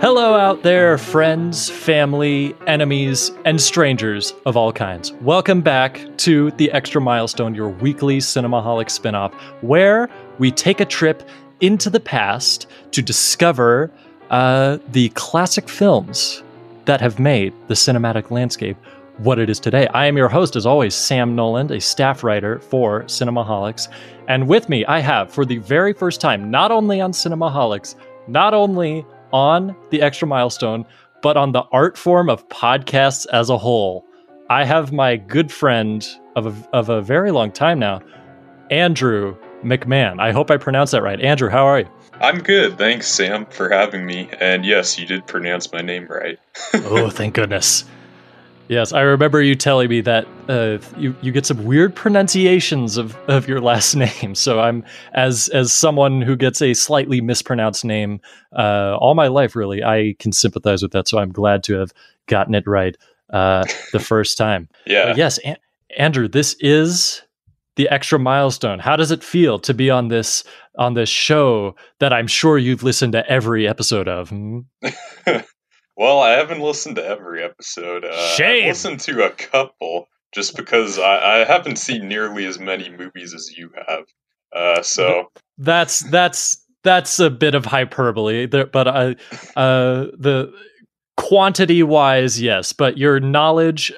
Hello, 0.00 0.34
out 0.34 0.64
there, 0.64 0.98
friends, 0.98 1.70
family, 1.70 2.56
enemies, 2.66 3.30
and 3.44 3.60
strangers 3.60 4.34
of 4.44 4.56
all 4.56 4.72
kinds. 4.72 5.12
Welcome 5.20 5.60
back 5.60 6.04
to 6.18 6.50
The 6.52 6.72
Extra 6.72 7.00
Milestone, 7.00 7.54
your 7.54 7.68
weekly 7.68 8.18
Cinemaholic 8.18 8.88
spinoff, 8.88 9.32
where 9.62 10.10
we 10.38 10.50
take 10.50 10.80
a 10.80 10.84
trip 10.84 11.28
into 11.60 11.88
the 11.88 12.00
past 12.00 12.66
to 12.90 13.02
discover 13.02 13.92
uh, 14.30 14.78
the 14.88 15.10
classic 15.10 15.68
films 15.68 16.42
that 16.84 17.00
have 17.00 17.18
made 17.18 17.52
the 17.68 17.74
cinematic 17.74 18.30
landscape 18.30 18.76
what 19.18 19.38
it 19.38 19.50
is 19.50 19.60
today. 19.60 19.86
I 19.88 20.06
am 20.06 20.16
your 20.16 20.28
host, 20.28 20.56
as 20.56 20.66
always, 20.66 20.94
Sam 20.94 21.34
Noland, 21.34 21.70
a 21.70 21.80
staff 21.80 22.24
writer 22.24 22.60
for 22.60 23.02
Cinemaholics. 23.04 23.88
And 24.28 24.48
with 24.48 24.68
me, 24.68 24.84
I 24.86 25.00
have, 25.00 25.30
for 25.32 25.44
the 25.44 25.58
very 25.58 25.92
first 25.92 26.20
time, 26.20 26.50
not 26.50 26.70
only 26.70 27.00
on 27.00 27.12
Cinemaholics, 27.12 27.94
not 28.26 28.54
only 28.54 29.04
on 29.32 29.76
the 29.90 30.02
extra 30.02 30.26
milestone, 30.26 30.84
but 31.22 31.36
on 31.36 31.52
the 31.52 31.62
art 31.72 31.96
form 31.96 32.28
of 32.28 32.48
podcasts 32.48 33.26
as 33.32 33.50
a 33.50 33.58
whole. 33.58 34.04
I 34.50 34.64
have 34.64 34.92
my 34.92 35.16
good 35.16 35.52
friend 35.52 36.06
of 36.36 36.46
a, 36.46 36.76
of 36.76 36.88
a 36.88 37.00
very 37.00 37.30
long 37.30 37.52
time 37.52 37.78
now, 37.78 38.00
Andrew 38.70 39.36
McMahon. 39.62 40.20
I 40.20 40.32
hope 40.32 40.50
I 40.50 40.56
pronounced 40.56 40.92
that 40.92 41.02
right. 41.02 41.20
Andrew, 41.20 41.48
how 41.48 41.64
are 41.64 41.80
you? 41.80 41.88
I'm 42.22 42.38
good. 42.38 42.78
Thanks, 42.78 43.08
Sam, 43.08 43.46
for 43.46 43.68
having 43.68 44.06
me. 44.06 44.30
And 44.40 44.64
yes, 44.64 44.98
you 44.98 45.06
did 45.06 45.26
pronounce 45.26 45.72
my 45.72 45.82
name 45.82 46.06
right. 46.06 46.38
oh, 46.74 47.10
thank 47.10 47.34
goodness. 47.34 47.84
Yes, 48.68 48.92
I 48.92 49.00
remember 49.00 49.42
you 49.42 49.54
telling 49.56 49.90
me 49.90 50.00
that 50.02 50.26
uh, 50.48 50.78
you 50.96 51.14
you 51.20 51.32
get 51.32 51.44
some 51.44 51.64
weird 51.64 51.94
pronunciations 51.94 52.96
of, 52.96 53.16
of 53.28 53.48
your 53.48 53.60
last 53.60 53.94
name. 54.22 54.34
So 54.34 54.60
I'm 54.60 54.84
as 55.12 55.48
as 55.48 55.72
someone 55.72 56.22
who 56.22 56.36
gets 56.36 56.62
a 56.62 56.72
slightly 56.72 57.20
mispronounced 57.20 57.84
name 57.84 58.20
uh, 58.56 58.96
all 58.98 59.14
my 59.14 59.26
life, 59.26 59.56
really, 59.56 59.82
I 59.82 60.14
can 60.20 60.32
sympathize 60.32 60.82
with 60.82 60.92
that. 60.92 61.08
So 61.08 61.18
I'm 61.18 61.32
glad 61.32 61.64
to 61.64 61.74
have 61.74 61.92
gotten 62.28 62.54
it 62.54 62.66
right 62.66 62.96
uh, 63.30 63.64
the 63.92 64.00
first 64.00 64.38
time. 64.38 64.68
yeah. 64.86 65.06
But 65.06 65.16
yes, 65.16 65.38
An- 65.38 65.56
Andrew, 65.98 66.28
this 66.28 66.54
is 66.60 67.22
the 67.76 67.88
extra 67.88 68.18
milestone. 68.18 68.78
How 68.78 68.96
does 68.96 69.10
it 69.10 69.22
feel 69.22 69.58
to 69.60 69.74
be 69.74 69.90
on 69.90 70.08
this 70.08 70.44
on 70.78 70.94
this 70.94 71.08
show 71.08 71.74
that 72.00 72.12
I'm 72.12 72.26
sure 72.26 72.58
you've 72.58 72.82
listened 72.82 73.12
to 73.12 73.28
every 73.28 73.66
episode 73.68 74.08
of? 74.08 74.30
Hmm? 74.30 74.60
well, 75.96 76.20
I 76.20 76.30
haven't 76.30 76.60
listened 76.60 76.96
to 76.96 77.04
every 77.04 77.42
episode. 77.42 78.04
Uh, 78.04 78.34
Shame. 78.36 78.64
I've 78.64 78.68
listened 78.68 79.00
to 79.00 79.24
a 79.24 79.30
couple 79.30 80.06
just 80.32 80.56
because 80.56 80.98
I, 80.98 81.40
I 81.40 81.44
haven't 81.44 81.76
seen 81.76 82.08
nearly 82.08 82.46
as 82.46 82.58
many 82.58 82.90
movies 82.90 83.34
as 83.34 83.52
you 83.56 83.70
have. 83.86 84.04
Uh, 84.54 84.82
so 84.82 85.30
That's 85.58 86.00
that's 86.10 86.58
that's 86.84 87.18
a 87.18 87.30
bit 87.30 87.54
of 87.54 87.64
hyperbole, 87.64 88.46
there, 88.46 88.66
but 88.66 88.88
uh, 88.88 89.14
uh, 89.56 90.06
the 90.18 90.52
quantity 91.16 91.82
wise, 91.82 92.40
yes, 92.40 92.72
but 92.72 92.98
your 92.98 93.20
knowledge 93.20 93.92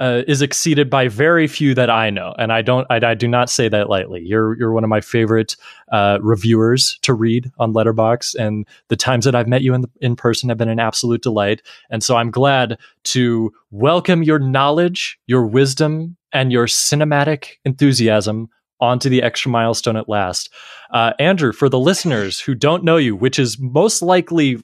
uh, 0.00 0.22
is 0.26 0.40
exceeded 0.40 0.88
by 0.88 1.08
very 1.08 1.46
few 1.46 1.74
that 1.74 1.90
I 1.90 2.08
know, 2.08 2.34
and 2.38 2.52
I 2.52 2.62
don't, 2.62 2.86
I, 2.90 2.96
I 3.04 3.14
do 3.14 3.28
not 3.28 3.50
say 3.50 3.68
that 3.68 3.90
lightly. 3.90 4.22
You're 4.24 4.58
you're 4.58 4.72
one 4.72 4.82
of 4.82 4.88
my 4.90 5.02
favorite 5.02 5.56
uh, 5.92 6.18
reviewers 6.22 6.98
to 7.02 7.12
read 7.12 7.50
on 7.58 7.74
Letterboxd, 7.74 8.34
and 8.36 8.66
the 8.88 8.96
times 8.96 9.26
that 9.26 9.34
I've 9.34 9.46
met 9.46 9.62
you 9.62 9.74
in 9.74 9.84
in 10.00 10.16
person 10.16 10.48
have 10.48 10.58
been 10.58 10.70
an 10.70 10.80
absolute 10.80 11.22
delight. 11.22 11.62
And 11.90 12.02
so 12.02 12.16
I'm 12.16 12.30
glad 12.30 12.78
to 13.04 13.52
welcome 13.70 14.22
your 14.22 14.38
knowledge, 14.38 15.18
your 15.26 15.46
wisdom, 15.46 16.16
and 16.32 16.50
your 16.50 16.66
cinematic 16.66 17.58
enthusiasm 17.64 18.48
onto 18.80 19.10
the 19.10 19.22
extra 19.22 19.50
milestone 19.50 19.96
at 19.96 20.08
last. 20.08 20.48
Uh, 20.90 21.12
Andrew, 21.18 21.52
for 21.52 21.68
the 21.68 21.78
listeners 21.78 22.40
who 22.40 22.54
don't 22.54 22.82
know 22.82 22.96
you, 22.96 23.14
which 23.14 23.38
is 23.38 23.58
most 23.58 24.00
likely 24.00 24.56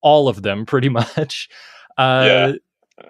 all 0.00 0.28
of 0.28 0.42
them, 0.42 0.66
pretty 0.66 0.88
much, 0.88 1.48
uh, 1.96 2.24
Yeah. 2.26 2.52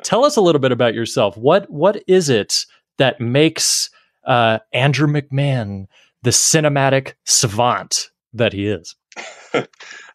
Tell 0.02 0.24
us 0.24 0.36
a 0.36 0.40
little 0.40 0.60
bit 0.60 0.72
about 0.72 0.94
yourself. 0.94 1.36
What 1.36 1.68
what 1.70 2.02
is 2.06 2.28
it 2.28 2.66
that 2.98 3.20
makes 3.20 3.90
uh, 4.26 4.58
Andrew 4.72 5.08
McMahon 5.08 5.86
the 6.22 6.30
cinematic 6.30 7.14
savant 7.24 8.10
that 8.32 8.52
he 8.52 8.66
is? 8.66 8.94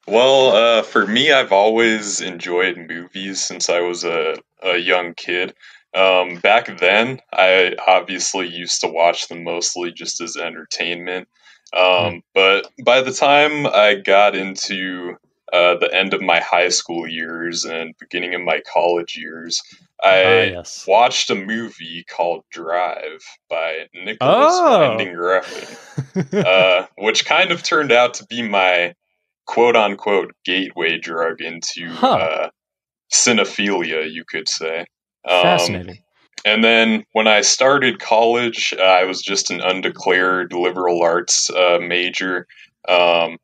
Well, 0.07 0.55
uh, 0.55 0.83
for 0.83 1.05
me, 1.05 1.33
I've 1.33 1.51
always 1.51 2.21
enjoyed 2.21 2.77
movies 2.77 3.43
since 3.43 3.69
I 3.69 3.81
was 3.81 4.05
a, 4.05 4.37
a 4.63 4.77
young 4.77 5.13
kid. 5.13 5.53
Um, 5.93 6.37
back 6.37 6.79
then, 6.79 7.19
I 7.33 7.75
obviously 7.85 8.47
used 8.47 8.79
to 8.81 8.87
watch 8.87 9.27
them 9.27 9.43
mostly 9.43 9.91
just 9.91 10.21
as 10.21 10.37
entertainment. 10.37 11.27
Um, 11.77 12.21
But 12.33 12.71
by 12.85 13.01
the 13.01 13.11
time 13.11 13.67
I 13.67 13.95
got 13.95 14.33
into 14.33 15.17
uh, 15.53 15.75
the 15.77 15.93
end 15.93 16.13
of 16.13 16.21
my 16.21 16.39
high 16.39 16.69
school 16.69 17.07
years 17.07 17.63
and 17.65 17.93
beginning 17.99 18.35
of 18.35 18.41
my 18.41 18.61
college 18.71 19.15
years, 19.17 19.61
Ah, 20.03 20.09
I 20.09 20.43
yes. 20.43 20.85
watched 20.87 21.29
a 21.31 21.35
movie 21.35 22.05
called 22.07 22.43
Drive 22.51 23.23
by 23.49 23.87
Nicolas 23.95 24.19
Oh. 24.21 24.79
Winding 24.89 25.15
Refn 25.15 26.45
uh, 26.45 26.85
which 26.97 27.25
kind 27.25 27.51
of 27.51 27.63
turned 27.63 27.91
out 27.91 28.13
to 28.15 28.25
be 28.27 28.41
my 28.47 28.93
quote 29.47 29.75
unquote 29.75 30.33
gateway 30.45 30.99
drug 30.99 31.41
into 31.41 31.87
Huh. 31.89 32.07
uh, 32.15 32.49
cinephilia, 33.11 34.11
you 34.11 34.23
could 34.27 34.47
say. 34.49 34.81
Um, 35.27 35.41
Fascinating. 35.41 35.97
And 36.45 36.63
then 36.63 37.03
when 37.13 37.27
I 37.27 37.41
started 37.41 37.99
college, 37.99 38.73
uh, 38.77 38.81
I 38.83 39.03
was 39.05 39.21
just 39.21 39.49
an 39.49 39.59
undeclared 39.61 40.53
liberal 40.53 41.01
arts 41.01 41.49
uh, 41.49 41.79
major. 41.81 42.45
Um, 42.87 43.37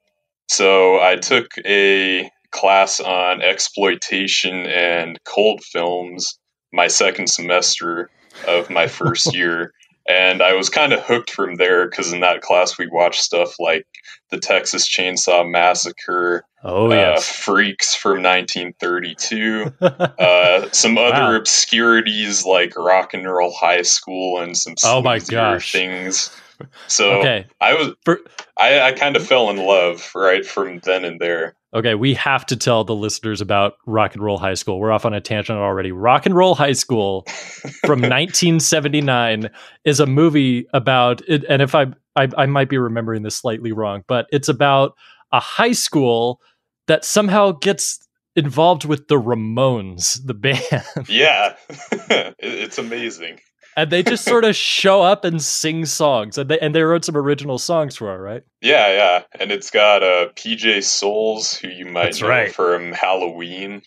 so 0.49 0.99
I 1.01 1.15
took 1.15 1.47
a 1.65 2.29
class 2.51 2.99
on 2.99 3.41
exploitation 3.41 4.65
and 4.67 5.19
cult 5.25 5.63
films 5.63 6.37
my 6.71 6.87
second 6.87 7.27
semester 7.27 8.09
of 8.47 8.69
my 8.69 8.87
first 8.87 9.33
year. 9.35 9.73
And 10.07 10.41
I 10.41 10.53
was 10.53 10.67
kind 10.69 10.91
of 10.91 11.01
hooked 11.01 11.31
from 11.31 11.55
there 11.55 11.89
because 11.89 12.11
in 12.11 12.19
that 12.19 12.41
class 12.41 12.77
we 12.77 12.87
watched 12.91 13.21
stuff 13.21 13.55
like 13.57 13.85
the 14.31 14.37
Texas 14.37 14.87
Chainsaw 14.87 15.49
Massacre, 15.49 16.43
Oh 16.63 16.87
uh. 16.91 17.19
Freaks 17.21 17.95
from 17.95 18.21
1932, 18.21 19.73
uh, 19.81 20.69
some 20.71 20.97
other 20.97 21.33
Wow. 21.33 21.35
obscurities 21.35 22.45
like 22.45 22.75
Rock 22.77 23.13
and 23.13 23.25
Roll 23.25 23.53
High 23.53 23.81
School 23.83 24.39
and 24.41 24.57
some 24.57 24.75
Oh 24.83 25.01
my 25.01 25.19
gosh. 25.19 25.71
things. 25.71 26.29
So 26.87 27.19
okay. 27.19 27.45
I 27.61 27.73
was 27.73 27.89
For- 28.03 28.19
I, 28.57 28.81
I 28.81 28.91
kind 28.91 29.15
of 29.15 29.25
fell 29.25 29.49
in 29.49 29.57
love 29.57 30.11
right 30.15 30.45
from 30.45 30.79
then 30.79 31.05
and 31.05 31.19
there. 31.19 31.55
Okay, 31.73 31.95
we 31.95 32.13
have 32.13 32.45
to 32.47 32.55
tell 32.55 32.83
the 32.83 32.93
listeners 32.93 33.41
about 33.41 33.73
Rock 33.87 34.13
and 34.13 34.23
Roll 34.23 34.37
High 34.37 34.53
School. 34.53 34.79
We're 34.79 34.91
off 34.91 35.05
on 35.05 35.13
a 35.13 35.21
tangent 35.21 35.57
already. 35.57 35.91
Rock 35.91 36.27
and 36.27 36.35
Roll 36.35 36.53
High 36.53 36.73
School 36.73 37.23
from 37.85 38.01
1979 38.01 39.49
is 39.83 39.99
a 39.99 40.05
movie 40.05 40.67
about 40.73 41.21
it, 41.27 41.43
and 41.49 41.61
if 41.61 41.73
I, 41.73 41.87
I 42.15 42.27
I 42.37 42.45
might 42.45 42.69
be 42.69 42.77
remembering 42.77 43.23
this 43.23 43.35
slightly 43.37 43.71
wrong, 43.71 44.03
but 44.07 44.27
it's 44.31 44.49
about 44.49 44.93
a 45.31 45.39
high 45.39 45.71
school 45.71 46.39
that 46.87 47.03
somehow 47.03 47.53
gets 47.53 48.05
involved 48.35 48.85
with 48.85 49.07
the 49.07 49.19
Ramones, 49.19 50.19
the 50.25 50.35
band, 50.35 51.07
yeah, 51.09 51.55
it's 52.39 52.77
amazing. 52.77 53.39
And 53.75 53.91
they 53.91 54.03
just 54.03 54.23
sort 54.25 54.45
of 54.45 54.55
show 54.55 55.01
up 55.01 55.25
and 55.25 55.41
sing 55.41 55.85
songs, 55.85 56.37
and 56.37 56.49
they 56.49 56.59
and 56.59 56.75
they 56.75 56.83
wrote 56.83 57.05
some 57.05 57.17
original 57.17 57.57
songs 57.57 57.95
for 57.95 58.13
it, 58.13 58.17
right? 58.17 58.43
Yeah, 58.61 58.87
yeah, 58.87 59.23
and 59.39 59.51
it's 59.51 59.69
got 59.71 60.03
uh, 60.03 60.29
PJ 60.35 60.83
Soles, 60.83 61.55
who 61.55 61.67
you 61.69 61.85
might 61.85 62.03
That's 62.05 62.21
know 62.21 62.29
right. 62.29 62.53
from 62.53 62.91
Halloween. 62.91 63.81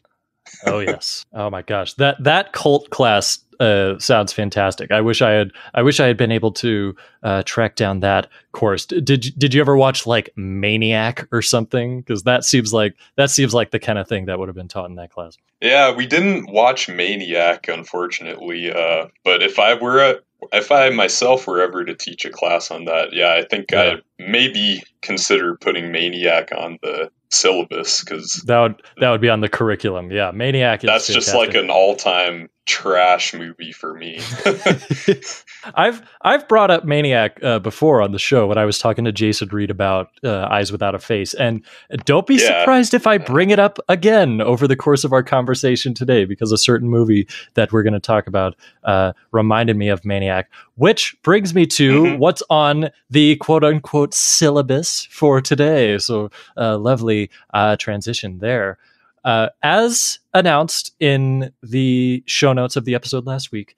Oh 0.67 0.79
yes. 0.81 1.25
oh 1.33 1.51
my 1.51 1.63
gosh. 1.63 1.95
That 1.95 2.23
that 2.25 2.53
cult 2.53 2.91
class 2.91 3.39
uh, 3.59 3.99
sounds 3.99 4.33
fantastic. 4.35 4.91
I 4.91 5.01
wish 5.01 5.23
I 5.23 5.31
had 5.31 5.51
I 5.75 5.83
wish 5.83 5.99
I 6.01 6.07
had 6.07 6.17
been 6.17 6.31
able 6.33 6.53
to 6.53 6.95
uh, 7.23 7.43
track 7.45 7.75
down 7.77 8.01
that 8.01 8.29
course. 8.53 8.85
Did 8.87 9.25
you- 9.25 9.33
did 9.33 9.55
you 9.55 9.61
ever 9.61 9.77
watch 9.77 10.07
like 10.07 10.31
Maniac 10.37 11.27
or 11.33 11.41
something? 11.43 12.01
Because 12.01 12.23
that 12.25 12.45
seems 12.45 12.73
like 12.73 12.95
that 13.17 13.31
seems 13.31 13.55
like 13.55 13.71
the 13.71 13.79
kind 13.79 13.99
of 13.99 14.07
thing 14.09 14.27
that 14.27 14.39
would 14.39 14.49
have 14.49 14.57
been 14.57 14.69
taught 14.69 14.91
in 14.91 14.97
that 14.97 15.11
class. 15.11 15.37
Yeah, 15.63 15.95
we 15.95 16.07
didn't 16.07 16.51
watch 16.51 16.87
Maniac, 16.89 17.67
unfortunately. 17.69 18.71
Uh, 18.71 19.07
but 19.25 19.43
if 19.43 19.59
I 19.59 19.73
were 19.75 19.99
a, 20.05 20.17
if 20.53 20.71
I 20.71 20.91
myself 20.91 21.47
were 21.47 21.63
ever 21.63 21.83
to 21.85 21.95
teach 21.95 22.27
a 22.27 22.31
class 22.31 22.71
on 22.71 22.85
that, 22.85 23.15
yeah, 23.15 23.33
I 23.33 23.45
think 23.49 23.71
Yeah. 23.73 23.81
I'd 23.95 24.03
maybe 24.19 24.83
consider 25.01 25.57
putting 25.57 25.91
Maniac 25.91 26.51
on 26.55 26.79
the 26.83 27.11
syllabus 27.37 28.03
because 28.03 28.43
that 28.47 28.61
would 28.61 28.83
that 28.99 29.11
would 29.11 29.21
be 29.21 29.29
on 29.29 29.41
the 29.41 29.49
curriculum. 29.49 30.11
Yeah, 30.11 30.31
Maniac. 30.33 30.81
that's 30.83 31.07
just 31.07 31.35
like 31.35 31.55
an 31.55 31.71
all 31.71 31.97
time 31.97 32.49
trash 32.67 33.33
movie 33.33 33.73
for 33.73 33.95
me. 33.95 34.21
I've 35.75 36.03
I've 36.21 36.47
brought 36.49 36.71
up 36.71 36.85
Maniac 36.85 37.43
uh, 37.43 37.59
before 37.61 38.03
on 38.03 38.13
the 38.13 38.19
show 38.19 38.47
when 38.47 38.59
I 38.59 38.65
was 38.65 38.79
talking 38.79 39.05
to 39.05 39.13
Jason 39.13 39.49
Reed 39.49 39.71
about 39.71 40.11
uh, 40.23 40.49
Eyes 40.51 40.71
Without 40.71 40.95
a 40.95 40.99
Face, 40.99 41.33
and 41.35 41.65
don't 42.05 42.27
be 42.27 42.35
yeah. 42.35 42.61
surprised 42.61 42.93
if 42.95 43.07
I 43.07 43.19
bring 43.19 43.51
it 43.51 43.59
up 43.59 43.79
again 43.89 44.41
over 44.41 44.69
the 44.69 44.77
course 44.77 45.05
of 45.05 45.13
our 45.13 45.23
conversation 45.23 45.95
today 45.95 46.25
because 46.25 46.53
a 46.53 46.59
certain 46.59 46.89
movie 46.89 47.27
that 47.55 47.73
we're 47.73 47.83
going 47.83 47.95
to 47.95 48.01
talk 48.01 48.27
about 48.27 48.57
uh, 48.85 49.13
reminded 49.33 49.77
me 49.77 49.89
of 49.89 50.05
Maniac. 50.05 50.51
Which 50.77 51.17
brings 51.23 51.55
me 51.55 51.67
to 51.67 52.03
mm-hmm. 52.03 52.19
what's 52.19 52.43
on 52.51 52.91
the 53.11 53.37
quote 53.37 53.65
unquote 53.65 54.15
syllabus 54.15 55.07
for 55.11 55.41
today. 55.41 55.99
So 55.99 56.31
uh, 56.57 56.79
lovely 56.79 57.31
uh, 57.53 57.77
transition 57.77 58.39
there. 58.39 58.79
Uh, 59.25 59.49
as 59.63 60.21
announced 60.35 60.95
in 61.01 61.53
the 61.63 62.23
show 62.27 62.53
notes 62.53 62.77
of 62.77 62.85
the 62.85 62.95
episode 62.95 63.27
last 63.27 63.51
week, 63.51 63.77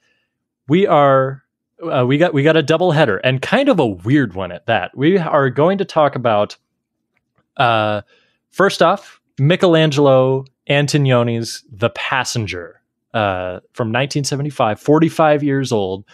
we 0.69 0.87
are 0.87 1.43
uh, 1.83 2.05
we 2.07 2.19
got 2.19 2.35
we 2.35 2.43
got 2.43 2.57
a 2.57 2.63
double 2.63 2.93
header 2.93 3.19
and 3.19 3.41
kind 3.41 3.69
of 3.69 3.79
a 3.79 3.87
weird 3.87 4.35
one 4.35 4.53
at 4.53 4.67
that. 4.67 4.97
We 4.97 5.19
are 5.19 5.49
going 5.51 5.79
to 5.79 5.85
talk 5.85 6.17
about 6.17 6.57
uh, 7.57 8.03
first 8.51 8.83
off 8.83 9.21
Michelangelo 9.39 10.45
Antonioni's 10.69 11.65
The 11.71 11.91
Passenger 11.91 12.81
uh, 13.15 13.61
from 13.73 13.89
1975, 13.89 14.81
45 14.81 15.43
years 15.43 15.73
old. 15.73 16.05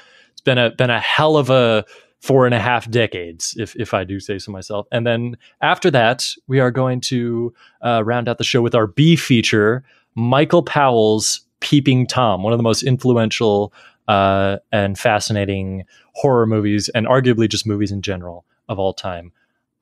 Been 0.45 0.59
a 0.59 0.71
been 0.71 0.91
a 0.91 1.01
hell 1.01 1.37
of 1.37 1.51
a 1.51 1.85
four 2.21 2.47
and 2.47 2.55
a 2.55 2.61
half 2.61 2.91
decades, 2.91 3.55
if 3.59 3.77
if 3.77 3.93
I 3.93 4.05
do 4.05 4.19
say 4.19 4.39
so 4.39 4.51
myself. 4.51 4.87
And 4.91 5.07
then 5.07 5.37
after 5.61 5.91
that, 5.91 6.29
we 6.47 6.59
are 6.59 6.71
going 6.71 7.01
to 7.03 7.53
uh, 7.83 8.03
round 8.05 8.29
out 8.29 8.39
the 8.39 8.45
show 8.45 8.63
with 8.63 8.75
our 8.75 8.87
B 8.87 9.17
feature, 9.17 9.85
Michael 10.15 10.63
Powell's 10.63 11.41
Peeping 11.61 12.07
Tom, 12.07 12.43
one 12.43 12.53
of 12.53 12.59
the 12.59 12.63
most 12.63 12.83
influential 12.83 13.73
uh, 14.09 14.57
and 14.73 14.99
fascinating 14.99 15.85
horror 16.15 16.47
movies, 16.47 16.89
and 16.91 17.07
arguably 17.07 17.49
just 17.49 17.67
movies 17.67 17.93
in 17.93 18.01
general 18.01 18.45
of 18.69 18.79
all 18.79 18.95
time. 18.95 19.33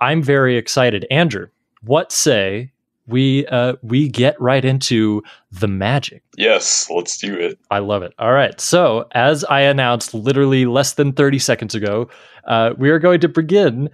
I'm 0.00 0.23
very 0.23 0.56
excited, 0.56 1.06
Andrew. 1.11 1.47
What 1.82 2.11
say 2.11 2.72
we 3.06 3.46
uh, 3.46 3.75
we 3.82 4.08
get 4.08 4.40
right 4.40 4.64
into 4.64 5.22
the 5.50 5.69
magic. 5.69 6.22
Yes, 6.37 6.88
let's 6.90 7.19
do 7.19 7.34
it. 7.34 7.58
I 7.70 7.78
love 7.78 8.02
it. 8.02 8.12
All 8.19 8.32
right. 8.32 8.60
So, 8.60 9.08
as 9.12 9.44
I 9.44 9.60
announced 9.60 10.14
literally 10.14 10.66
less 10.66 10.94
than 10.94 11.12
30 11.12 11.38
seconds 11.38 11.75
ago, 11.75 12.08
uh, 12.44 12.75
we 12.78 12.90
are 12.90 12.99
going 12.99 13.20
to 13.20 13.28
begin 13.28 13.90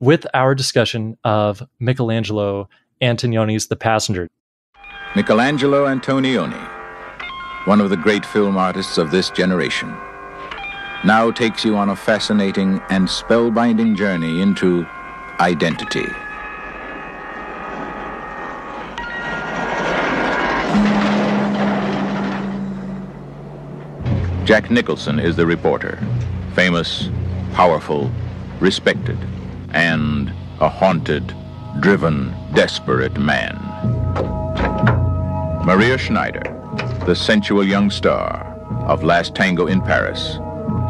with 0.00 0.26
our 0.34 0.54
discussion 0.54 1.16
of 1.24 1.62
Michelangelo 1.78 2.68
Antonioni's 3.00 3.68
The 3.68 3.76
Passenger. 3.76 4.28
Michelangelo 5.14 5.86
Antonioni, 5.86 6.68
one 7.66 7.80
of 7.80 7.90
the 7.90 7.96
great 7.96 8.24
film 8.24 8.56
artists 8.56 8.98
of 8.98 9.10
this 9.10 9.30
generation, 9.30 9.94
now 11.04 11.30
takes 11.30 11.64
you 11.64 11.76
on 11.76 11.90
a 11.90 11.96
fascinating 11.96 12.80
and 12.90 13.06
spellbinding 13.08 13.96
journey 13.96 14.40
into 14.40 14.86
identity. 15.40 16.06
Jack 24.44 24.72
Nicholson 24.72 25.20
is 25.20 25.36
the 25.36 25.46
reporter. 25.46 26.04
Famous, 26.54 27.08
powerful, 27.52 28.10
respected, 28.58 29.16
and 29.72 30.32
a 30.58 30.68
haunted, 30.68 31.32
driven, 31.78 32.34
desperate 32.52 33.16
man. 33.16 33.54
Maria 35.64 35.96
Schneider, 35.96 36.42
the 37.06 37.14
sensual 37.14 37.62
young 37.62 37.88
star 37.88 38.44
of 38.88 39.04
Last 39.04 39.36
Tango 39.36 39.68
in 39.68 39.80
Paris, 39.80 40.38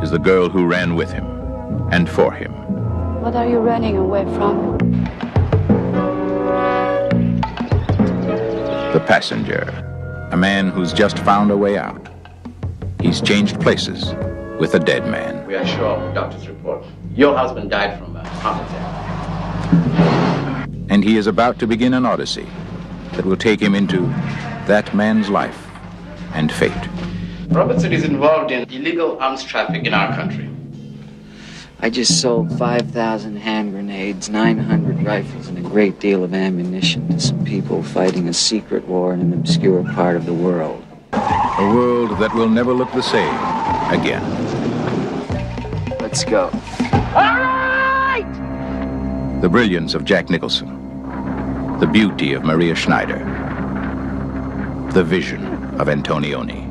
is 0.03 0.11
the 0.11 0.19
girl 0.19 0.49
who 0.49 0.67
ran 0.67 0.97
with 0.97 1.13
him 1.13 1.27
and 1.91 2.09
for 2.09 2.33
him. 2.33 2.53
What 3.21 3.37
are 3.37 3.47
you 3.47 3.59
running 3.59 3.99
away 3.99 4.25
from? 4.35 4.79
The 8.95 9.05
passenger, 9.07 10.29
a 10.33 10.39
man 10.39 10.71
who's 10.71 10.95
just 10.95 11.19
found 11.19 11.51
a 11.51 11.57
way 11.57 11.77
out 11.77 12.12
He's 13.03 13.21
changed 13.21 13.61
places 13.61 14.15
with 14.61 14.75
a 14.75 14.79
dead 14.79 15.09
man. 15.09 15.45
We 15.49 15.57
are 15.57 15.67
sure 15.67 15.87
of 15.87 16.07
the 16.07 16.21
doctor's 16.21 16.47
report. 16.47 16.85
Your 17.17 17.37
husband 17.37 17.69
died 17.69 17.99
from 17.99 18.15
a 18.15 18.25
heart 18.25 18.65
attack. 18.65 20.69
And 20.89 21.03
he 21.03 21.17
is 21.17 21.27
about 21.27 21.59
to 21.59 21.67
begin 21.67 21.95
an 21.95 22.07
odyssey 22.07 22.47
that 23.15 23.25
will 23.25 23.37
take 23.37 23.61
him 23.61 23.75
into 23.75 24.03
that 24.69 24.95
man's 24.95 25.29
life 25.29 25.67
and 26.33 26.53
fate. 26.53 26.73
Robertson 27.49 27.93
is 27.93 28.05
involved 28.05 28.53
in 28.53 28.71
illegal 28.71 29.19
arms 29.19 29.43
traffic 29.43 29.85
in 29.85 29.93
our 29.93 30.15
country. 30.15 30.49
I 31.81 31.91
just 31.91 32.21
sold 32.21 32.57
5,000 32.57 33.37
hand 33.37 33.73
grenades, 33.73 34.29
900 34.29 35.03
rifles, 35.03 35.49
and 35.49 35.59
a 35.59 35.63
great 35.63 35.99
deal 35.99 36.23
of 36.23 36.35
ammunition 36.35 37.09
to 37.09 37.19
some 37.19 37.45
people 37.45 37.83
fighting 37.83 38.29
a 38.29 38.33
secret 38.33 38.87
war 38.87 39.13
in 39.13 39.21
an 39.21 39.33
obscure 39.33 39.83
part 39.93 40.15
of 40.15 40.25
the 40.25 40.33
world. 40.33 40.85
A 41.13 41.75
world 41.75 42.19
that 42.19 42.35
will 42.35 42.49
never 42.49 42.73
look 42.73 42.91
the 42.93 43.03
same 43.03 43.35
again. 43.91 44.23
Let's 46.01 46.25
go. 46.25 46.51
All 47.15 47.39
right! 47.39 48.27
The 49.43 49.49
brilliance 49.49 49.95
of 49.95 50.05
Jack 50.05 50.31
Nicholson. 50.31 50.69
The 51.81 51.87
beauty 51.87 52.33
of 52.33 52.45
Maria 52.45 52.75
Schneider. 52.75 53.19
The 54.93 55.05
vision 55.05 55.45
of 55.81 55.89
Antonioni. 55.89 56.69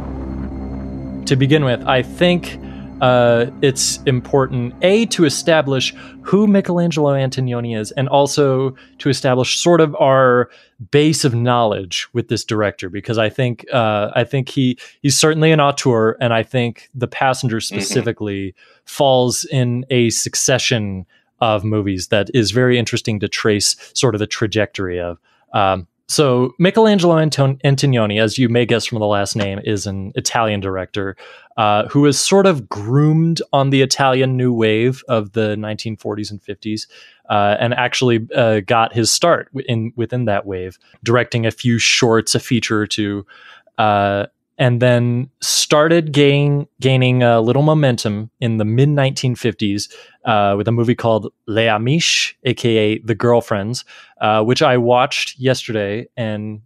To 1.26 1.36
begin 1.36 1.64
with, 1.64 1.82
I 1.88 2.02
think 2.02 2.58
uh, 3.02 3.48
it's 3.64 3.98
important 4.04 4.76
a 4.84 5.08
to 5.08 5.26
establish 5.26 5.94
who 6.22 6.46
Michelangelo 6.46 7.14
Antonioni 7.14 7.78
is, 7.78 7.92
and 7.92 8.08
also 8.08 8.76
to 9.00 9.10
establish 9.10 9.58
sort 9.58 9.82
of 9.82 9.96
our 9.96 10.50
base 10.92 11.26
of 11.26 11.34
knowledge 11.34 12.08
with 12.14 12.28
this 12.28 12.44
director, 12.44 12.90
because 12.90 13.18
I 13.18 13.30
think 13.30 13.66
uh, 13.74 14.12
I 14.16 14.24
think 14.24 14.50
he 14.50 14.78
he's 15.02 15.18
certainly 15.18 15.52
an 15.52 15.60
auteur, 15.60 16.16
and 16.22 16.32
I 16.32 16.44
think 16.44 16.90
The 16.94 17.08
Passenger 17.08 17.60
specifically 17.60 18.54
falls 18.86 19.46
in 19.46 19.84
a 19.90 20.12
succession 20.12 21.08
of 21.40 21.64
movies 21.64 22.10
that 22.10 22.30
is 22.36 22.52
very 22.52 22.78
interesting 22.78 23.20
to 23.20 23.28
trace 23.28 23.76
sort 23.96 24.14
of 24.14 24.20
the 24.20 24.28
trajectory 24.28 25.00
of. 25.00 25.18
Um, 25.54 25.88
so 26.12 26.54
Michelangelo 26.60 27.18
Anton- 27.18 27.58
Antonioni, 27.64 28.22
as 28.22 28.38
you 28.38 28.50
may 28.50 28.66
guess 28.66 28.86
from 28.86 29.00
the 29.00 29.08
last 29.08 29.38
name, 29.38 29.62
is 29.64 29.88
an 29.88 30.12
Italian 30.16 30.60
director 30.60 31.16
uh, 31.62 31.88
who 31.90 32.02
was 32.02 32.20
sort 32.20 32.48
of 32.48 32.68
groomed 32.68 33.40
on 33.54 33.70
the 33.70 33.84
Italian 33.84 34.36
new 34.36 34.52
wave 34.52 35.04
of 35.08 35.34
the 35.34 35.56
1940s 35.58 36.32
and 36.32 36.42
50s, 36.42 36.88
uh, 37.30 37.56
and 37.60 37.76
actually 37.76 38.28
uh, 38.36 38.62
got 38.62 38.92
his 38.94 39.12
start 39.12 39.48
in 39.68 39.94
within 39.96 40.26
that 40.26 40.48
wave, 40.48 40.80
directing 41.04 41.46
a 41.46 41.52
few 41.52 41.78
shorts, 41.78 42.34
a 42.34 42.40
feature 42.40 42.82
or 42.82 42.88
two, 42.88 43.28
uh, 43.78 44.26
and 44.58 44.82
then 44.82 45.30
started 45.40 46.12
gain, 46.12 46.68
gaining 46.80 47.22
a 47.22 47.40
little 47.40 47.62
momentum 47.62 48.32
in 48.40 48.58
the 48.58 48.66
mid 48.66 48.90
1950s 48.90 49.94
uh, 50.26 50.56
with 50.58 50.68
a 50.68 50.72
movie 50.72 50.96
called 50.96 51.32
Le 51.46 51.68
Amiche, 51.68 52.34
aka 52.44 52.98
The 52.98 53.14
Girlfriends, 53.14 53.86
which 54.46 54.64
I 54.64 54.78
watched 54.78 55.40
yesterday 55.40 56.08
and 56.18 56.64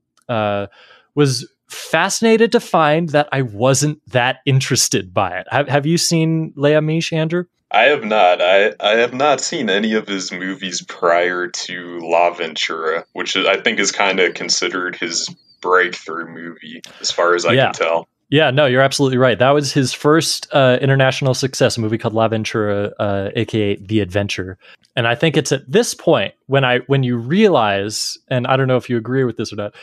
was 1.16 1.46
fascinated 1.76 2.52
to 2.54 2.60
find 2.60 3.10
that 3.10 3.30
I 3.32 3.42
wasn't 3.42 4.02
that 4.12 4.38
interested 4.46 5.14
by 5.14 5.38
it. 5.38 5.48
Have, 5.52 5.68
have 5.68 5.86
you 5.86 5.98
seen 5.98 6.54
Le 6.56 6.72
Amiche, 6.72 7.14
Andrew? 7.14 7.46
I 7.72 7.84
have 7.84 8.04
not. 8.04 8.42
I, 8.42 8.74
I 8.80 8.98
have 8.98 9.14
not 9.14 9.42
seen 9.42 9.70
any 9.70 9.94
of 9.94 10.08
his 10.08 10.32
movies 10.32 10.82
prior 10.84 11.48
to 11.48 12.00
L'Avventura, 12.00 13.04
which 13.14 13.36
I 13.36 13.60
think 13.60 13.80
is 13.80 13.92
kind 13.92 14.20
of 14.20 14.34
considered 14.34 14.96
his 14.96 15.34
breakthrough 15.62 16.28
movie, 16.28 16.82
as 17.02 17.12
far 17.12 17.36
as 17.36 17.46
I 17.46 17.54
yeah. 17.54 17.66
can 17.66 17.74
tell. 17.74 18.08
Yeah, 18.30 18.50
no, 18.50 18.66
you're 18.66 18.82
absolutely 18.82 19.18
right. 19.18 19.38
That 19.38 19.52
was 19.52 19.74
his 19.74 19.94
first 19.94 20.48
uh, 20.52 20.80
international 20.82 21.34
success, 21.34 21.78
a 21.78 21.82
movie 21.82 21.98
called 21.98 22.14
L'Avventura, 22.14 22.92
uh, 22.98 23.30
aka 23.36 23.76
The 23.76 24.00
Adventure. 24.00 24.58
And 24.96 25.08
I 25.08 25.16
think 25.16 25.36
it's 25.36 25.52
at 25.52 25.70
this 25.70 25.94
point 25.94 26.34
when 26.48 26.64
I 26.64 26.80
when 26.88 27.04
you 27.04 27.18
realize, 27.18 28.18
and 28.30 28.48
I 28.48 28.58
don't 28.58 28.68
know 28.68 28.78
if 28.78 28.90
you 28.90 28.98
agree 28.98 29.26
with 29.26 29.38
this 29.38 29.52
or 29.52 29.58
not, 29.58 29.76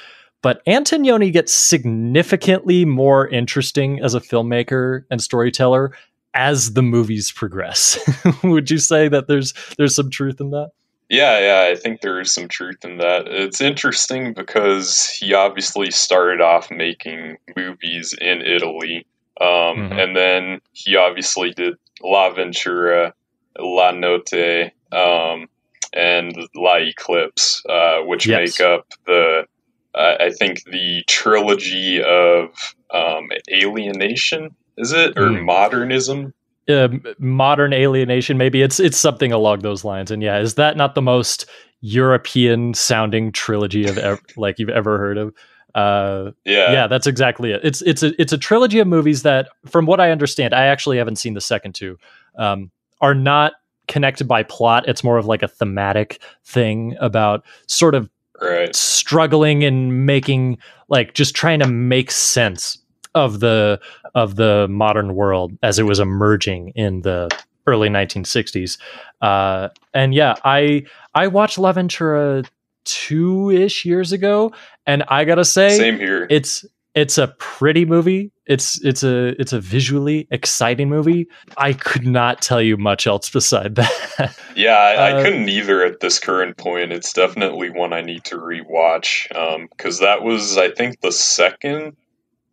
but 0.43 0.65
Antonioni 0.67 1.33
gets 1.33 1.55
significantly 1.55 2.85
more 2.85 3.29
interesting 3.29 4.01
as 4.01 4.15
a 4.15 4.21
filmmaker 4.21 5.05
and 5.11 5.23
storyteller 5.23 5.97
as 6.35 6.75
the 6.75 6.83
movies 6.83 7.31
progress. 7.31 7.99
Would 8.45 8.71
you 8.71 8.79
say 8.79 9.09
that 9.09 9.29
there's 9.29 9.55
there's 9.79 9.95
some 9.95 10.11
truth 10.11 10.41
in 10.41 10.51
that? 10.51 10.71
Yeah, 11.09 11.39
yeah, 11.41 11.71
I 11.71 11.77
think 11.77 12.01
there 12.01 12.21
is 12.21 12.33
some 12.33 12.49
truth 12.49 12.85
in 12.85 12.97
that. 12.97 13.27
It's 13.27 13.61
interesting 13.61 14.33
because 14.33 15.07
he 15.07 15.35
obviously 15.35 15.91
started 15.91 16.41
off 16.41 16.71
making 16.71 17.37
movies 17.55 18.15
in 18.19 18.41
Italy. 18.41 19.07
Um, 19.39 19.47
mm-hmm. 19.49 19.99
And 19.99 20.17
then 20.17 20.61
he 20.73 20.97
obviously 20.97 21.51
did 21.51 21.75
L'Avventura, 22.03 23.13
La 23.59 23.91
Notte, 23.91 24.73
um, 24.91 25.49
and 25.93 26.35
La 26.55 26.77
Eclipse, 26.77 27.63
uh, 27.69 27.99
which 28.05 28.27
Yes. 28.27 28.59
make 28.59 28.67
up 28.67 28.87
the, 29.05 29.47
uh, 29.95 30.15
I 30.21 30.31
think, 30.31 30.65
the 30.65 31.03
trilogy 31.09 32.03
of 32.03 32.51
um, 32.93 33.29
Alienation, 33.51 34.55
is 34.79 34.93
it? 34.93 35.19
Or 35.19 35.29
Hmm. 35.31 35.45
Modernism? 35.45 36.35
um, 36.69 37.03
modern 37.19 37.73
alienation 37.73 38.39
maybe 38.39 38.63
it's 38.63 38.79
it's 38.79 38.97
something 38.97 39.33
along 39.33 39.59
those 39.61 39.85
lines 39.85 40.13
and 40.13 40.23
yeah 40.23 40.39
is 40.39 40.55
that 40.55 40.77
not 40.77 40.95
the 40.95 41.03
most 41.03 41.45
european 41.81 42.73
sounding 42.73 43.33
trilogy 43.33 43.85
of 43.89 43.99
ever, 43.99 44.21
like 44.37 44.59
you've 44.61 44.69
ever 44.69 44.97
heard 44.97 45.19
of 45.19 45.35
uh 45.75 46.31
Yeah. 46.45 46.73
yeah 46.73 46.87
that's 46.87 47.09
exactly 47.09 47.51
it 47.51 47.61
it's 47.65 47.83
it's 47.83 48.05
a 48.05 48.13
it's 48.21 48.33
a 48.33 48.39
trilogy 48.39 48.79
of 48.79 48.87
movies 48.87 49.23
that 49.23 49.49
from 49.67 49.87
what 49.87 49.99
i 50.01 50.13
understand 50.13 50.55
i 50.55 50.67
actually 50.67 50.99
haven't 50.99 51.17
seen 51.17 51.35
the 51.35 51.41
second 51.41 51.75
two 51.75 51.99
um 52.39 52.71
are 53.01 53.15
not 53.15 53.55
connected 53.89 54.29
by 54.29 54.45
plot 54.45 54.85
it's 54.89 55.03
more 55.03 55.19
of 55.19 55.27
like 55.27 55.43
a 55.43 55.49
thematic 55.49 56.23
thing 56.45 56.97
about 57.01 57.45
sort 57.67 57.97
of 57.97 58.09
Right. 58.43 58.75
struggling 58.75 59.63
and 59.65 60.05
making 60.05 60.59
like 60.89 61.15
just 61.15 61.35
trying 61.35 61.61
to 61.61 61.69
make 61.69 62.11
sense 62.11 62.79
of 63.15 63.41
the 63.41 63.81
of 64.15 64.37
the 64.37 64.67
modern 64.69 65.15
world 65.15 65.53
as 65.63 65.79
it 65.79 65.85
was 65.85 66.01
emerging 66.01 66.71
in 66.75 67.03
the 67.03 67.29
early 67.67 67.89
1960s 67.89 68.79
uh 69.21 69.69
and 69.95 70.15
yeah 70.15 70.35
i 70.45 70.83
i 71.15 71.27
watched 71.29 71.59
l'avventura 71.59 72.45
two-ish 72.85 73.85
years 73.85 74.11
ago 74.13 74.53
and 74.87 75.05
i 75.09 75.25
gotta 75.25 75.45
say 75.45 75.77
Same 75.79 75.99
here. 75.99 76.27
it's 76.31 76.65
it's 76.95 77.17
a 77.19 77.29
pretty 77.39 77.85
movie 77.85 78.31
it's 78.47 78.83
it's 78.85 79.03
a 79.03 79.29
it's 79.41 79.53
a 79.53 79.61
visually 79.61 80.27
exciting 80.31 80.89
movie 80.89 81.27
i 81.57 81.73
could 81.73 82.07
not 82.07 82.43
tell 82.43 82.61
you 82.61 82.77
much 82.77 83.07
else 83.07 83.31
beside 83.31 83.75
that 83.77 84.37
Yeah, 84.55 84.77
I, 84.77 84.93
I 85.09 85.13
Uh, 85.13 85.23
couldn't 85.23 85.49
either 85.49 85.83
at 85.83 86.01
this 86.01 86.19
current 86.19 86.59
point. 86.59 86.93
It's 86.93 87.15
definitely 87.15 87.71
one 87.71 87.95
I 87.95 88.03
need 88.03 88.25
to 88.25 88.37
rewatch 88.37 89.27
because 89.71 90.01
that 90.01 90.23
was, 90.23 90.59
I 90.59 90.71
think, 90.71 91.01
the 91.01 91.11
second 91.11 91.97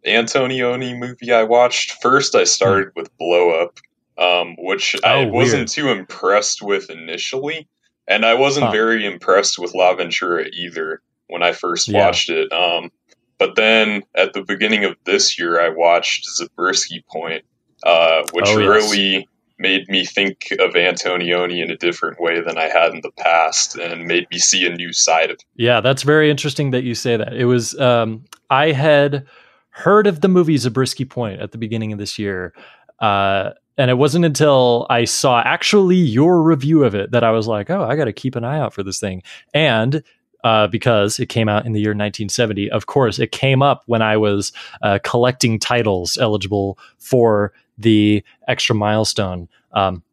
Antonioni 0.05 0.97
movie 0.97 1.33
I 1.33 1.43
watched. 1.43 2.01
First, 2.01 2.35
I 2.35 2.45
started 2.45 2.89
with 2.95 3.15
Blow 3.17 3.49
Up, 3.61 3.77
um, 4.17 4.55
which 4.59 4.95
I 5.03 5.23
Oh, 5.23 5.27
wasn't 5.27 5.59
weird. 5.59 5.67
too 5.67 5.89
impressed 5.89 6.61
with 6.61 6.89
initially, 6.89 7.67
and 8.07 8.25
I 8.25 8.33
wasn't 8.35 8.67
Huh. 8.67 8.71
very 8.71 9.05
impressed 9.05 9.59
with 9.59 9.73
L'Avventura 9.75 10.47
either 10.53 11.01
when 11.27 11.43
I 11.43 11.51
first 11.51 11.89
Yeah. 11.89 12.05
watched 12.05 12.29
it. 12.29 12.51
Um, 12.53 12.91
but 13.39 13.55
then 13.55 14.03
at 14.15 14.33
the 14.33 14.43
beginning 14.43 14.83
of 14.85 14.95
this 15.05 15.39
year, 15.39 15.59
I 15.59 15.69
watched 15.69 16.25
Zabriskie 16.35 17.03
Point, 17.11 17.43
uh, 17.83 18.21
which 18.33 18.45
Oh, 18.47 18.59
yes. 18.59 18.67
really 18.67 19.27
made 19.57 19.89
me 19.89 20.05
think 20.05 20.47
of 20.59 20.71
Antonioni 20.75 21.61
in 21.61 21.69
a 21.69 21.75
different 21.75 22.19
way 22.21 22.39
than 22.41 22.57
I 22.57 22.69
had 22.69 22.93
in 22.93 23.01
the 23.01 23.11
past 23.17 23.75
and 23.77 24.05
made 24.05 24.25
me 24.31 24.37
see 24.37 24.65
a 24.65 24.69
new 24.73 24.93
side 24.93 25.25
of 25.31 25.35
him. 25.35 25.47
Yeah, 25.55 25.81
that's 25.81 26.03
very 26.03 26.29
interesting 26.29 26.71
that 26.71 26.83
you 26.83 26.95
say 26.95 27.17
that. 27.17 27.33
It 27.33 27.45
was 27.45 27.77
um, 27.79 28.23
I 28.49 28.71
had 28.71 29.25
heard 29.71 30.07
of 30.07 30.21
the 30.21 30.27
movie 30.29 30.55
Zabriskie 30.57 31.03
Point 31.05 31.41
at 31.41 31.51
the 31.51 31.57
beginning 31.57 31.91
of 31.91 31.99
this 31.99 32.17
year, 32.17 32.53
uh, 32.99 33.51
and 33.77 33.89
it 33.91 33.95
wasn't 33.97 34.23
until 34.25 34.87
I 34.89 35.03
saw 35.05 35.41
actually 35.41 35.95
your 35.97 36.41
review 36.41 36.83
of 36.85 36.95
it 36.95 37.11
that 37.11 37.23
I 37.25 37.31
was 37.31 37.47
like, 37.47 37.69
"Oh, 37.69 37.83
I 37.83 37.95
got 37.97 38.05
to 38.05 38.13
keep 38.13 38.35
an 38.35 38.43
eye 38.45 38.59
out 38.59 38.73
for 38.73 38.83
this 38.83 38.99
thing." 38.99 39.23
And 39.53 40.03
uh, 40.43 40.67
because 40.67 41.19
it 41.19 41.27
came 41.27 41.49
out 41.49 41.65
in 41.65 41.73
the 41.73 41.79
year 41.79 41.91
1970, 41.91 42.69
of 42.71 42.85
course, 42.85 43.19
it 43.19 43.31
came 43.31 43.61
up 43.61 43.83
when 43.87 44.01
I 44.01 44.17
was 44.17 44.51
uh, 44.81 44.99
collecting 45.03 45.59
titles 45.59 46.17
eligible 46.17 46.77
for 46.97 47.53
the 47.77 48.23
extra 48.47 48.75
milestone. 48.75 49.47
Um, 49.73 50.03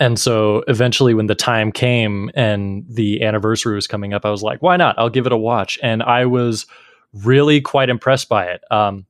and 0.00 0.18
so 0.18 0.64
eventually, 0.66 1.14
when 1.14 1.26
the 1.26 1.34
time 1.36 1.70
came 1.70 2.30
and 2.34 2.84
the 2.88 3.22
anniversary 3.22 3.76
was 3.76 3.86
coming 3.86 4.12
up, 4.12 4.24
I 4.24 4.30
was 4.30 4.42
like, 4.42 4.60
why 4.60 4.76
not? 4.76 4.98
I'll 4.98 5.08
give 5.08 5.26
it 5.26 5.32
a 5.32 5.36
watch. 5.36 5.78
And 5.80 6.02
I 6.02 6.26
was 6.26 6.66
really 7.12 7.60
quite 7.60 7.88
impressed 7.88 8.28
by 8.28 8.46
it. 8.46 8.64
Um, 8.70 9.06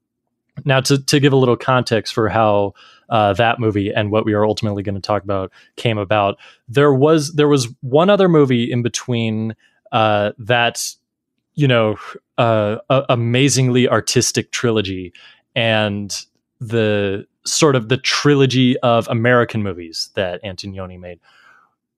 now, 0.67 0.81
to, 0.81 1.03
to 1.03 1.19
give 1.19 1.33
a 1.33 1.37
little 1.37 1.57
context 1.57 2.13
for 2.13 2.29
how 2.29 2.75
uh, 3.09 3.33
that 3.35 3.59
movie 3.59 3.91
and 3.91 4.11
what 4.11 4.27
we 4.27 4.35
are 4.35 4.45
ultimately 4.45 4.83
going 4.83 4.95
to 4.95 5.01
talk 5.01 5.23
about 5.23 5.51
came 5.77 5.97
about, 5.97 6.39
there 6.69 6.93
was 6.93 7.33
there 7.35 7.49
was 7.49 7.69
one 7.81 8.11
other 8.11 8.29
movie 8.29 8.71
in 8.71 8.83
between 8.83 9.55
uh, 9.93 10.33
that 10.39 10.85
you 11.55 11.69
know 11.69 11.97
uh, 12.39 12.79
a- 12.91 13.05
amazingly 13.11 13.89
artistic 13.89 14.51
trilogy 14.51 15.13
and 15.55 16.25
the 16.61 17.27
sort 17.45 17.77
of 17.77 17.89
the 17.89 17.97
trilogy 17.97 18.79
of 18.81 19.07
American 19.09 19.63
movies 19.63 20.11
that 20.15 20.43
Antonioni 20.45 20.99
made, 20.99 21.19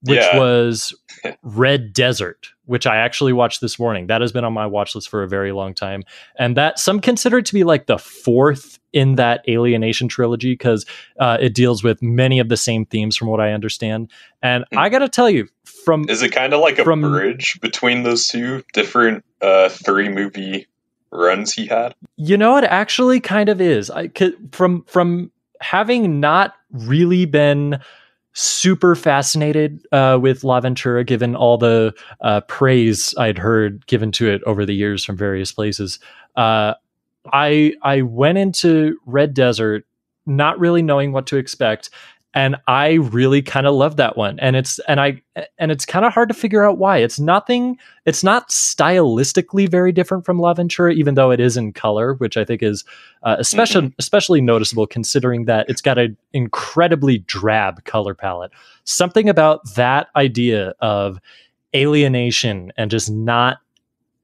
which 0.02 0.18
Yeah. 0.18 0.38
was 0.38 0.94
Red 1.42 1.92
Desert, 1.92 2.48
which 2.64 2.86
I 2.86 2.96
actually 2.96 3.32
watched 3.34 3.60
this 3.60 3.78
morning. 3.78 4.06
That 4.08 4.22
has 4.22 4.32
been 4.32 4.44
on 4.44 4.52
my 4.54 4.66
watch 4.66 4.94
list 4.94 5.08
for 5.10 5.22
a 5.22 5.28
very 5.28 5.52
long 5.52 5.74
time. 5.74 6.02
And 6.38 6.56
that 6.56 6.78
some 6.78 6.98
consider 7.00 7.38
it 7.38 7.46
to 7.46 7.54
be 7.54 7.62
like 7.62 7.86
the 7.86 7.98
fourth 7.98 8.78
in 8.94 9.16
that 9.16 9.44
Alienation 9.48 10.08
trilogy 10.08 10.52
because 10.54 10.86
uh, 11.20 11.36
it 11.40 11.54
deals 11.54 11.84
with 11.84 12.00
many 12.02 12.38
of 12.38 12.48
the 12.48 12.56
same 12.56 12.86
themes 12.86 13.16
from 13.16 13.28
what 13.28 13.40
I 13.40 13.52
understand. 13.52 14.10
And 14.42 14.64
Hmm. 14.72 14.78
I 14.78 14.88
got 14.88 15.00
to 15.00 15.08
tell 15.08 15.28
you, 15.28 15.48
from 15.84 16.08
Is 16.08 16.22
it 16.22 16.30
kind 16.30 16.52
of 16.52 16.60
like 16.60 16.78
a 16.78 16.84
From- 16.84 17.02
bridge 17.02 17.58
between 17.60 18.02
those 18.02 18.26
two 18.26 18.62
different 18.72 19.24
uh, 19.40 19.68
three 19.68 20.08
movie 20.08 20.66
runs 21.10 21.52
he 21.52 21.66
had? 21.66 21.94
You 22.16 22.36
know, 22.36 22.56
it 22.56 22.64
actually 22.64 23.20
kind 23.20 23.48
of 23.48 23.60
is. 23.60 23.90
I 23.90 24.10
from 24.52 24.84
from 24.84 25.30
having 25.60 26.20
not 26.20 26.54
really 26.70 27.24
been 27.24 27.78
super 28.34 28.96
fascinated 28.96 29.86
uh, 29.92 30.18
with 30.20 30.42
L'Avventura, 30.42 31.06
given 31.06 31.36
all 31.36 31.56
the 31.56 31.94
uh, 32.20 32.40
praise 32.42 33.14
I'd 33.16 33.38
heard 33.38 33.86
given 33.86 34.10
to 34.12 34.28
it 34.28 34.42
over 34.44 34.66
the 34.66 34.74
years 34.74 35.04
from 35.04 35.16
various 35.16 35.52
places. 35.52 36.00
Uh, 36.36 36.74
I 37.32 37.74
I 37.82 38.02
went 38.02 38.38
into 38.38 38.98
Red 39.06 39.34
Desert 39.34 39.86
not 40.26 40.58
really 40.58 40.82
knowing 40.82 41.12
what 41.12 41.26
to 41.28 41.36
expect, 41.36 41.90
and 42.34 42.56
I 42.66 42.94
really 42.94 43.42
kind 43.42 43.66
of 43.66 43.74
love 43.74 43.96
that 43.96 44.16
one. 44.16 44.40
And 44.40 44.56
it's 44.56 44.80
and 44.80 45.00
I 45.00 45.22
and 45.56 45.70
it's 45.70 45.86
kind 45.86 46.04
of 46.04 46.12
hard 46.12 46.28
to 46.28 46.34
figure 46.34 46.64
out 46.64 46.78
why. 46.78 46.98
It's 46.98 47.20
nothing. 47.20 47.78
It's 48.04 48.24
not 48.24 48.48
stylistically 48.48 49.68
very 49.68 49.92
different 49.92 50.26
from 50.26 50.40
L'Avventura, 50.40 50.94
even 50.94 51.14
though 51.14 51.30
it 51.30 51.38
is 51.38 51.56
in 51.56 51.72
color, 51.72 52.14
which 52.14 52.36
I 52.36 52.44
think 52.44 52.62
is 52.62 52.84
uh, 53.22 53.36
especially 53.38 53.94
especially 54.00 54.40
noticeable 54.40 54.86
considering 54.86 55.44
that 55.44 55.66
it's 55.70 55.80
got 55.80 55.96
an 55.96 56.16
incredibly 56.32 57.18
drab 57.18 57.84
color 57.84 58.14
palette. 58.14 58.50
Something 58.82 59.28
about 59.28 59.74
that 59.76 60.08
idea 60.16 60.74
of 60.80 61.20
alienation 61.74 62.72
and 62.76 62.90
just 62.90 63.10
not 63.10 63.58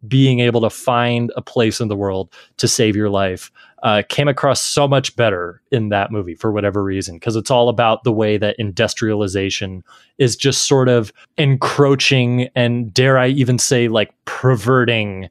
being 0.06 0.40
able 0.40 0.62
to 0.62 0.70
find 0.70 1.30
a 1.36 1.42
place 1.42 1.80
in 1.80 1.88
the 1.88 1.96
world 1.96 2.32
to 2.56 2.66
save 2.66 2.96
your 2.96 3.10
life 3.10 3.52
uh, 3.82 4.02
came 4.08 4.28
across 4.28 4.60
so 4.60 4.86
much 4.86 5.16
better 5.16 5.60
in 5.70 5.88
that 5.88 6.10
movie 6.12 6.34
for 6.34 6.52
whatever 6.52 6.82
reason 6.82 7.16
because 7.16 7.36
it's 7.36 7.50
all 7.50 7.68
about 7.68 8.04
the 8.04 8.12
way 8.12 8.36
that 8.36 8.56
industrialization 8.58 9.82
is 10.18 10.36
just 10.36 10.66
sort 10.68 10.88
of 10.88 11.12
encroaching 11.38 12.48
and 12.54 12.92
dare 12.92 13.18
I 13.18 13.28
even 13.28 13.58
say 13.58 13.88
like 13.88 14.12
perverting 14.24 15.28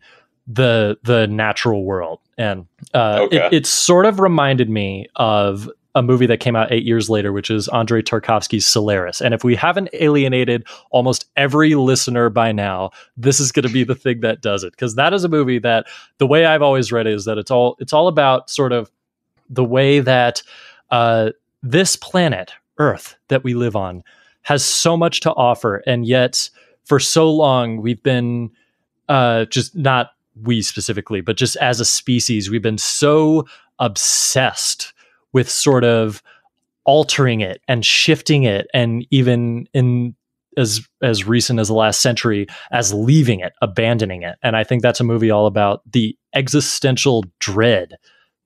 the 0.48 0.98
the 1.04 1.28
natural 1.28 1.84
world 1.84 2.20
and 2.38 2.66
uh, 2.94 3.20
Okay. 3.22 3.38
it, 3.48 3.54
it 3.54 3.66
sort 3.68 4.06
of 4.06 4.20
reminded 4.20 4.70
me 4.70 5.08
of 5.18 5.70
a 5.96 6.04
movie 6.04 6.28
that 6.28 6.40
came 6.40 6.56
out 6.56 6.72
eight 6.72 6.86
years 6.86 7.10
later, 7.10 7.34
which 7.34 7.50
is 7.50 7.68
Andrei 7.70 8.02
Tarkovsky's 8.02 8.68
Solaris. 8.68 9.22
And 9.22 9.34
if 9.34 9.44
we 9.44 9.56
haven't 9.56 9.90
alienated 9.94 10.68
almost 10.92 11.26
every 11.36 11.76
listener 11.76 12.30
by 12.30 12.52
now, 12.52 12.92
this 13.18 13.40
is 13.40 13.52
going 13.52 13.68
to 13.68 13.74
be 13.74 13.84
the 13.84 13.96
thing 13.96 14.22
that 14.22 14.42
does 14.42 14.64
it 14.64 14.72
because 14.72 14.96
that 14.96 15.14
is 15.14 15.24
a 15.24 15.30
movie 15.30 15.60
that 15.60 15.88
the 16.20 16.28
way 16.28 16.46
I've 16.46 16.62
always 16.62 16.92
read 16.92 17.08
it 17.08 17.14
is 17.14 17.26
that 17.26 17.38
it's 17.38 17.52
all 17.52 17.76
it's 17.80 17.94
all 17.94 18.08
about 18.08 18.50
sort 18.50 18.72
of 18.72 18.92
the 19.50 19.64
way 19.64 20.00
that 20.00 20.44
uh, 20.92 21.32
this 21.64 21.96
planet 21.96 22.54
Earth 22.78 23.16
that 23.28 23.44
we 23.44 23.56
live 23.56 23.76
on 23.76 24.04
has 24.44 24.64
so 24.64 24.96
much 24.96 25.20
to 25.22 25.34
offer, 25.34 25.84
and 25.86 26.06
yet 26.06 26.50
for 26.86 27.00
so 27.00 27.30
long 27.30 27.82
we've 27.82 28.02
been 28.04 28.52
uh, 29.10 29.46
just 29.46 29.76
not 29.76 30.12
we 30.44 30.62
specifically, 30.62 31.22
but 31.22 31.36
just 31.36 31.56
as 31.58 31.80
a 31.80 31.86
species, 31.86 32.50
we've 32.50 32.62
been 32.62 32.78
so 32.78 33.46
obsessed 33.80 34.94
with 35.34 35.50
sort 35.50 35.84
of 35.84 36.22
altering 36.86 37.42
it 37.42 37.62
and 37.68 37.86
shifting 37.86 38.44
it, 38.44 38.68
and 38.74 39.06
even 39.12 39.68
in 39.74 40.16
as 40.58 40.82
as 41.02 41.26
recent 41.26 41.60
as 41.60 41.68
the 41.68 41.74
last 41.74 42.02
century 42.02 42.48
as 42.72 42.94
leaving 42.94 43.40
it, 43.40 43.54
abandoning 43.62 44.24
it. 44.24 44.38
And 44.44 44.56
I 44.56 44.64
think 44.64 44.82
that's 44.82 45.00
a 45.00 45.04
movie 45.06 45.32
all 45.32 45.46
about 45.46 45.82
the 45.92 46.18
existential 46.34 47.24
dread 47.40 47.96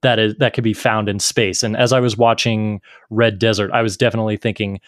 that 0.02 0.20
is 0.20 0.36
that 0.40 0.54
could 0.54 0.64
be 0.64 0.74
found 0.74 1.10
in 1.10 1.20
space. 1.20 1.64
And 1.64 1.76
as 1.76 1.92
I 1.92 2.00
was 2.00 2.16
watching 2.18 2.82
Red 3.10 3.40
Desert, 3.40 3.72
I 3.74 3.82
was 3.82 3.98
definitely 3.98 4.38
thinking, 4.38 4.80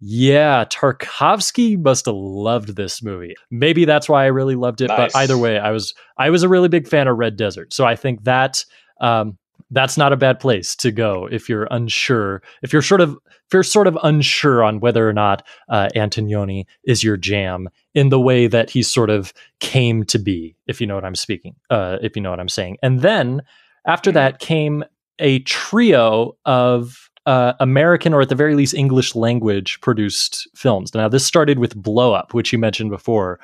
yeah, 0.00 0.64
Tarkovsky 0.66 1.82
must 1.82 2.06
have 2.06 2.14
loved 2.14 2.76
this 2.76 3.02
movie. 3.02 3.34
Maybe 3.50 3.84
that's 3.84 4.08
why 4.08 4.24
I 4.24 4.28
really 4.28 4.54
loved 4.54 4.80
it. 4.80 4.88
Nice. 4.88 5.12
But 5.12 5.18
either 5.18 5.36
way, 5.36 5.58
I 5.58 5.72
was 5.72 5.94
I 6.16 6.30
was 6.30 6.42
a 6.42 6.48
really 6.48 6.68
big 6.68 6.86
fan 6.86 7.08
of 7.08 7.16
Red 7.16 7.36
Desert. 7.36 7.72
So 7.72 7.84
I 7.84 7.96
think 7.96 8.24
that 8.24 8.64
um, 9.00 9.38
that's 9.70 9.96
not 9.98 10.12
a 10.12 10.16
bad 10.16 10.40
place 10.40 10.74
to 10.76 10.90
go 10.90 11.28
if 11.30 11.48
you're 11.48 11.68
unsure. 11.70 12.42
If 12.62 12.72
you're 12.72 12.82
sort 12.82 13.00
of 13.00 13.12
if 13.46 13.54
you're 13.54 13.62
sort 13.62 13.86
of 13.86 13.98
unsure 14.02 14.62
on 14.62 14.80
whether 14.80 15.08
or 15.08 15.12
not 15.12 15.46
uh, 15.68 15.88
Antonioni 15.96 16.64
is 16.84 17.02
your 17.02 17.16
jam 17.16 17.68
in 17.94 18.10
the 18.10 18.20
way 18.20 18.46
that 18.46 18.70
he 18.70 18.82
sort 18.82 19.10
of 19.10 19.32
came 19.60 20.04
to 20.04 20.18
be, 20.18 20.54
if 20.66 20.80
you 20.80 20.86
know 20.86 20.94
what 20.94 21.04
I'm 21.04 21.14
speaking, 21.14 21.54
uh, 21.70 21.98
if 22.02 22.14
you 22.14 22.22
know 22.22 22.30
what 22.30 22.40
I'm 22.40 22.48
saying. 22.48 22.76
And 22.82 23.00
then 23.00 23.42
after 23.86 24.12
that 24.12 24.38
came 24.38 24.84
a 25.18 25.40
trio 25.40 26.36
of 26.44 27.10
uh, 27.26 27.54
American 27.60 28.14
or 28.14 28.22
at 28.22 28.30
the 28.30 28.34
very 28.34 28.54
least 28.54 28.74
English 28.74 29.14
language 29.14 29.80
produced 29.80 30.48
films. 30.54 30.94
Now, 30.94 31.08
this 31.08 31.26
started 31.26 31.58
with 31.58 31.76
Blow 31.76 32.14
Up, 32.14 32.32
which 32.32 32.52
you 32.52 32.58
mentioned 32.58 32.90
before. 32.90 33.38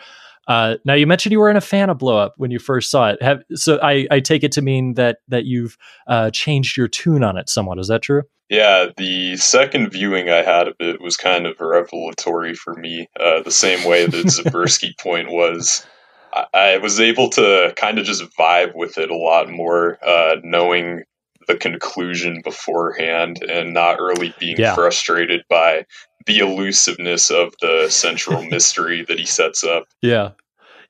Uh, 0.47 0.77
now, 0.85 0.95
you 0.95 1.07
mentioned 1.07 1.33
you 1.33 1.41
weren't 1.41 1.59
a 1.59 1.63
fan 1.63 1.91
of 1.91 1.99
Blow 1.99 2.19
Up 2.19 2.35
when 2.37 2.51
you 2.51 2.59
first 2.59 2.91
saw 2.91 3.11
it. 3.11 3.23
Have, 3.23 3.43
so 3.55 3.79
I, 3.83 4.07
I, 4.11 4.21
take 4.21 4.45
it 4.45 4.53
to 4.53 4.63
mean 4.63 4.95
that 4.95 5.19
that 5.29 5.45
you've 5.45 5.79
uh, 6.07 6.31
changed 6.31 6.77
your 6.77 6.89
tune 6.89 7.25
on 7.25 7.37
it 7.39 7.49
somewhat. 7.49 7.79
Is 7.79 7.89
that 7.89 8.03
true? 8.03 8.23
Yeah, 8.51 8.87
the 8.97 9.37
second 9.37 9.91
viewing 9.91 10.29
I 10.29 10.43
had 10.43 10.69
of 10.69 10.75
it 10.79 11.01
was 11.01 11.17
kind 11.17 11.47
of 11.47 11.59
revelatory 11.61 12.55
for 12.55 12.75
me. 12.75 13.09
Uh, 13.19 13.43
the 13.43 13.51
same 13.51 13.89
way 13.89 14.07
that 14.07 14.31
Zabriskie 14.31 14.95
Point 15.01 15.31
was. 15.31 15.87
I, 16.33 16.47
I 16.53 16.77
was 16.79 17.01
able 17.01 17.31
to 17.31 17.73
kind 17.77 17.99
of 17.99 18.05
just 18.05 18.23
vibe 18.39 18.75
with 18.75 18.99
it 18.99 19.11
a 19.11 19.17
lot 19.17 19.49
more, 19.49 19.99
uh, 20.07 20.37
knowing 20.43 21.05
the 21.47 21.57
conclusion 21.57 22.41
beforehand 22.43 23.43
and 23.43 23.73
not 23.73 24.01
really 24.01 24.35
being 24.39 24.57
yeah. 24.59 24.75
frustrated 24.75 25.43
by 25.49 25.85
the 26.27 26.39
elusiveness 26.39 27.31
of 27.31 27.55
the 27.61 27.89
central 27.89 28.43
mystery 28.49 29.05
that 29.09 29.19
he 29.19 29.27
sets 29.27 29.65
up. 29.65 29.85
Yeah. 30.03 30.31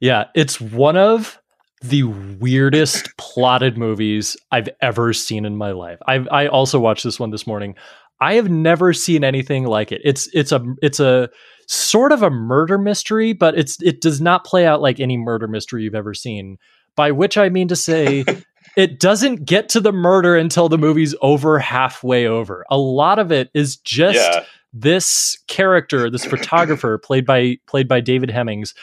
Yeah. 0.01 0.25
It's 0.35 0.61
one 0.61 0.97
of 0.97 1.41
the 1.83 2.05
weirdest 2.05 3.11
plotted 3.19 3.77
movies 3.77 4.37
I've 4.51 4.69
ever 4.81 5.13
seen 5.13 5.45
in 5.45 5.57
my 5.57 5.73
life. 5.73 5.99
I 6.07 6.15
I 6.31 6.47
also 6.47 6.81
watched 6.81 7.05
this 7.05 7.21
one 7.21 7.31
this 7.31 7.47
morning. 7.47 7.75
I 8.21 8.35
have 8.35 8.49
never 8.49 8.93
seen 8.93 9.25
anything 9.25 9.65
like 9.65 9.93
it. 9.93 10.01
It's 10.05 10.29
it's 10.33 10.53
a 10.53 10.65
it's 10.81 11.01
a 11.01 11.29
sort 11.69 12.13
of 12.13 12.23
a 12.23 12.31
murder 12.31 12.79
mystery, 12.79 13.33
but 13.33 13.59
it's 13.59 13.81
it 13.83 14.01
does 14.01 14.21
not 14.21 14.45
play 14.45 14.67
out 14.67 14.81
like 14.81 15.01
any 15.01 15.17
murder 15.17 15.49
mystery 15.49 15.83
you've 15.83 15.95
ever 15.95 16.15
seen. 16.15 16.57
By 16.97 17.11
which 17.11 17.37
I 17.37 17.49
mean 17.49 17.69
to 17.69 17.77
say 17.77 18.25
it 18.77 19.01
doesn't 19.01 19.45
get 19.45 19.69
to 19.71 19.81
the 19.81 19.93
murder 19.93 20.37
until 20.37 20.69
the 20.69 20.79
movie's 20.79 21.15
over 21.23 21.59
halfway 21.59 22.27
over. 22.27 22.65
A 22.71 22.79
lot 22.79 23.19
of 23.19 23.31
it 23.31 23.51
is 23.55 23.77
just 23.77 24.17
yeah. 24.17 24.45
this 24.73 25.39
character, 25.47 26.11
this 26.11 26.25
photographer 26.25 26.99
played 27.05 27.27
by 27.27 27.59
played 27.67 27.89
by 27.89 28.01
David 28.01 28.31
Hemmings, 28.31 28.75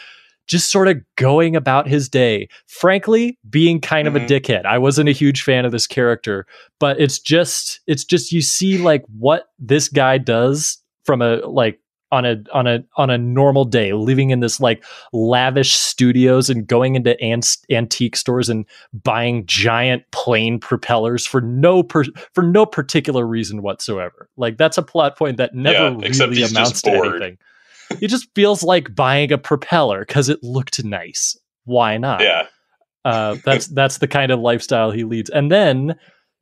just 0.47 0.71
sort 0.71 0.87
of 0.87 1.01
going 1.15 1.55
about 1.55 1.87
his 1.87 2.09
day. 2.09 2.47
Frankly, 2.67 3.37
being 3.49 3.81
kind 3.81 4.07
mm-hmm. 4.07 4.15
of 4.15 4.21
a 4.21 4.25
mm-hmm. 4.25 4.51
dickhead. 4.51 4.65
I 4.65 4.77
wasn't 4.77 5.09
a 5.09 5.13
huge 5.13 5.43
fan 5.43 5.65
of 5.65 5.71
this 5.71 5.87
character, 5.87 6.45
but 6.79 6.99
it's 6.99 7.19
just 7.19 7.81
it's 7.87 8.03
just 8.03 8.31
you 8.31 8.41
see 8.41 8.77
like 8.77 9.03
what 9.17 9.47
this 9.59 9.89
guy 9.89 10.17
does 10.17 10.77
from 11.03 11.21
a 11.21 11.37
like 11.37 11.79
on 12.11 12.25
a 12.25 12.43
on 12.53 12.67
a 12.67 12.83
on 12.97 13.09
a 13.09 13.17
normal 13.17 13.65
day 13.65 13.93
living 13.93 14.31
in 14.31 14.41
this 14.41 14.59
like 14.59 14.83
lavish 15.13 15.73
studios 15.73 16.49
and 16.49 16.67
going 16.67 16.95
into 16.95 17.19
an- 17.21 17.41
antique 17.69 18.15
stores 18.15 18.49
and 18.49 18.65
buying 18.93 19.45
giant 19.45 20.03
plane 20.11 20.59
propellers 20.59 21.25
for 21.25 21.41
no 21.41 21.83
per- 21.83 22.03
for 22.33 22.43
no 22.43 22.65
particular 22.65 23.25
reason 23.25 23.61
whatsoever. 23.61 24.29
Like 24.37 24.57
that's 24.57 24.77
a 24.77 24.83
plot 24.83 25.17
point 25.17 25.37
that 25.37 25.55
never 25.55 25.97
yeah, 25.97 26.25
really 26.25 26.43
amounts 26.43 26.81
to 26.83 26.91
anything. 26.91 27.37
It 28.01 28.07
just 28.07 28.27
feels 28.35 28.63
like 28.63 28.95
buying 28.95 29.31
a 29.31 29.37
propeller 29.37 30.05
because 30.05 30.29
it 30.29 30.43
looked 30.43 30.83
nice. 30.83 31.37
Why 31.65 31.97
not? 31.97 32.21
Yeah. 32.21 32.47
Uh, 33.05 33.37
that's 33.43 33.67
that's 33.73 33.99
the 33.99 34.07
kind 34.07 34.31
of 34.31 34.39
lifestyle 34.39 34.91
he 34.91 35.03
leads. 35.03 35.29
And 35.29 35.51
then 35.51 35.95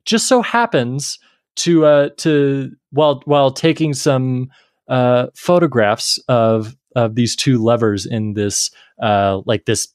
just 0.04 0.26
so 0.28 0.42
happens 0.42 1.18
to 1.56 1.84
uh 1.84 2.08
to 2.16 2.70
while 2.90 3.22
while 3.24 3.50
taking 3.50 3.92
some 3.92 4.48
uh, 4.90 5.28
photographs 5.34 6.18
of 6.28 6.76
of 6.96 7.14
these 7.14 7.36
two 7.36 7.58
lovers 7.58 8.04
in 8.04 8.34
this 8.34 8.70
uh, 9.02 9.40
like 9.46 9.64
this 9.64 9.88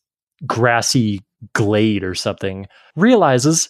grassy 0.47 1.21
glade 1.53 2.03
or 2.03 2.15
something, 2.15 2.67
realizes 2.95 3.69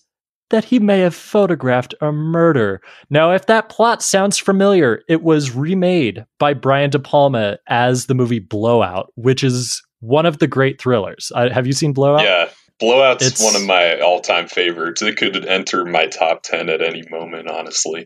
that 0.51 0.65
he 0.65 0.79
may 0.79 0.99
have 0.99 1.15
photographed 1.15 1.95
a 2.01 2.11
murder. 2.11 2.81
Now, 3.09 3.31
if 3.31 3.47
that 3.47 3.69
plot 3.69 4.03
sounds 4.03 4.37
familiar, 4.37 5.01
it 5.09 5.23
was 5.23 5.55
remade 5.55 6.25
by 6.39 6.53
Brian 6.53 6.91
De 6.91 6.99
Palma 6.99 7.57
as 7.67 8.05
the 8.05 8.13
movie 8.13 8.39
Blowout, 8.39 9.11
which 9.15 9.43
is 9.43 9.81
one 10.01 10.25
of 10.25 10.37
the 10.37 10.47
great 10.47 10.79
thrillers. 10.79 11.31
Uh, 11.33 11.49
have 11.49 11.65
you 11.65 11.73
seen 11.73 11.93
Blowout? 11.93 12.23
Yeah. 12.23 12.49
Blowout's 12.79 13.25
it's, 13.25 13.43
one 13.43 13.55
of 13.55 13.65
my 13.65 13.99
all-time 14.01 14.47
favorites. 14.47 15.01
It 15.01 15.17
could 15.17 15.45
enter 15.45 15.85
my 15.85 16.07
top 16.07 16.43
10 16.43 16.69
at 16.69 16.81
any 16.81 17.03
moment, 17.09 17.49
honestly. 17.49 18.05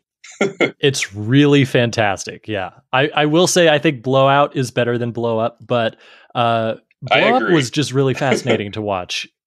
It's 0.79 1.13
really 1.13 1.65
fantastic. 1.65 2.47
Yeah. 2.47 2.71
I, 2.93 3.09
I 3.09 3.25
will 3.25 3.47
say 3.47 3.69
I 3.69 3.79
think 3.79 4.03
Blowout 4.03 4.55
is 4.55 4.71
better 4.71 4.97
than 4.97 5.11
Blow 5.11 5.39
Up, 5.39 5.57
but 5.65 5.97
uh 6.35 6.75
Blow 7.01 7.35
Up 7.35 7.51
was 7.51 7.69
just 7.69 7.93
really 7.93 8.13
fascinating 8.13 8.71
to 8.73 8.81
watch. 8.81 9.27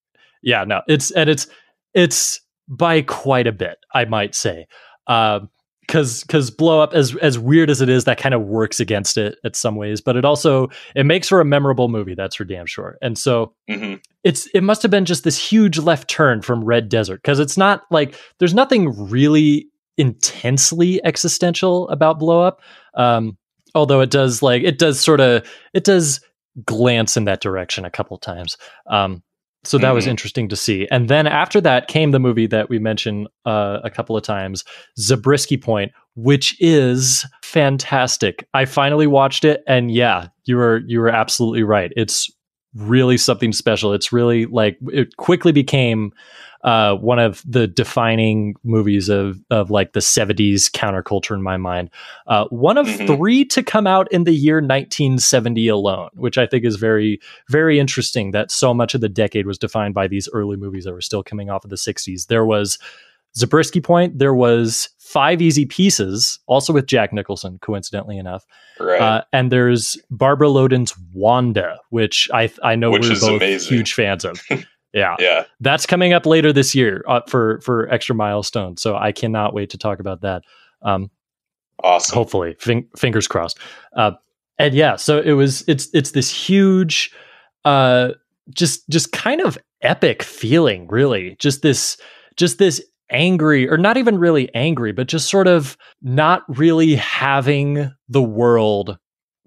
Yeah, 0.44 0.64
no, 0.64 0.82
it's 0.88 1.12
and 1.12 1.30
it's 1.30 1.46
it's 1.94 2.40
by 2.66 3.02
quite 3.02 3.46
a 3.46 3.52
bit, 3.52 3.78
I 3.94 4.06
might 4.06 4.34
say. 4.34 4.66
Um 5.06 5.50
because 5.82 6.22
because 6.22 6.50
blow 6.50 6.80
up 6.80 6.94
as 6.94 7.14
as 7.16 7.38
weird 7.38 7.68
as 7.68 7.80
it 7.80 7.88
is 7.88 8.04
that 8.04 8.18
kind 8.18 8.34
of 8.34 8.42
works 8.42 8.80
against 8.80 9.18
it 9.18 9.36
at 9.44 9.56
some 9.56 9.76
ways 9.76 10.00
but 10.00 10.16
it 10.16 10.24
also 10.24 10.68
it 10.94 11.04
makes 11.04 11.28
for 11.28 11.40
a 11.40 11.44
memorable 11.44 11.88
movie 11.88 12.14
that's 12.14 12.36
for 12.36 12.44
damn 12.44 12.66
sure 12.66 12.96
and 13.02 13.18
so 13.18 13.52
mm-hmm. 13.68 13.96
it's 14.22 14.46
it 14.54 14.62
must 14.62 14.80
have 14.82 14.90
been 14.90 15.04
just 15.04 15.24
this 15.24 15.36
huge 15.36 15.78
left 15.78 16.08
turn 16.08 16.40
from 16.40 16.64
red 16.64 16.88
desert 16.88 17.16
because 17.16 17.40
it's 17.40 17.56
not 17.56 17.82
like 17.90 18.14
there's 18.38 18.54
nothing 18.54 18.94
really 19.10 19.66
intensely 19.98 21.04
existential 21.04 21.88
about 21.88 22.18
blow 22.18 22.42
up. 22.42 22.60
Um, 22.94 23.36
although 23.74 24.00
it 24.00 24.10
does 24.10 24.42
like 24.42 24.62
it 24.62 24.78
does 24.78 25.00
sort 25.00 25.20
of 25.20 25.46
it 25.72 25.84
does 25.84 26.20
glance 26.64 27.16
in 27.16 27.24
that 27.24 27.40
direction 27.40 27.84
a 27.84 27.90
couple 27.90 28.18
times. 28.18 28.56
Um, 28.88 29.22
so 29.64 29.78
that 29.78 29.86
mm-hmm. 29.86 29.94
was 29.94 30.06
interesting 30.08 30.48
to 30.48 30.56
see. 30.56 30.88
And 30.90 31.08
then 31.08 31.26
after 31.26 31.60
that 31.60 31.86
came 31.86 32.10
the 32.10 32.18
movie 32.18 32.48
that 32.48 32.68
we 32.68 32.80
mentioned 32.80 33.28
uh, 33.46 33.78
a 33.84 33.90
couple 33.90 34.16
of 34.16 34.24
times 34.24 34.64
zabriskie 34.98 35.56
point 35.56 35.92
which 36.14 36.56
is 36.60 37.24
fantastic. 37.42 38.46
I 38.52 38.66
finally 38.66 39.06
watched 39.06 39.44
it 39.44 39.62
and 39.66 39.90
yeah 39.90 40.28
you 40.44 40.56
were 40.56 40.82
you 40.86 41.00
were 41.00 41.08
absolutely 41.08 41.62
right. 41.62 41.92
It's 41.96 42.30
really 42.74 43.18
something 43.18 43.52
special. 43.52 43.92
It's 43.92 44.12
really 44.12 44.46
like 44.46 44.78
it 44.88 45.16
quickly 45.16 45.52
became 45.52 46.12
uh, 46.62 46.94
one 46.94 47.18
of 47.18 47.42
the 47.46 47.66
defining 47.66 48.54
movies 48.62 49.08
of 49.08 49.40
of 49.50 49.70
like 49.70 49.92
the 49.92 50.00
70s 50.00 50.70
counterculture 50.70 51.34
in 51.34 51.42
my 51.42 51.56
mind. 51.56 51.90
Uh, 52.26 52.46
one 52.46 52.78
of 52.78 52.86
mm-hmm. 52.86 53.06
three 53.06 53.44
to 53.46 53.62
come 53.62 53.86
out 53.86 54.10
in 54.12 54.24
the 54.24 54.32
year 54.32 54.56
1970 54.56 55.68
alone, 55.68 56.10
which 56.14 56.38
I 56.38 56.46
think 56.46 56.64
is 56.64 56.76
very 56.76 57.20
very 57.48 57.80
interesting. 57.80 58.30
That 58.30 58.50
so 58.50 58.72
much 58.72 58.94
of 58.94 59.00
the 59.00 59.08
decade 59.08 59.46
was 59.46 59.58
defined 59.58 59.94
by 59.94 60.06
these 60.06 60.28
early 60.32 60.56
movies 60.56 60.84
that 60.84 60.92
were 60.92 61.00
still 61.00 61.22
coming 61.22 61.50
off 61.50 61.64
of 61.64 61.70
the 61.70 61.76
60s. 61.76 62.26
There 62.26 62.44
was 62.44 62.78
Zabriskie 63.34 63.80
Point. 63.80 64.18
There 64.18 64.34
was 64.34 64.90
Five 64.98 65.42
Easy 65.42 65.66
Pieces, 65.66 66.38
also 66.46 66.72
with 66.72 66.86
Jack 66.86 67.12
Nicholson, 67.12 67.58
coincidentally 67.60 68.18
enough. 68.18 68.46
Right. 68.78 69.00
Uh, 69.00 69.24
and 69.32 69.50
there's 69.50 69.98
Barbara 70.10 70.48
Loden's 70.48 70.94
Wanda, 71.12 71.78
which 71.90 72.28
I 72.32 72.50
I 72.62 72.76
know 72.76 72.90
which 72.90 73.08
we're 73.08 73.20
both 73.20 73.42
amazing. 73.42 73.76
huge 73.76 73.94
fans 73.94 74.24
of. 74.24 74.40
Yeah. 74.92 75.16
Yeah. 75.18 75.44
That's 75.60 75.86
coming 75.86 76.12
up 76.12 76.26
later 76.26 76.52
this 76.52 76.74
year 76.74 77.04
uh, 77.08 77.20
for 77.28 77.60
for 77.60 77.88
extra 77.88 78.14
milestone. 78.14 78.76
So 78.76 78.96
I 78.96 79.12
cannot 79.12 79.54
wait 79.54 79.70
to 79.70 79.78
talk 79.78 80.00
about 80.00 80.20
that. 80.22 80.42
Um, 80.82 81.10
awesome. 81.82 82.14
Hopefully, 82.14 82.56
Fing- 82.58 82.88
fingers 82.96 83.26
crossed. 83.26 83.58
Uh, 83.96 84.12
and 84.58 84.74
yeah, 84.74 84.96
so 84.96 85.18
it 85.18 85.32
was. 85.32 85.64
It's 85.66 85.88
it's 85.94 86.10
this 86.12 86.30
huge, 86.30 87.10
uh, 87.64 88.10
just 88.50 88.88
just 88.90 89.12
kind 89.12 89.40
of 89.40 89.58
epic 89.80 90.22
feeling. 90.22 90.86
Really, 90.88 91.36
just 91.38 91.62
this 91.62 91.96
just 92.36 92.58
this 92.58 92.82
angry 93.10 93.68
or 93.68 93.76
not 93.76 93.96
even 93.96 94.18
really 94.18 94.54
angry, 94.54 94.92
but 94.92 95.08
just 95.08 95.28
sort 95.28 95.46
of 95.46 95.76
not 96.02 96.42
really 96.48 96.94
having 96.96 97.90
the 98.08 98.22
world 98.22 98.98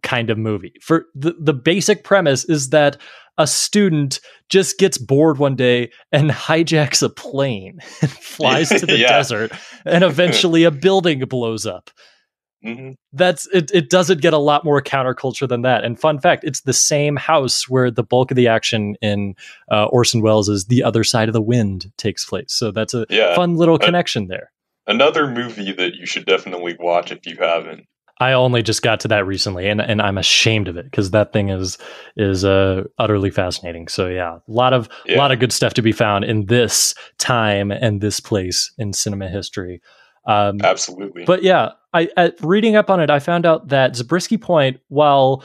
kind 0.04 0.30
of 0.30 0.38
movie. 0.38 0.74
For 0.82 1.06
the 1.14 1.36
the 1.40 1.54
basic 1.54 2.04
premise 2.04 2.46
is 2.46 2.70
that 2.70 2.98
a 3.38 3.48
student 3.48 4.20
just 4.50 4.78
gets 4.78 4.98
bored 4.98 5.38
one 5.38 5.56
day 5.56 5.92
and 6.12 6.30
hijacks 6.30 7.04
a 7.04 7.10
plane 7.10 7.80
and 8.02 8.12
flies 8.12 8.70
to 8.70 8.86
the 8.86 8.98
yeah. 9.00 9.10
desert, 9.10 9.52
and 9.86 10.04
eventually 10.04 10.64
a 10.64 10.72
building 10.72 11.20
blows 11.26 11.66
up. 11.66 11.90
Mm-hmm. 12.64 12.92
That's 13.14 13.48
it. 13.54 13.70
It 13.74 13.90
doesn't 13.92 14.22
get 14.22 14.34
a 14.34 14.40
lot 14.40 14.66
more 14.66 14.82
counterculture 14.82 15.48
than 15.48 15.62
that. 15.62 15.84
And 15.84 16.00
fun 16.00 16.20
fact, 16.20 16.44
it's 16.44 16.62
the 16.62 16.74
same 16.74 17.16
house 17.16 17.70
where 17.70 17.92
the 17.92 18.04
bulk 18.04 18.32
of 18.32 18.38
the 18.38 18.48
action 18.48 18.96
in 19.02 19.36
uh, 19.72 19.86
Orson 19.86 20.22
Welles' 20.22 20.66
"The 20.66 20.84
Other 20.84 21.04
Side 21.04 21.30
of 21.30 21.34
the 21.34 21.42
Wind" 21.42 21.92
takes 21.98 22.26
place. 22.26 22.48
So 22.54 22.72
that's 22.72 22.96
a 22.96 23.06
yeah. 23.10 23.36
fun 23.36 23.56
little 23.56 23.78
connection 23.78 24.28
there. 24.28 24.52
Another 24.88 25.30
movie 25.30 25.74
that 25.74 25.96
you 25.96 26.08
should 26.08 26.26
definitely 26.26 26.76
watch 26.80 27.12
if 27.12 27.26
you 27.26 27.38
haven't 27.38 27.86
I 28.20 28.32
only 28.32 28.64
just 28.64 28.82
got 28.82 29.02
to 29.02 29.08
that 29.10 29.26
recently, 29.26 29.68
and, 29.68 29.82
and 29.82 30.02
I'm 30.02 30.18
ashamed 30.18 30.68
of 30.70 30.78
it 30.78 30.86
because 30.86 31.12
that 31.12 31.34
thing 31.34 31.50
is 31.50 31.78
is 32.16 32.46
uh, 32.46 32.84
utterly 32.98 33.30
fascinating. 33.30 33.88
So 33.90 34.08
yeah, 34.08 34.36
a 34.38 34.42
lot 34.48 34.72
of 34.74 34.88
a 35.08 35.12
Yeah. 35.12 35.18
lot 35.18 35.32
of 35.32 35.40
good 35.40 35.52
stuff 35.52 35.74
to 35.76 35.82
be 35.82 35.92
found 35.92 36.24
in 36.24 36.46
this 36.46 36.96
time 37.18 37.72
and 37.72 38.00
this 38.02 38.20
place 38.22 38.72
in 38.78 38.94
cinema 38.94 39.28
history. 39.28 39.82
Um, 40.28 40.58
Absolutely. 40.64 41.26
but 41.26 41.44
yeah, 41.44 41.72
I 41.94 42.10
at 42.18 42.36
reading 42.42 42.76
up 42.76 42.90
on 42.90 43.00
it, 43.00 43.10
I 43.10 43.20
found 43.20 43.46
out 43.46 43.68
that 43.68 43.96
Zabriskie 43.96 44.38
Point, 44.38 44.80
while 44.88 45.44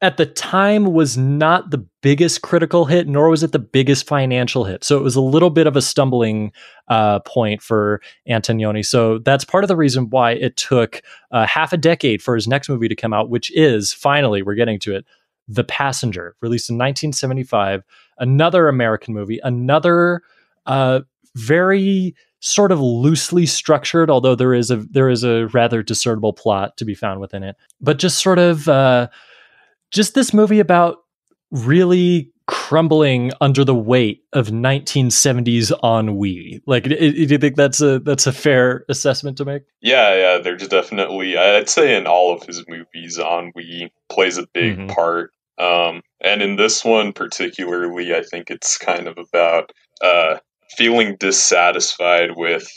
at 0.00 0.16
the 0.16 0.26
time 0.26 0.92
was 0.92 1.16
not 1.16 1.70
the 1.70 1.84
biggest 2.02 2.42
critical 2.42 2.84
hit, 2.84 3.08
nor 3.08 3.28
was 3.28 3.42
it 3.42 3.52
the 3.52 3.58
biggest 3.58 4.06
financial 4.06 4.64
hit. 4.64 4.84
So 4.84 4.98
it 4.98 5.02
was 5.02 5.16
a 5.16 5.20
little 5.20 5.50
bit 5.50 5.66
of 5.66 5.76
a 5.76 5.82
stumbling 5.82 6.52
uh, 6.88 7.20
point 7.20 7.62
for 7.62 8.00
Antonioni. 8.28 8.84
So 8.84 9.18
that's 9.18 9.44
part 9.44 9.64
of 9.64 9.68
the 9.68 9.76
reason 9.76 10.10
why 10.10 10.32
it 10.32 10.56
took 10.56 11.02
uh, 11.30 11.46
half 11.46 11.72
a 11.72 11.76
decade 11.76 12.22
for 12.22 12.34
his 12.34 12.46
next 12.46 12.68
movie 12.68 12.88
to 12.88 12.96
come 12.96 13.12
out, 13.12 13.30
which 13.30 13.50
is 13.56 13.92
finally 13.92 14.42
we're 14.42 14.54
getting 14.54 14.78
to 14.80 14.94
it, 14.94 15.06
The 15.48 15.64
Passenger, 15.64 16.36
released 16.40 16.68
in 16.68 16.76
1975. 16.76 17.82
Another 18.18 18.68
American 18.68 19.14
movie, 19.14 19.40
another 19.42 20.22
uh, 20.66 21.00
very 21.34 22.14
sort 22.40 22.70
of 22.70 22.80
loosely 22.80 23.46
structured, 23.46 24.10
although 24.10 24.34
there 24.34 24.52
is 24.52 24.70
a 24.70 24.76
there 24.76 25.08
is 25.08 25.24
a 25.24 25.46
rather 25.48 25.82
discernible 25.82 26.34
plot 26.34 26.76
to 26.76 26.84
be 26.84 26.94
found 26.94 27.20
within 27.20 27.42
it. 27.42 27.56
But 27.80 27.98
just 27.98 28.22
sort 28.22 28.38
of 28.38 28.68
uh, 28.68 29.08
just 29.94 30.14
this 30.14 30.34
movie 30.34 30.60
about 30.60 30.98
really 31.50 32.30
crumbling 32.46 33.30
under 33.40 33.64
the 33.64 33.74
weight 33.74 34.20
of 34.34 34.48
1970s 34.48 35.72
ennui. 35.82 36.60
Like, 36.66 36.84
do 36.84 36.94
you 36.96 37.38
think 37.38 37.56
that's 37.56 37.80
a 37.80 38.00
that's 38.00 38.26
a 38.26 38.32
fair 38.32 38.84
assessment 38.90 39.38
to 39.38 39.44
make? 39.46 39.62
Yeah, 39.80 40.14
yeah, 40.14 40.38
there's 40.42 40.68
definitely. 40.68 41.38
I'd 41.38 41.70
say 41.70 41.96
in 41.96 42.06
all 42.06 42.34
of 42.34 42.42
his 42.42 42.62
movies, 42.68 43.18
ennui 43.18 43.92
plays 44.10 44.36
a 44.36 44.46
big 44.52 44.76
Mhm. 44.78 44.88
part. 44.94 45.30
Um, 45.56 46.02
and 46.20 46.42
in 46.42 46.56
this 46.56 46.84
one 46.84 47.12
particularly, 47.12 48.14
I 48.14 48.22
think 48.22 48.50
it's 48.50 48.76
kind 48.76 49.06
of 49.08 49.16
about 49.16 49.72
uh, 50.02 50.38
feeling 50.76 51.16
dissatisfied 51.18 52.30
with 52.36 52.68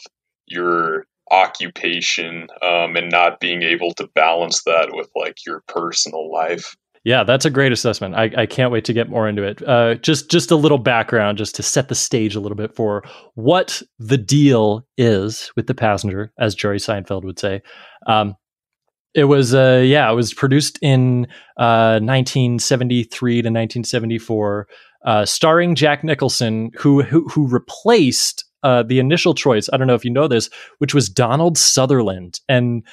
your 0.45 1.07
occupation 1.31 2.47
um, 2.61 2.95
and 2.95 3.11
not 3.11 3.39
being 3.39 3.63
able 3.63 3.93
to 3.95 4.07
balance 4.15 4.63
that 4.63 4.89
with 4.93 5.09
like 5.15 5.45
your 5.45 5.61
personal 5.67 6.31
life. 6.31 6.75
Yeah, 7.07 7.23
that's 7.23 7.45
a 7.45 7.49
great 7.49 7.71
assessment. 7.71 8.15
I, 8.15 8.29
I 8.35 8.45
can't 8.45 8.69
wait 8.69 8.83
to 8.83 8.91
get 8.91 9.09
more 9.09 9.29
into 9.29 9.41
it. 9.41 9.65
Uh, 9.65 9.95
just 9.95 10.29
just 10.29 10.51
a 10.51 10.57
little 10.57 10.77
background, 10.77 11.37
just 11.37 11.55
to 11.55 11.63
set 11.63 11.87
the 11.87 11.95
stage 11.95 12.35
a 12.35 12.41
little 12.41 12.57
bit 12.57 12.75
for 12.75 13.01
what 13.35 13.81
the 13.97 14.17
deal 14.17 14.85
is 14.97 15.49
with 15.55 15.67
the 15.67 15.73
passenger, 15.73 16.33
as 16.37 16.53
Jerry 16.53 16.79
Seinfeld 16.79 17.23
would 17.23 17.39
say. 17.39 17.61
Um, 18.07 18.35
it 19.13 19.23
was, 19.23 19.55
uh, 19.55 19.81
yeah, 19.85 20.11
it 20.11 20.15
was 20.15 20.33
produced 20.33 20.79
in 20.81 21.27
uh, 21.55 22.03
1973 22.03 23.35
to 23.35 23.37
1974, 23.37 24.67
uh, 25.05 25.23
starring 25.23 25.75
Jack 25.75 26.03
Nicholson, 26.03 26.71
who 26.77 27.03
who, 27.03 27.25
who 27.29 27.47
replaced 27.47 28.43
uh, 28.63 28.83
the 28.83 28.99
initial 28.99 29.33
choice. 29.33 29.69
I 29.71 29.77
don't 29.77 29.87
know 29.87 29.95
if 29.95 30.03
you 30.03 30.11
know 30.11 30.27
this, 30.27 30.49
which 30.79 30.93
was 30.93 31.07
Donald 31.07 31.57
Sutherland, 31.57 32.41
and 32.49 32.83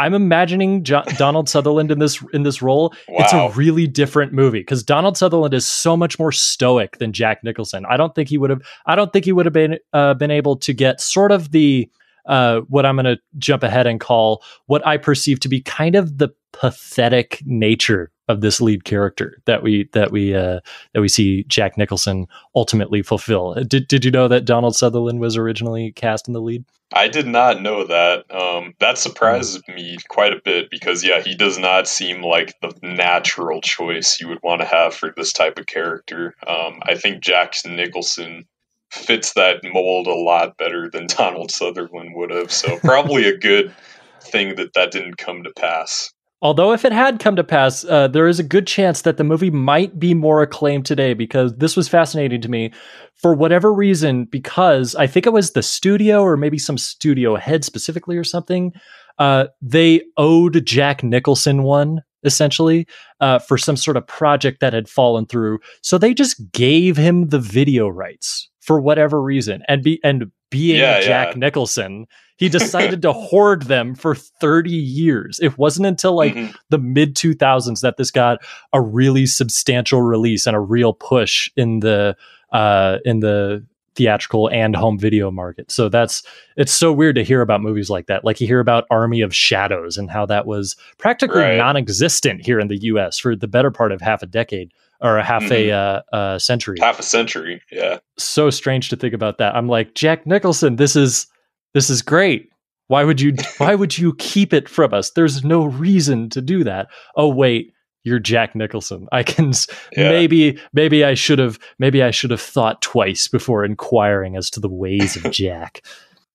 I'm 0.00 0.14
imagining 0.14 0.82
Donald 0.82 1.48
Sutherland 1.48 1.90
in 1.90 1.98
this 1.98 2.24
in 2.32 2.42
this 2.42 2.62
role. 2.62 2.94
It's 3.08 3.32
a 3.32 3.50
really 3.54 3.86
different 3.86 4.32
movie 4.32 4.60
because 4.60 4.82
Donald 4.82 5.16
Sutherland 5.16 5.52
is 5.52 5.66
so 5.66 5.96
much 5.96 6.18
more 6.18 6.32
stoic 6.32 6.98
than 6.98 7.12
Jack 7.12 7.44
Nicholson. 7.44 7.84
I 7.86 7.96
don't 7.96 8.14
think 8.14 8.28
he 8.28 8.38
would 8.38 8.50
have. 8.50 8.62
I 8.86 8.96
don't 8.96 9.12
think 9.12 9.26
he 9.26 9.32
would 9.32 9.44
have 9.46 9.52
been 9.52 9.78
uh, 9.92 10.14
been 10.14 10.30
able 10.30 10.56
to 10.56 10.72
get 10.72 11.00
sort 11.00 11.32
of 11.32 11.52
the 11.52 11.90
uh, 12.26 12.60
what 12.68 12.86
I'm 12.86 12.96
going 12.96 13.04
to 13.04 13.18
jump 13.38 13.62
ahead 13.62 13.86
and 13.86 14.00
call 14.00 14.42
what 14.66 14.86
I 14.86 14.96
perceive 14.96 15.40
to 15.40 15.48
be 15.48 15.60
kind 15.60 15.94
of 15.94 16.18
the 16.18 16.30
pathetic 16.52 17.42
nature 17.44 18.10
of 18.28 18.40
this 18.40 18.60
lead 18.60 18.84
character 18.84 19.40
that 19.46 19.62
we 19.62 19.88
that 19.92 20.12
we 20.12 20.34
uh, 20.34 20.60
that 20.94 21.00
we 21.00 21.08
see 21.08 21.44
Jack 21.44 21.76
Nicholson 21.76 22.26
ultimately 22.54 23.02
fulfill. 23.02 23.54
Did 23.54 23.88
Did 23.88 24.04
you 24.04 24.10
know 24.10 24.28
that 24.28 24.44
Donald 24.44 24.76
Sutherland 24.76 25.20
was 25.20 25.36
originally 25.36 25.92
cast 25.92 26.28
in 26.28 26.34
the 26.34 26.40
lead? 26.40 26.64
I 26.92 27.06
did 27.06 27.26
not 27.26 27.62
know 27.62 27.84
that. 27.84 28.24
Um, 28.34 28.74
that 28.80 28.98
surprises 28.98 29.62
me 29.68 29.98
quite 30.08 30.32
a 30.32 30.40
bit 30.44 30.70
because, 30.70 31.04
yeah, 31.04 31.20
he 31.20 31.36
does 31.36 31.56
not 31.56 31.86
seem 31.86 32.22
like 32.22 32.54
the 32.60 32.74
natural 32.82 33.60
choice 33.60 34.20
you 34.20 34.28
would 34.28 34.42
want 34.42 34.60
to 34.60 34.66
have 34.66 34.92
for 34.92 35.12
this 35.16 35.32
type 35.32 35.58
of 35.58 35.66
character. 35.66 36.34
Um, 36.46 36.80
I 36.82 36.96
think 36.96 37.22
Jack 37.22 37.54
Nicholson 37.64 38.44
fits 38.90 39.34
that 39.34 39.60
mold 39.72 40.08
a 40.08 40.14
lot 40.14 40.56
better 40.56 40.90
than 40.90 41.06
Donald 41.18 41.52
Sutherland 41.52 42.10
would 42.14 42.30
have. 42.30 42.50
So, 42.50 42.78
probably 42.80 43.28
a 43.28 43.38
good 43.38 43.72
thing 44.20 44.56
that 44.56 44.74
that 44.74 44.90
didn't 44.90 45.16
come 45.18 45.44
to 45.44 45.52
pass. 45.52 46.12
Although, 46.42 46.72
if 46.72 46.84
it 46.84 46.92
had 46.92 47.20
come 47.20 47.36
to 47.36 47.44
pass, 47.44 47.84
uh, 47.84 48.08
there 48.08 48.26
is 48.26 48.38
a 48.38 48.44
good 48.44 48.66
chance 48.66 49.02
that 49.02 49.18
the 49.18 49.24
movie 49.24 49.50
might 49.50 49.98
be 49.98 50.14
more 50.14 50.40
acclaimed 50.42 50.86
today 50.86 51.12
because 51.12 51.54
this 51.56 51.76
was 51.76 51.88
fascinating 51.88 52.40
to 52.40 52.48
me 52.48 52.72
for 53.14 53.34
whatever 53.34 53.72
reason. 53.72 54.24
Because 54.24 54.94
I 54.94 55.06
think 55.06 55.26
it 55.26 55.32
was 55.32 55.52
the 55.52 55.62
studio 55.62 56.22
or 56.22 56.36
maybe 56.36 56.58
some 56.58 56.78
studio 56.78 57.36
head 57.36 57.64
specifically 57.64 58.16
or 58.16 58.24
something. 58.24 58.72
Uh, 59.18 59.46
they 59.60 60.02
owed 60.16 60.64
Jack 60.64 61.02
Nicholson 61.02 61.62
one 61.62 62.02
essentially 62.24 62.86
uh, 63.20 63.38
for 63.38 63.56
some 63.56 63.76
sort 63.76 63.96
of 63.96 64.06
project 64.06 64.60
that 64.60 64.72
had 64.72 64.88
fallen 64.88 65.26
through. 65.26 65.58
So 65.82 65.98
they 65.98 66.14
just 66.14 66.52
gave 66.52 66.96
him 66.96 67.28
the 67.28 67.38
video 67.38 67.88
rights 67.88 68.48
for 68.60 68.80
whatever 68.80 69.20
reason. 69.22 69.62
And 69.68 69.82
be 69.82 70.00
and 70.04 70.30
being 70.50 70.78
Yeah, 70.78 71.00
Jack 71.00 71.28
yeah. 71.34 71.38
Nicholson, 71.38 72.06
he 72.36 72.48
decided 72.58 73.02
to 73.02 73.12
hoard 73.12 73.62
them 73.62 73.94
for 73.94 74.14
30 74.14 74.70
years. 74.70 75.38
It 75.42 75.56
wasn't 75.58 75.86
until 75.86 76.14
like 76.16 76.34
Mhm. 76.34 76.54
the 76.70 76.78
mid 76.78 77.14
2000s 77.16 77.80
that 77.82 77.96
this 77.96 78.10
got 78.10 78.38
a 78.72 78.80
really 78.80 79.26
substantial 79.26 80.02
release 80.02 80.46
and 80.46 80.56
a 80.56 80.60
real 80.60 80.92
push 80.92 81.50
in 81.56 81.80
the 81.80 82.16
uh 82.52 82.98
in 83.04 83.20
the 83.20 83.64
theatrical 83.96 84.48
and 84.50 84.76
home 84.76 84.98
video 84.98 85.30
market. 85.30 85.70
So 85.70 85.88
that's 85.88 86.22
it's 86.56 86.72
so 86.72 86.92
weird 86.92 87.16
to 87.16 87.24
hear 87.24 87.40
about 87.40 87.60
movies 87.60 87.90
like 87.90 88.06
that. 88.06 88.24
Like 88.24 88.40
you 88.40 88.46
hear 88.46 88.60
about 88.60 88.86
Army 88.90 89.20
of 89.20 89.34
Shadows 89.34 89.98
and 89.98 90.10
how 90.10 90.26
that 90.26 90.46
was 90.46 90.76
practically 90.98 91.42
Right. 91.42 91.56
non-existent 91.56 92.44
here 92.44 92.60
in 92.60 92.68
the 92.68 92.78
US 92.82 93.18
for 93.18 93.34
the 93.34 93.48
better 93.48 93.70
part 93.70 93.92
of 93.92 94.00
half 94.00 94.22
a 94.22 94.26
decade 94.26 94.72
or 95.00 95.18
a 95.18 95.24
half 95.24 95.50
a 95.50 95.70
uh, 95.72 96.02
uh 96.12 96.38
century. 96.38 96.76
Half 96.80 97.00
a 97.00 97.02
century, 97.02 97.62
yeah. 97.72 97.98
so 98.18 98.50
strange 98.50 98.90
to 98.90 98.96
think 98.96 99.14
about 99.14 99.38
that. 99.38 99.56
I'm 99.56 99.68
like, 99.68 99.94
Jack 99.94 100.26
Nicholson, 100.26 100.76
this 100.76 100.94
is 100.94 101.26
this 101.74 101.90
is 101.90 102.02
great. 102.02 102.48
Why 102.88 103.04
would 103.04 103.20
you 103.20 103.34
why 103.58 103.74
would 103.74 103.96
you 103.96 104.14
keep 104.16 104.52
it 104.52 104.68
from 104.68 104.92
us? 104.92 105.10
There's 105.12 105.44
no 105.44 105.64
reason 105.64 106.28
to 106.30 106.40
do 106.40 106.64
that. 106.64 106.88
Oh 107.16 107.28
wait, 107.28 107.72
you're 108.04 108.18
Jack 108.18 108.54
Nicholson. 108.54 109.06
I 109.12 109.22
can 109.22 109.52
Yeah. 109.96 110.08
maybe 110.10 110.58
maybe 110.72 111.04
I 111.04 111.14
should 111.14 111.38
have 111.38 111.58
maybe 111.78 112.02
I 112.02 112.10
should 112.10 112.30
have 112.30 112.40
thought 112.40 112.80
twice 112.82 113.28
before 113.28 113.64
inquiring 113.64 114.36
as 114.36 114.50
to 114.50 114.60
the 114.60 114.68
ways 114.70 115.16
of 115.16 115.30
Jack. 115.32 115.82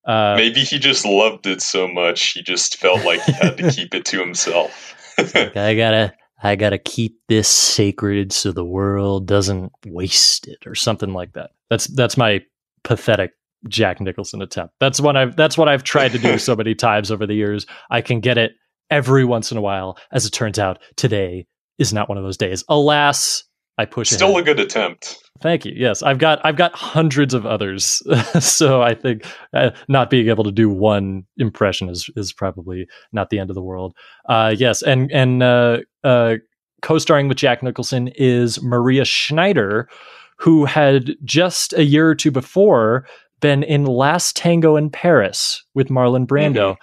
Uh, 0.08 0.36
Maybe 0.38 0.60
he 0.60 0.78
just 0.78 1.04
loved 1.04 1.48
it 1.48 1.64
so 1.64 1.88
much, 1.88 2.34
he 2.34 2.44
just 2.44 2.78
felt 2.78 3.04
like 3.04 3.20
he 3.24 3.32
had 3.32 3.58
to 3.58 3.72
keep 3.76 3.96
it 3.96 4.06
to 4.06 4.20
himself. 4.20 4.94
I 5.18 5.74
gotta 5.76 6.14
I 6.44 6.56
gotta 6.56 6.78
keep 6.78 7.18
this 7.28 7.48
sacred 7.48 8.32
so 8.32 8.52
the 8.52 8.64
world 8.64 9.26
doesn't 9.26 9.72
waste 9.88 10.48
it 10.48 10.60
or 10.68 10.76
something 10.76 11.12
like 11.12 11.34
that. 11.34 11.54
That's 11.72 11.88
that's 11.88 12.18
my 12.18 12.42
pathetic 12.84 13.32
Jack 13.68 14.00
Nicholson 14.00 14.44
attempt. 14.44 14.76
That's 14.80 15.02
what 15.02 15.18
I've 15.18 15.36
that's 15.36 15.58
what 15.58 15.68
I've 15.70 15.84
tried 15.84 16.12
to 16.12 16.20
do 16.20 16.38
so 16.38 16.56
many 16.56 16.76
times 16.76 17.10
over 17.10 17.26
the 17.26 17.34
years. 17.34 17.66
I 17.90 18.02
can 18.02 18.20
get 18.20 18.38
it 18.38 18.52
every 18.92 19.26
once 19.26 19.52
in 19.52 19.58
a 19.58 19.62
while. 19.62 19.98
As 20.12 20.28
it 20.28 20.34
turns 20.34 20.60
out, 20.60 20.78
today 20.98 21.48
is 21.78 21.94
not 21.94 22.10
one 22.10 22.18
of 22.18 22.24
those 22.24 22.38
days. 22.38 22.64
Alas, 22.70 23.44
I 23.78 23.86
push 23.86 24.10
Still 24.10 24.32
ahead. 24.32 24.42
a 24.42 24.44
good 24.46 24.60
attempt. 24.60 25.18
Thank 25.42 25.66
you. 25.66 25.74
Yes, 25.76 26.02
I've 26.02 26.18
got 26.18 26.40
I've 26.46 26.56
got 26.56 26.74
hundreds 26.74 27.34
of 27.34 27.46
others, 27.46 28.02
so 28.40 28.82
I 28.82 28.94
think 28.96 29.26
uh, 29.54 29.72
not 29.90 30.10
being 30.10 30.30
able 30.30 30.46
to 30.46 30.52
do 30.52 30.70
one 30.70 31.26
impression 31.38 31.90
is 31.90 32.10
is 32.16 32.32
probably 32.32 32.88
not 33.12 33.30
the 33.30 33.40
end 33.40 33.50
of 33.50 33.56
the 33.56 33.62
world. 33.62 33.94
Uh, 34.30 34.56
yes, 34.58 34.82
and 34.82 35.12
and 35.12 35.44
uh, 35.44 35.80
uh, 36.06 36.36
co-starring 36.82 37.28
with 37.28 37.38
Jack 37.38 37.64
Nicholson 37.64 38.08
is 38.16 38.64
Maria 38.64 39.04
Schneider, 39.04 39.90
who 40.38 40.64
had 40.64 41.12
just 41.26 41.74
a 41.74 41.84
year 41.84 42.08
or 42.08 42.16
two 42.16 42.32
before 42.32 43.06
been 43.42 43.62
in 43.64 43.84
Last 43.86 44.38
Tango 44.38 44.78
in 44.78 44.90
Paris 44.90 45.62
with 45.74 45.90
Marlon 45.90 46.26
Brando. 46.26 46.78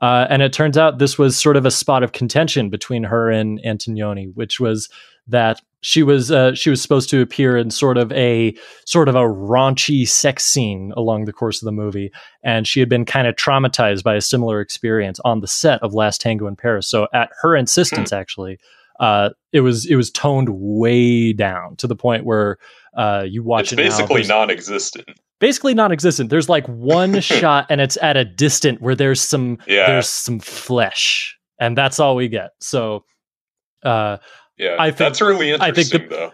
Uh, 0.00 0.26
and 0.28 0.42
it 0.42 0.52
turns 0.52 0.76
out 0.76 0.98
this 0.98 1.18
was 1.18 1.36
sort 1.36 1.56
of 1.56 1.64
a 1.64 1.70
spot 1.70 2.02
of 2.02 2.12
contention 2.12 2.68
between 2.68 3.04
her 3.04 3.30
and 3.30 3.60
Antonioni, 3.64 4.32
which 4.34 4.60
was 4.60 4.88
that 5.26 5.60
she 5.80 6.02
was 6.02 6.30
uh, 6.30 6.54
she 6.54 6.68
was 6.70 6.82
supposed 6.82 7.08
to 7.10 7.20
appear 7.22 7.56
in 7.56 7.70
sort 7.70 7.96
of 7.96 8.12
a 8.12 8.54
sort 8.84 9.08
of 9.08 9.14
a 9.14 9.20
raunchy 9.20 10.06
sex 10.06 10.44
scene 10.44 10.92
along 10.96 11.24
the 11.24 11.32
course 11.32 11.62
of 11.62 11.66
the 11.66 11.72
movie, 11.72 12.10
and 12.42 12.66
she 12.66 12.80
had 12.80 12.88
been 12.88 13.04
kind 13.04 13.26
of 13.26 13.36
traumatized 13.36 14.02
by 14.02 14.14
a 14.14 14.20
similar 14.20 14.60
experience 14.60 15.18
on 15.24 15.40
the 15.40 15.46
set 15.46 15.82
of 15.82 15.94
Last 15.94 16.20
Tango 16.20 16.46
in 16.46 16.56
Paris. 16.56 16.88
So, 16.88 17.06
at 17.14 17.30
her 17.40 17.56
insistence, 17.56 18.12
actually, 18.12 18.58
uh, 19.00 19.30
it 19.52 19.60
was 19.60 19.86
it 19.86 19.96
was 19.96 20.10
toned 20.10 20.48
way 20.50 21.32
down 21.32 21.76
to 21.76 21.86
the 21.86 21.96
point 21.96 22.24
where 22.24 22.58
uh, 22.96 23.24
you 23.26 23.42
watch 23.42 23.64
It's 23.64 23.72
it 23.72 23.76
basically 23.76 24.16
there's- 24.22 24.28
non 24.28 24.50
existent. 24.50 25.08
Basically 25.38 25.74
non-existent. 25.74 26.30
There's 26.30 26.48
like 26.48 26.66
one 26.66 27.20
shot, 27.20 27.66
and 27.70 27.80
it's 27.80 27.96
at 28.02 28.16
a 28.16 28.24
distant 28.24 28.80
where 28.80 28.94
there's 28.94 29.20
some 29.20 29.58
Yeah. 29.66 29.86
there's 29.86 30.08
some 30.08 30.40
flesh 30.40 31.38
and 31.58 31.76
that's 31.76 31.98
all 31.98 32.16
we 32.16 32.28
get. 32.28 32.50
So, 32.60 33.04
uh, 33.82 34.18
Yeah, 34.58 34.76
I 34.78 34.86
think- 34.90 34.98
that's 34.98 35.20
really 35.20 35.54
I 35.54 35.70
think 35.72 35.88
the- 35.88 35.94
interesting, 36.02 36.08
though. 36.10 36.32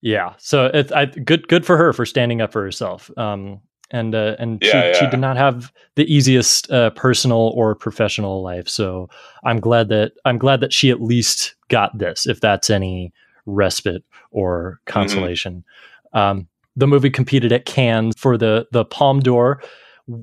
yeah. 0.00 0.34
So 0.38 0.66
it's 0.72 0.90
I, 0.92 1.06
good 1.06 1.46
good 1.48 1.64
for 1.66 1.76
her 1.76 1.92
for 1.92 2.04
standing 2.06 2.40
up 2.40 2.52
for 2.52 2.62
herself. 2.62 3.10
Um, 3.16 3.60
and 3.92 4.14
uh, 4.14 4.36
and 4.38 4.58
Yeah, 4.62 4.92
she, 4.92 5.00
she 5.00 5.10
did 5.10 5.18
not 5.20 5.36
have 5.36 5.72
the 5.96 6.04
easiest 6.12 6.70
uh, 6.70 6.90
personal 6.90 7.52
or 7.56 7.74
professional 7.74 8.40
life. 8.42 8.68
So 8.68 9.08
I'm 9.44 9.58
glad 9.60 9.88
that 9.88 10.12
I'm 10.24 10.38
glad 10.38 10.60
that 10.60 10.72
she 10.72 10.90
at 10.90 11.00
least 11.02 11.54
got 11.68 11.96
this, 11.98 12.26
if 12.26 12.40
that's 12.40 12.70
any 12.70 13.12
respite 13.46 14.04
or 14.30 14.78
Mm-hmm. 14.86 14.92
consolation. 14.92 15.64
Um, 16.12 16.46
the 16.76 16.86
movie 16.86 17.10
competed 17.10 17.52
at 17.52 17.64
Cannes 17.66 18.12
for 18.16 18.36
the 18.36 18.66
the 18.72 18.84
Palme 18.84 19.20
d'Or, 19.20 19.62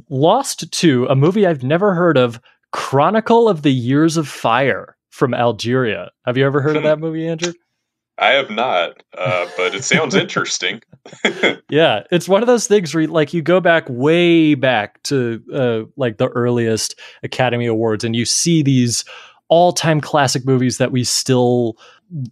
lost 0.10 0.72
to 0.72 1.06
a 1.08 1.16
movie 1.16 1.46
I've 1.46 1.64
never 1.64 1.94
heard 1.94 2.18
of, 2.18 2.40
Chronicle 2.72 3.48
of 3.50 3.62
the 3.62 3.72
Years 3.74 4.18
of 4.18 4.28
Fire 4.28 4.96
from 5.10 5.34
Algeria. 5.34 6.12
Have 6.26 6.38
you 6.38 6.46
ever 6.46 6.62
heard 6.62 6.76
of 6.76 6.84
Hmm. 6.84 6.88
that 6.88 7.00
movie, 7.00 7.28
Andrew? 7.28 7.54
I 8.20 8.30
have 8.32 8.50
not, 8.50 9.04
uh, 9.18 9.46
but 9.56 9.76
it 9.76 9.84
sounds 9.84 10.16
interesting. 10.24 10.82
Yeah, 11.70 12.04
it's 12.12 12.28
one 12.30 12.42
of 12.42 12.48
those 12.48 12.66
things 12.68 12.96
where 12.96 13.08
like 13.08 13.34
you 13.34 13.42
go 13.42 13.60
back 13.60 13.86
way 13.90 14.56
back 14.56 15.02
to 15.04 15.42
uh, 15.54 15.82
like 15.98 16.18
the 16.18 16.30
earliest 16.30 16.98
Academy 17.24 17.66
Awards, 17.66 18.04
and 18.04 18.16
you 18.16 18.26
see 18.26 18.64
these 18.64 19.04
all-time 19.50 20.02
classic 20.02 20.46
movies 20.46 20.78
that 20.78 20.92
we 20.92 21.04
still 21.04 21.78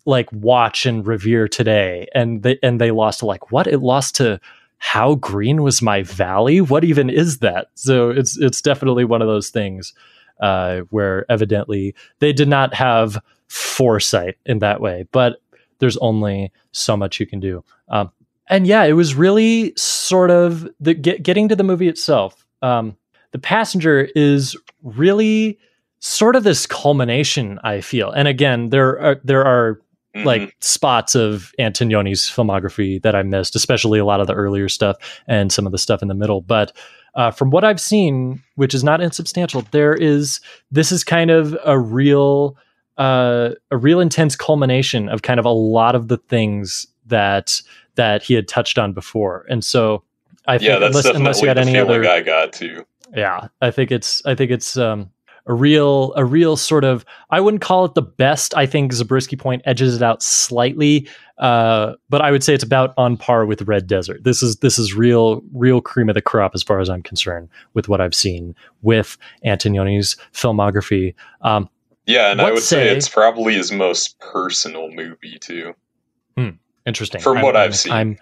like 0.05 0.31
watch 0.31 0.85
and 0.85 1.05
revere 1.05 1.47
today, 1.47 2.07
and 2.13 2.43
they 2.43 2.57
and 2.63 2.79
they 2.79 2.91
lost 2.91 3.19
to 3.19 3.25
like 3.25 3.51
what 3.51 3.67
it 3.67 3.79
lost 3.79 4.15
to. 4.15 4.39
How 4.77 5.15
green 5.15 5.63
was 5.63 5.81
my 5.81 6.03
valley? 6.03 6.59
What 6.59 6.83
even 6.83 7.09
is 7.09 7.39
that? 7.39 7.67
So 7.75 8.09
it's 8.09 8.37
it's 8.37 8.61
definitely 8.61 9.05
one 9.05 9.21
of 9.21 9.27
those 9.27 9.49
things 9.49 9.93
uh, 10.39 10.81
where 10.89 11.25
evidently 11.29 11.95
they 12.19 12.33
did 12.33 12.47
not 12.47 12.73
have 12.73 13.17
foresight 13.47 14.35
in 14.45 14.59
that 14.59 14.81
way, 14.81 15.07
but 15.11 15.37
there's 15.79 15.97
only 15.97 16.51
so 16.71 16.95
much 16.97 17.19
you 17.19 17.25
can 17.25 17.39
do. 17.39 17.63
Um, 17.89 18.11
and 18.47 18.67
yeah, 18.67 18.83
it 18.83 18.93
was 18.93 19.15
really 19.15 19.73
sort 19.75 20.29
of 20.29 20.67
the 20.79 20.93
get, 20.93 21.23
getting 21.23 21.49
to 21.49 21.55
the 21.55 21.63
movie 21.63 21.87
itself. 21.87 22.45
Um, 22.61 22.97
the 23.31 23.39
passenger 23.39 24.09
is 24.15 24.55
really 24.83 25.59
sort 26.05 26.35
of 26.35 26.43
this 26.43 26.65
culmination. 26.67 27.59
I 27.63 27.81
feel, 27.81 28.11
and 28.11 28.27
again, 28.27 28.69
there 28.69 28.99
are 28.99 29.21
there 29.23 29.43
are 29.45 29.79
Mhm. 30.15 30.23
like 30.25 30.55
spots 30.61 31.13
of 31.13 31.51
Antonioni's 31.59 32.21
filmography 32.29 33.01
that 33.01 33.15
I 33.15 33.23
missed, 33.23 33.53
especially 33.55 33.99
a 33.99 34.05
lot 34.05 34.21
of 34.21 34.27
the 34.27 34.33
earlier 34.33 34.69
stuff 34.69 34.95
and 35.27 35.51
some 35.51 35.65
of 35.65 35.73
the 35.73 35.77
stuff 35.77 36.01
in 36.01 36.07
the 36.07 36.13
middle. 36.13 36.39
But 36.39 36.71
uh, 37.15 37.31
from 37.31 37.49
what 37.49 37.65
I've 37.65 37.81
seen, 37.81 38.41
which 38.55 38.73
is 38.73 38.81
not 38.81 39.01
insubstantial, 39.01 39.65
there 39.71 39.93
is 39.93 40.39
this 40.71 40.91
is 40.93 41.03
kind 41.03 41.31
of 41.31 41.57
a 41.65 41.77
real 41.77 42.55
uh, 42.97 43.49
a 43.71 43.77
real 43.77 43.99
intense 43.99 44.37
culmination 44.37 45.09
of 45.09 45.21
kind 45.21 45.37
of 45.39 45.45
a 45.45 45.49
lot 45.49 45.95
of 45.95 46.07
the 46.07 46.17
things 46.17 46.87
that 47.07 47.61
that 47.95 48.23
he 48.23 48.33
had 48.35 48.47
touched 48.47 48.77
on 48.79 48.93
before. 48.93 49.45
And 49.49 49.65
so 49.65 50.01
I 50.47 50.57
think 50.57 50.69
yeah, 50.69 50.79
that's 50.79 50.95
unless, 50.95 51.15
unless 51.15 51.41
you 51.41 51.47
had 51.49 51.57
any 51.57 51.77
other 51.77 52.07
I 52.07 52.21
got 52.21 52.53
too. 52.53 52.85
yeah 53.15 53.47
i 53.61 53.69
think 53.71 53.91
it's 53.91 54.21
i 54.25 54.33
think 54.35 54.49
it's 54.51 54.77
um 54.77 55.09
a 55.47 55.53
real 55.53 56.11
a 56.15 56.25
real 56.25 56.55
sort 56.57 56.83
of 56.83 57.05
i 57.29 57.39
wouldn't 57.39 57.61
call 57.61 57.85
it 57.85 57.93
the 57.93 58.01
best 58.01 58.55
i 58.57 58.65
think 58.65 58.91
zabriskie 58.93 59.35
point 59.35 59.61
edges 59.65 59.95
it 59.95 60.01
out 60.01 60.23
slightly 60.23 61.07
uh 61.37 61.93
but 62.09 62.21
i 62.21 62.31
would 62.31 62.43
say 62.43 62.53
it's 62.53 62.63
about 62.63 62.93
on 62.97 63.15
par 63.15 63.45
with 63.45 63.61
red 63.63 63.85
desert 63.87 64.23
this 64.23 64.41
is 64.41 64.55
this 64.57 64.79
is 64.79 64.93
real 64.95 65.41
real 65.53 65.81
cream 65.81 66.09
of 66.09 66.15
the 66.15 66.21
crop 66.21 66.55
as 66.55 66.63
far 66.63 66.79
as 66.79 66.89
i'm 66.89 67.03
concerned 67.03 67.47
with 67.75 67.87
what 67.87 68.01
i've 68.01 68.15
seen 68.15 68.55
with 68.81 69.17
antonioni's 69.45 70.15
filmography 70.33 71.13
um 71.41 71.69
Yeah, 72.07 72.31
and 72.31 72.41
I 72.41 72.51
would 72.51 72.63
say, 72.63 72.87
say- 72.89 72.95
it's 72.95 73.09
probably 73.09 73.53
his 73.55 73.71
most 73.71 74.19
personal 74.19 74.89
movie 74.91 75.37
too. 75.39 75.73
interesting 76.85 77.21
From 77.21 77.37
I'm- 77.37 77.45
what 77.45 77.55
I'm- 77.55 77.67
I've 77.69 77.75
seen. 77.75 77.91
i'm 77.93 78.17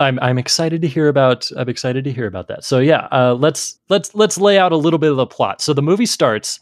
I'm 0.00 0.18
I'm 0.20 0.38
excited 0.38 0.82
to 0.82 0.88
hear 0.88 1.08
about 1.08 1.50
I'm 1.56 1.68
excited 1.68 2.04
to 2.04 2.12
hear 2.12 2.26
about 2.26 2.48
that. 2.48 2.64
So 2.64 2.78
yeah, 2.78 3.08
uh, 3.12 3.34
let's 3.34 3.78
let's 3.88 4.14
let's 4.14 4.38
lay 4.38 4.58
out 4.58 4.72
a 4.72 4.76
little 4.76 4.98
bit 4.98 5.10
of 5.10 5.16
the 5.16 5.26
plot. 5.26 5.60
So 5.60 5.72
the 5.72 5.82
movie 5.82 6.06
starts. 6.06 6.60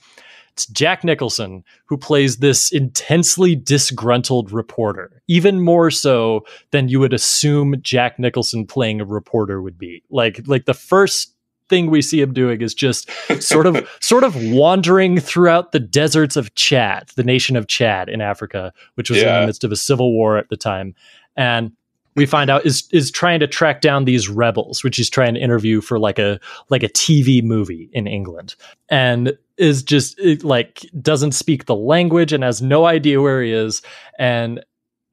It's 0.53 0.67
Jack 0.67 1.03
Nicholson 1.03 1.65
who 1.87 1.97
plays 1.97 2.37
this 2.37 2.71
intensely 2.73 3.57
disgruntled 3.57 4.53
reporter, 4.53 5.23
even 5.27 5.63
more 5.63 5.91
so 5.91 6.45
than 6.73 6.91
you 6.91 7.01
would 7.01 7.15
assume 7.15 7.77
Jack 7.81 8.19
Nicholson 8.19 8.67
playing 8.67 9.01
a 9.01 9.07
reporter 9.07 9.63
would 9.63 9.79
be. 9.79 10.03
Like 10.11 10.43
like 10.47 10.67
the 10.67 10.75
first 10.75 11.35
thing 11.71 11.91
we 11.91 12.03
see 12.03 12.21
him 12.21 12.35
doing 12.35 12.61
is 12.61 12.75
just 12.75 13.11
sort 13.41 13.65
of 13.65 13.89
sort 14.01 14.25
of 14.25 14.37
wandering 14.51 15.19
throughout 15.19 15.73
the 15.73 15.81
deserts 15.81 16.37
of 16.37 16.55
Chad, 16.55 17.11
the 17.17 17.25
nation 17.25 17.57
of 17.57 17.67
Chad 17.67 18.11
in 18.11 18.21
Africa, 18.21 18.75
which 18.97 19.09
was 19.09 19.23
in 19.23 19.29
the 19.41 19.47
midst 19.47 19.65
of 19.65 19.73
a 19.73 19.77
civil 19.77 20.13
war 20.13 20.37
at 20.37 20.51
the 20.51 20.57
time. 20.59 20.95
And 21.35 21.73
we 22.15 22.27
find 22.27 22.51
out 22.51 22.67
is 22.67 22.89
is 22.93 23.11
trying 23.11 23.41
to 23.41 23.47
track 23.47 23.81
down 23.81 24.05
these 24.05 24.29
rebels, 24.29 24.85
which 24.85 24.97
he's 24.97 25.11
trying 25.11 25.35
to 25.35 25.41
interview 25.41 25.81
for 25.81 25.99
like 25.99 26.19
a 26.19 26.39
like 26.69 26.83
a 26.83 26.89
TV 26.89 27.43
movie 27.43 27.89
in 27.93 28.07
England, 28.07 28.55
and 28.89 29.37
is 29.57 29.83
just 29.83 30.21
like 30.43 30.87
doesn't 31.01 31.33
speak 31.33 31.67
the 31.67 31.75
language 31.75 32.33
and 32.33 32.45
has 32.45 32.61
no 32.61 32.87
idea 32.87 33.21
where 33.21 33.43
he 33.43 33.53
is. 33.53 33.83
And 34.19 34.65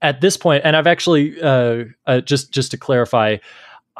at 0.01 0.21
this 0.21 0.37
point, 0.37 0.63
and 0.65 0.75
I've 0.75 0.87
actually 0.87 1.39
uh, 1.41 1.85
uh, 2.05 2.21
just 2.21 2.51
just 2.51 2.71
to 2.71 2.77
clarify, 2.77 3.37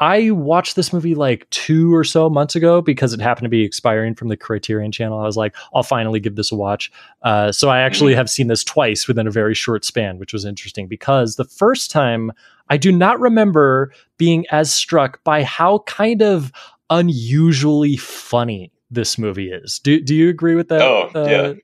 I 0.00 0.30
watched 0.30 0.76
this 0.76 0.94
movie 0.94 1.14
like 1.14 1.48
two 1.50 1.94
or 1.94 2.04
so 2.04 2.30
months 2.30 2.56
ago 2.56 2.80
because 2.80 3.12
it 3.12 3.20
happened 3.20 3.44
to 3.44 3.50
be 3.50 3.62
expiring 3.62 4.14
from 4.14 4.28
the 4.28 4.36
Criterion 4.36 4.92
channel. 4.92 5.18
I 5.18 5.24
was 5.24 5.36
like, 5.36 5.54
I'll 5.74 5.82
finally 5.82 6.20
give 6.20 6.36
this 6.36 6.50
a 6.50 6.56
watch. 6.56 6.90
Uh, 7.22 7.52
so 7.52 7.68
I 7.68 7.80
actually 7.80 8.14
have 8.14 8.30
seen 8.30 8.46
this 8.46 8.64
twice 8.64 9.06
within 9.06 9.26
a 9.26 9.30
very 9.30 9.54
short 9.54 9.84
span, 9.84 10.18
which 10.18 10.32
was 10.32 10.46
interesting 10.46 10.88
because 10.88 11.36
the 11.36 11.44
first 11.44 11.90
time 11.90 12.32
I 12.70 12.76
do 12.76 12.92
not 12.92 13.20
remember 13.20 13.92
being 14.16 14.46
as 14.50 14.72
struck 14.72 15.22
by 15.24 15.42
how 15.42 15.80
kind 15.80 16.22
of 16.22 16.52
unusually 16.88 17.96
funny 17.96 18.72
this 18.90 19.18
movie 19.18 19.50
is. 19.50 19.78
Do 19.80 20.00
do 20.00 20.14
you 20.14 20.28
agree 20.28 20.54
with 20.54 20.68
that? 20.68 20.80
Oh, 20.80 21.10
yeah. 21.14 21.54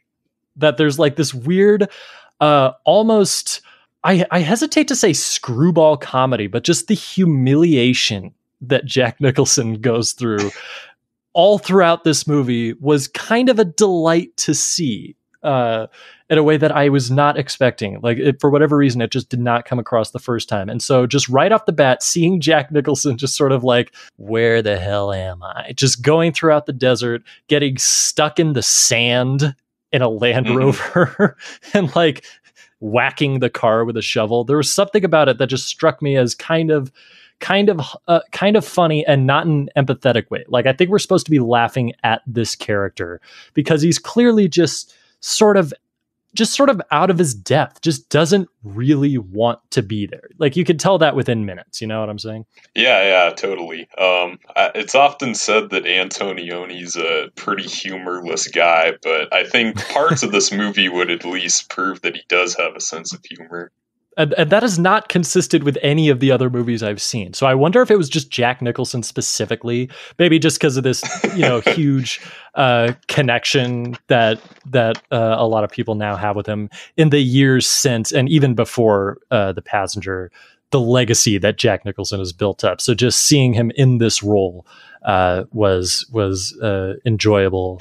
That 0.57 0.77
there's 0.77 0.99
like 0.99 1.16
this 1.16 1.33
weird, 1.33 1.88
uh, 2.40 2.73
almost 2.85 3.61
I, 4.07 4.25
I 4.31 4.38
hesitate 4.38 4.88
to 4.88 4.97
say 4.97 5.12
screwball 5.12 5.97
comedy, 5.97 6.47
but 6.47 6.62
just 6.62 6.87
the 6.87 6.95
humiliation 6.95 8.33
that 8.61 8.85
Jack 8.85 9.21
Nicholson 9.21 9.81
goes 9.81 10.12
through 10.12 10.51
all 11.33 11.59
throughout 11.59 12.05
this 12.05 12.27
movie 12.27 12.73
was 12.75 13.09
kind 13.09 13.49
of 13.49 13.59
a 13.59 13.64
delight 13.64 14.37
to 14.38 14.55
see 14.55 15.15
uh, 15.42 15.87
in 16.29 16.38
a 16.38 16.42
way 16.42 16.57
that 16.57 16.72
I 16.72 16.88
was 16.88 17.11
not 17.11 17.38
expecting. 17.38 18.01
Like, 18.01 18.18
it, 18.18 18.40
for 18.40 18.51
whatever 18.51 18.77
reason, 18.77 19.01
it 19.01 19.11
just 19.11 19.29
did 19.29 19.40
not 19.40 19.64
come 19.64 19.79
across 19.79 20.11
the 20.11 20.18
first 20.18 20.49
time. 20.49 20.68
And 20.68 20.83
so, 20.83 21.07
just 21.07 21.29
right 21.29 21.53
off 21.53 21.66
the 21.66 21.72
bat, 21.72 22.03
seeing 22.03 22.40
Jack 22.40 22.70
Nicholson 22.72 23.16
just 23.16 23.37
sort 23.37 23.53
of 23.53 23.64
like, 23.64 23.94
where 24.16 24.62
the 24.62 24.79
hell 24.79 25.12
am 25.12 25.42
I? 25.42 25.72
Just 25.77 26.03
going 26.03 26.33
throughout 26.33 26.66
the 26.66 26.72
desert, 26.72 27.22
getting 27.49 27.79
stuck 27.79 28.38
in 28.38 28.53
the 28.55 28.62
sand 28.62 29.55
in 29.92 30.03
a 30.03 30.09
Land 30.09 30.46
Mhm. 30.46 30.57
Rover, 30.57 31.37
and 31.75 31.94
like 31.94 32.25
whacking 32.81 33.38
the 33.40 33.51
car 33.51 33.85
with 33.85 33.96
a 33.96 34.03
shovel. 34.03 34.44
There 34.44 34.57
was 34.57 34.72
something 34.72 35.05
about 35.05 35.29
it 35.29 35.38
that 35.38 35.46
just 35.46 35.66
struck 35.66 36.03
me 36.03 36.16
as 36.16 36.35
kind 36.35 36.70
of 36.70 36.92
kind 37.38 37.68
of 37.68 37.81
uh, 38.09 38.20
kind 38.33 38.57
of 38.57 38.64
funny 38.64 39.07
and 39.07 39.27
not 39.27 39.46
in 39.46 39.68
an 39.77 39.85
empathetic 39.87 40.31
way. 40.31 40.44
Like 40.49 40.66
I 40.66 40.72
think 40.72 40.90
we're 40.90 40.99
supposed 40.99 41.27
to 41.27 41.31
be 41.31 41.38
laughing 41.38 41.92
at 42.03 42.22
this 42.27 42.55
character 42.55 43.20
because 43.55 43.83
he's 43.83 43.99
clearly 43.99 44.49
just 44.49 44.94
sort 45.20 45.57
of 45.57 45.72
just 46.35 46.52
sort 46.52 46.68
of 46.68 46.83
out 46.90 47.09
of 47.09 47.16
his 47.16 47.35
depth, 47.35 47.81
just 47.81 48.11
doesn't 48.11 48.46
really 48.62 49.16
want 49.16 49.59
to 49.70 49.83
be 49.83 50.07
there. 50.07 50.29
Like 50.38 50.55
you 50.55 50.64
could 50.64 50.79
tell 50.79 50.98
that 50.98 51.16
within 51.16 51.46
minutes, 51.46 51.81
you 51.81 51.87
know 51.87 52.00
what 52.00 52.11
I'm 52.11 52.18
saying? 52.18 52.44
Yeah, 52.74 53.02
yeah, 53.26 53.31
totally. 53.35 53.88
Um, 53.96 54.38
I- 54.55 54.70
it's 54.74 54.94
often 54.94 55.35
said 55.35 55.70
that 55.70 55.87
Antonioni's 55.87 56.94
a 56.94 57.31
pretty 57.37 57.62
humorless 57.66 58.48
guy, 58.48 58.92
but 59.02 59.33
I 59.33 59.44
think 59.44 59.76
parts 59.88 60.22
of 60.22 60.33
this 60.33 60.52
movie 60.52 60.90
would 60.90 61.11
at 61.11 61.24
least 61.24 61.70
prove 61.70 62.02
that 62.02 62.14
he 62.16 62.22
does 62.29 62.55
have 62.57 62.76
a 62.76 62.81
sense 62.81 63.14
of 63.14 63.24
humor. 63.24 63.70
And, 64.16 64.33
and 64.35 64.50
that 64.50 64.64
is 64.64 64.79
not 64.79 65.09
consistent 65.09 65.62
with 65.62 65.76
any 65.83 66.09
of 66.09 66.20
the 66.20 66.31
other 66.31 66.48
movies 66.48 66.83
I've 66.83 67.02
seen. 67.02 67.35
So 67.35 67.46
I 67.46 67.55
wonder 67.55 67.83
if 67.83 67.90
it 67.90 67.96
was 67.96 68.09
just 68.09 68.31
Jack 68.31 68.62
Nicholson 68.62 69.02
specifically, 69.02 69.90
maybe 70.18 70.38
just 70.38 70.59
because 70.59 70.76
of 70.76 70.85
this, 70.85 71.02
you 71.35 71.42
know, 71.42 71.61
huge 71.66 72.20
uh, 72.55 72.94
connection 73.09 73.96
that 74.07 74.40
that 74.64 75.02
uh, 75.12 75.37
a 75.38 75.46
lot 75.46 75.64
of 75.64 75.70
people 75.70 75.94
now 75.94 76.16
have 76.16 76.35
with 76.35 76.46
him 76.46 76.70
in 76.96 77.11
the 77.11 77.20
years 77.20 77.66
since, 77.66 78.11
and 78.11 78.29
even 78.29 78.55
before 78.55 79.18
uh, 79.31 79.52
the 79.52 79.62
Passenger, 79.62 80.31
the 80.70 80.81
legacy 80.81 81.38
that 81.38 81.59
Jack 81.59 81.85
Nicholson 81.85 82.18
has 82.18 82.33
built 82.33 82.64
up. 82.64 82.81
So 82.81 82.94
just 82.94 83.20
seeing 83.20 83.52
him 83.52 83.70
in 83.76 83.98
this 83.98 84.22
role 84.22 84.66
uh, 85.05 85.44
was 85.52 86.07
was 86.11 86.59
uh, 86.61 86.94
enjoyable 87.05 87.81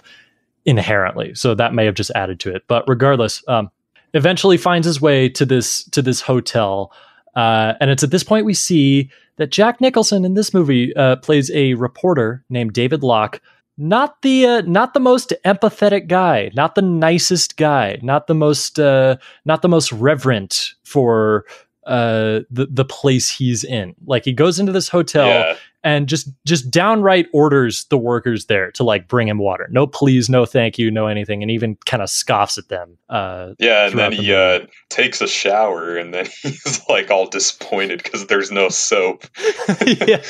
inherently. 0.65 1.33
So 1.35 1.55
that 1.55 1.73
may 1.73 1.85
have 1.85 1.95
just 1.95 2.11
added 2.11 2.39
to 2.41 2.53
it. 2.53 2.63
But 2.67 2.83
regardless, 2.87 3.43
um, 3.47 3.69
eventually 4.15 4.57
finds 4.57 4.87
his 4.87 4.99
way 4.99 5.29
to 5.29 5.45
this 5.45 5.83
to 5.89 6.01
this 6.01 6.21
hotel, 6.21 6.91
uh, 7.35 7.73
and 7.79 7.91
it's 7.91 8.03
at 8.03 8.11
this 8.11 8.23
point 8.23 8.45
we 8.45 8.55
see 8.55 9.11
that 9.37 9.51
Jack 9.51 9.79
Nicholson 9.81 10.25
in 10.25 10.33
this 10.33 10.53
movie 10.53 10.95
uh, 10.95 11.17
plays 11.17 11.51
a 11.51 11.75
reporter 11.75 12.43
named 12.49 12.73
David 12.73 13.03
Locke 13.03 13.41
not 13.77 14.21
the 14.21 14.45
uh, 14.45 14.61
not 14.61 14.93
the 14.93 14.99
most 14.99 15.33
empathetic 15.43 16.07
guy, 16.07 16.49
not 16.53 16.75
the 16.75 16.81
nicest 16.81 17.57
guy, 17.57 17.99
not 18.01 18.27
the 18.27 18.35
most 18.35 18.79
uh, 18.79 19.17
not 19.43 19.61
the 19.61 19.67
most 19.67 19.91
reverent 19.91 20.73
for 20.83 21.45
uh, 21.85 22.41
the 22.49 22.67
the 22.69 22.85
place 22.85 23.29
he's 23.29 23.63
in. 23.63 23.95
Like 24.05 24.23
he 24.23 24.33
goes 24.33 24.59
into 24.59 24.71
this 24.71 24.87
hotel 24.87 25.27
Yeah. 25.27 25.57
And 25.85 26.09
just 26.09 26.27
just 26.45 26.69
downright 26.71 27.27
orders 27.31 27.85
the 27.85 27.97
workers 27.97 28.47
there 28.47 28.71
to 28.71 28.83
like 28.83 29.07
bring 29.07 29.27
him 29.29 29.37
water. 29.37 29.67
No 29.71 29.85
please, 29.87 30.27
no 30.29 30.45
thank 30.45 30.77
you, 30.77 30.89
no 30.91 31.07
anything, 31.07 31.41
and 31.43 31.49
even 31.51 31.77
kind 31.85 32.03
of 32.03 32.09
scoffs 32.09 32.57
at 32.57 32.67
them. 32.67 32.97
Uh, 33.07 33.51
Yeah, 33.59 33.85
and 33.87 33.97
then 33.97 34.11
the 34.11 34.17
he 34.17 34.33
uh, 34.33 34.59
takes 34.89 35.21
a 35.21 35.27
shower, 35.27 35.95
and 35.95 36.13
then 36.13 36.25
he's 36.41 36.81
like 36.89 37.09
all 37.11 37.27
disappointed 37.29 38.03
because 38.03 38.27
there's 38.27 38.51
no 38.51 38.67
soap. 38.67 39.25
yeah, 39.85 40.21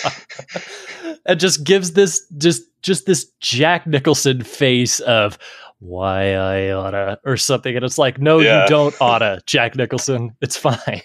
and 1.25 1.39
just 1.39 1.63
gives 1.63 1.93
this 1.93 2.25
just 2.37 2.63
just 2.81 3.05
this 3.05 3.25
Jack 3.39 3.87
Nicholson 3.87 4.43
face 4.43 4.99
of 4.99 5.37
why 5.79 6.33
I 6.33 6.71
oughta 6.71 7.19
or 7.25 7.37
something, 7.37 7.75
and 7.75 7.83
it's 7.85 7.97
like, 7.97 8.19
no, 8.19 8.39
Yeah. 8.39 8.63
you 8.63 8.67
don't 8.69 8.95
oughta, 9.01 9.41
Jack 9.45 9.75
Nicholson. 9.75 10.35
It's 10.41 10.57
fine. 10.57 11.01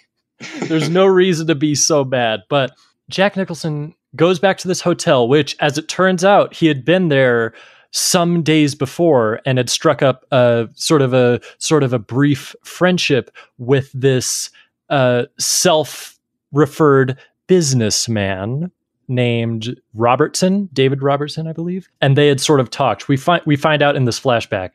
There's 0.62 0.88
no 0.88 1.06
reason 1.06 1.46
to 1.48 1.54
be 1.54 1.74
so 1.74 2.02
bad. 2.04 2.40
But 2.48 2.72
Jack 3.08 3.36
Nicholson 3.36 3.94
goes 4.16 4.38
back 4.38 4.58
to 4.58 4.68
this 4.68 4.80
hotel, 4.80 5.28
which, 5.28 5.56
as 5.60 5.78
it 5.78 5.88
turns 5.88 6.24
out, 6.24 6.54
he 6.54 6.66
had 6.66 6.84
been 6.84 7.08
there 7.08 7.52
some 7.92 8.42
days 8.42 8.74
before 8.74 9.40
and 9.44 9.58
had 9.58 9.68
struck 9.68 10.02
up 10.02 10.24
a 10.30 10.68
sort 10.74 11.02
of 11.02 11.12
a 11.12 11.40
sort 11.58 11.82
of 11.82 11.92
a 11.92 11.98
brief 11.98 12.54
friendship 12.62 13.30
with 13.58 13.90
this 13.92 14.50
uh, 14.90 15.24
self-referred 15.38 17.18
businessman 17.46 18.70
named 19.08 19.76
Robertson, 19.94 20.68
David 20.72 21.02
Robertson, 21.02 21.48
I 21.48 21.52
believe, 21.52 21.88
and 22.00 22.16
they 22.16 22.28
had 22.28 22.40
sort 22.40 22.60
of 22.60 22.70
talked. 22.70 23.08
We 23.08 23.16
find 23.16 23.42
we 23.44 23.56
find 23.56 23.82
out 23.82 23.96
in 23.96 24.04
this 24.04 24.20
flashback 24.20 24.70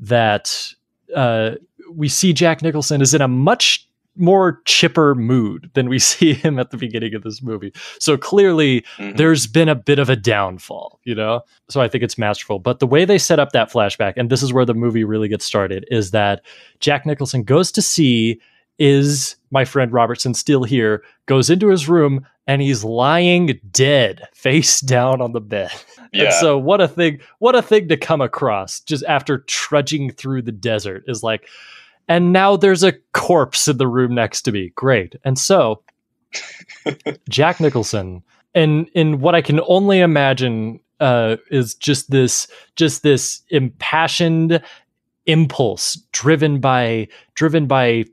that 0.00 0.74
uh, 1.16 1.52
we 1.90 2.08
see 2.08 2.32
Jack 2.32 2.62
Nicholson 2.62 3.00
is 3.00 3.14
in 3.14 3.22
a 3.22 3.28
much 3.28 3.87
more 4.18 4.60
chipper 4.64 5.14
mood 5.14 5.70
than 5.74 5.88
we 5.88 5.98
see 6.10 6.32
him 6.34 6.58
at 6.58 6.70
the 6.70 6.76
beginning 6.76 7.14
of 7.14 7.22
this 7.22 7.42
movie. 7.42 7.72
So 8.00 8.16
clearly, 8.16 8.84
Mhm. 8.98 9.16
there's 9.16 9.46
been 9.46 9.68
a 9.68 9.74
bit 9.74 9.98
of 9.98 10.10
a 10.10 10.16
downfall, 10.16 11.00
you 11.04 11.14
know? 11.14 11.42
So 11.68 11.80
I 11.80 11.88
think 11.88 12.04
it's 12.04 12.18
masterful. 12.18 12.58
But 12.58 12.78
the 12.80 12.86
way 12.86 13.04
they 13.04 13.18
set 13.18 13.38
up 13.38 13.52
that 13.52 13.70
flashback, 13.72 14.14
and 14.16 14.30
this 14.30 14.42
is 14.42 14.52
where 14.52 14.64
the 14.64 14.74
movie 14.74 15.04
really 15.04 15.28
gets 15.28 15.44
started, 15.44 15.86
is 15.90 16.10
that 16.10 16.42
Jack 16.80 17.06
Nicholson 17.06 17.42
goes 17.44 17.70
to 17.72 17.82
see 17.82 18.40
is 18.78 19.34
my 19.50 19.64
friend 19.64 19.92
Robertson 19.92 20.34
still 20.34 20.62
here, 20.62 21.02
goes 21.26 21.50
into 21.50 21.68
his 21.68 21.88
room, 21.88 22.24
and 22.46 22.62
he's 22.62 22.84
lying 22.84 23.58
dead, 23.72 24.22
face 24.34 24.80
down 24.80 25.20
on 25.20 25.32
the 25.32 25.40
bed. 25.40 25.70
And 26.14 26.22
yeah, 26.22 26.40
so 26.40 26.56
what 26.56 26.80
a 26.80 26.88
thing, 26.88 27.20
what 27.38 27.54
a 27.54 27.60
thing 27.60 27.88
to 27.88 27.96
come 27.98 28.22
across 28.22 28.80
just 28.80 29.04
after 29.04 29.40
trudging 29.40 30.10
through 30.10 30.40
the 30.40 30.52
desert 30.52 31.04
is 31.06 31.22
like, 31.22 31.46
and 32.08 32.32
now 32.32 32.56
there's 32.56 32.82
a 32.82 32.92
corpse 33.12 33.68
in 33.68 33.76
the 33.76 33.86
room 33.86 34.14
next 34.14 34.42
to 34.42 34.52
me. 34.52 34.72
Great. 34.74 35.14
And 35.24 35.38
so 35.38 35.82
Jack 37.28 37.60
Nicholson, 37.60 38.22
and 38.54 38.88
in 38.94 39.20
what 39.20 39.34
I 39.34 39.42
can 39.42 39.60
only 39.66 40.00
imagine 40.00 40.80
uh, 41.00 41.36
is 41.50 41.74
just 41.74 42.10
this, 42.10 42.48
just 42.76 43.02
this 43.02 43.42
impassioned 43.50 44.62
impulse 45.26 45.96
driven 46.12 46.60
by, 46.60 47.08
driven 47.34 47.66
by 47.66 48.04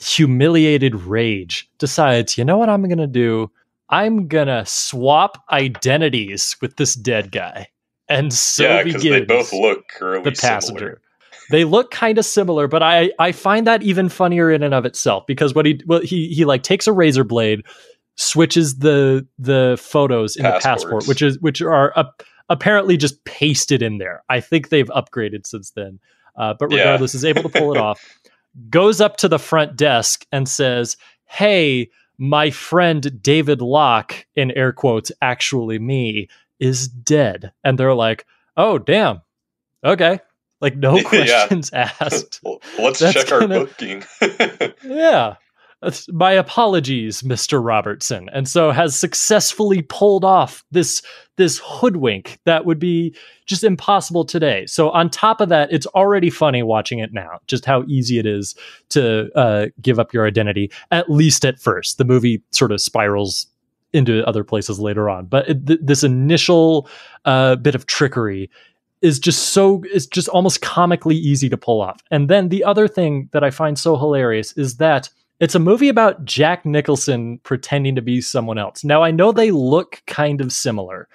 humiliated 0.00 0.94
rage, 0.94 1.68
decides, 1.78 2.36
you 2.36 2.44
know 2.44 2.58
what 2.58 2.68
I'm 2.68 2.84
going 2.84 2.98
to 2.98 3.06
do? 3.06 3.50
I'm 3.90 4.26
going 4.26 4.48
to 4.48 4.64
swap 4.66 5.44
identities 5.50 6.56
with 6.60 6.76
this 6.76 6.94
dead 6.94 7.30
guy. 7.30 7.68
And 8.08 8.32
so 8.32 8.64
yeah, 8.64 8.82
because 8.82 9.02
they 9.02 9.24
both 9.24 9.52
look 9.52 9.84
the 10.00 10.36
passenger. 10.40 11.00
They 11.50 11.64
look 11.64 11.90
kind 11.90 12.18
of 12.18 12.24
similar, 12.24 12.66
but 12.68 12.82
I 12.82 13.10
I 13.18 13.32
find 13.32 13.66
that 13.66 13.82
even 13.82 14.08
funnier 14.08 14.50
in 14.50 14.62
and 14.62 14.74
of 14.74 14.84
itself 14.84 15.26
because 15.26 15.54
what 15.54 15.66
he 15.66 15.80
well 15.86 16.00
he 16.00 16.28
he 16.28 16.44
like 16.44 16.62
takes 16.62 16.86
a 16.86 16.92
razor 16.92 17.24
blade, 17.24 17.62
switches 18.16 18.78
the 18.78 19.26
the 19.38 19.76
photos 19.80 20.36
in 20.36 20.44
the 20.44 20.58
passport, 20.62 21.06
which 21.08 21.22
is 21.22 21.38
which 21.40 21.62
are 21.62 21.92
up, 21.96 22.22
apparently 22.48 22.96
just 22.96 23.24
pasted 23.24 23.82
in 23.82 23.98
there. 23.98 24.22
I 24.28 24.40
think 24.40 24.68
they've 24.68 24.88
upgraded 24.88 25.46
since 25.46 25.70
then, 25.70 25.98
uh, 26.36 26.54
but 26.58 26.70
Yeah. 26.70 26.78
regardless, 26.78 27.14
is 27.14 27.24
able 27.24 27.42
to 27.42 27.48
pull 27.48 27.72
it 27.72 27.78
off. 27.80 28.00
Goes 28.70 29.00
up 29.00 29.16
to 29.18 29.28
the 29.28 29.38
front 29.38 29.76
desk 29.76 30.26
and 30.32 30.48
says, 30.48 30.96
"Hey, 31.26 31.90
my 32.18 32.50
friend 32.50 33.22
David 33.22 33.60
Locke, 33.60 34.26
in 34.34 34.50
air 34.52 34.72
quotes, 34.72 35.12
actually 35.20 35.78
me, 35.78 36.28
is 36.58 36.88
dead," 36.88 37.52
and 37.62 37.78
they're 37.78 37.94
like, 37.94 38.24
"Oh, 38.56 38.78
damn." 38.78 39.20
Okay. 39.84 40.18
Like 40.60 40.76
no 40.76 40.96
Yeah. 40.98 41.02
questions 41.02 41.70
asked. 41.74 42.40
Well, 42.42 42.60
Let's 42.78 42.98
That's 43.00 43.14
check 43.14 43.32
our 43.32 43.40
kinda- 43.40 43.60
booking. 43.66 44.04
Yeah. 44.84 45.34
That's- 45.82 46.06
My 46.10 46.32
apologies, 46.32 47.20
Mr. 47.22 47.62
Robertson. 47.62 48.30
And 48.32 48.48
so 48.48 48.70
has 48.70 48.98
successfully 48.98 49.82
pulled 49.82 50.24
off 50.24 50.64
this 50.70 51.02
this 51.36 51.60
hoodwink 51.62 52.38
that 52.46 52.64
would 52.64 52.78
be 52.78 53.14
just 53.44 53.62
impossible 53.62 54.24
today. 54.24 54.64
So 54.64 54.88
on 54.90 55.10
top 55.10 55.42
of 55.42 55.50
that, 55.50 55.70
it's 55.70 55.86
already 55.88 56.30
funny 56.30 56.62
watching 56.62 56.98
it 56.98 57.12
now, 57.12 57.40
just 57.46 57.66
how 57.66 57.84
easy 57.86 58.18
it 58.18 58.24
is 58.24 58.54
to 58.88 59.28
uh, 59.36 59.66
give 59.82 59.98
up 59.98 60.14
your 60.14 60.26
identity, 60.26 60.72
at 60.90 61.10
least 61.10 61.44
at 61.44 61.60
first. 61.60 61.98
The 61.98 62.06
movie 62.06 62.42
sort 62.52 62.72
of 62.72 62.80
spirals 62.80 63.46
into 63.92 64.26
other 64.26 64.44
places 64.44 64.80
later 64.80 65.10
on. 65.10 65.26
But 65.26 65.46
it, 65.50 65.66
th- 65.66 65.80
this 65.82 66.02
initial 66.02 66.88
uh, 67.26 67.56
bit 67.56 67.74
of 67.74 67.84
trickery 67.84 68.48
is 69.02 69.18
just 69.18 69.50
so 69.50 69.82
it's 69.86 70.06
just 70.06 70.28
almost 70.28 70.62
comically 70.62 71.16
easy 71.16 71.48
to 71.48 71.56
pull 71.56 71.80
off. 71.80 72.00
And 72.10 72.28
then 72.28 72.48
the 72.48 72.64
other 72.64 72.88
thing 72.88 73.28
that 73.32 73.44
I 73.44 73.50
find 73.50 73.78
so 73.78 73.96
hilarious 73.96 74.52
is 74.52 74.76
that 74.76 75.10
it's 75.38 75.54
a 75.54 75.60
movie 75.60 75.90
about 75.90 76.24
Jack 76.24 76.64
Nicholson 76.64 77.38
pretending 77.42 77.94
to 77.94 78.02
be 78.02 78.20
someone 78.20 78.58
else. 78.58 78.84
Now 78.84 79.02
I 79.02 79.10
know 79.10 79.32
they 79.32 79.50
look 79.50 80.02
kind 80.06 80.40
of 80.40 80.52
similar, 80.52 81.08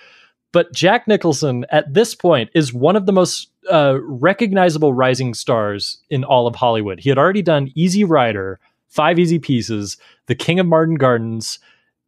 but 0.51 0.73
Jack 0.73 1.07
Nicholson 1.07 1.65
at 1.71 1.91
this 1.93 2.13
point 2.13 2.49
is 2.53 2.73
one 2.73 2.95
of 2.95 3.05
the 3.05 3.13
most 3.13 3.49
uh, 3.71 3.97
recognizable 4.03 4.93
rising 4.93 5.33
stars 5.33 5.99
in 6.09 6.23
all 6.23 6.47
of 6.47 6.55
Hollywood. 6.55 6.99
He 6.99 7.09
had 7.09 7.17
already 7.17 7.41
done 7.41 7.71
Easy 7.75 8.03
Rider, 8.03 8.59
Five 8.89 9.17
Easy 9.17 9.39
Pieces, 9.39 9.97
The 10.27 10.35
King 10.35 10.59
of 10.59 10.67
Marvin 10.67 10.95
Gardens, 10.95 11.59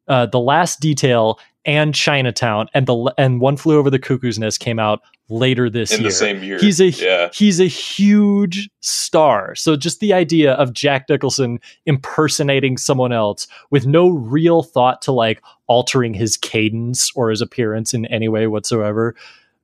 uh, 0.08 0.26
The 0.28 0.40
Last 0.40 0.80
Detail, 0.80 1.40
and 1.66 1.96
Chinatown, 1.96 2.68
and 2.74 2.88
the 2.88 3.14
and 3.18 3.40
One 3.40 3.58
Flew 3.58 3.78
Over 3.78 3.90
the 3.90 4.00
Cuckoo's 4.00 4.38
Nest 4.38 4.60
came 4.60 4.80
out 4.80 5.02
later 5.30 5.70
this 5.70 5.94
in 5.94 6.02
year. 6.02 6.10
the 6.10 6.16
same 6.16 6.44
year. 6.44 6.60
He's 6.60 6.82
a 6.82 6.90
yeah, 6.90 7.30
he's 7.34 7.60
a 7.60 7.66
huge 7.66 8.70
star. 8.82 9.56
So 9.56 9.76
just 9.76 10.00
the 10.00 10.14
idea 10.14 10.54
of 10.54 10.74
Jack 10.74 11.08
Nicholson 11.10 11.60
impersonating 11.86 12.78
someone 12.78 13.12
else 13.12 13.48
with 13.70 13.86
no 13.86 14.10
real 14.10 14.64
thought 14.64 15.02
to 15.04 15.12
like 15.12 15.42
altering 15.68 16.14
his 16.14 16.38
cadence 16.38 17.12
or 17.16 17.30
his 17.30 17.42
appearance 17.42 17.94
in 17.94 18.06
any 18.08 18.28
way 18.28 18.48
whatsoever. 18.48 19.16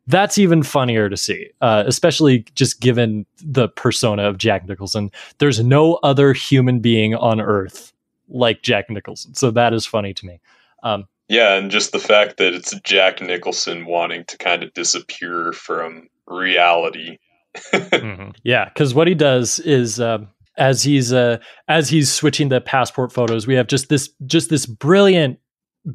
That's 0.07 0.39
even 0.39 0.63
funnier 0.63 1.07
to 1.07 1.15
see, 1.15 1.49
uh, 1.61 1.83
especially 1.85 2.39
just 2.55 2.79
given 2.79 3.27
the 3.43 3.69
persona 3.69 4.23
of 4.23 4.39
Jack 4.39 4.67
Nicholson. 4.67 5.11
There's 5.37 5.63
no 5.63 5.95
other 6.01 6.33
human 6.33 6.79
being 6.79 7.13
on 7.13 7.39
earth 7.39 7.93
like 8.29 8.61
Jack 8.61 8.89
Nicholson. 8.89 9.33
So 9.35 9.51
that 9.51 9.73
is 9.73 9.85
funny 9.85 10.13
to 10.13 10.25
me. 10.25 10.39
Um, 10.83 11.05
yeah, 11.27 11.55
and 11.55 11.69
just 11.69 11.91
the 11.91 11.99
fact 11.99 12.37
that 12.37 12.53
it's 12.53 12.73
Jack 12.81 13.21
Nicholson 13.21 13.85
wanting 13.85 14.23
to 14.25 14.37
kind 14.37 14.63
of 14.63 14.73
disappear 14.73 15.51
from 15.53 16.07
reality. 16.27 17.17
Mhm. 17.73 18.35
Yeah, 18.43 18.65
because 18.65 18.93
what 18.93 19.07
he 19.07 19.15
does 19.15 19.59
is 19.59 19.99
um, 19.99 20.27
as 20.57 20.83
he's 20.83 21.11
uh, 21.11 21.37
as 21.67 21.89
he's 21.89 22.11
switching 22.11 22.49
the 22.49 22.61
passport 22.61 23.11
photos, 23.11 23.47
we 23.47 23.55
have 23.55 23.67
just 23.67 23.89
this 23.89 24.09
just 24.27 24.49
this 24.51 24.65
brilliant 24.67 25.39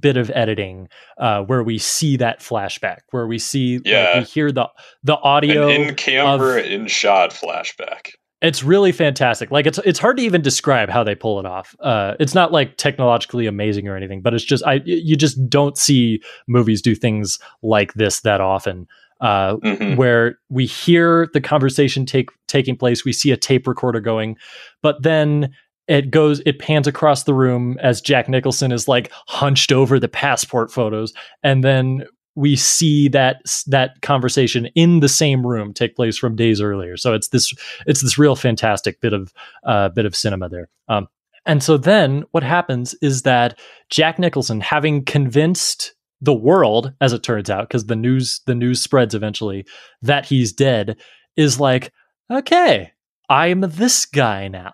bit 0.01 0.17
of 0.17 0.31
editing 0.35 0.89
uh, 1.19 1.43
where 1.43 1.63
we 1.63 1.79
see 1.79 2.17
that 2.17 2.41
flashback, 2.41 2.99
where 3.11 3.27
we 3.29 3.39
see 3.39 3.77
like, 3.79 3.87
Yeah. 3.87 4.19
we 4.19 4.25
hear 4.25 4.51
the 4.51 4.69
the 5.05 5.15
An 5.15 5.21
audio. 5.23 5.69
in 5.69 5.95
camera, 5.95 6.61
in 6.61 6.89
shot 6.89 7.31
flashback. 7.31 8.09
It's 8.45 8.63
really 8.63 8.93
fantastic. 8.93 9.51
Like 9.51 9.67
it's 9.67 9.79
it's 9.79 9.99
hard 9.99 10.17
to 10.19 10.23
even 10.23 10.43
describe 10.43 10.89
how 10.91 11.03
they 11.03 11.15
pull 11.15 11.41
it 11.41 11.47
off. 11.47 11.75
Uh, 11.81 12.15
it's 12.21 12.35
not 12.35 12.53
like 12.53 12.77
technologically 12.77 13.47
amazing 13.47 13.89
or 13.89 13.97
anything, 13.97 14.21
but 14.23 14.35
it's 14.35 14.45
just 14.45 14.65
I 14.67 14.83
you 14.85 15.17
just 15.17 15.49
don't 15.49 15.77
see 15.79 16.23
movies 16.47 16.83
do 16.83 16.95
things 16.95 17.39
like 17.63 17.95
this 17.95 18.21
that 18.21 18.41
often. 18.41 18.87
Uh, 19.21 19.57
Mhm. 19.59 19.97
where 19.97 20.39
we 20.51 20.67
hear 20.67 21.29
the 21.33 21.41
conversation 21.41 22.05
take 22.05 22.29
taking 22.49 22.77
place, 22.77 23.05
we 23.05 23.13
see 23.13 23.31
a 23.31 23.37
tape 23.37 23.67
recorder 23.67 24.01
going, 24.01 24.37
but 24.83 25.03
then 25.03 25.51
it 25.87 26.11
goes 26.11 26.43
it 26.45 26.59
pans 26.59 26.87
across 26.87 27.23
the 27.25 27.33
room 27.33 27.79
as 27.81 28.01
Jack 28.01 28.29
Nicholson 28.29 28.73
is 28.73 28.89
like 28.89 29.11
hunched 29.29 29.71
over 29.73 29.99
the 30.01 30.09
passport 30.09 30.71
photos, 30.73 31.13
and 31.43 31.63
then 31.63 32.05
we 32.37 32.57
see 32.57 33.09
that 33.09 33.43
that 33.67 34.01
conversation 34.03 34.67
in 34.75 35.01
the 35.01 35.09
same 35.09 35.47
room 35.47 35.73
take 35.73 35.97
place 35.97 36.19
from 36.19 36.37
days 36.37 36.61
earlier. 36.61 36.97
So 36.97 37.15
it's 37.15 37.29
this 37.29 37.53
it's 37.87 38.03
this 38.03 38.19
real 38.19 38.37
fantastic 38.37 39.01
bit 39.01 39.13
of 39.13 39.33
uh, 39.65 39.91
bit 39.91 40.07
of 40.07 40.17
cinema 40.17 40.49
there. 40.49 40.69
Um, 40.89 41.09
and 41.47 41.63
so 41.63 41.77
then 41.77 42.25
what 42.31 42.43
happens 42.43 42.95
is 43.03 43.23
that 43.23 43.59
Jack 43.91 44.19
Nicholson, 44.19 44.61
having 44.61 45.05
convinced 45.05 45.95
the 46.21 46.35
world, 46.35 46.93
as 47.01 47.13
it 47.13 47.23
turns 47.23 47.51
out, 47.51 47.69
because 47.69 47.87
the 47.87 47.97
news 47.97 48.41
the 48.47 48.55
news 48.55 48.81
spreads 48.81 49.15
eventually 49.15 49.67
that 50.03 50.27
he's 50.27 50.53
dead, 50.53 50.97
is 51.37 51.61
like, 51.61 51.93
okay, 52.31 52.93
I'm 53.29 53.61
this 53.61 54.07
guy 54.07 54.49
now. 54.49 54.73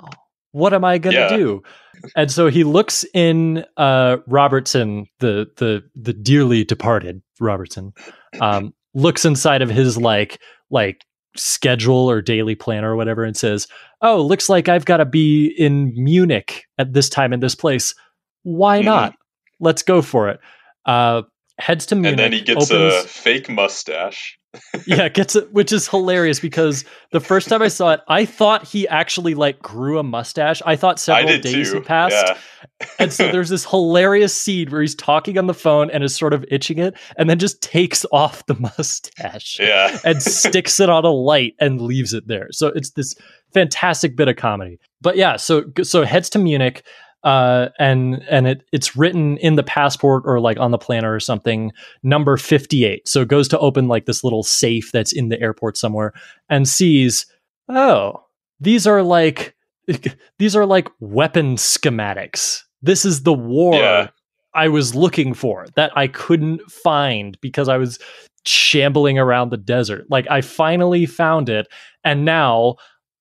What 0.53 0.75
am 0.75 0.85
I 0.85 0.99
gonna 0.99 1.17
Yeah. 1.17 1.37
do? 1.37 1.63
And 2.17 2.31
so 2.31 2.49
he 2.49 2.65
looks 2.65 3.05
in 3.15 3.65
uh, 3.77 4.19
Robertson, 4.27 5.07
the 5.21 5.47
the 5.57 5.83
the 5.95 6.13
dearly 6.13 6.65
departed 6.65 7.23
Robertson, 7.39 7.93
um, 8.41 8.73
looks 8.95 9.25
inside 9.25 9.63
of 9.63 9.69
his 9.71 9.97
like 9.99 10.41
like 10.71 11.05
schedule 11.37 12.11
or 12.11 12.21
daily 12.23 12.55
planner 12.55 12.93
or 12.93 12.97
whatever, 12.97 13.23
and 13.25 13.37
says, 13.37 13.69
"Oh, 14.03 14.21
looks 14.23 14.49
like 14.49 14.69
I've 14.69 14.85
got 14.85 14.97
to 14.99 15.05
be 15.05 15.47
in 15.59 15.93
Munich 15.95 16.65
at 16.79 16.93
this 16.95 17.09
time 17.09 17.33
in 17.33 17.41
this 17.41 17.55
place. 17.55 17.95
Why 18.43 18.81
Mhm. 18.81 18.85
not? 18.87 19.15
Let's 19.61 19.83
go 19.83 20.01
for 20.03 20.29
it." 20.31 20.41
Uh, 20.87 21.23
heads 21.59 21.87
to 21.87 21.95
Munich. 21.95 22.13
and 22.13 22.19
then 22.19 22.33
he 22.33 22.41
gets 22.41 22.71
a 22.71 23.03
fake 23.03 23.49
mustache. 23.51 24.39
Yeah, 24.87 25.09
gets 25.09 25.37
it, 25.37 25.53
which 25.53 25.73
is 25.73 25.87
hilarious 25.89 26.41
because 26.41 26.85
the 27.13 27.21
first 27.21 27.49
time 27.49 27.63
I 27.63 27.69
saw 27.69 27.93
it, 27.93 28.01
I 28.09 28.25
thought 28.25 28.67
he 28.67 28.87
actually 28.89 29.35
like 29.35 29.61
grew 29.61 29.99
a 29.99 30.03
mustache. 30.03 30.61
I 30.67 30.77
thought 30.77 30.99
several 30.99 31.29
did 31.29 31.43
days 31.43 31.71
too. 31.71 31.77
had 31.77 31.87
passed, 31.87 32.15
Yeah. 32.27 32.89
and 32.99 33.13
so 33.13 33.31
there's 33.31 33.49
this 33.49 33.65
hilarious 33.65 34.35
scene 34.37 34.71
where 34.71 34.81
he's 34.81 34.95
talking 34.97 35.39
on 35.39 35.47
the 35.47 35.55
phone 35.55 35.91
and 35.91 36.03
is 36.03 36.17
sort 36.17 36.33
of 36.33 36.45
itching 36.51 36.79
it, 36.79 36.95
and 37.17 37.31
then 37.31 37.39
just 37.39 37.63
takes 37.63 38.05
off 38.13 38.45
the 38.47 38.55
mustache 38.55 39.59
yeah. 39.61 39.99
and 40.05 40.23
sticks 40.23 40.81
it 40.81 40.91
on 40.91 41.05
a 41.05 41.11
light 41.13 41.55
and 41.61 41.81
leaves 41.81 42.13
it 42.13 42.27
there. 42.27 42.49
So 42.51 42.69
it's 42.69 42.91
this 42.91 43.15
fantastic 43.55 44.17
bit 44.17 44.29
of 44.29 44.37
comedy. 44.37 44.79
But 45.01 45.17
yeah, 45.17 45.37
so 45.37 45.65
so 45.83 46.05
heads 46.05 46.29
to 46.31 46.39
Munich, 46.39 46.85
uh, 47.23 47.68
and 47.79 48.23
and 48.31 48.47
it 48.47 48.64
it's 48.73 48.97
written 48.97 49.37
in 49.39 49.57
the 49.57 49.62
passport 49.62 50.23
or 50.27 50.41
like 50.41 50.59
on 50.59 50.71
the 50.71 50.79
planner 50.79 51.14
or 51.14 51.21
something, 51.21 51.73
number 52.03 52.37
fifty 52.37 52.85
eight. 52.85 53.09
So 53.09 53.23
it 53.23 53.29
goes 53.29 53.49
to 53.49 53.59
open 53.59 53.89
like 53.89 54.07
this 54.07 54.25
little 54.25 54.43
safe 54.43 54.91
that's 54.93 55.12
in 55.12 55.29
the 55.29 55.41
airport 55.41 55.77
somewhere 55.77 56.12
and 56.49 56.68
sees, 56.68 57.27
oh, 57.68 58.25
these 58.59 58.87
are 58.87 59.03
like 59.03 59.55
these 60.39 60.57
are 60.57 60.66
like 60.66 60.89
weapon 61.01 61.57
schematics. 61.57 62.62
This 62.83 63.05
is 63.05 63.23
the 63.23 63.35
war 63.35 63.75
Yeah. 63.75 64.09
I 64.55 64.68
was 64.68 64.95
looking 64.95 65.35
for 65.35 65.66
that 65.77 65.97
I 65.97 66.09
couldn't 66.09 66.62
find 66.71 67.39
because 67.41 67.68
I 67.68 67.77
was 67.77 67.99
shambling 68.47 69.18
around 69.18 69.51
the 69.51 69.57
desert. 69.57 70.07
Like 70.09 70.27
I 70.31 70.41
finally 70.41 71.07
found 71.07 71.49
it 71.49 71.68
and 72.05 72.25
now 72.25 72.77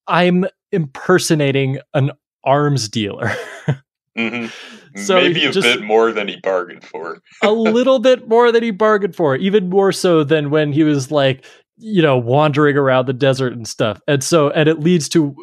I'm 0.08 0.46
impersonating 0.72 1.80
an 1.94 2.12
arms 2.44 2.90
dealer. 2.90 3.32
hmm 4.20 4.46
So 4.96 5.16
Maybe 5.16 5.46
a 5.46 5.52
bit 5.52 5.84
more 5.84 6.12
than 6.12 6.28
he 6.28 6.38
bargained 6.38 6.84
for. 6.84 7.22
a 7.44 7.52
little 7.52 8.00
bit 8.00 8.28
more 8.28 8.52
than 8.52 8.64
he 8.64 8.72
bargained 8.72 9.16
for, 9.16 9.36
even 9.36 9.70
more 9.70 9.92
so 9.92 10.24
than 10.24 10.50
when 10.50 10.74
he 10.74 10.84
was 10.84 11.12
like, 11.12 11.46
you 11.78 12.02
know, 12.02 12.18
wandering 12.18 12.76
around 12.76 13.06
the 13.06 13.14
desert 13.14 13.54
and 13.54 13.68
stuff. 13.68 14.02
And 14.08 14.24
so, 14.24 14.50
and 14.50 14.68
it 14.68 14.80
leads 14.80 15.08
to 15.10 15.36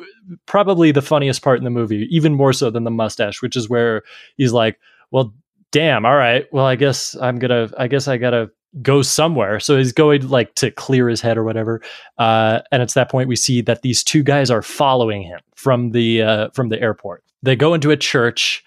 probably 0.46 0.90
the 0.90 1.00
funniest 1.00 1.42
part 1.42 1.58
in 1.58 1.64
the 1.64 1.70
movie, 1.70 2.08
even 2.10 2.34
more 2.34 2.52
so 2.52 2.70
than 2.70 2.82
the 2.82 2.90
mustache, 2.90 3.40
which 3.40 3.56
is 3.56 3.68
where 3.68 4.02
he's 4.36 4.52
like, 4.52 4.80
well, 5.12 5.32
damn, 5.70 6.04
all 6.04 6.16
right, 6.16 6.46
well, 6.52 6.66
I 6.66 6.74
guess 6.74 7.16
I'm 7.22 7.38
gonna, 7.38 7.70
I 7.78 7.86
guess 7.86 8.08
I 8.08 8.16
gotta 8.16 8.50
go 8.82 9.02
somewhere. 9.02 9.60
So 9.60 9.78
he's 9.78 9.92
going 9.92 10.28
like 10.28 10.54
to 10.56 10.70
clear 10.70 11.08
his 11.08 11.20
head 11.20 11.38
or 11.38 11.44
whatever. 11.44 11.80
Uh, 12.18 12.60
and 12.70 12.82
it's 12.82 12.94
that 12.94 13.10
point 13.10 13.28
we 13.28 13.36
see 13.36 13.60
that 13.62 13.82
these 13.82 14.04
two 14.04 14.22
guys 14.22 14.50
are 14.50 14.62
following 14.62 15.22
him 15.22 15.40
from 15.54 15.92
the 15.92 16.22
uh, 16.22 16.48
from 16.50 16.68
the 16.68 16.80
airport. 16.80 17.22
They 17.47 17.57
go 17.57 17.74
into 17.74 17.90
a 17.90 17.97
church 17.97 18.64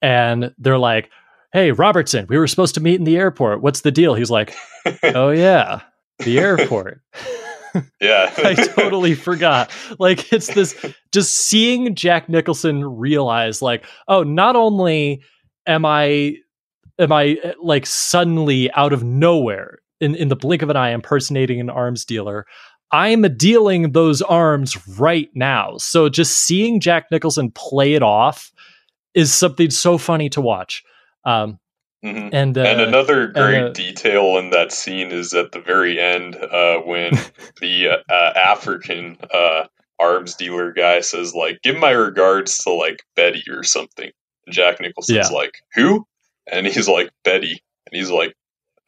and 0.00 0.54
they're 0.58 0.78
like, 0.78 1.10
"Hey, 1.52 1.72
Robertson, 1.72 2.26
we 2.28 2.38
were 2.38 2.46
supposed 2.46 2.74
to 2.74 2.80
meet 2.80 2.96
in 2.96 3.04
the 3.04 3.16
airport. 3.16 3.62
What's 3.62 3.80
the 3.80 3.90
deal?" 3.90 4.14
He's 4.14 4.30
like, 4.30 4.54
"Oh 5.02 5.30
yeah, 5.30 5.80
the 6.20 6.38
airport." 6.38 7.00
Yeah. 8.00 8.32
I 8.38 8.54
totally 8.54 9.14
forgot. 9.14 9.70
Like 9.98 10.32
it's 10.32 10.48
this 10.48 10.74
just 11.12 11.36
seeing 11.36 11.94
Jack 11.94 12.28
Nicholson 12.28 12.84
realize 12.84 13.62
like, 13.62 13.84
"Oh, 14.08 14.22
not 14.22 14.56
only 14.56 15.22
am 15.66 15.84
I 15.84 16.36
am 16.98 17.12
I 17.12 17.38
uh, 17.44 17.52
like 17.62 17.86
suddenly 17.86 18.72
out 18.72 18.92
of 18.92 19.04
nowhere 19.04 19.78
in 20.00 20.14
in 20.14 20.28
the 20.28 20.36
blink 20.36 20.62
of 20.62 20.70
an 20.70 20.76
eye 20.76 20.90
impersonating 20.90 21.60
an 21.60 21.70
arms 21.70 22.04
dealer, 22.04 22.46
I'm 22.92 23.22
dealing 23.36 23.92
those 23.92 24.22
arms 24.22 24.76
right 24.98 25.28
now." 25.34 25.76
So 25.78 26.08
just 26.08 26.38
seeing 26.38 26.80
Jack 26.80 27.06
Nicholson 27.10 27.50
play 27.50 27.94
it 27.94 28.02
off 28.02 28.52
is 29.14 29.32
something 29.32 29.70
so 29.70 29.98
funny 29.98 30.28
to 30.30 30.40
watch. 30.40 30.82
Um, 31.24 31.58
Mhm. 32.04 32.30
and 32.32 32.56
uh, 32.56 32.62
and 32.62 32.80
another 32.80 33.26
great 33.26 33.60
uh, 33.62 33.68
detail 33.70 34.38
in 34.38 34.50
that 34.50 34.70
scene 34.70 35.10
is 35.10 35.34
at 35.34 35.50
the 35.50 35.58
very 35.60 35.98
end 35.98 36.36
uh, 36.36 36.78
when 36.78 37.10
the 37.60 37.88
uh, 37.88 38.12
uh, 38.12 38.32
African 38.36 39.18
uh, 39.34 39.64
arms 39.98 40.36
dealer 40.36 40.72
guy 40.72 41.00
says 41.00 41.34
like, 41.34 41.60
"Give 41.62 41.76
my 41.76 41.90
regards 41.90 42.56
to 42.58 42.70
like 42.70 43.02
Betty 43.16 43.42
or 43.50 43.64
something." 43.64 44.10
And 44.46 44.54
Jack 44.54 44.80
Nicholson's 44.80 45.28
Yeah. 45.30 45.36
like, 45.36 45.54
"Who?" 45.74 46.06
And 46.50 46.68
he's 46.68 46.88
like, 46.88 47.10
"Betty," 47.24 47.60
and 47.90 47.98
he's 47.98 48.10
like, 48.12 48.34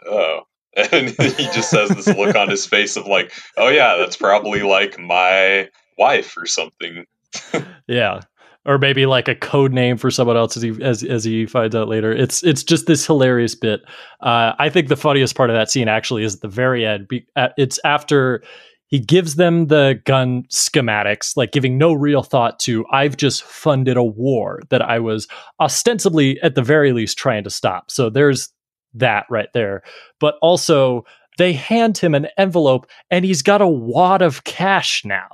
"Oh." 0.06 0.42
And 0.92 1.10
he 1.10 1.44
just 1.46 1.72
has 1.72 1.90
this 1.90 2.06
look 2.06 2.36
on 2.36 2.48
his 2.48 2.64
face 2.64 2.96
of 2.96 3.06
like, 3.06 3.32
"Oh 3.56 3.68
yeah, 3.68 3.96
that's 3.96 4.16
probably 4.16 4.62
like 4.62 4.98
my 4.98 5.68
wife 5.98 6.36
or 6.36 6.46
something." 6.46 7.04
Yeah. 7.88 8.20
Or 8.66 8.78
maybe 8.78 9.04
like 9.06 9.26
a 9.26 9.34
code 9.34 9.72
name 9.72 9.96
for 9.96 10.12
someone 10.12 10.36
else 10.36 10.56
as 10.56 10.62
he 10.62 10.76
as 10.80 11.02
as 11.02 11.24
he 11.24 11.44
finds 11.46 11.74
out 11.74 11.88
later. 11.88 12.12
It's 12.12 12.44
it's 12.44 12.62
just 12.62 12.86
this 12.86 13.04
hilarious 13.04 13.56
bit. 13.56 13.80
Uh, 14.20 14.52
I 14.60 14.68
think 14.68 14.88
the 14.88 14.96
funniest 14.96 15.34
part 15.34 15.50
of 15.50 15.56
that 15.56 15.70
scene 15.70 15.88
actually 15.88 16.22
is 16.22 16.36
at 16.36 16.42
the 16.42 16.48
very 16.48 16.86
end. 16.86 17.08
Uh, 17.34 17.48
it's 17.56 17.80
after 17.84 18.44
he 18.90 18.98
gives 18.98 19.36
them 19.36 19.68
the 19.68 20.00
gun 20.04 20.44
schematics, 20.50 21.36
like 21.36 21.52
giving 21.52 21.78
no 21.78 21.92
real 21.92 22.22
thought 22.22 22.58
to. 22.60 22.84
I've 22.92 23.16
just 23.16 23.42
funded 23.42 23.96
a 23.96 24.04
war 24.04 24.60
that 24.68 24.82
I 24.82 24.98
was 24.98 25.26
ostensibly, 25.58 26.40
at 26.42 26.54
the 26.54 26.62
very 26.62 26.92
least, 26.92 27.16
trying 27.16 27.44
to 27.44 27.50
stop. 27.50 27.90
So 27.90 28.10
there's 28.10 28.52
that 28.94 29.26
right 29.30 29.48
there. 29.54 29.82
But 30.18 30.36
also, 30.42 31.04
they 31.38 31.52
hand 31.52 31.98
him 31.98 32.14
an 32.14 32.28
envelope, 32.36 32.86
and 33.10 33.24
he's 33.24 33.42
got 33.42 33.62
a 33.62 33.68
wad 33.68 34.22
of 34.22 34.44
cash 34.44 35.04
now. 35.04 35.28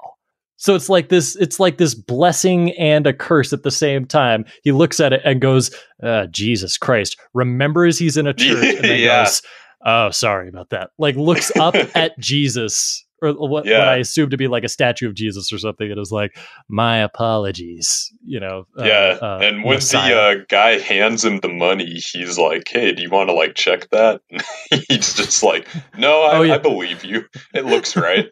So 0.59 0.75
it's 0.75 0.89
like 0.89 1.11
this 1.11 1.37
it's 1.37 1.61
like 1.61 1.77
this 1.77 1.95
blessing 1.95 2.71
and 2.79 3.07
a 3.07 3.13
curse 3.13 3.53
at 3.53 3.63
the 3.63 3.71
same 3.71 4.07
time. 4.07 4.45
He 4.63 4.73
looks 4.73 5.01
at 5.01 5.13
it 5.13 5.21
and 5.25 5.41
goes, 5.41 5.71
uh, 6.03 6.27
Jesus 6.29 6.79
Christ. 6.79 7.19
Remembers 7.35 7.99
he's 7.99 8.17
in 8.17 8.27
a 8.27 8.33
church 8.33 8.77
and 8.77 8.85
then 8.85 9.01
Yeah. 9.01 9.25
goes, 9.25 9.43
Oh, 9.85 10.11
sorry 10.11 10.49
about 10.49 10.71
that. 10.71 10.91
Like 10.99 11.15
looks 11.17 11.53
up 11.57 11.75
at 11.95 12.19
Jesus 12.19 13.05
or 13.23 13.33
what, 13.33 13.65
what 13.65 13.67
I 13.89 13.97
assume 13.97 14.31
to 14.31 14.37
be 14.37 14.49
like 14.49 14.65
a 14.65 14.69
statue 14.69 15.09
of 15.09 15.15
Jesus 15.15 15.53
or 15.53 15.59
something. 15.59 15.91
It 15.91 15.99
is 15.99 16.13
like, 16.13 16.37
my 16.69 16.99
apologies, 16.99 18.13
you 18.25 18.41
know. 18.41 18.67
uh, 18.79 18.85
yeah, 18.85 19.19
uh, 19.21 19.39
and 19.43 19.65
when 19.65 19.77
Messiah. 19.77 20.15
the 20.15 20.21
uh, 20.21 20.45
guy 20.49 20.79
hands 20.79 21.25
him 21.25 21.41
the 21.41 21.49
money, 21.49 21.87
he's 21.87 22.39
like, 22.39 22.69
"Hey, 22.69 22.93
do 22.93 23.03
you 23.03 23.11
want 23.11 23.29
to 23.29 23.35
like 23.35 23.55
check 23.55 23.89
that?" 23.91 24.21
he's 24.89 25.15
just 25.15 25.43
like, 25.43 25.67
"No, 25.97 26.23
I, 26.23 26.37
Oh, 26.37 26.43
yeah. 26.43 26.55
I 26.55 26.59
believe 26.59 27.05
you. 27.05 27.25
It 27.55 27.65
looks 27.65 27.97
right." 27.97 28.31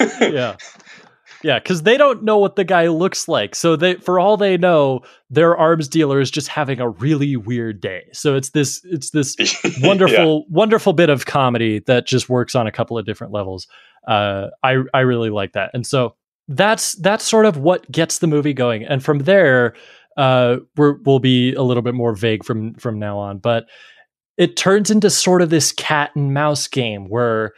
yeah. 0.20 0.56
Yeah, 1.46 1.60
because 1.60 1.84
they 1.84 1.96
don't 1.96 2.24
know 2.24 2.38
what 2.38 2.56
the 2.56 2.64
guy 2.64 2.88
looks 2.88 3.28
like. 3.28 3.54
So 3.54 3.76
they 3.76 3.94
for 3.94 4.18
all 4.18 4.36
they 4.36 4.56
know, 4.56 5.02
their 5.30 5.56
arms 5.56 5.86
dealer 5.86 6.18
is 6.18 6.28
just 6.28 6.48
having 6.48 6.80
a 6.80 6.88
really 6.88 7.36
weird 7.36 7.80
day. 7.80 8.08
So 8.12 8.34
it's 8.34 8.50
this 8.50 8.80
it's 8.82 9.10
this 9.10 9.36
wonderful, 9.80 10.44
wonderful 10.50 10.92
bit 10.92 11.08
of 11.08 11.26
comedy 11.26 11.78
that 11.86 12.04
just 12.04 12.28
works 12.28 12.56
on 12.56 12.66
a 12.66 12.72
couple 12.72 12.98
of 12.98 13.06
different 13.06 13.32
levels. 13.32 13.68
Uh, 14.08 14.48
I 14.64 14.78
I 14.92 15.02
really 15.02 15.30
like 15.30 15.52
that, 15.52 15.70
and 15.72 15.86
so 15.86 16.16
that's 16.48 16.94
that's 16.94 17.22
sort 17.24 17.46
of 17.46 17.58
what 17.58 17.88
gets 17.92 18.18
the 18.18 18.26
movie 18.26 18.52
going. 18.52 18.84
And 18.84 19.04
from 19.04 19.20
there, 19.20 19.76
uh, 20.16 20.56
we're, 20.76 20.94
we'll 21.04 21.20
be 21.20 21.54
a 21.54 21.62
little 21.62 21.84
bit 21.84 21.94
more 21.94 22.12
vague 22.12 22.42
from 22.42 22.74
from 22.74 22.98
now 22.98 23.18
on. 23.18 23.38
But 23.38 23.66
it 24.36 24.56
turns 24.56 24.90
into 24.90 25.10
sort 25.10 25.42
of 25.42 25.50
this 25.50 25.70
cat 25.70 26.10
and 26.16 26.34
mouse 26.34 26.66
game 26.66 27.08
where, 27.08 27.52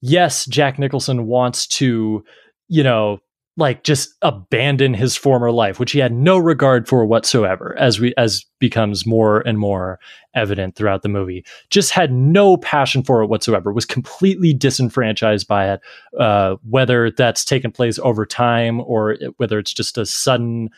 yes, 0.00 0.46
Jack 0.46 0.78
Nicholson 0.78 1.26
wants 1.26 1.66
to, 1.66 2.24
you 2.68 2.84
know, 2.84 3.18
like 3.56 3.84
just 3.84 4.14
abandon 4.22 4.94
his 4.94 5.14
former 5.16 5.50
life 5.50 5.78
which 5.78 5.92
he 5.92 5.98
had 5.98 6.12
no 6.12 6.38
regard 6.38 6.88
for 6.88 7.04
whatsoever 7.04 7.76
as 7.78 8.00
we 8.00 8.14
as 8.16 8.44
becomes 8.58 9.04
more 9.06 9.40
and 9.40 9.58
more 9.58 9.98
evident 10.34 10.74
throughout 10.74 11.02
the 11.02 11.08
movie. 11.08 11.44
Just 11.68 11.90
had 11.90 12.12
no 12.12 12.56
passion 12.56 13.02
for 13.02 13.22
it 13.22 13.26
whatsoever. 13.26 13.72
Was 13.72 13.84
completely 13.84 14.54
disenfranchised 14.54 15.46
by 15.46 15.72
it 15.72 15.80
uh, 16.18 16.56
whether 16.68 17.10
that's 17.10 17.44
taken 17.44 17.70
place 17.70 17.98
over 17.98 18.24
time 18.24 18.80
or 18.80 19.18
whether 19.36 19.58
it's 19.58 19.72
just 19.72 19.98
a 19.98 20.06
sudden 20.06 20.70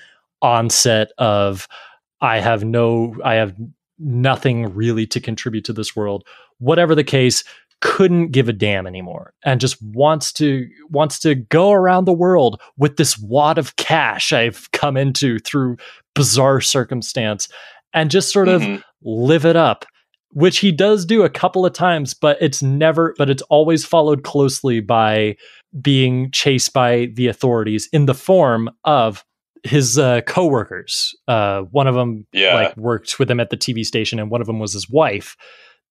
onset 0.43 1.13
of 1.19 1.69
i 2.21 2.39
have 2.39 2.65
no 2.65 3.17
i 3.25 3.35
have 3.35 3.55
nothing 3.99 4.75
really 4.75 5.07
to 5.07 5.21
contribute 5.21 5.65
to 5.65 5.73
this 5.73 5.95
world. 5.95 6.27
Whatever 6.59 6.95
the 6.95 7.05
case 7.05 7.45
couldn't 7.81 8.29
give 8.33 8.49
a 8.49 8.53
damn 8.53 8.87
anymore 8.87 9.33
and 9.45 9.61
just 9.61 9.77
wants 9.83 10.33
to 10.33 10.67
wants 10.91 11.19
to 11.19 11.35
go 11.35 11.71
around 11.73 12.05
the 12.07 12.13
world 12.13 12.61
with 12.79 12.97
this 12.97 13.19
wad 13.19 13.59
of 13.59 13.77
cash 13.77 14.33
I've 14.33 14.71
come 14.73 14.97
into 14.97 15.39
through 15.41 15.77
bizarre 16.15 16.61
circumstance 16.61 17.49
and 17.93 18.11
just 18.11 18.33
sort 18.33 18.49
of 18.49 18.63
Mhm. 18.63 18.83
live 19.03 19.45
it 19.45 19.57
up 19.57 19.85
which 20.37 20.59
he 20.59 20.73
does 20.73 21.07
do 21.07 21.23
a 21.23 21.31
couple 21.31 21.65
of 21.65 21.73
times, 21.73 22.13
but 22.13 22.37
it's 22.41 22.61
never, 22.61 23.15
but 23.17 23.31
it's 23.31 23.43
always 23.51 23.85
followed 23.85 24.25
closely 24.25 24.81
by 24.81 25.37
being 25.81 26.29
chased 26.33 26.73
by 26.73 27.07
the 27.15 27.29
authorities 27.29 27.89
in 27.93 28.07
the 28.07 28.15
form 28.15 28.69
of 28.83 29.25
his 29.63 29.97
uh, 29.97 30.23
coworkers. 30.23 31.15
Uh, 31.29 31.61
one 31.71 31.87
of 31.87 31.95
them 31.95 32.27
Yeah. 32.33 32.55
like 32.57 32.77
worked 32.77 33.21
with 33.21 33.31
him 33.31 33.39
at 33.39 33.51
the 33.51 33.57
TV 33.57 33.85
station, 33.85 34.19
and 34.19 34.29
one 34.29 34.41
of 34.41 34.49
them 34.49 34.59
was 34.59 34.73
his 34.73 34.91
wife. 34.91 35.37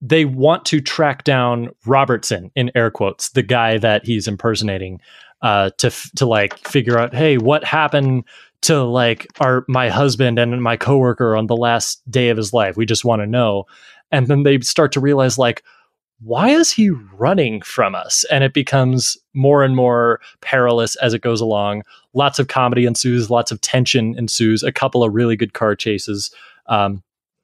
They 0.05 0.25
want 0.25 0.65
to 0.65 0.81
track 0.81 1.23
down 1.23 1.69
Robertson 1.85 2.51
in 2.55 2.71
air 2.75 2.91
quotes, 2.91 3.29
the 3.29 3.41
guy 3.41 3.77
that 3.77 4.05
he's 4.05 4.27
impersonating, 4.27 4.99
uh, 5.41 5.69
to 5.77 5.87
f- 5.87 6.11
to 6.17 6.25
like 6.25 6.57
figure 6.67 6.99
out, 6.99 7.15
hey, 7.15 7.37
what 7.37 7.63
happened 7.63 8.25
to 8.63 8.83
like 8.83 9.27
our 9.39 9.63
my 9.69 9.89
husband 9.89 10.39
and 10.39 10.61
my 10.61 10.75
coworker 10.75 11.37
on 11.37 11.47
the 11.47 11.55
last 11.55 12.01
day 12.11 12.27
of 12.27 12.35
his 12.35 12.51
life? 12.51 12.75
We 12.75 12.85
just 12.85 13.05
want 13.05 13.21
to 13.21 13.25
know. 13.25 13.63
And 14.11 14.27
then 14.27 14.43
they 14.43 14.59
start 14.59 14.91
to 14.91 14.99
realize, 14.99 15.37
like, 15.37 15.63
why 16.19 16.49
is 16.49 16.69
he 16.69 16.89
running 16.89 17.61
from 17.61 17.95
us? 17.95 18.25
And 18.29 18.43
it 18.43 18.53
becomes 18.53 19.17
more 19.33 19.63
and 19.63 19.75
more 19.75 20.19
perilous 20.41 20.97
as 20.97 21.13
it 21.13 21.21
goes 21.21 21.39
along. 21.39 21.83
Lots 22.13 22.39
of 22.39 22.49
comedy 22.49 22.85
ensues, 22.85 23.29
lots 23.29 23.51
of 23.51 23.61
tension 23.61 24.15
ensues, 24.17 24.63
a 24.63 24.71
couple 24.71 25.01
of 25.01 25.13
really 25.13 25.37
good 25.37 25.53
car 25.53 25.75
chases. 25.75 26.29
Um, 26.67 27.03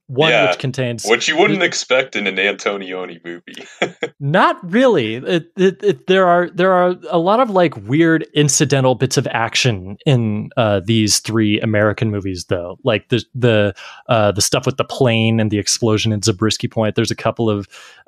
one 0.10 0.32
Yeah, 0.32 0.49
which 0.49 0.57
contains 0.57 1.05
Which 1.05 1.28
you 1.28 1.38
wouldn't 1.38 1.62
expect 1.62 2.16
in 2.16 2.26
an 2.26 2.38
Antonioni 2.38 3.24
movie. 3.24 3.93
not 4.20 4.57
really. 4.70 5.16
It, 5.16 5.51
it, 5.55 5.84
it, 5.84 6.07
there 6.07 6.26
are 6.26 6.49
there 6.49 6.74
are 6.74 6.95
a 7.12 7.20
lot 7.20 7.39
of 7.39 7.51
like 7.51 7.78
weird 7.88 8.26
incidental 8.34 8.95
bits 8.95 9.18
of 9.18 9.28
action 9.28 9.97
in 10.07 10.49
uh, 10.57 10.82
these 10.84 11.20
three 11.20 11.60
American 11.62 12.10
movies, 12.10 12.45
though. 12.49 12.80
Like 12.84 13.10
the 13.10 13.24
the 13.36 13.76
uh, 14.07 14.32
the 14.32 14.41
stuff 14.41 14.66
with 14.66 14.78
the 14.78 14.84
plane 14.84 15.39
and 15.39 15.51
the 15.51 15.60
explosion 15.60 16.12
in 16.12 16.24
Zabriskie 16.24 16.68
Point. 16.68 16.95
There's 16.95 17.12
a 17.12 17.16
couple 17.16 17.47
of 17.47 17.68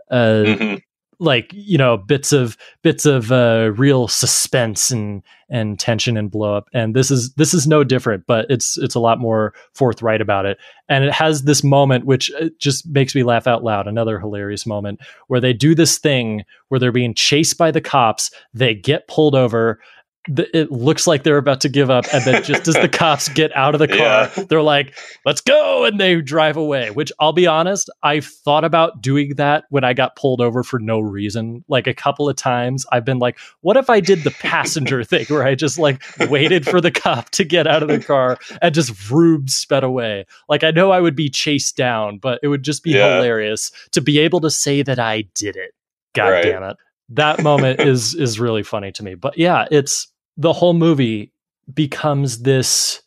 uh, 0.10 0.43
Mhm. 0.43 0.82
Like 1.22 1.51
you 1.53 1.78
know 1.78 1.97
bits 1.97 2.34
of 2.34 2.57
bits 2.82 3.05
of 3.05 3.32
uh, 3.32 3.72
real 3.76 4.07
suspense 4.07 4.89
and 4.91 5.22
and 5.49 5.80
tension 5.80 6.17
and 6.17 6.32
blow 6.32 6.55
up. 6.55 6.67
And 6.74 6.95
this 6.95 7.11
is 7.11 7.34
this 7.36 7.53
is 7.53 7.67
no 7.67 7.84
different 7.84 8.26
but 8.26 8.47
it's 8.49 8.78
it's 8.78 8.95
a 8.95 8.99
lot 8.99 9.19
more 9.19 9.53
forthright 9.74 10.19
about 10.19 10.45
it. 10.45 10.57
And 10.89 11.05
it 11.05 11.13
has 11.13 11.43
this 11.43 11.63
moment 11.63 12.05
which 12.05 12.32
uh, 12.41 12.49
just 12.57 12.88
makes 12.88 13.13
me 13.13 13.24
laugh 13.24 13.47
out 13.47 13.63
loud 13.63 13.88
another 13.88 14.19
hilarious 14.19 14.65
moment 14.65 14.99
where 15.28 15.39
they 15.39 15.53
do 15.53 15.76
this 15.76 15.97
thing 15.97 16.43
where 16.69 16.80
they're 16.80 16.91
being 16.91 17.13
chased 17.13 17.57
by 17.57 17.69
the 17.69 17.82
cops. 17.82 18.32
They 18.53 18.74
get 18.74 19.07
pulled 19.07 19.36
over 19.36 19.80
the, 20.28 20.55
it 20.55 20.72
looks 20.72 21.07
like 21.07 21.24
they're 21.24 21.38
about 21.38 21.61
to 21.61 21.69
give 21.69 21.89
up 21.89 22.05
and 22.13 22.24
then 22.26 22.43
just 22.43 22.67
as 22.67 22.76
the 22.76 22.88
cops 22.91 23.28
get 23.30 23.55
out 23.57 23.74
of 23.74 23.80
the 23.80 23.88
car 23.88 23.97
Yeah. 23.97 24.43
they're 24.49 24.61
like 24.61 24.95
let's 25.26 25.41
go 25.41 25.84
and 25.84 25.99
they 25.99 26.22
drive 26.22 26.57
away 26.57 26.91
which 26.91 27.11
i'll 27.19 27.34
be 27.34 27.47
honest 27.47 27.89
i've 28.03 28.26
thought 28.26 28.63
about 28.63 29.01
doing 29.01 29.34
that 29.38 29.63
when 29.72 29.84
i 29.84 29.93
got 29.93 30.15
pulled 30.15 30.39
over 30.39 30.61
for 30.61 30.78
no 30.80 30.99
reason 30.99 31.63
like 31.69 31.88
a 31.88 31.93
couple 31.95 32.30
of 32.30 32.36
times 32.36 32.86
i've 32.91 33.03
been 33.03 33.17
like 33.17 33.39
what 33.61 33.78
if 33.78 33.89
i 33.89 33.99
did 33.99 34.24
the 34.24 34.30
passenger 34.30 35.03
thing 35.11 35.26
where 35.30 35.43
i 35.43 35.55
just 35.55 35.80
like 35.80 36.03
waited 36.30 36.67
for 36.67 36.80
the 36.80 36.91
cop 36.91 37.32
to 37.32 37.43
get 37.43 37.65
out 37.65 37.82
of 37.82 37.89
the 37.89 37.99
car 37.99 38.38
and 38.61 38.76
just 38.76 38.91
vroom 38.91 39.47
sped 39.47 39.84
away 39.84 40.24
like 40.47 40.63
i 40.63 40.69
know 40.69 40.91
i 40.91 40.99
would 40.99 41.15
be 41.15 41.30
chased 41.32 41.76
down 41.76 42.19
but 42.19 42.39
it 42.43 42.47
would 42.47 42.61
just 42.63 42.84
be 42.84 42.91
Yeah. 42.91 43.15
hilarious 43.15 43.72
to 43.91 44.01
be 44.01 44.19
able 44.19 44.39
to 44.41 44.51
say 44.51 44.84
that 44.84 44.99
i 44.99 45.24
did 45.34 45.55
it 45.55 45.74
god 46.13 46.30
Right. 46.30 46.43
damn 46.43 46.61
it 46.63 46.78
that 47.14 47.41
moment 47.43 47.80
is 47.80 48.16
is 48.26 48.39
really 48.39 48.64
funny 48.64 48.91
to 48.91 49.03
me 49.03 49.16
but 49.16 49.38
yeah 49.38 49.66
it's 49.72 50.07
the 50.38 50.53
whole 50.53 50.74
movie 50.74 51.32
becomes 51.74 52.41
this 52.41 53.01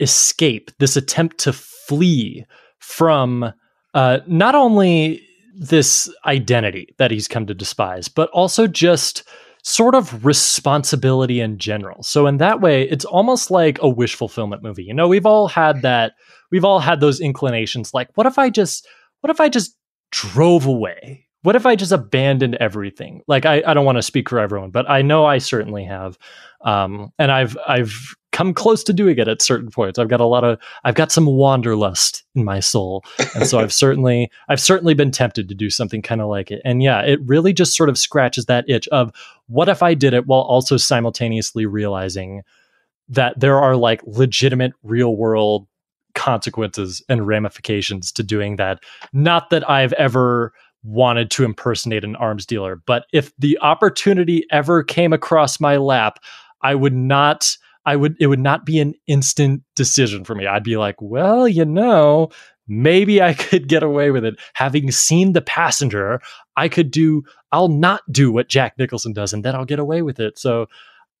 escape, 0.00 0.70
this 0.78 0.96
attempt 0.96 1.38
to 1.38 1.52
flee 1.52 2.44
from 2.78 3.52
uh, 3.94 4.18
not 4.26 4.54
only 4.54 5.22
this 5.54 6.12
identity 6.24 6.94
that 6.98 7.10
he's 7.10 7.28
come 7.28 7.46
to 7.46 7.54
despise, 7.54 8.08
but 8.08 8.30
also 8.30 8.66
just 8.66 9.24
sort 9.64 9.94
of 9.94 10.24
responsibility 10.24 11.40
in 11.40 11.58
general. 11.58 12.02
So 12.02 12.26
in 12.26 12.36
that 12.38 12.60
way, 12.60 12.88
it's 12.88 13.04
almost 13.04 13.50
like 13.50 13.78
a 13.82 13.88
wish 13.88 14.14
fulfillment 14.14 14.62
movie. 14.62 14.84
You 14.84 14.94
know, 14.94 15.08
we've 15.08 15.26
all 15.26 15.48
had 15.48 15.82
that. 15.82 16.12
We've 16.50 16.64
all 16.64 16.78
had 16.78 17.00
those 17.00 17.20
inclinations. 17.20 17.92
Like, 17.92 18.08
what 18.14 18.26
if 18.26 18.38
I 18.38 18.50
just, 18.50 18.86
what 19.20 19.30
if 19.30 19.40
I 19.40 19.48
just 19.48 19.76
drove 20.10 20.64
away? 20.64 21.27
What 21.42 21.56
if 21.56 21.66
I 21.66 21.76
just 21.76 21.92
abandoned 21.92 22.56
everything? 22.56 23.22
Like, 23.28 23.46
I, 23.46 23.62
I 23.66 23.74
don't 23.74 23.84
want 23.84 23.96
to 23.96 24.02
speak 24.02 24.28
for 24.28 24.38
everyone, 24.38 24.70
but 24.70 24.90
I 24.90 25.02
know 25.02 25.24
I 25.24 25.38
certainly 25.38 25.84
have 25.84 26.18
um, 26.62 27.12
and 27.18 27.30
I've 27.30 27.56
I've 27.66 28.16
come 28.32 28.52
close 28.52 28.84
to 28.84 28.92
doing 28.92 29.18
it 29.18 29.28
at 29.28 29.42
certain 29.42 29.70
points. 29.70 29.98
I've 29.98 30.08
got 30.08 30.20
a 30.20 30.26
lot 30.26 30.44
of 30.44 30.58
I've 30.84 30.94
got 30.94 31.12
some 31.12 31.26
wanderlust 31.26 32.24
in 32.34 32.44
my 32.44 32.60
soul, 32.60 33.04
and 33.34 33.46
so 33.46 33.58
I've 33.58 33.72
certainly 33.84 34.30
I've 34.48 34.60
certainly 34.60 34.94
been 34.94 35.10
tempted 35.10 35.48
to 35.48 35.54
do 35.54 35.70
something 35.70 36.02
kind 36.02 36.20
of 36.20 36.28
like 36.28 36.50
it. 36.50 36.60
And 36.64 36.82
yeah, 36.82 37.00
it 37.02 37.20
really 37.24 37.52
just 37.52 37.76
sort 37.76 37.88
of 37.88 37.98
scratches 37.98 38.46
that 38.46 38.68
itch 38.68 38.88
of 38.88 39.12
what 39.46 39.68
if 39.68 39.82
I 39.82 39.94
did 39.94 40.14
it 40.14 40.26
while 40.26 40.42
also 40.42 40.76
simultaneously 40.76 41.66
realizing 41.66 42.42
that 43.08 43.38
there 43.38 43.58
are 43.58 43.76
like 43.76 44.02
legitimate 44.04 44.72
real 44.82 45.16
world 45.16 45.66
consequences 46.14 47.02
and 47.08 47.26
ramifications 47.26 48.10
to 48.12 48.22
doing 48.22 48.56
that. 48.56 48.80
Not 49.12 49.50
that 49.50 49.68
I've 49.70 49.92
ever 49.94 50.52
wanted 50.82 51.30
to 51.32 51.44
impersonate 51.44 52.04
an 52.04 52.16
arms 52.16 52.46
dealer, 52.46 52.76
but 52.86 53.06
if 53.12 53.32
the 53.38 53.58
opportunity 53.60 54.44
ever 54.50 54.82
came 54.82 55.12
across 55.12 55.60
my 55.60 55.76
lap, 55.76 56.18
I 56.62 56.74
would 56.74 56.94
not 56.94 57.56
I 57.86 57.96
would 57.96 58.16
it 58.20 58.26
would 58.26 58.40
not 58.40 58.66
be 58.66 58.78
an 58.80 58.94
instant 59.06 59.62
decision 59.74 60.24
for 60.24 60.34
me. 60.34 60.46
I'd 60.46 60.62
be 60.62 60.76
like, 60.76 61.00
well, 61.00 61.48
you 61.48 61.64
know, 61.64 62.28
maybe 62.66 63.22
I 63.22 63.34
could 63.34 63.68
get 63.68 63.82
away 63.82 64.10
with 64.10 64.24
it. 64.24 64.38
Having 64.54 64.90
seen 64.90 65.32
the 65.32 65.40
passenger, 65.40 66.20
I 66.56 66.68
could 66.68 66.90
do 66.90 67.22
I'll 67.50 67.68
not 67.68 68.02
do 68.10 68.30
what 68.30 68.48
Jack 68.48 68.74
Nicholson 68.78 69.12
does 69.12 69.32
and 69.32 69.44
then 69.44 69.54
I'll 69.54 69.64
get 69.64 69.78
away 69.78 70.02
with 70.02 70.20
it. 70.20 70.38
So 70.38 70.66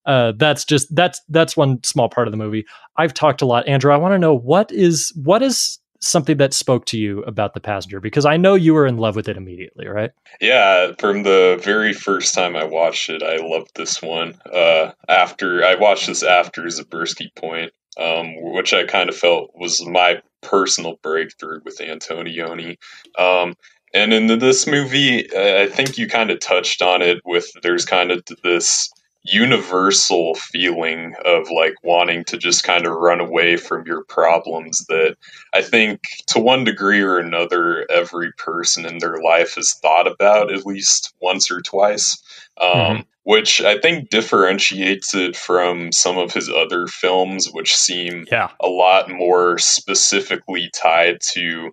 uh, 0.06 0.32
that's 0.36 0.64
just 0.64 0.94
that's 0.94 1.20
that's 1.28 1.56
one 1.56 1.82
small 1.84 2.08
part 2.08 2.28
of 2.28 2.32
the 2.32 2.38
movie. 2.38 2.64
I've 2.96 3.14
talked 3.14 3.42
a 3.42 3.46
lot, 3.46 3.68
Andrew. 3.68 3.92
I 3.92 3.96
want 3.96 4.12
to 4.14 4.18
know 4.18 4.34
what 4.34 4.72
is 4.72 5.12
what 5.22 5.42
is 5.42 5.78
something 6.00 6.36
that 6.36 6.54
spoke 6.54 6.84
to 6.86 6.98
you 6.98 7.22
about 7.24 7.54
the 7.54 7.60
passenger 7.60 8.00
because 8.00 8.24
I 8.24 8.36
know 8.36 8.54
you 8.54 8.74
were 8.74 8.86
in 8.86 8.98
love 8.98 9.16
with 9.16 9.28
it 9.28 9.36
immediately, 9.36 9.88
right? 9.88 10.10
Yeah, 10.40 10.92
from 10.98 11.24
the 11.24 11.60
very 11.62 11.92
first 11.92 12.34
time 12.34 12.56
I 12.56 12.64
watched 12.64 13.10
it, 13.10 13.22
I 13.22 13.36
loved 13.36 13.72
this 13.74 14.00
one. 14.00 14.34
Uh, 14.52 14.92
after 15.08 15.64
I 15.64 15.74
watched 15.74 16.06
this 16.06 16.22
after 16.22 16.68
Zabriskie 16.70 17.32
Point, 17.36 17.72
um, 17.98 18.34
which 18.52 18.72
I 18.72 18.84
kind 18.84 19.08
of 19.08 19.16
felt 19.16 19.50
was 19.54 19.84
my 19.84 20.22
personal 20.40 20.98
breakthrough 21.02 21.60
with 21.64 21.78
Antonioni. 21.78 22.76
Um, 23.18 23.56
and 23.94 24.12
in 24.12 24.38
this 24.38 24.66
movie, 24.66 25.28
I 25.34 25.62
I 25.62 25.66
think 25.66 25.98
you 25.98 26.06
kind 26.08 26.30
of 26.30 26.40
touched 26.40 26.82
on 26.82 27.02
it 27.02 27.18
with 27.24 27.50
there's 27.62 27.84
kind 27.84 28.10
of 28.10 28.22
this 28.44 28.90
universal 29.30 30.34
feeling 30.34 31.14
of 31.24 31.50
like 31.50 31.74
wanting 31.82 32.24
to 32.24 32.36
just 32.38 32.64
kind 32.64 32.86
of 32.86 32.94
run 32.94 33.20
away 33.20 33.56
from 33.56 33.86
your 33.86 34.04
problems 34.04 34.86
that 34.88 35.16
I 35.52 35.62
think 35.62 36.00
to 36.28 36.38
one 36.38 36.64
degree 36.64 37.00
or 37.02 37.18
another, 37.18 37.86
every 37.90 38.32
person 38.32 38.86
in 38.86 38.98
their 38.98 39.20
life 39.22 39.54
has 39.56 39.74
thought 39.74 40.06
about 40.06 40.52
at 40.52 40.66
least 40.66 41.14
once 41.20 41.50
or 41.50 41.60
twice, 41.60 42.16
um, 42.60 42.70
Mhm. 42.70 43.04
which 43.24 43.60
I 43.60 43.78
think 43.78 44.08
differentiates 44.10 45.14
it 45.14 45.36
from 45.36 45.92
some 45.92 46.16
of 46.16 46.32
his 46.32 46.48
other 46.48 46.86
films, 46.86 47.50
which 47.52 47.76
seem 47.76 48.26
Yeah. 48.32 48.48
a 48.60 48.68
lot 48.68 49.10
more 49.10 49.58
specifically 49.58 50.70
tied 50.74 51.20
to 51.34 51.70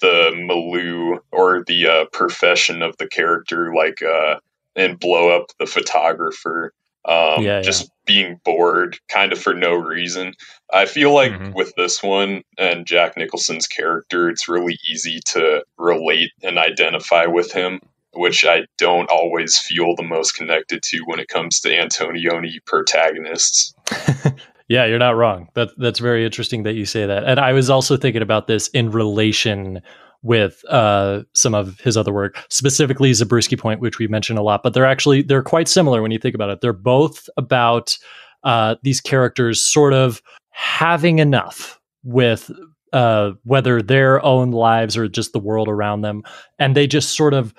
the 0.00 0.32
milieu 0.34 1.18
or 1.32 1.62
the 1.66 1.86
uh, 1.86 2.04
profession 2.12 2.82
of 2.82 2.96
the 2.98 3.06
character, 3.06 3.72
like 3.74 4.02
uh, 4.02 4.36
in 4.76 4.96
Blow 4.96 5.28
Up 5.34 5.46
the 5.58 5.66
Photographer. 5.66 6.72
Um, 7.06 7.42
Yeah, 7.42 7.56
yeah. 7.56 7.62
just 7.62 7.90
being 8.06 8.40
bored 8.44 8.98
kind 9.08 9.32
of 9.32 9.38
for 9.40 9.54
no 9.54 9.74
reason. 9.74 10.34
I 10.72 10.84
feel 10.86 11.14
like 11.14 11.32
Mhm. 11.32 11.54
with 11.54 11.72
this 11.76 12.02
one 12.02 12.42
and 12.58 12.86
Jack 12.86 13.16
Nicholson's 13.16 13.66
character, 13.66 14.28
it's 14.28 14.48
really 14.48 14.76
easy 14.90 15.20
to 15.26 15.64
relate 15.78 16.30
and 16.42 16.58
identify 16.58 17.26
with 17.26 17.52
him, 17.52 17.80
which 18.12 18.44
I 18.44 18.66
don't 18.78 19.08
always 19.10 19.56
feel 19.58 19.94
the 19.96 20.02
most 20.02 20.32
connected 20.32 20.82
to 20.82 20.98
when 21.06 21.20
it 21.20 21.28
comes 21.28 21.60
to 21.60 21.70
Antonioni 21.70 22.58
protagonists. 22.66 23.72
Yeah, 24.68 24.84
you're 24.84 25.00
not 25.00 25.16
wrong. 25.16 25.48
That 25.54 25.70
that's 25.78 25.98
very 25.98 26.24
interesting 26.24 26.62
that 26.62 26.74
you 26.74 26.84
say 26.84 27.04
that. 27.04 27.24
And 27.24 27.40
I 27.40 27.52
was 27.52 27.68
also 27.68 27.96
thinking 27.96 28.22
about 28.22 28.46
this 28.46 28.68
in 28.68 28.92
relation 28.92 29.82
with 30.22 30.62
uh, 30.68 31.22
some 31.34 31.54
of 31.54 31.80
his 31.80 31.96
other 31.96 32.12
work, 32.12 32.44
specifically 32.50 33.12
Zabriskie 33.12 33.56
Point, 33.56 33.80
which 33.80 33.98
we 33.98 34.06
mentioned 34.06 34.38
a 34.38 34.42
lot. 34.42 34.62
But 34.62 34.74
they're 34.74 34.86
actually 34.86 35.22
they're 35.22 35.42
quite 35.42 35.68
similar 35.68 36.02
when 36.02 36.10
you 36.10 36.18
think 36.18 36.34
about 36.34 36.50
it. 36.50 36.60
They're 36.60 36.72
both 36.72 37.28
about 37.36 37.96
uh, 38.44 38.76
these 38.82 39.00
characters 39.00 39.64
sort 39.64 39.92
of 39.92 40.22
having 40.50 41.18
enough 41.18 41.80
with 42.02 42.50
uh, 42.92 43.32
whether 43.44 43.82
their 43.82 44.24
own 44.24 44.50
lives 44.50 44.96
or 44.96 45.08
just 45.08 45.32
the 45.32 45.38
world 45.38 45.68
around 45.68 46.02
them, 46.02 46.22
and 46.58 46.76
they 46.76 46.86
just 46.86 47.16
sort 47.16 47.34
of 47.34 47.54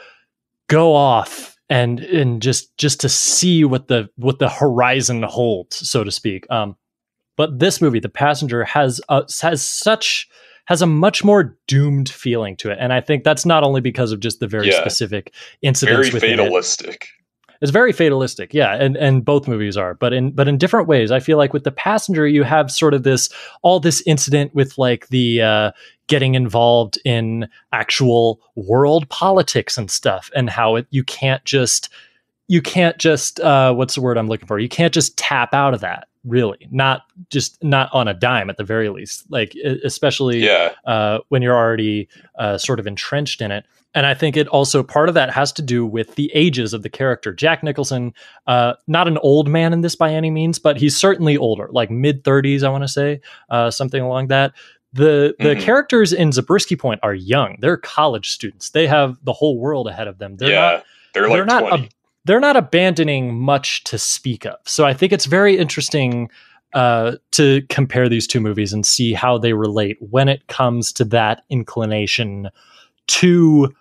go 0.68 0.94
off 0.94 1.58
and 1.70 2.02
and 2.02 2.42
just 2.42 2.76
just 2.78 3.00
to 3.02 3.10
see 3.10 3.64
what 3.64 3.88
the 3.88 4.10
what 4.18 4.40
the 4.40 4.50
horizon 4.50 5.24
holds, 5.24 5.90
so 5.90 6.04
to 6.04 6.12
speak. 6.12 6.46
Um, 6.52 6.76
but 7.38 7.60
this 7.60 7.82
movie, 7.82 8.00
The 8.00 8.10
Passenger, 8.10 8.64
has 8.66 9.02
uh, 9.10 9.24
has 9.42 9.66
such 9.66 10.28
has 10.66 10.82
a 10.82 10.88
much 10.88 11.24
more 11.24 11.58
doomed 11.68 12.10
feeling 12.10 12.56
to 12.58 12.72
it, 12.72 12.78
and 12.80 12.94
I 12.94 13.02
think 13.02 13.24
that's 13.24 13.46
not 13.46 13.64
only 13.64 13.82
because 13.82 14.12
of 14.12 14.20
just 14.20 14.40
the 14.40 14.48
very 14.48 14.70
Yeah. 14.70 14.80
specific 14.82 15.34
incidents 15.62 16.10
Very 16.10 16.14
within 16.14 16.40
it. 16.40 16.44
fatalistic. 16.44 17.08
It's 17.62 17.70
very 17.72 17.94
fatalistic, 17.94 18.56
yeah, 18.56 18.74
and 18.74 18.98
and 18.98 19.24
both 19.24 19.48
movies 19.48 19.78
are, 19.78 19.94
but 19.94 20.14
in 20.14 20.32
but 20.32 20.48
in 20.48 20.58
different 20.58 20.88
ways. 20.88 21.12
I 21.12 21.20
feel 21.20 21.38
like 21.38 21.54
with 21.54 21.64
the 21.64 21.72
passenger, 21.72 22.26
you 22.28 22.42
have 22.42 22.72
sort 22.72 22.96
of 22.96 23.04
this 23.04 23.30
all 23.62 23.80
this 23.80 24.02
incident 24.08 24.56
with 24.56 24.80
like 24.80 25.08
the 25.10 25.44
uh, 25.44 25.72
getting 26.08 26.34
involved 26.34 26.98
in 27.06 27.48
actual 27.72 28.42
world 28.56 29.08
politics 29.10 29.78
and 29.78 29.92
stuff, 29.92 30.32
and 30.36 30.50
how 30.50 30.76
it 30.76 30.88
you 30.90 31.04
can't 31.04 31.46
just 31.46 31.90
you 32.48 32.64
can't 32.64 32.98
just 32.98 33.40
uh, 33.42 33.72
what's 33.76 33.94
the 33.94 34.02
word 34.02 34.18
I'm 34.18 34.28
looking 34.28 34.48
for? 34.48 34.58
You 34.58 34.68
can't 34.70 34.92
just 34.94 35.16
tap 35.16 35.54
out 35.54 35.76
of 35.76 35.82
that. 35.82 36.08
Really, 36.24 36.68
not 36.70 37.02
just 37.30 37.64
not 37.64 37.90
on 37.94 38.08
a 38.08 38.14
dime 38.14 38.50
at 38.50 38.58
the 38.58 38.64
very 38.64 38.90
least. 38.90 39.26
Like 39.30 39.56
especially 39.84 40.46
Yeah. 40.46 40.72
uh, 40.86 41.20
when 41.30 41.42
you're 41.42 41.56
already 41.58 42.08
uh, 42.38 42.58
sort 42.58 42.80
of 42.80 42.86
entrenched 42.88 43.42
in 43.42 43.52
it. 43.52 43.66
And 43.94 44.06
I 44.06 44.14
think 44.14 44.38
it 44.38 44.48
also 44.48 44.84
part 44.84 45.10
of 45.10 45.16
that 45.16 45.32
has 45.32 45.52
to 45.54 45.62
do 45.62 45.86
with 45.86 46.16
the 46.16 46.32
ages 46.34 46.74
of 46.74 46.82
the 46.84 46.90
character. 46.90 47.34
Jack 47.34 47.62
Nicholson, 47.64 48.14
uh, 48.48 48.74
not 48.88 49.08
an 49.08 49.18
old 49.18 49.50
man 49.50 49.74
in 49.74 49.82
this 49.82 49.96
by 49.96 50.14
any 50.14 50.30
means, 50.32 50.60
but 50.60 50.78
he's 50.78 50.96
certainly 50.96 51.36
older, 51.38 51.68
like 51.72 51.90
mid 51.92 52.24
30s, 52.24 52.64
I 52.64 52.70
want 52.70 52.84
to 52.84 52.88
say, 52.88 53.20
uh, 53.50 53.70
something 53.72 54.02
along 54.02 54.28
that. 54.28 54.54
The 54.94 55.36
the 55.40 55.56
Mhm. 55.56 55.62
characters 55.62 56.14
in 56.14 56.32
Zabriskie 56.32 56.76
Point 56.76 57.00
are 57.04 57.14
young. 57.14 57.58
They're 57.62 57.78
college 57.78 58.30
students. 58.30 58.70
They 58.70 58.88
have 58.88 59.18
the 59.24 59.34
whole 59.34 59.58
world 59.58 59.88
ahead 59.88 60.08
of 60.08 60.20
them. 60.20 60.38
They're 60.38 60.50
yeah. 60.52 60.62
not 60.62 60.84
they're 61.14 61.28
they're 61.28 61.38
like 61.40 61.48
not 61.48 61.68
20. 61.68 61.90
They're 62.26 62.40
not 62.40 62.56
abandoning 62.56 63.40
much 63.40 63.84
to 63.86 63.98
speak 63.98 64.46
of. 64.46 64.58
So 64.66 64.86
I 64.86 64.94
think 64.94 65.12
it's 65.12 65.26
very 65.26 65.58
interesting 65.58 66.30
uh, 66.74 67.18
to 67.32 67.62
compare 67.70 68.08
these 68.08 68.26
two 68.28 68.40
movies 68.40 68.72
and 68.72 68.86
see 68.86 69.14
how 69.14 69.38
they 69.38 69.54
relate 69.54 69.98
when 70.00 70.30
it 70.30 70.48
comes 70.48 70.94
to 70.94 71.04
that 71.06 71.44
inclination 71.50 72.50
to 73.08 73.74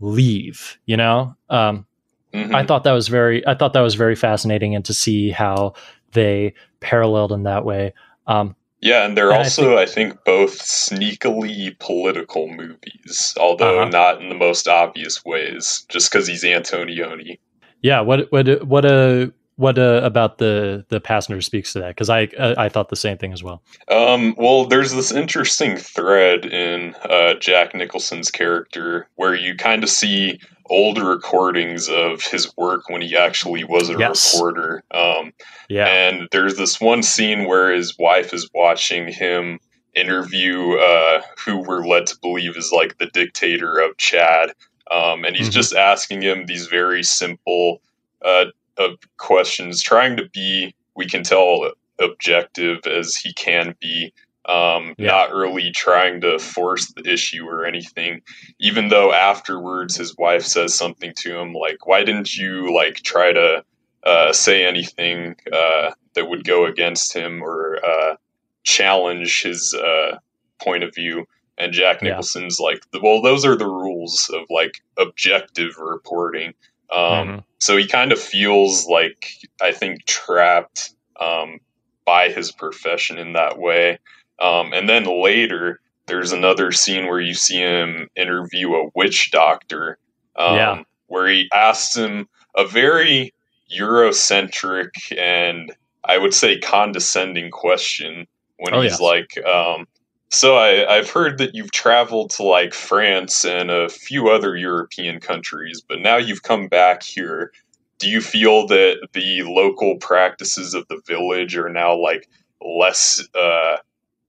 leave. 0.00 0.78
You 0.86 0.96
know, 0.96 1.34
um, 1.50 1.84
Mhm. 2.32 2.54
I 2.54 2.62
thought 2.64 2.84
that 2.84 2.92
was 2.92 3.08
very 3.08 3.46
I 3.46 3.54
thought 3.54 3.72
that 3.72 3.80
was 3.80 3.94
very 3.94 4.14
fascinating, 4.14 4.74
and 4.74 4.84
to 4.84 4.94
see 4.94 5.30
how 5.30 5.74
they 6.12 6.54
paralleled 6.80 7.32
in 7.32 7.42
that 7.44 7.64
way. 7.64 7.92
Um, 8.26 8.54
Yeah, 8.80 9.04
and 9.04 9.16
they're 9.16 9.30
And 9.30 9.40
I 9.40 9.44
also, 9.44 9.76
I 9.76 9.86
think, 9.86 10.24
both 10.24 10.58
sneakily 10.62 11.76
political 11.80 12.46
movies, 12.48 13.34
although 13.38 13.80
Uh-huh. 13.80 13.90
not 13.90 14.22
in 14.22 14.28
the 14.28 14.36
most 14.36 14.68
obvious 14.68 15.24
ways, 15.24 15.84
just 15.88 16.12
because 16.12 16.28
he's 16.28 16.44
Antonioni. 16.44 17.38
Yeah, 17.82 18.00
what 18.00 18.30
what 18.32 18.64
what 18.66 18.84
uh, 18.84 19.26
what 19.56 19.78
uh, 19.78 20.00
about 20.04 20.38
the 20.38 20.84
the 20.88 21.00
passenger 21.00 21.40
speaks 21.40 21.72
to 21.72 21.80
that? 21.80 21.88
Because 21.88 22.08
I 22.10 22.24
uh, 22.38 22.54
I 22.56 22.68
thought 22.68 22.88
the 22.88 22.96
same 22.96 23.18
thing 23.18 23.32
as 23.32 23.42
well. 23.42 23.62
Um, 23.90 24.34
well, 24.38 24.64
there's 24.66 24.92
this 24.92 25.12
interesting 25.12 25.76
thread 25.76 26.46
in 26.46 26.94
uh, 27.08 27.34
Jack 27.34 27.74
Nicholson's 27.74 28.30
character 28.30 29.08
where 29.16 29.34
you 29.34 29.56
kind 29.56 29.82
of 29.82 29.90
see 29.90 30.38
old 30.70 30.98
recordings 31.00 31.88
of 31.88 32.22
his 32.22 32.52
work 32.56 32.88
when 32.88 33.00
he 33.00 33.16
actually 33.16 33.64
was 33.64 33.88
a 33.88 33.96
Yes. 33.98 34.34
reporter. 34.34 34.82
Um, 34.90 35.32
Yeah. 35.68 35.86
And 35.86 36.28
there's 36.30 36.56
this 36.56 36.80
one 36.80 37.02
scene 37.02 37.46
where 37.46 37.72
his 37.72 37.96
wife 37.98 38.32
is 38.34 38.48
watching 38.54 39.08
him 39.08 39.58
interview 39.94 40.74
uh, 40.74 41.22
who 41.44 41.58
we're 41.58 41.86
led 41.86 42.06
to 42.06 42.16
believe 42.20 42.56
is 42.56 42.70
like 42.72 42.98
the 42.98 43.06
dictator 43.06 43.78
of 43.78 43.96
Chad. 43.96 44.52
Um, 44.90 45.24
and 45.24 45.36
he's 45.36 45.48
Mhm. 45.48 45.52
just 45.52 45.74
asking 45.74 46.22
him 46.22 46.46
these 46.46 46.66
very 46.66 47.02
simple 47.02 47.82
uh, 48.24 48.46
of 48.78 48.98
questions, 49.16 49.82
trying 49.82 50.16
to 50.16 50.28
be, 50.30 50.74
we 50.96 51.06
can 51.06 51.22
tell, 51.22 51.72
objective 52.00 52.86
as 52.86 53.14
he 53.16 53.32
can 53.34 53.74
be. 53.80 54.12
Um, 54.46 54.94
Yeah. 54.98 55.08
Not 55.08 55.34
really 55.34 55.70
trying 55.72 56.20
to 56.22 56.38
force 56.38 56.90
the 56.94 57.08
issue 57.10 57.44
or 57.46 57.66
anything, 57.66 58.22
even 58.58 58.88
though 58.88 59.12
afterwards 59.12 59.96
his 59.96 60.16
wife 60.16 60.44
says 60.44 60.74
something 60.74 61.12
to 61.18 61.38
him 61.38 61.52
like, 61.52 61.86
"Why 61.86 62.02
didn't 62.02 62.34
you 62.36 62.74
like 62.74 63.02
try 63.02 63.32
to 63.32 63.62
uh, 64.04 64.32
say 64.32 64.64
anything 64.64 65.36
uh, 65.52 65.90
that 66.14 66.28
would 66.28 66.44
go 66.44 66.64
against 66.64 67.14
him 67.14 67.42
or 67.42 67.78
uh, 67.84 68.14
challenge 68.62 69.42
his 69.42 69.74
uh, 69.74 70.16
point 70.60 70.84
of 70.84 70.94
view. 70.94 71.26
And 71.58 71.72
Jack 71.72 72.00
Yeah. 72.00 72.10
Nicholson's 72.10 72.58
like, 72.60 72.82
well, 73.02 73.20
those 73.20 73.44
are 73.44 73.56
the 73.56 73.66
rules 73.66 74.30
of 74.32 74.42
like 74.48 74.80
objective 74.96 75.76
reporting. 75.78 76.54
Um, 76.90 77.28
Mhm. 77.28 77.44
So 77.58 77.76
he 77.76 77.86
kind 77.86 78.12
of 78.12 78.20
feels 78.20 78.86
like, 78.86 79.32
I 79.60 79.72
think, 79.72 80.06
trapped 80.06 80.90
um, 81.20 81.58
by 82.06 82.28
his 82.30 82.52
profession 82.52 83.18
in 83.18 83.32
that 83.32 83.58
way. 83.58 83.98
Um, 84.38 84.72
and 84.72 84.88
then 84.88 85.04
later, 85.04 85.80
there's 86.06 86.32
another 86.32 86.70
scene 86.72 87.06
where 87.08 87.20
you 87.20 87.34
see 87.34 87.58
him 87.58 88.08
interview 88.14 88.74
a 88.74 88.88
witch 88.94 89.30
doctor. 89.32 89.98
Um, 90.36 90.54
Yeah. 90.56 90.82
Where 91.08 91.26
he 91.28 91.48
asks 91.52 91.96
him 91.96 92.28
a 92.54 92.64
very 92.66 93.34
Eurocentric 93.76 94.90
and 95.18 95.74
I 96.04 96.16
would 96.18 96.32
say 96.34 96.58
condescending 96.58 97.50
question 97.50 98.26
when 98.58 98.74
Oh, 98.74 98.80
he's 98.80 99.00
like, 99.00 99.36
um, 99.44 99.86
so 100.30 100.56
I, 100.56 100.96
I've 100.96 101.10
heard 101.10 101.38
that 101.38 101.54
you've 101.54 101.72
traveled 101.72 102.30
to 102.32 102.42
like 102.42 102.74
France 102.74 103.44
and 103.44 103.70
a 103.70 103.88
few 103.88 104.28
other 104.28 104.56
European 104.56 105.20
countries, 105.20 105.82
but 105.86 106.00
now 106.00 106.16
you've 106.16 106.42
come 106.42 106.68
back 106.68 107.02
here. 107.02 107.52
Do 107.98 108.08
you 108.08 108.20
feel 108.20 108.66
that 108.68 109.08
the 109.12 109.42
local 109.42 109.96
practices 109.96 110.74
of 110.74 110.86
the 110.88 111.00
village 111.06 111.56
are 111.56 111.68
now 111.68 111.96
like 111.96 112.28
less 112.60 113.26
uh, 113.34 113.76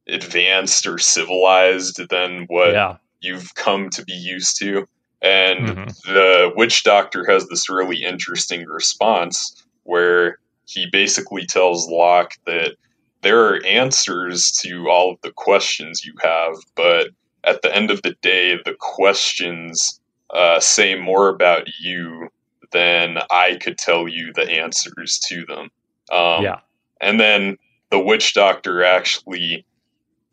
advanced 0.07 0.87
or 0.87 0.97
civilized 0.97 2.01
than 2.09 2.45
what 2.47 2.71
yeah. 2.73 2.97
you've 3.21 3.53
come 3.55 3.89
to 3.91 4.03
be 4.05 4.13
used 4.13 4.57
to? 4.59 4.87
And 5.21 5.67
Mhm. 5.67 6.01
the 6.03 6.53
witch 6.55 6.83
doctor 6.83 7.25
has 7.29 7.47
this 7.49 7.69
really 7.69 8.03
interesting 8.03 8.65
response 8.65 9.65
where 9.83 10.39
he 10.65 10.85
basically 10.91 11.45
tells 11.45 11.89
Locke 11.89 12.35
that 12.45 12.75
there 13.21 13.45
are 13.45 13.65
answers 13.65 14.51
to 14.63 14.89
all 14.89 15.11
of 15.11 15.21
the 15.21 15.31
questions 15.31 16.05
you 16.05 16.13
have, 16.21 16.55
but 16.75 17.09
at 17.43 17.61
the 17.61 17.73
end 17.75 17.91
of 17.91 18.01
the 18.01 18.15
day, 18.21 18.57
the 18.65 18.75
questions 18.79 19.99
uh, 20.33 20.59
say 20.59 20.95
more 20.95 21.29
about 21.29 21.67
you 21.79 22.29
than 22.71 23.17
I 23.31 23.57
could 23.61 23.77
tell 23.77 24.07
you 24.07 24.31
the 24.33 24.49
answers 24.49 25.19
to 25.27 25.45
them. 25.45 25.69
Um, 26.11 26.43
Yeah. 26.43 26.59
And 27.01 27.19
then 27.19 27.57
the 27.89 27.99
witch 27.99 28.33
doctor 28.33 28.83
actually 28.83 29.65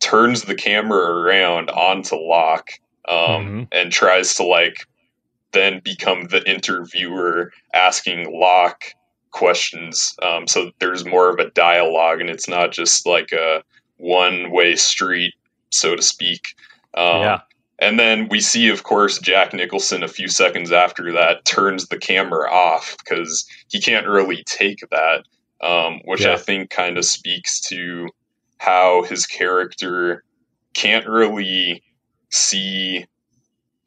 turns 0.01 0.43
the 0.43 0.55
camera 0.55 1.11
around 1.21 1.71
onto 1.71 2.17
Locke 2.17 2.73
um, 3.09 3.17
Mhm. 3.17 3.69
and 3.73 3.93
tries 3.93 4.35
to 4.35 4.43
like 4.43 4.87
then 5.53 5.81
become 5.81 6.25
the 6.25 6.43
interviewer 6.51 7.53
asking 7.73 8.31
Locke 8.39 8.93
questions. 9.37 10.17
Um, 10.23 10.47
so 10.47 10.71
there's 10.81 11.05
more 11.05 11.29
of 11.29 11.39
a 11.39 11.51
dialogue, 11.51 12.21
and 12.23 12.31
it's 12.31 12.49
not 12.49 12.73
just 12.73 13.07
like 13.07 13.33
a 13.33 13.63
one 13.99 14.51
way 14.51 14.77
street, 14.77 15.35
so 15.71 15.95
to 15.95 16.03
speak. 16.03 16.55
Um, 16.95 17.21
Yeah. 17.21 17.41
And 17.79 18.01
then 18.01 18.29
we 18.31 18.41
see, 18.41 18.71
of 18.71 18.85
course, 18.85 19.19
Jack 19.19 19.53
Nicholson 19.53 20.03
a 20.03 20.09
few 20.09 20.29
seconds 20.29 20.73
after 20.73 21.13
that 21.13 21.45
turns 21.45 21.89
the 21.89 21.99
camera 21.99 22.51
off 22.51 22.97
because 22.99 23.47
he 23.69 23.79
can't 23.79 24.07
really 24.07 24.43
take 24.47 24.81
that, 24.91 25.25
um, 25.61 26.01
which 26.07 26.23
Yeah. 26.23 26.33
I 26.33 26.37
think 26.39 26.71
kind 26.71 26.97
of 26.97 27.05
speaks 27.05 27.61
to 27.69 28.09
how 28.57 29.03
his 29.03 29.27
character 29.27 30.25
can't 30.73 31.07
really 31.07 31.83
see 32.31 33.05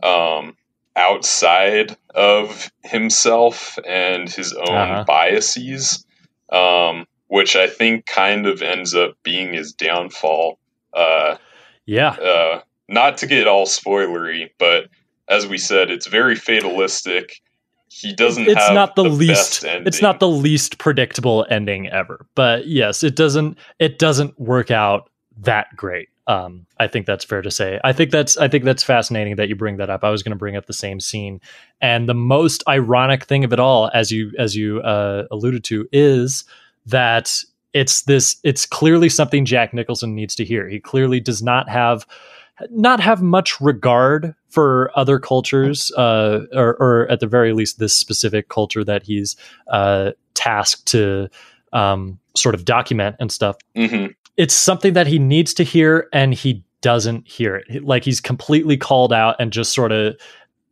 um, 0.03 0.55
outside 0.99 1.95
of 2.13 2.69
himself 2.83 3.79
and 3.87 4.29
his 4.29 4.53
own 4.53 4.75
Uh-huh. 4.75 5.03
biases, 5.07 6.05
um, 6.51 7.05
which 7.27 7.55
I 7.55 7.67
think 7.67 8.05
kind 8.05 8.45
of 8.45 8.61
ends 8.61 8.93
up 8.93 9.13
being 9.23 9.53
his 9.53 9.71
downfall. 9.73 10.59
Uh, 10.93 11.37
Yeah. 11.85 12.09
uh, 12.11 12.61
not 12.87 13.17
to 13.19 13.27
get 13.27 13.47
all 13.47 13.65
spoilery, 13.65 14.49
but 14.57 14.87
as 15.27 15.47
we 15.47 15.57
said, 15.57 15.89
it's 15.91 16.07
very 16.07 16.35
fatalistic. 16.35 17.39
He 17.91 18.13
doesn't. 18.13 18.47
it's 18.47 18.61
have 18.65 18.73
not 18.75 18.95
the, 18.95 19.03
best 19.03 19.17
least 19.19 19.63
it's 19.65 20.01
not 20.01 20.19
the 20.19 20.27
least 20.27 20.77
predictable 20.77 21.45
ending 21.49 21.87
ever 21.89 22.27
but 22.35 22.67
yes 22.67 23.03
it 23.03 23.15
doesn't 23.15 23.57
it 23.79 23.97
doesn't 23.97 24.39
work 24.39 24.69
out 24.69 25.09
that 25.41 25.75
great 25.75 26.07
um 26.29 26.65
i 26.79 26.87
think 26.87 27.05
that's 27.05 27.25
fair 27.25 27.41
to 27.41 27.51
say 27.51 27.79
i 27.83 27.91
think 27.91 28.11
that's 28.11 28.37
i 28.37 28.47
think 28.47 28.63
that's 28.63 28.83
fascinating 28.83 29.35
that 29.35 29.49
you 29.49 29.55
bring 29.55 29.77
that 29.77 29.89
up 29.89 30.03
i 30.03 30.09
was 30.09 30.23
going 30.23 30.31
to 30.31 30.37
bring 30.37 30.55
up 30.55 30.67
the 30.67 30.73
same 30.73 30.99
scene 30.99 31.41
and 31.81 32.07
the 32.07 32.13
most 32.13 32.63
ironic 32.67 33.25
thing 33.25 33.43
of 33.43 33.51
it 33.51 33.59
all 33.59 33.89
as 33.93 34.11
you 34.11 34.31
as 34.37 34.55
you 34.55 34.79
uh 34.81 35.25
alluded 35.31 35.63
to 35.63 35.87
is 35.91 36.45
that 36.85 37.35
it's 37.73 38.03
this 38.03 38.37
it's 38.43 38.65
clearly 38.65 39.09
something 39.09 39.43
jack 39.43 39.73
nicholson 39.73 40.15
needs 40.15 40.35
to 40.35 40.45
hear 40.45 40.69
he 40.69 40.79
clearly 40.79 41.19
does 41.19 41.41
not 41.41 41.67
have 41.67 42.05
not 42.71 42.99
have 42.99 43.21
much 43.21 43.59
regard 43.61 44.35
for 44.49 44.91
other 44.95 45.19
cultures, 45.19 45.91
uh, 45.93 46.41
or, 46.53 46.75
or 46.79 47.07
at 47.09 47.19
the 47.19 47.27
very 47.27 47.53
least, 47.53 47.79
this 47.79 47.93
specific 47.93 48.49
culture 48.49 48.83
that 48.83 49.03
he's 49.03 49.35
uh, 49.67 50.11
tasked 50.33 50.85
to 50.87 51.29
um, 51.71 52.19
sort 52.35 52.55
of 52.55 52.65
document 52.65 53.15
and 53.19 53.31
stuff. 53.31 53.57
Mhm. 53.75 54.15
It's 54.39 54.53
something 54.53 54.93
that 54.93 55.07
he 55.07 55.19
needs 55.19 55.53
to 55.55 55.63
hear, 55.63 56.07
and 56.13 56.33
he 56.33 56.63
doesn't 56.81 57.27
hear 57.27 57.57
it. 57.57 57.83
Like 57.83 58.05
he's 58.05 58.21
completely 58.21 58.77
called 58.77 59.11
out 59.11 59.35
and 59.37 59.51
just 59.51 59.73
sort 59.73 59.91
of 59.91 60.15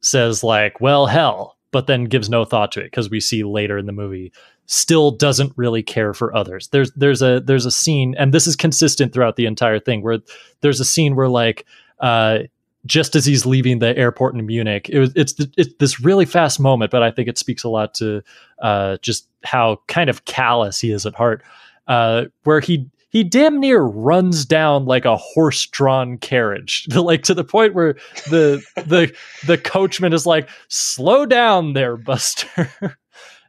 says 0.01 0.43
like, 0.43 0.79
"Well, 0.79 1.05
hell," 1.05 1.57
but 1.71 1.85
then 1.85 2.05
gives 2.05 2.29
no 2.29 2.45
thought 2.45 2.71
to 2.71 2.79
it 2.79 2.85
because 2.85 3.09
we 3.09 3.19
see 3.19 3.43
later 3.43 3.77
in 3.77 3.85
the 3.85 3.91
movie 3.91 4.31
still 4.67 5.11
doesn't 5.11 5.53
really 5.55 5.83
care 5.83 6.13
for 6.13 6.35
others. 6.35 6.69
There's 6.69 6.91
there's 6.93 7.21
a 7.21 7.41
there's 7.41 7.65
a 7.65 7.71
scene 7.71 8.15
and 8.17 8.33
this 8.33 8.47
is 8.47 8.55
consistent 8.55 9.13
throughout 9.13 9.35
the 9.35 9.45
entire 9.45 9.79
thing 9.79 10.01
where 10.01 10.19
there's 10.61 10.79
a 10.79 10.85
scene 10.85 11.15
where 11.15 11.29
like 11.29 11.65
uh 11.99 12.39
just 12.85 13.15
as 13.15 13.25
he's 13.25 13.45
leaving 13.45 13.79
the 13.79 13.95
airport 13.97 14.33
in 14.33 14.45
Munich, 14.45 14.89
it 14.89 14.99
was 14.99 15.11
it's, 15.15 15.35
it's 15.57 15.73
this 15.79 15.99
really 15.99 16.25
fast 16.25 16.59
moment, 16.59 16.89
but 16.89 17.03
I 17.03 17.11
think 17.11 17.27
it 17.27 17.37
speaks 17.37 17.63
a 17.63 17.69
lot 17.69 17.93
to 17.95 18.23
uh, 18.61 18.97
just 19.01 19.27
how 19.43 19.81
kind 19.87 20.09
of 20.09 20.25
callous 20.25 20.79
he 20.79 20.91
is 20.91 21.05
at 21.05 21.13
heart. 21.13 21.43
Uh, 21.87 22.25
where 22.43 22.59
he 22.59 22.89
he 23.09 23.23
damn 23.23 23.59
near 23.59 23.81
runs 23.81 24.45
down 24.45 24.85
like 24.85 25.05
a 25.05 25.17
horse-drawn 25.17 26.17
carriage, 26.17 26.87
like 26.95 27.23
to 27.23 27.33
the 27.33 27.43
point 27.43 27.73
where 27.73 27.93
the 28.29 28.63
the 28.75 29.13
the 29.45 29.57
coachman 29.57 30.13
is 30.13 30.25
like, 30.25 30.49
"Slow 30.67 31.25
down, 31.25 31.73
there, 31.73 31.97
Buster." 31.97 32.71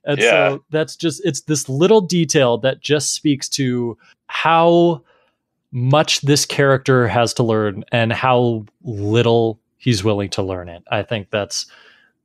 and 0.05 0.19
yeah. 0.19 0.31
so 0.31 0.65
that's 0.71 0.97
just 0.97 1.23
it's 1.25 1.43
this 1.43 1.69
little 1.69 2.01
detail 2.01 2.59
that 2.59 2.81
just 2.81 3.15
speaks 3.15 3.49
to 3.51 3.97
how 4.27 5.03
much 5.71 6.23
this 6.23 6.47
character 6.47 7.07
has 7.09 7.35
to 7.35 7.43
learn 7.43 7.85
and 7.93 8.13
how 8.13 8.65
little 8.83 9.61
he's 9.77 10.03
willing 10.03 10.31
to 10.31 10.43
learn 10.43 10.69
it. 10.69 10.83
I 10.91 11.03
think 11.03 11.31
that's 11.31 11.67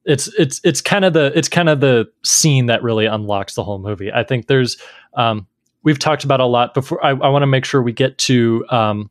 it's 0.06 0.28
it's 0.38 0.62
it's 0.64 0.82
kind 0.82 1.06
of 1.06 1.14
the 1.14 1.32
it's 1.36 1.50
kind 1.50 1.70
of 1.70 1.80
the 1.80 2.10
scene 2.24 2.68
that 2.68 2.84
really 2.84 3.06
unlocks 3.06 3.56
the 3.56 3.64
whole 3.64 3.80
movie. 3.80 4.12
I 4.12 4.24
think 4.24 4.48
there's 4.48 4.78
um, 5.16 5.48
we've 5.84 6.00
talked 6.00 6.24
about 6.24 6.40
a 6.40 6.46
lot 6.46 6.74
before. 6.74 7.04
I, 7.06 7.10
I 7.10 7.30
want 7.30 7.44
to 7.44 7.48
make 7.48 7.66
sure 7.66 7.82
we 7.82 7.94
get 7.94 8.18
to 8.20 8.66
um, 8.70 9.10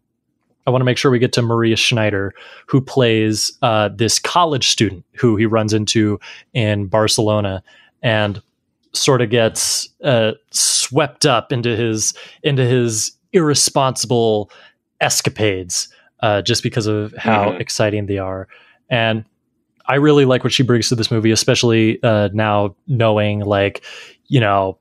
I 0.67 0.71
want 0.71 0.81
to 0.81 0.85
make 0.85 0.99
sure 0.99 1.11
we 1.11 1.19
get 1.19 1.33
to 1.35 1.43
Maria 1.43 1.77
Schneider, 1.77 2.35
who 2.67 2.81
plays 2.81 3.53
uh, 3.63 3.89
this 3.95 4.19
college 4.19 4.69
student 4.69 5.05
who 5.15 5.37
he 5.37 5.47
runs 5.47 5.73
into 5.73 6.21
in 6.55 6.87
Barcelona, 6.87 7.63
and 8.03 8.41
sort 8.93 9.23
of 9.23 9.31
gets 9.31 9.89
uh, 10.05 10.33
swept 10.51 11.27
up 11.27 11.53
into 11.53 11.77
his 11.77 12.15
into 12.43 12.65
his 12.65 13.13
irresponsible 13.33 14.51
escapades 15.01 15.89
uh, 16.21 16.43
just 16.43 16.63
because 16.63 16.87
of 16.87 17.13
how 17.17 17.47
mm-hmm. 17.47 17.61
exciting 17.61 18.07
they 18.07 18.19
are. 18.19 18.47
And 18.89 19.25
I 19.87 19.97
really 19.97 20.25
like 20.25 20.45
what 20.45 20.53
she 20.53 20.63
brings 20.63 20.89
to 20.91 20.95
this 20.95 21.11
movie, 21.11 21.33
especially 21.33 22.01
uh, 22.03 22.29
now 22.33 22.77
knowing 22.87 23.41
like, 23.41 23.83
you 24.29 24.39
know, 24.39 24.79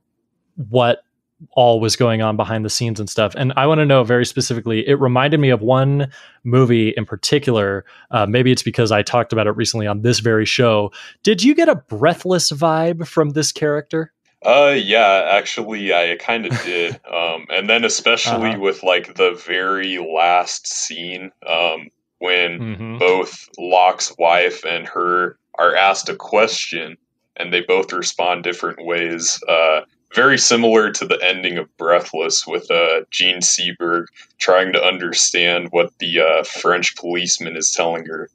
what 0.70 1.04
all 1.52 1.80
was 1.80 1.96
going 1.96 2.22
on 2.22 2.36
behind 2.36 2.64
the 2.66 2.70
scenes 2.70 3.00
and 3.00 3.10
stuff. 3.10 3.34
And 3.36 3.54
I 3.56 3.66
want 3.68 3.80
to 3.80 3.86
know 3.86 4.04
very 4.04 4.26
specifically, 4.26 4.88
it 4.88 5.00
reminded 5.00 5.40
me 5.40 5.50
of 5.50 5.62
one 5.62 6.12
movie 6.44 6.90
in 6.90 7.06
particular. 7.06 7.86
Uh, 8.12 8.26
maybe 8.26 8.52
it's 8.52 8.64
because 8.64 8.92
I 8.92 9.02
talked 9.02 9.34
about 9.34 9.48
it 9.48 9.52
recently 9.52 9.88
on 9.88 10.02
this 10.02 10.20
very 10.20 10.46
show. 10.46 10.92
Did 11.24 11.44
you 11.44 11.56
get 11.56 11.70
a 11.70 11.76
breathless 11.76 12.52
vibe 12.52 13.08
from 13.08 13.32
this 13.32 13.52
character? 13.52 14.12
Uh, 14.44 14.76
yeah, 14.76 15.30
actually, 15.32 15.94
I 15.94 16.18
kind 16.20 16.46
of 16.46 16.52
did. 16.64 17.00
Um, 17.12 17.46
and 17.50 17.70
then 17.70 17.84
especially 17.84 18.52
uh-huh. 18.52 18.60
with 18.60 18.84
like 18.84 19.16
the 19.16 19.34
very 19.46 19.98
last 19.98 20.68
scene, 20.68 21.32
um, 21.48 21.90
when 22.20 22.60
mm-hmm. 22.60 22.98
both 23.00 23.50
Locke's 23.58 24.16
wife 24.18 24.64
and 24.64 24.88
her 24.88 25.38
are 25.58 25.76
asked 25.76 26.10
a 26.10 26.16
question, 26.16 26.98
and 27.36 27.52
they 27.52 27.62
both 27.62 27.92
respond 27.94 28.44
different 28.44 28.86
ways. 28.86 29.40
Uh, 29.48 29.82
very 30.14 30.38
similar 30.38 30.92
to 30.92 31.06
the 31.06 31.20
ending 31.24 31.58
of 31.58 31.76
Breathless 31.78 32.46
with 32.46 32.70
uh, 32.70 33.02
Jean 33.12 33.40
Seberg 33.40 34.06
trying 34.40 34.74
to 34.74 34.84
understand 34.84 35.70
what 35.72 35.92
the 36.00 36.20
uh, 36.20 36.44
French 36.44 36.96
policeman 36.96 37.56
is 37.56 37.72
telling 37.72 38.06
her. 38.06 38.30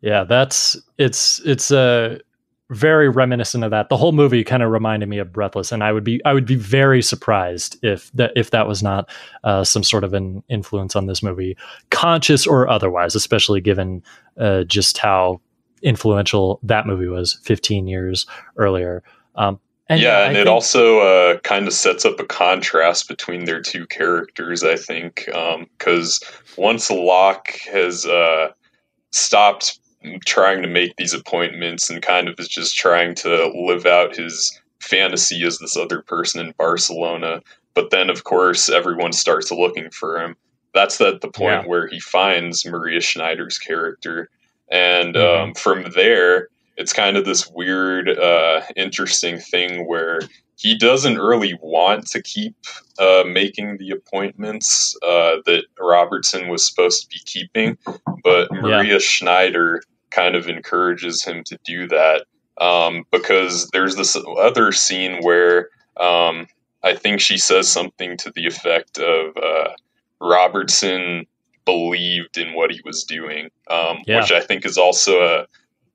Yeah, 0.00 0.24
that's 0.24 0.76
it's 0.98 1.40
it's 1.44 1.70
a 1.70 1.78
uh, 1.78 2.18
very 2.70 3.08
reminiscent 3.08 3.64
of 3.64 3.70
that. 3.72 3.88
The 3.88 3.96
whole 3.96 4.12
movie 4.12 4.44
kind 4.44 4.62
of 4.62 4.70
reminded 4.70 5.08
me 5.08 5.18
of 5.18 5.32
Breathless, 5.32 5.72
and 5.72 5.84
I 5.84 5.92
would 5.92 6.04
be 6.04 6.24
I 6.24 6.32
would 6.32 6.46
be 6.46 6.54
very 6.54 7.02
surprised 7.02 7.76
if 7.84 8.10
that 8.12 8.32
if 8.36 8.50
that 8.50 8.66
was 8.66 8.82
not 8.82 9.10
uh, 9.44 9.64
some 9.64 9.82
sort 9.82 10.04
of 10.04 10.14
an 10.14 10.42
influence 10.48 10.96
on 10.96 11.06
this 11.06 11.22
movie, 11.22 11.56
conscious 11.90 12.46
or 12.46 12.68
otherwise, 12.68 13.14
especially 13.14 13.60
given 13.60 14.02
uh, 14.38 14.64
just 14.64 14.98
how 14.98 15.40
influential 15.82 16.60
that 16.62 16.86
movie 16.86 17.08
was 17.08 17.38
15 17.42 17.86
years 17.86 18.26
earlier. 18.56 19.02
Um, 19.34 19.58
and 19.90 20.00
yeah, 20.00 20.24
and 20.26 20.36
I 20.36 20.40
it 20.40 20.44
think, 20.44 20.48
also 20.48 21.00
uh, 21.00 21.38
kind 21.40 21.66
of 21.66 21.72
sets 21.72 22.04
up 22.04 22.20
a 22.20 22.24
contrast 22.24 23.08
between 23.08 23.44
their 23.44 23.60
two 23.60 23.86
characters. 23.86 24.62
I 24.62 24.76
think 24.76 25.26
because 25.26 26.22
um, 26.22 26.54
once 26.56 26.90
Locke 26.90 27.58
has 27.70 28.06
uh, 28.06 28.52
stopped 29.10 29.80
trying 30.24 30.62
to 30.62 30.68
make 30.68 30.94
these 30.96 31.12
appointments 31.12 31.90
and 31.90 32.00
kind 32.02 32.28
of 32.28 32.38
is 32.38 32.48
just 32.48 32.76
trying 32.76 33.14
to 33.16 33.48
live 33.48 33.84
out 33.84 34.16
his 34.16 34.58
fantasy 34.78 35.44
as 35.44 35.58
this 35.58 35.76
other 35.76 36.02
person 36.02 36.46
in 36.46 36.54
Barcelona. 36.56 37.42
But 37.74 37.90
then, 37.90 38.10
of 38.10 38.22
course, 38.22 38.68
everyone 38.68 39.12
starts 39.12 39.50
looking 39.50 39.90
for 39.90 40.20
him. 40.20 40.36
That's 40.72 41.00
at 41.00 41.20
the 41.20 41.28
point 41.28 41.62
yeah. 41.62 41.66
where 41.66 41.88
he 41.88 41.98
finds 41.98 42.64
Maria 42.64 43.00
Schneider's 43.00 43.58
character. 43.58 44.30
And 44.70 45.16
mm-hmm. 45.16 45.48
um, 45.48 45.54
from 45.54 45.90
there, 45.96 46.48
it's 46.76 46.92
kind 46.92 47.16
of 47.16 47.24
this 47.24 47.48
weird, 47.48 48.08
uh, 48.08 48.62
interesting 48.76 49.38
thing 49.38 49.86
where 49.86 50.20
he 50.56 50.76
doesn't 50.76 51.18
really 51.18 51.58
want 51.62 52.06
to 52.08 52.22
keep 52.22 52.54
uh, 52.98 53.24
making 53.26 53.78
the 53.78 53.90
appointments 53.90 54.94
uh, 55.02 55.36
that 55.46 55.64
Robertson 55.78 56.48
was 56.48 56.66
supposed 56.66 57.02
to 57.02 57.08
be 57.08 57.20
keeping, 57.24 57.78
but 58.22 58.52
Maria 58.52 58.94
yeah. 58.94 58.98
Schneider 58.98 59.82
kind 60.10 60.34
of 60.34 60.48
encourages 60.48 61.22
him 61.22 61.42
to 61.44 61.58
do 61.64 61.88
that 61.88 62.26
um, 62.60 63.04
because 63.10 63.68
there's 63.70 63.96
this 63.96 64.16
other 64.38 64.70
scene 64.72 65.22
where 65.22 65.70
um, 65.98 66.46
I 66.82 66.94
think 66.94 67.20
she 67.20 67.38
says 67.38 67.68
something 67.68 68.16
to 68.18 68.30
the 68.30 68.46
effect 68.46 68.98
of 68.98 69.36
uh, 69.36 69.70
Robertson 70.20 71.26
believed 71.64 72.36
in 72.36 72.54
what 72.54 72.70
he 72.70 72.80
was 72.84 73.04
doing, 73.04 73.50
um, 73.70 73.98
yeah. 74.06 74.20
which 74.20 74.32
I 74.32 74.40
think 74.40 74.66
is 74.66 74.76
also 74.76 75.20
a 75.20 75.46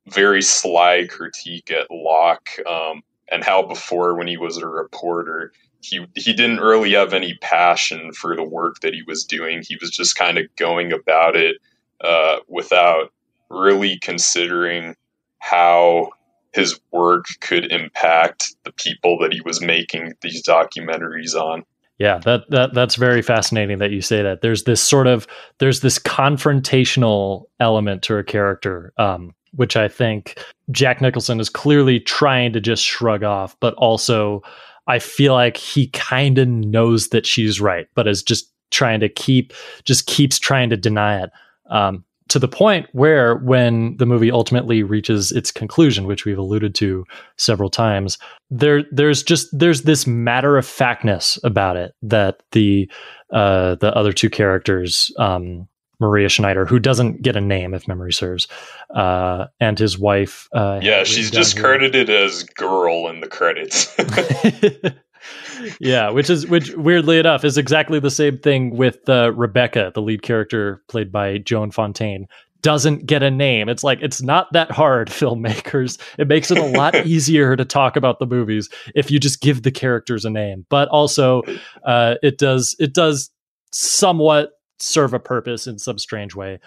very 0.08 0.42
sly 0.42 1.08
critique 1.10 1.72
at 1.72 1.90
Locke 1.90 2.50
um, 2.70 3.02
and 3.32 3.44
how 3.44 3.64
before 3.64 4.16
when 4.16 4.28
he 4.28 4.38
was 4.38 4.58
a 4.58 4.68
reporter 4.68 5.52
he 5.86 6.06
he 6.16 6.34
didn't 6.34 6.60
really 6.60 6.94
have 6.94 7.14
any 7.14 7.36
passion 7.42 8.12
for 8.12 8.36
the 8.36 8.44
work 8.44 8.80
that 8.82 8.94
he 8.94 9.04
was 9.04 9.24
doing. 9.24 9.62
He 9.66 9.78
was 9.80 9.92
just 9.92 10.18
kind 10.18 10.38
of 10.38 10.46
going 10.56 10.92
about 10.92 11.36
it 11.36 11.58
uh, 12.02 12.38
without 12.48 13.12
really 13.50 14.00
considering 14.00 14.96
how 15.40 16.10
his 16.54 16.80
work 16.92 17.26
could 17.42 17.72
impact 17.72 18.56
the 18.64 18.72
people 18.72 19.18
that 19.20 19.34
he 19.34 19.42
was 19.42 19.62
making 19.62 20.14
these 20.22 20.42
documentaries 20.44 21.36
on. 21.36 21.64
Yeah, 21.98 22.18
that 22.20 22.50
that 22.50 22.74
that's 22.74 22.96
very 22.96 23.22
fascinating 23.22 23.78
that 23.78 23.92
you 23.92 24.02
say 24.02 24.22
that. 24.22 24.42
There's 24.42 24.64
this 24.64 24.82
sort 24.82 25.08
of 25.08 25.28
there's 25.60 25.82
this 25.82 26.00
confrontational 26.00 27.46
element 27.60 28.04
to 28.04 28.18
a 28.18 28.24
character, 28.24 28.92
um, 28.98 29.34
which 29.56 29.76
I 29.76 29.88
think 29.88 30.40
Jack 30.72 31.02
Nicholson 31.02 31.40
is 31.40 31.50
clearly 31.50 32.00
trying 32.00 32.54
to 32.54 32.62
just 32.62 32.84
shrug 32.84 33.24
off, 33.24 33.56
but 33.60 33.74
also 33.76 34.42
I 34.88 35.00
feel 35.00 35.34
like 35.34 35.58
he 35.58 35.88
kind 35.88 36.38
of 36.38 36.48
knows 36.48 37.10
that 37.10 37.26
she's 37.26 37.60
right, 37.60 37.88
but 37.96 38.08
is 38.08 38.24
just 38.24 38.52
trying 38.72 39.00
to 39.00 39.10
keep 39.10 39.54
just 39.86 40.08
keeps 40.08 40.40
trying 40.40 40.70
to 40.70 40.78
deny 40.78 41.24
it. 41.24 41.30
Um, 41.70 42.04
to 42.28 42.40
the 42.40 42.48
point 42.48 42.88
where 42.92 43.36
when 43.38 43.96
the 43.98 44.06
movie 44.06 44.32
ultimately 44.32 44.84
reaches 44.84 45.32
its 45.32 45.52
conclusion 45.52 46.06
which 46.06 46.26
we've 46.26 46.38
alluded 46.38 46.74
to 46.76 47.06
several 47.38 47.70
times 47.70 48.18
there 48.50 48.84
there's 48.92 49.22
just 49.22 49.48
there's 49.58 49.84
this 49.84 50.08
matter 50.08 50.58
of 50.58 50.66
factness 50.66 51.38
about 51.44 51.78
it 51.78 51.94
that 52.02 52.42
the 52.52 52.90
uh 53.32 53.76
the 53.76 53.96
other 53.96 54.12
two 54.12 54.30
characters 54.30 55.12
um 55.20 55.68
Maria 56.00 56.30
Schneider, 56.30 56.66
who 56.66 56.80
doesn't 56.80 57.22
get 57.22 57.36
a 57.36 57.42
name 57.42 57.74
if 57.74 57.88
memory 57.88 58.14
serves, 58.14 58.48
uh, 58.94 59.46
and 59.60 59.78
his 59.80 59.98
wife. 59.98 60.48
Uh, 60.54 60.80
yeah, 60.82 61.04
she's 61.04 61.32
just 61.32 61.58
credited 61.60 62.10
as 62.10 62.44
girl 62.44 63.08
in 63.08 63.22
the 63.22 63.28
credits. 63.28 63.94
yeah, 65.80 66.10
which 66.10 66.30
is 66.30 66.48
which 66.48 66.74
weirdly 66.76 67.20
enough 67.20 67.44
is 67.44 67.58
exactly 67.58 68.00
the 68.00 68.12
same 68.12 68.38
thing 68.38 68.76
with 68.76 69.08
uh, 69.10 69.32
Rebecca, 69.34 69.92
the 69.94 70.02
lead 70.02 70.22
character 70.22 70.84
played 70.88 71.12
by 71.12 71.38
Joan 71.40 71.72
Fontaine. 71.72 72.28
Doesn't 72.62 73.06
get 73.06 73.22
a 73.22 73.30
name. 73.30 73.70
It's 73.70 73.84
like 73.84 74.00
it's 74.02 74.22
not 74.22 74.52
that 74.54 74.72
hard, 74.72 75.10
filmmakers. 75.12 76.00
It 76.18 76.28
makes 76.28 76.52
it 76.52 76.58
a 76.58 76.66
lot 76.66 76.96
easier 77.06 77.56
to 77.56 77.66
talk 77.66 77.96
about 77.96 78.20
the 78.20 78.26
movies 78.26 78.70
if 78.96 79.12
you 79.12 79.20
just 79.20 79.42
give 79.42 79.64
the 79.64 79.72
characters 79.72 80.26
a 80.26 80.30
name. 80.30 80.66
But 80.70 80.88
also, 80.90 81.44
uh, 81.84 82.16
it 82.24 82.38
does 82.38 82.76
it 82.80 82.94
does 82.94 83.30
somewhat 83.72 84.52
serve 84.80 85.14
a 85.14 85.20
purpose 85.20 85.68
in 85.68 85.80
some 85.80 85.98
strange 85.98 86.36
way. 86.36 86.60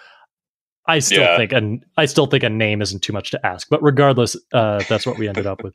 I 0.86 1.00
still 1.00 1.20
yeah. 1.20 1.36
think 1.36 1.52
and 1.52 1.84
I 1.96 2.06
still 2.06 2.26
think 2.26 2.42
a 2.42 2.48
name 2.48 2.80
isn't 2.80 3.02
too 3.02 3.12
much 3.12 3.30
to 3.32 3.46
ask. 3.46 3.68
But 3.70 3.82
regardless, 3.82 4.36
uh, 4.52 4.82
that's 4.88 5.06
what 5.06 5.18
we 5.18 5.28
ended 5.28 5.46
up 5.46 5.62
with. 5.62 5.74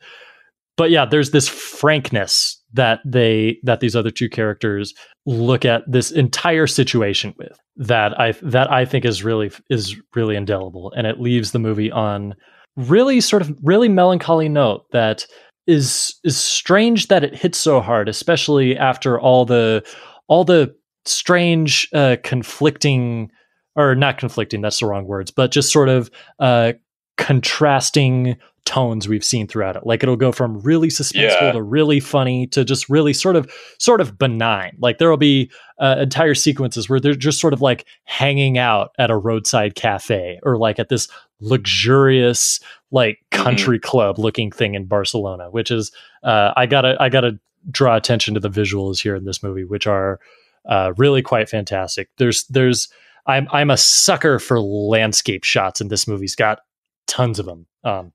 but 0.76 0.90
yeah, 0.90 1.06
there's 1.06 1.32
this 1.32 1.48
frankness 1.48 2.60
that 2.74 3.00
they 3.06 3.60
that 3.64 3.80
these 3.80 3.96
other 3.96 4.10
two 4.10 4.30
characters 4.30 4.94
look 5.26 5.66
at 5.66 5.84
this 5.88 6.12
entire 6.12 6.68
situation 6.68 7.34
with 7.38 7.60
that 7.78 8.20
I 8.20 8.32
that 8.42 8.72
I 8.72 8.86
think 8.86 9.06
is 9.06 9.24
really 9.24 9.52
is 9.70 9.96
really 10.16 10.36
indelible, 10.36 10.92
and 10.98 11.06
it 11.08 11.20
leaves 11.20 11.52
the 11.52 11.60
movie 11.60 11.92
on 11.92 12.36
really 12.76 13.22
sort 13.22 13.44
of 13.44 13.56
really 13.62 13.90
melancholy 13.90 14.50
note 14.50 14.86
that 14.92 15.26
is 15.68 16.16
is 16.24 16.38
strange 16.38 17.08
that 17.08 17.24
it 17.24 17.36
hits 17.36 17.58
so 17.58 17.80
hard, 17.80 18.10
especially 18.10 18.78
after 18.78 19.20
all 19.20 19.46
the 19.46 19.84
all 20.28 20.44
the 20.44 20.76
strange 21.06 21.90
uh, 21.94 22.16
conflicting 22.24 23.32
or 23.76 23.96
not 23.96 24.18
conflicting 24.18 24.62
that's 24.62 24.80
the 24.80 24.86
wrong 24.86 25.06
words 25.06 25.32
but 25.32 25.52
just 25.52 25.72
sort 25.72 25.90
of 25.90 26.10
uh, 26.40 26.74
contrasting 27.18 28.36
tones 28.66 29.10
we've 29.10 29.26
seen 29.26 29.46
throughout 29.46 29.76
it. 29.76 29.86
Like 29.86 30.04
it'll 30.04 30.16
go 30.16 30.32
from 30.32 30.60
really 30.62 30.88
suspenseful 30.88 31.42
Yeah. 31.42 31.52
to 31.52 31.62
really 31.62 32.00
funny 32.00 32.48
to 32.48 32.64
just 32.64 32.88
really 32.88 33.12
sort 33.12 33.36
of 33.36 33.52
sort 33.78 34.00
of 34.00 34.18
benign. 34.18 34.78
Like 34.80 35.00
there'll 35.00 35.18
be 35.18 35.52
uh, 35.80 35.98
entire 36.00 36.34
sequences 36.34 36.88
where 36.90 37.00
they're 37.02 37.14
just 37.14 37.42
sort 37.42 37.52
of 37.54 37.62
like 37.62 37.86
hanging 38.06 38.58
out 38.58 38.92
at 38.98 39.12
a 39.12 39.18
roadside 39.18 39.76
cafe 39.76 40.40
or 40.44 40.58
like 40.58 40.80
at 40.80 40.88
this 40.88 41.10
luxurious 41.42 42.60
like 42.92 43.20
country 43.32 43.80
club 43.80 44.18
looking 44.20 44.52
thing 44.52 44.76
in 44.76 44.86
Barcelona, 44.86 45.50
which 45.50 45.72
is 45.72 45.92
uh, 46.24 46.52
I 46.56 46.66
gotta 46.66 46.96
I 47.00 47.10
gotta 47.10 47.40
draw 47.70 47.96
attention 47.98 48.34
to 48.36 48.40
the 48.40 48.50
visuals 48.50 49.02
here 49.02 49.16
in 49.16 49.26
this 49.26 49.44
movie, 49.44 49.66
which 49.66 49.88
are 49.88 50.20
uh, 50.68 50.94
really 50.98 51.22
quite 51.22 51.50
fantastic. 51.50 52.10
There's 52.18 52.46
there's 52.46 52.90
I'm 53.26 53.48
I'm 53.52 53.70
a 53.70 53.78
sucker 53.78 54.40
for 54.40 54.60
landscape 54.60 55.44
shots, 55.44 55.82
and 55.82 55.90
this 55.90 56.08
movie's 56.08 56.36
got 56.36 56.60
tons 57.08 57.40
of 57.40 57.46
them. 57.46 57.66
Um, 57.84 58.12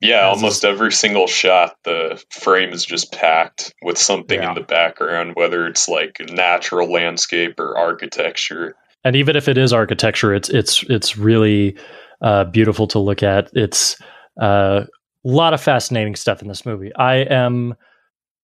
Yeah, 0.00 0.30
As 0.30 0.36
almost 0.36 0.64
every 0.64 0.92
single 0.92 1.26
shot, 1.28 1.76
the 1.84 2.22
frame 2.30 2.72
is 2.72 2.84
just 2.84 3.12
packed 3.12 3.72
with 3.82 3.96
something 3.98 4.40
Yeah. 4.42 4.48
in 4.50 4.54
the 4.56 4.60
background, 4.62 5.32
whether 5.36 5.66
it's 5.66 5.88
like 5.88 6.20
natural 6.30 6.90
landscape 6.90 7.58
or 7.60 7.76
architecture. 7.78 8.74
and 9.04 9.16
even 9.16 9.34
if 9.36 9.48
it 9.48 9.58
is 9.58 9.72
architecture, 9.72 10.34
it's 10.34 10.48
it's 10.48 10.82
it's 10.88 11.16
really 11.16 11.76
uh, 12.20 12.44
beautiful 12.44 12.86
to 12.88 12.98
look 13.00 13.22
at. 13.22 13.50
It's 13.52 13.96
uh, 14.40 14.84
a 15.24 15.28
lot 15.28 15.54
of 15.54 15.60
fascinating 15.60 16.14
stuff 16.16 16.40
in 16.42 16.48
this 16.48 16.64
movie. 16.66 16.94
I 16.96 17.16
am 17.16 17.74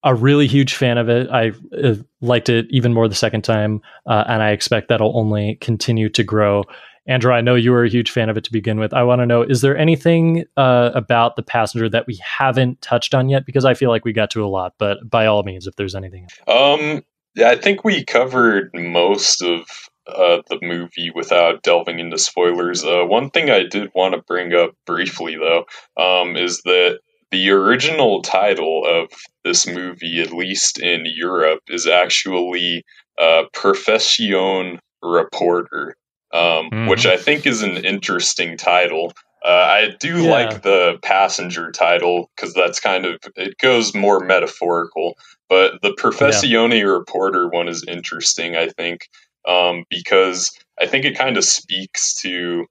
a 0.03 0.15
really 0.15 0.47
huge 0.47 0.75
fan 0.75 0.99
of 0.99 1.09
it. 1.09 1.29
I 1.31 1.53
uh, 1.83 1.95
liked 2.21 2.49
it 2.49 2.67
even 2.71 2.95
more 2.95 3.09
the 3.09 3.15
second 3.15 3.43
time, 3.43 3.81
uh, 4.07 4.25
and 4.29 4.43
I 4.43 4.51
expect 4.51 4.89
that'll 4.89 5.17
only 5.17 5.57
continue 5.61 6.09
to 6.11 6.23
grow. 6.23 6.65
Andrew, 7.07 7.33
I 7.33 7.41
know 7.41 7.55
you 7.55 7.73
were 7.73 7.85
a 7.85 7.89
huge 7.89 8.11
fan 8.11 8.29
of 8.29 8.37
it 8.37 8.45
to 8.45 8.53
begin 8.53 8.79
with. 8.79 8.93
I 8.93 9.03
want 9.03 9.23
to 9.23 9.27
know: 9.27 9.43
is 9.43 9.61
there 9.61 9.77
anything 9.77 10.45
uh, 10.57 10.91
about 10.95 11.37
the 11.37 11.43
passenger 11.43 11.89
that 11.89 12.07
we 12.07 12.21
haven't 12.23 12.81
touched 12.83 13.15
on 13.15 13.29
yet? 13.29 13.47
Because 13.47 13.65
I 13.65 13.75
feel 13.75 13.91
like 13.91 14.05
we 14.05 14.13
got 14.13 14.31
to 14.33 14.45
a 14.45 14.47
lot, 14.47 14.75
but 14.79 14.99
by 15.09 15.27
all 15.27 15.43
means, 15.43 15.67
if 15.67 15.77
there's 15.77 15.95
anything, 15.95 16.29
Um, 16.47 17.03
yeah, 17.35 17.51
I 17.51 17.57
think 17.57 17.83
we 17.85 18.05
covered 18.05 18.71
most 18.75 19.43
of 19.43 19.63
uh, 20.07 20.43
the 20.49 20.59
movie 20.63 21.11
without 21.15 21.63
delving 21.63 21.99
into 21.99 22.19
spoilers. 22.19 22.85
Uh, 22.85 23.05
one 23.05 23.31
thing 23.31 23.51
I 23.51 23.65
did 23.65 23.91
want 23.95 24.15
to 24.15 24.23
bring 24.23 24.55
up 24.55 24.73
briefly, 24.87 25.37
though, 25.37 25.65
um, 26.03 26.37
is 26.37 26.63
that 26.65 27.01
the 27.31 27.51
original 27.51 28.23
title 28.23 28.85
of 28.87 29.11
this 29.45 29.67
movie, 29.67 30.21
at 30.21 30.33
least 30.33 30.79
in 30.79 31.05
Europe, 31.05 31.61
is 31.69 31.87
actually 31.87 32.85
uh, 33.19 33.45
Professione 33.55 34.79
Reporter, 35.03 35.97
um, 36.33 36.71
Mhm. 36.71 36.89
which 36.89 37.05
I 37.07 37.17
think 37.17 37.47
is 37.47 37.63
an 37.63 37.85
interesting 37.85 38.57
title. 38.57 39.13
Uh, 39.45 39.49
I 39.49 39.89
do 39.99 40.23
Yeah. 40.25 40.31
like 40.31 40.63
the 40.63 40.99
passenger 41.03 41.71
title 41.71 42.31
because 42.35 42.55
that's 42.55 42.81
kind 42.81 43.07
of 43.07 43.19
it 43.37 43.59
goes 43.59 43.95
more 43.95 44.21
metaphorical. 44.21 45.17
But 45.49 45.81
the 45.83 45.93
Professione 45.95 46.83
reporter 46.85 47.49
one 47.49 47.69
is 47.69 47.85
interesting, 47.89 48.57
I 48.57 48.69
think, 48.69 49.09
um, 49.47 49.85
because 49.91 50.51
I 50.81 50.87
think 50.87 51.05
it 51.05 51.17
kind 51.17 51.37
of 51.37 51.45
speaks 51.45 52.15
to 52.23 52.67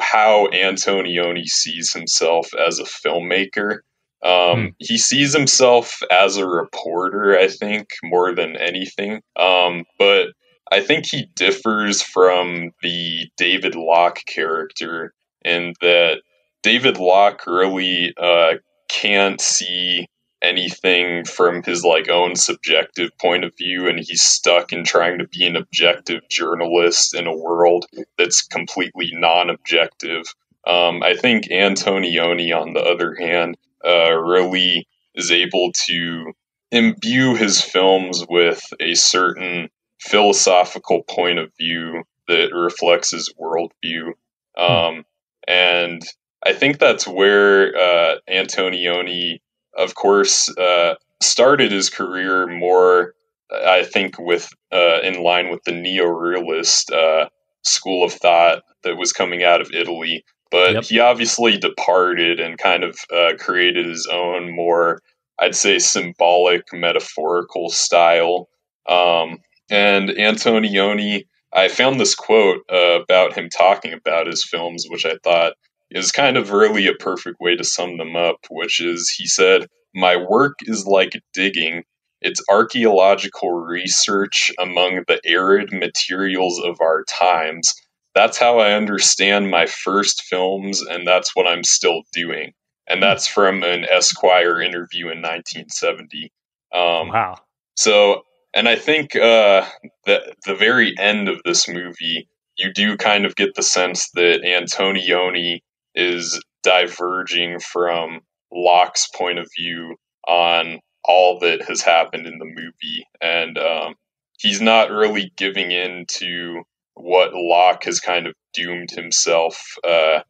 how 0.00 0.46
Antonioni 0.52 1.44
sees 1.46 1.92
himself 1.92 2.54
as 2.54 2.78
a 2.78 2.84
filmmaker. 2.84 3.80
Um, 4.24 4.74
He 4.78 4.98
sees 4.98 5.34
himself 5.34 6.00
as 6.10 6.36
a 6.36 6.46
reporter, 6.46 7.38
I 7.38 7.48
think, 7.48 7.88
more 8.02 8.34
than 8.34 8.56
anything. 8.56 9.22
Um, 9.36 9.84
but 9.98 10.28
I 10.70 10.80
think 10.80 11.06
he 11.06 11.26
differs 11.36 12.00
from 12.02 12.70
the 12.82 13.26
David 13.36 13.74
Locke 13.74 14.20
character 14.26 15.12
in 15.44 15.74
that 15.80 16.22
David 16.62 16.98
Locke 16.98 17.46
really 17.46 18.14
uh, 18.16 18.54
can't 18.88 19.40
see 19.40 20.06
anything 20.42 21.24
from 21.24 21.62
his 21.62 21.84
like 21.84 22.08
own 22.08 22.34
subjective 22.34 23.10
point 23.20 23.44
of 23.44 23.56
view 23.56 23.88
and 23.88 24.00
he's 24.00 24.22
stuck 24.22 24.72
in 24.72 24.82
trying 24.84 25.18
to 25.18 25.28
be 25.28 25.46
an 25.46 25.56
objective 25.56 26.20
journalist 26.28 27.14
in 27.14 27.26
a 27.26 27.36
world 27.36 27.86
that's 28.18 28.42
completely 28.42 29.10
non-objective 29.12 30.24
um, 30.66 31.02
i 31.02 31.14
think 31.14 31.44
antonioni 31.50 32.52
on 32.54 32.72
the 32.72 32.80
other 32.80 33.14
hand 33.14 33.56
uh, 33.84 34.12
really 34.14 34.86
is 35.14 35.30
able 35.30 35.72
to 35.72 36.32
imbue 36.70 37.34
his 37.34 37.60
films 37.60 38.24
with 38.28 38.62
a 38.80 38.94
certain 38.94 39.68
philosophical 40.00 41.02
point 41.02 41.38
of 41.38 41.50
view 41.58 42.02
that 42.28 42.50
reflects 42.54 43.10
his 43.10 43.32
worldview 43.40 44.12
um, 44.56 45.04
and 45.46 46.02
i 46.44 46.52
think 46.52 46.78
that's 46.78 47.06
where 47.06 47.76
uh, 47.76 48.16
antonioni 48.30 49.38
of 49.76 49.94
course, 49.94 50.48
uh, 50.56 50.94
started 51.20 51.72
his 51.72 51.90
career 51.90 52.46
more, 52.46 53.14
I 53.50 53.84
think, 53.84 54.18
with 54.18 54.48
uh, 54.72 55.00
in 55.02 55.22
line 55.22 55.50
with 55.50 55.62
the 55.64 55.72
neo-realist 55.72 56.90
uh, 56.90 57.28
school 57.62 58.04
of 58.04 58.12
thought 58.12 58.62
that 58.82 58.96
was 58.96 59.12
coming 59.12 59.42
out 59.42 59.60
of 59.60 59.70
Italy. 59.72 60.24
But 60.52 60.74
Yep. 60.74 60.84
he 60.86 61.00
obviously 61.00 61.58
departed 61.58 62.40
and 62.40 62.58
kind 62.58 62.84
of 62.84 62.98
uh, 63.14 63.34
created 63.40 63.86
his 63.86 64.06
own 64.06 64.54
more, 64.54 65.02
I'd 65.40 65.56
say, 65.56 65.80
symbolic, 65.80 66.64
metaphorical 66.74 67.70
style. 67.70 68.50
Um, 68.88 69.38
and 69.70 70.10
Antonioni, 70.10 71.24
I 71.54 71.68
found 71.68 72.00
this 72.00 72.14
quote 72.14 72.60
uh, 72.72 73.00
about 73.02 73.34
him 73.34 73.48
talking 73.50 73.94
about 73.94 74.28
his 74.28 74.44
films, 74.44 74.86
which 74.90 75.06
I 75.06 75.16
thought 75.24 75.54
is 75.90 76.12
kind 76.12 76.36
of 76.36 76.52
really 76.52 76.86
a 76.88 76.94
perfect 76.94 77.38
way 77.40 77.56
to 77.56 77.64
sum 77.64 77.98
them 77.98 78.16
up, 78.16 78.36
which 78.50 78.80
is 78.80 79.10
he 79.10 79.26
said, 79.26 79.66
My 79.94 80.16
work 80.16 80.58
is 80.62 80.86
like 80.86 81.14
digging. 81.34 81.84
It's 82.22 82.42
archaeological 82.50 83.52
research 83.52 84.52
among 84.60 85.04
the 85.08 85.20
arid 85.26 85.72
materials 85.72 86.60
of 86.64 86.78
our 86.80 87.04
times. 87.04 87.72
That's 88.14 88.38
how 88.38 88.58
I 88.58 88.72
understand 88.72 89.50
my 89.50 89.66
first 89.66 90.22
films, 90.22 90.82
and 90.82 91.06
that's 91.06 91.34
what 91.34 91.46
I'm 91.46 91.64
still 91.64 92.02
doing. 92.12 92.52
And 92.86 93.02
that's 93.02 93.26
from 93.26 93.62
an 93.62 93.86
Esquire 93.90 94.60
interview 94.60 95.06
in 95.06 95.22
1970. 95.22 96.30
Um, 96.74 97.08
wow, 97.08 97.36
so, 97.76 98.22
and 98.54 98.68
I 98.68 98.76
think 98.76 99.16
uh, 99.16 99.66
that 100.06 100.36
the 100.46 100.54
very 100.54 100.94
end 100.98 101.28
of 101.28 101.40
this 101.44 101.68
movie, 101.68 102.28
you 102.56 102.72
do 102.72 102.96
kind 102.96 103.24
of 103.24 103.36
get 103.36 103.54
the 103.54 103.62
sense 103.62 104.10
that 104.10 104.42
Antonioni 104.42 105.60
is 105.94 106.42
diverging 106.62 107.60
from 107.60 108.20
Locke's 108.52 109.08
point 109.08 109.38
of 109.38 109.48
view 109.58 109.96
on 110.28 110.80
all 111.04 111.38
that 111.40 111.62
has 111.62 111.82
happened 111.82 112.26
in 112.26 112.38
the 112.38 112.44
movie, 112.44 113.06
and 113.20 113.58
um, 113.58 113.94
he's 114.38 114.60
not 114.60 114.90
really 114.90 115.32
giving 115.36 115.70
in 115.72 116.04
to 116.08 116.62
what 116.94 117.30
Locke 117.34 117.84
has 117.84 118.00
kind 118.00 118.26
of 118.26 118.34
doomed 118.52 118.90
himself 118.90 119.76
uh, 119.84 120.20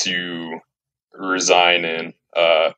to 0.00 0.58
resign 1.12 1.84
in 1.84 2.12
uh, 2.36 2.72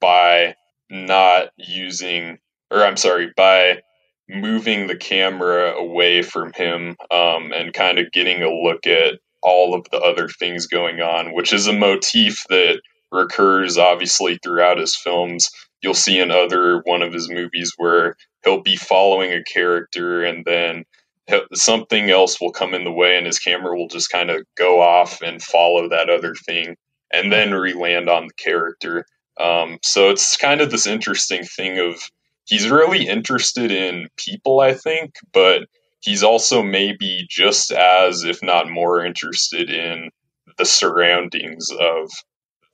by 0.00 0.54
not 0.90 1.48
using, 1.56 2.38
or 2.70 2.84
I'm 2.84 2.96
sorry, 2.96 3.32
by 3.36 3.82
moving 4.28 4.86
the 4.86 4.96
camera 4.96 5.72
away 5.72 6.22
from 6.22 6.52
him 6.52 6.96
um, 7.10 7.52
and 7.52 7.72
kind 7.72 7.98
of 7.98 8.12
getting 8.12 8.42
a 8.42 8.50
look 8.50 8.86
at 8.86 9.14
all 9.42 9.74
of 9.74 9.86
the 9.90 9.98
other 9.98 10.28
things 10.28 10.66
going 10.66 11.00
on, 11.00 11.32
which 11.34 11.52
is 11.52 11.66
a 11.66 11.72
motif 11.72 12.44
that 12.50 12.80
recurs 13.10 13.78
obviously 13.78 14.38
throughout 14.42 14.78
his 14.78 14.94
films. 14.94 15.48
You'll 15.82 15.94
see 15.94 16.18
in 16.18 16.30
other 16.30 16.82
one 16.84 17.02
of 17.02 17.12
his 17.12 17.30
movies 17.30 17.72
where 17.76 18.16
he'll 18.44 18.62
be 18.62 18.76
following 18.76 19.32
a 19.32 19.44
character 19.44 20.24
and 20.24 20.44
then 20.44 20.84
something 21.54 22.10
else 22.10 22.40
will 22.40 22.52
come 22.52 22.74
in 22.74 22.84
the 22.84 22.92
way 22.92 23.16
and 23.16 23.26
his 23.26 23.38
camera 23.38 23.76
will 23.76 23.88
just 23.88 24.10
kind 24.10 24.30
of 24.30 24.42
go 24.56 24.80
off 24.80 25.20
and 25.22 25.42
follow 25.42 25.88
that 25.88 26.10
other 26.10 26.34
thing 26.34 26.76
and 27.12 27.32
then 27.32 27.52
re-land 27.52 28.08
on 28.08 28.26
the 28.26 28.34
character. 28.34 29.06
Um, 29.40 29.78
so 29.82 30.10
it's 30.10 30.36
kind 30.36 30.60
of 30.60 30.70
this 30.70 30.86
interesting 30.86 31.44
thing 31.44 31.78
of 31.78 32.00
he's 32.44 32.68
really 32.68 33.06
interested 33.06 33.70
in 33.70 34.08
people, 34.16 34.60
I 34.60 34.74
think, 34.74 35.14
but 35.32 35.62
he's 36.00 36.22
also 36.22 36.62
maybe 36.62 37.26
just 37.28 37.72
as, 37.72 38.24
if 38.24 38.42
not 38.42 38.70
more, 38.70 39.04
interested 39.04 39.70
in 39.70 40.10
the 40.56 40.64
surroundings 40.64 41.70
of 41.78 42.10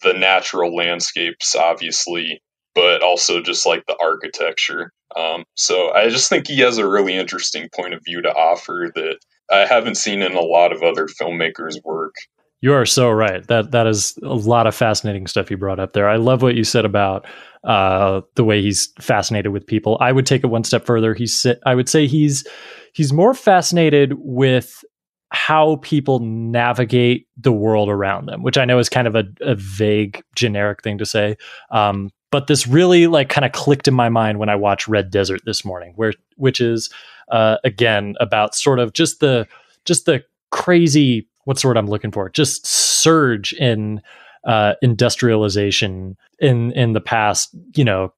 the 0.03 0.15
natural 0.15 0.75
landscapes, 0.75 1.55
obviously, 1.55 2.41
but 2.75 3.03
also 3.03 3.41
just 3.41 3.67
like 3.67 3.85
the 3.87 3.97
architecture. 4.01 4.93
Um, 5.17 5.45
so 5.55 5.93
I 5.93 6.09
just 6.09 6.29
think 6.29 6.47
he 6.47 6.61
has 6.61 6.79
a 6.79 6.89
really 6.89 7.15
interesting 7.15 7.69
point 7.75 7.95
of 7.95 8.01
view 8.05 8.21
to 8.23 8.33
offer 8.33 8.91
that 8.95 9.19
I 9.51 9.67
haven't 9.67 9.97
seen 9.97 10.23
in 10.23 10.35
a 10.35 10.41
lot 10.41 10.73
of 10.73 10.83
other 10.83 11.07
filmmakers' 11.07 11.83
work. 11.85 12.15
You 12.61 12.73
are 12.73 12.87
so 12.87 13.11
right. 13.11 13.47
That 13.47 13.73
that 13.73 13.87
is 13.87 14.17
a 14.23 14.35
lot 14.35 14.67
of 14.67 14.75
fascinating 14.75 15.27
stuff 15.27 15.51
you 15.51 15.59
brought 15.59 15.79
up 15.79 15.93
there. 15.93 16.09
I 16.09 16.17
love 16.17 16.41
what 16.41 16.55
you 16.55 16.65
said 16.65 16.87
about 16.87 17.27
uh, 17.63 18.23
the 18.37 18.45
way 18.45 18.63
he's 18.63 18.89
fascinated 19.01 19.53
with 19.53 19.67
people. 19.67 19.99
I 20.01 20.13
would 20.13 20.25
take 20.25 20.45
it 20.45 20.47
one 20.47 20.65
step 20.65 20.87
further. 20.87 21.13
He's 21.13 21.47
I 21.67 21.75
would 21.75 21.91
say 21.91 22.07
he's 22.07 22.47
he's 22.95 23.13
more 23.13 23.35
fascinated 23.35 24.15
with 24.17 24.83
how 25.31 25.77
people 25.83 26.21
navigate 26.21 27.27
the 27.37 27.53
world 27.53 27.89
around 27.89 28.27
them, 28.27 28.43
which 28.43 28.57
I 28.57 28.65
know 28.65 28.79
is 28.79 28.89
kind 28.89 29.09
of 29.09 29.15
a, 29.15 29.25
a 29.41 29.57
vague, 29.57 30.23
generic 30.37 30.83
thing 30.83 30.97
to 30.99 31.07
say. 31.07 31.37
Um, 31.71 32.11
but 32.35 32.49
this 32.49 32.67
really 32.67 33.07
like 33.07 33.29
kind 33.29 33.45
of 33.45 33.53
clicked 33.53 33.87
in 33.87 33.95
my 33.95 34.09
mind 34.09 34.41
when 34.41 34.49
I 34.49 34.57
watched 34.57 34.89
Red 34.89 35.09
Desert 35.09 35.43
this 35.45 35.65
morning, 35.65 35.93
where 35.95 36.13
which 36.35 36.61
is 36.61 36.91
uh, 37.29 37.59
again 37.63 38.17
about 38.19 38.57
sort 38.57 38.81
of 38.81 38.93
just 38.93 39.21
the 39.21 39.47
just 39.85 40.07
the 40.07 40.25
crazy 40.51 41.29
what's 41.45 41.63
the 41.63 41.69
word 41.69 41.77
I'm 41.77 41.87
looking 41.87 42.11
for? 42.11 42.29
Just 42.29 42.67
surge 42.67 43.53
in 43.53 44.03
uh, 44.43 44.75
industrialization 44.83 46.17
in 46.41 46.73
in 46.73 46.93
the 46.93 47.01
past, 47.01 47.55
you 47.77 47.85
know, 47.85 48.13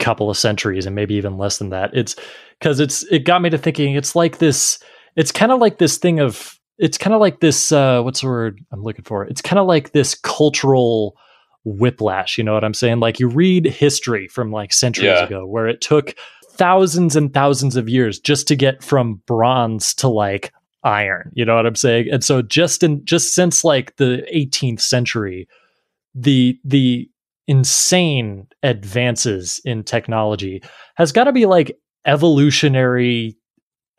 couple 0.00 0.28
of 0.28 0.36
centuries 0.36 0.84
and 0.84 0.96
maybe 0.96 1.14
even 1.14 1.38
less 1.38 1.58
than 1.58 1.70
that. 1.70 1.92
It's 1.94 2.16
because 2.58 2.80
it's 2.80 3.04
it 3.04 3.20
got 3.20 3.40
me 3.40 3.50
to 3.50 3.58
thinking. 3.58 3.94
It's 3.94 4.16
like 4.16 4.38
this. 4.38 4.80
It's 5.14 5.30
kind 5.30 5.52
of 5.52 5.60
like 5.60 5.78
this 5.78 5.96
thing 5.96 6.18
of. 6.18 6.58
It's 6.78 6.98
kind 6.98 7.14
of 7.14 7.20
like 7.20 7.38
this. 7.38 7.70
Uh, 7.70 8.02
what's 8.02 8.22
the 8.22 8.26
word 8.26 8.64
I'm 8.72 8.82
looking 8.82 9.04
for? 9.04 9.26
It's 9.26 9.40
kind 9.42 9.60
of 9.60 9.68
like 9.68 9.92
this 9.92 10.16
cultural 10.16 11.16
whiplash. 11.64 12.38
You 12.38 12.44
know 12.44 12.54
what 12.54 12.64
I'm 12.64 12.74
saying? 12.74 13.00
Like 13.00 13.20
you 13.20 13.28
read 13.28 13.66
history 13.66 14.28
from 14.28 14.50
like 14.52 14.72
centuries 14.72 15.06
yeah. 15.06 15.24
ago, 15.24 15.46
where 15.46 15.68
it 15.68 15.80
took 15.80 16.14
thousands 16.52 17.16
and 17.16 17.32
thousands 17.32 17.76
of 17.76 17.88
years 17.88 18.18
just 18.18 18.46
to 18.48 18.56
get 18.56 18.82
from 18.82 19.22
bronze 19.26 19.94
to 19.94 20.08
like 20.08 20.52
iron. 20.84 21.30
You 21.34 21.44
know 21.44 21.56
what 21.56 21.66
I'm 21.66 21.76
saying? 21.76 22.08
And 22.10 22.24
so 22.24 22.42
just 22.42 22.82
in 22.82 23.04
just 23.04 23.34
since 23.34 23.64
like 23.64 23.96
the 23.96 24.26
18th 24.34 24.80
century, 24.80 25.48
the 26.14 26.58
the 26.64 27.08
insane 27.46 28.46
advances 28.62 29.60
in 29.64 29.82
technology 29.82 30.62
has 30.94 31.12
got 31.12 31.24
to 31.24 31.32
be 31.32 31.46
like 31.46 31.76
evolutionary 32.06 33.36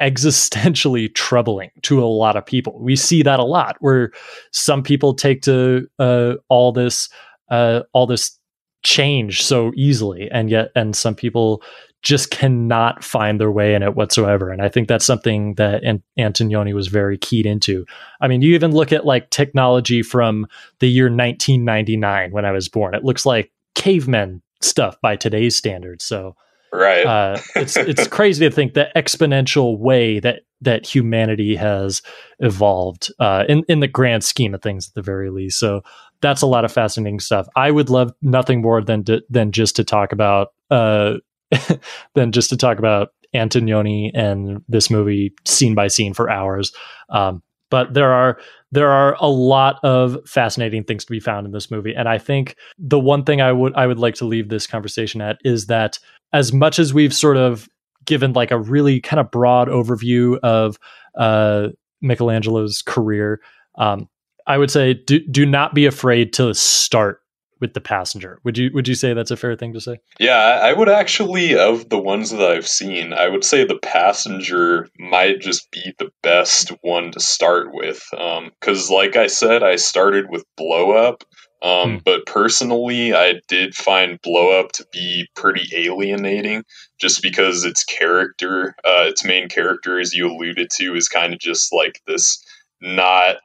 existentially 0.02 1.14
troubling 1.16 1.70
to 1.84 2.04
a 2.04 2.06
lot 2.06 2.36
of 2.36 2.46
people. 2.46 2.80
We 2.82 2.96
see 2.96 3.24
that 3.24 3.40
a 3.40 3.46
lot 3.46 3.78
where 3.80 4.12
some 4.52 4.84
people 4.84 5.14
take 5.14 5.42
to 5.44 5.88
uh, 6.00 6.34
all 6.50 6.72
this 6.72 7.10
uh, 7.52 7.84
all 7.94 8.08
this 8.08 8.38
change 8.84 9.44
so 9.44 9.72
easily 9.76 10.28
and 10.32 10.50
yet 10.50 10.72
and 10.76 10.96
some 10.96 11.14
people 11.14 11.62
just 12.02 12.32
cannot 12.32 13.04
find 13.04 13.40
their 13.40 13.52
way 13.52 13.76
in 13.76 13.84
it 13.84 13.96
whatsoever. 13.96 14.50
And 14.50 14.62
I 14.62 14.70
think 14.70 14.88
that's 14.88 15.06
something 15.06 15.54
that 15.56 15.84
An- 15.84 16.04
Antonioni 16.18 16.74
was 16.74 16.88
very 16.88 17.18
keyed 17.18 17.46
into. 17.46 17.86
I 18.20 18.28
mean, 18.28 18.42
you 18.42 18.56
even 18.56 18.72
look 18.72 18.92
at 18.92 19.06
like 19.06 19.30
technology 19.30 20.02
from 20.02 20.48
the 20.80 20.90
year 20.90 21.06
1999 21.06 22.32
when 22.32 22.46
I 22.46 22.52
was 22.52 22.70
born. 22.70 22.96
It 22.96 23.04
looks 23.04 23.26
like 23.26 23.52
cavemen 23.76 24.42
stuff 24.62 25.00
by 25.02 25.16
today's 25.16 25.56
standards. 25.56 26.04
So, 26.04 26.36
right, 26.74 27.06
uh, 27.06 27.40
it's 27.56 27.78
it's 27.78 28.08
crazy 28.08 28.48
to 28.48 28.54
think 28.54 28.74
the 28.74 28.90
exponential 28.96 29.78
way 29.78 30.20
that 30.20 30.42
that 30.62 30.88
humanity 30.88 31.56
has 31.56 32.02
evolved 32.40 33.12
uh, 33.20 33.46
in 33.48 33.64
in 33.68 33.80
the 33.80 33.88
grand 33.88 34.24
scheme 34.24 34.56
of 34.56 34.62
things, 34.64 34.88
at 34.88 34.96
the 34.96 35.02
very 35.04 35.30
least. 35.30 35.60
So 35.60 35.84
that's 36.22 36.42
a 36.42 36.48
lot 36.48 36.66
of 36.66 36.72
fascinating 36.72 37.20
stuff. 37.20 37.48
I 37.56 37.72
would 37.72 37.90
love 37.90 38.12
nothing 38.22 38.62
more 38.62 38.82
than 38.82 39.04
to, 39.06 39.22
than 39.30 39.52
just 39.52 39.76
to 39.78 39.84
talk 39.84 40.12
about 40.12 40.50
uh, 40.70 41.16
than 42.14 42.32
just 42.32 42.50
to 42.50 42.58
talk 42.58 42.80
about 42.80 43.10
Antonioni 43.36 44.12
and 44.14 44.64
this 44.68 44.90
movie 44.90 45.34
scene 45.46 45.76
by 45.76 45.88
scene 45.88 46.14
for 46.14 46.30
hours. 46.30 46.72
Um, 47.10 47.42
but 47.70 47.94
there 47.94 48.12
are 48.12 48.38
there 48.72 48.90
are 48.90 49.16
a 49.20 49.28
lot 49.28 49.80
of 49.84 50.18
fascinating 50.28 50.84
things 50.84 51.06
to 51.06 51.12
be 51.12 51.20
found 51.20 51.46
in 51.46 51.52
this 51.52 51.72
movie, 51.72 51.94
and 51.94 52.08
I 52.08 52.18
think 52.18 52.56
the 52.78 53.00
one 53.00 53.24
thing 53.24 53.42
I 53.42 53.52
would 53.52 53.74
I 53.76 53.88
would 53.88 54.00
like 54.00 54.16
to 54.16 54.26
leave 54.26 54.50
this 54.50 54.68
conversation 54.68 55.22
at 55.22 55.40
is 55.44 55.68
that 55.68 55.98
as 56.34 56.54
much 56.54 56.80
as 56.80 56.94
we've 56.94 57.14
sort 57.14 57.38
of 57.38 57.68
given 58.06 58.34
like 58.34 58.52
a 58.52 58.60
really 58.60 59.00
kind 59.00 59.20
of 59.20 59.32
broad 59.32 59.68
overview 59.68 60.38
of 60.40 60.78
uh, 61.18 61.70
Michelangelo's 62.02 62.82
career, 62.82 63.42
um, 63.76 64.10
I 64.48 64.58
would 64.58 64.72
say 64.72 64.94
do 64.94 65.20
do 65.20 65.46
not 65.46 65.74
be 65.74 65.86
afraid 65.86 66.34
to 66.34 66.54
start 66.54 67.22
with 67.62 67.76
the 67.76 67.80
passenger. 67.80 68.40
Would 68.44 68.58
you 68.58 68.72
would 68.74 68.88
you 68.88 68.96
say 68.96 69.14
that's 69.14 69.32
a 69.32 69.38
fair 69.38 69.56
thing 69.56 69.72
to 69.74 69.80
say? 69.80 70.00
Yeah, 70.20 70.60
I 70.64 70.74
would 70.74 70.90
actually 70.90 71.56
of 71.56 71.90
the 71.90 72.00
ones 72.00 72.32
that 72.32 72.42
I've 72.42 72.68
seen, 72.68 73.14
I 73.14 73.30
would 73.30 73.46
say 73.46 73.64
the 73.64 73.78
passenger 73.78 74.90
might 74.98 75.40
just 75.40 75.72
be 75.72 75.94
the 76.00 76.10
best 76.24 76.70
one 76.82 77.12
to 77.12 77.20
start 77.20 77.68
with. 77.72 78.04
Because, 78.12 78.90
um, 78.90 78.96
like 78.96 79.16
I 79.16 79.28
said, 79.28 79.64
I 79.64 79.76
started 79.76 80.26
with 80.30 80.44
Blow 80.58 80.92
Up, 80.92 81.24
um, 81.62 81.92
hmm. 81.92 81.98
but 82.04 82.26
personally, 82.26 83.14
I 83.14 83.40
did 83.48 83.76
find 83.76 84.20
Blow 84.22 84.60
Up 84.60 84.72
to 84.74 84.86
be 84.92 85.28
pretty 85.36 85.70
alienating, 85.74 86.64
just 87.00 87.22
because 87.22 87.64
its 87.64 87.84
character, 87.84 88.76
uh, 88.84 89.06
its 89.06 89.24
main 89.24 89.48
character, 89.48 90.00
as 90.00 90.14
you 90.16 90.28
alluded 90.28 90.70
to, 90.78 90.96
is 90.96 91.08
kind 91.08 91.34
of 91.34 91.40
just 91.40 91.72
like 91.72 92.02
this 92.08 92.44
not 92.82 93.38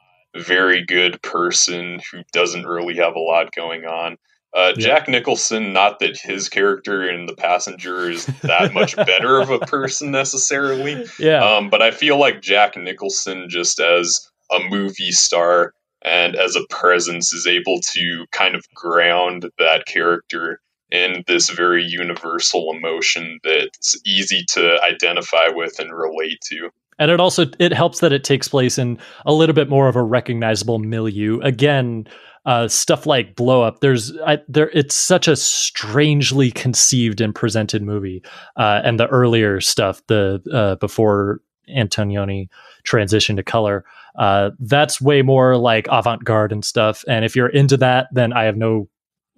very 0.42 0.84
good 0.84 1.20
person 1.22 2.00
who 2.10 2.22
doesn't 2.32 2.66
really 2.66 2.96
have 2.96 3.14
a 3.14 3.20
lot 3.20 3.54
going 3.54 3.84
on. 3.84 4.16
Uh, 4.54 4.72
yeah. 4.76 4.86
Jack 4.86 5.08
Nicholson, 5.08 5.72
not 5.72 5.98
that 5.98 6.16
his 6.16 6.48
character 6.48 7.08
in 7.08 7.26
The 7.26 7.34
Passenger 7.34 8.10
is 8.10 8.26
that 8.42 8.72
much 8.72 8.96
better 9.06 9.40
of 9.40 9.50
a 9.50 9.58
person 9.58 10.10
necessarily. 10.10 11.04
Yeah. 11.18 11.44
Um, 11.44 11.68
but 11.68 11.82
I 11.82 11.90
feel 11.90 12.18
like 12.18 12.40
Jack 12.40 12.76
Nicholson, 12.76 13.48
just 13.50 13.80
as 13.80 14.26
a 14.50 14.60
movie 14.70 15.12
star 15.12 15.74
and 16.02 16.36
as 16.36 16.56
a 16.56 16.64
presence, 16.70 17.34
is 17.34 17.46
able 17.46 17.80
to 17.92 18.24
kind 18.32 18.54
of 18.54 18.64
ground 18.74 19.50
that 19.58 19.84
character 19.86 20.60
in 20.90 21.24
this 21.26 21.50
very 21.50 21.84
universal 21.84 22.72
emotion 22.72 23.40
that's 23.42 24.00
easy 24.06 24.44
to 24.52 24.78
identify 24.82 25.48
with 25.48 25.78
and 25.78 25.92
relate 25.92 26.38
to 26.44 26.70
and 26.98 27.10
it 27.10 27.20
also 27.20 27.46
it 27.58 27.72
helps 27.72 28.00
that 28.00 28.12
it 28.12 28.24
takes 28.24 28.48
place 28.48 28.78
in 28.78 28.98
a 29.24 29.32
little 29.32 29.54
bit 29.54 29.68
more 29.68 29.88
of 29.88 29.96
a 29.96 30.02
recognizable 30.02 30.78
milieu. 30.78 31.40
Again 31.40 32.06
uh, 32.46 32.68
stuff 32.68 33.06
like 33.06 33.34
blow 33.34 33.62
up 33.62 33.80
there's 33.80 34.16
I, 34.24 34.38
there 34.48 34.70
it's 34.70 34.94
such 34.94 35.26
a 35.26 35.34
strangely 35.34 36.52
conceived 36.52 37.20
and 37.20 37.34
presented 37.34 37.82
movie 37.82 38.22
uh, 38.56 38.80
and 38.84 39.00
the 39.00 39.08
earlier 39.08 39.60
stuff 39.60 40.00
the 40.06 40.40
uh, 40.52 40.76
before 40.76 41.40
antonioni 41.68 42.48
transition 42.84 43.34
to 43.34 43.42
color 43.42 43.84
uh, 44.16 44.50
that's 44.60 45.00
way 45.00 45.22
more 45.22 45.56
like 45.58 45.88
avant-garde 45.90 46.52
and 46.52 46.64
stuff. 46.64 47.04
And 47.08 47.24
if 47.24 47.34
you're 47.34 47.48
into 47.48 47.76
that 47.78 48.06
then 48.12 48.32
i 48.32 48.44
have 48.44 48.56
no 48.56 48.88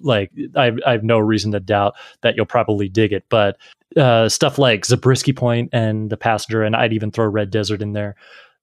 like 0.01 0.31
I, 0.57 0.73
I 0.87 0.93
have 0.93 1.05
no 1.05 1.19
reason 1.19 1.53
to 1.53 1.61
doubt 1.61 1.95
that 2.23 2.37
you'll 2.37 2.47
probably 2.47 2.89
dig 2.89 3.13
it 3.13 3.25
but 3.29 3.57
uh, 3.97 4.29
stuff 4.29 4.59
like 4.59 4.85
Zabriskie 4.85 5.33
Point 5.33 5.71
and 5.73 6.11
The 6.11 6.17
Passenger, 6.17 6.63
and 6.63 6.77
I'd 6.77 6.93
even 6.93 7.11
throw 7.11 7.27
Red 7.27 7.51
Desert 7.51 7.83
in 7.83 7.93
there. 7.93 8.17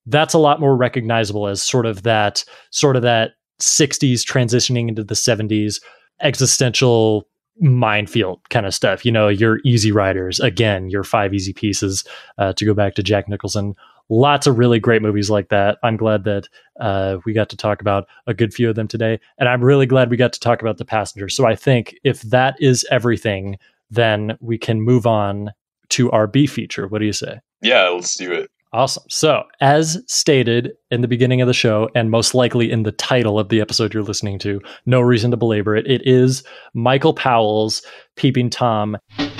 That's 0.06 0.34
a 0.34 0.38
lot 0.38 0.60
more 0.60 0.76
recognizable 0.76 1.48
as 1.48 1.62
sort 1.62 1.86
of 1.86 2.04
that 2.04 2.44
sort 2.70 2.96
of 2.96 3.02
that 3.02 3.32
60s 3.60 4.20
transitioning 4.20 4.88
into 4.88 5.02
the 5.02 5.14
70s 5.14 5.80
existential 6.20 7.26
minefield 7.58 8.40
kind 8.50 8.66
of 8.66 8.74
stuff. 8.74 9.04
You 9.04 9.10
know, 9.10 9.28
your 9.28 9.58
easy 9.64 9.90
riders, 9.90 10.38
again, 10.40 10.90
your 10.90 11.02
five 11.02 11.34
easy 11.34 11.52
pieces, 11.52 12.04
uh, 12.38 12.52
to 12.52 12.64
go 12.64 12.74
back 12.74 12.94
to 12.94 13.02
Jack 13.02 13.28
Nicholson. 13.28 13.74
Lots 14.08 14.46
of 14.46 14.58
really 14.58 14.78
great 14.78 15.02
movies 15.02 15.30
like 15.30 15.48
that. 15.48 15.78
I'm 15.82 15.96
glad 15.96 16.24
that 16.24 16.48
uh, 16.80 17.18
we 17.24 17.32
got 17.32 17.48
to 17.50 17.56
talk 17.56 17.80
about 17.80 18.06
a 18.26 18.34
good 18.34 18.54
few 18.54 18.68
of 18.70 18.76
them 18.76 18.88
today. 18.88 19.18
And 19.38 19.48
I'm 19.48 19.64
really 19.64 19.86
glad 19.86 20.10
we 20.10 20.16
got 20.16 20.32
to 20.34 20.40
talk 20.40 20.60
about 20.60 20.78
The 20.78 20.84
Passenger. 20.84 21.28
So 21.28 21.46
I 21.46 21.56
think 21.56 21.96
if 22.04 22.22
that 22.22 22.56
is 22.60 22.86
everything 22.90 23.58
then 23.90 24.36
we 24.40 24.58
can 24.58 24.80
move 24.80 25.06
on 25.06 25.52
to 25.90 26.10
our 26.10 26.26
B 26.26 26.46
feature. 26.46 26.88
What 26.88 26.98
do 26.98 27.04
you 27.06 27.12
say? 27.12 27.40
Yeah, 27.62 27.88
let's 27.88 28.16
do 28.16 28.32
it. 28.32 28.50
Awesome. 28.72 29.04
So, 29.08 29.44
as 29.60 30.02
stated 30.06 30.72
in 30.90 31.00
the 31.00 31.08
beginning 31.08 31.40
of 31.40 31.46
the 31.46 31.54
show, 31.54 31.88
and 31.94 32.10
most 32.10 32.34
likely 32.34 32.70
in 32.70 32.82
the 32.82 32.92
title 32.92 33.38
of 33.38 33.48
the 33.48 33.60
episode 33.60 33.94
you're 33.94 34.02
listening 34.02 34.38
to, 34.40 34.60
no 34.84 35.00
reason 35.00 35.30
to 35.30 35.36
belabor 35.36 35.76
it, 35.76 35.86
it 35.86 36.02
is 36.04 36.42
Michael 36.74 37.14
Powell's 37.14 37.80
Peeping 38.16 38.50
Tom. 38.50 38.98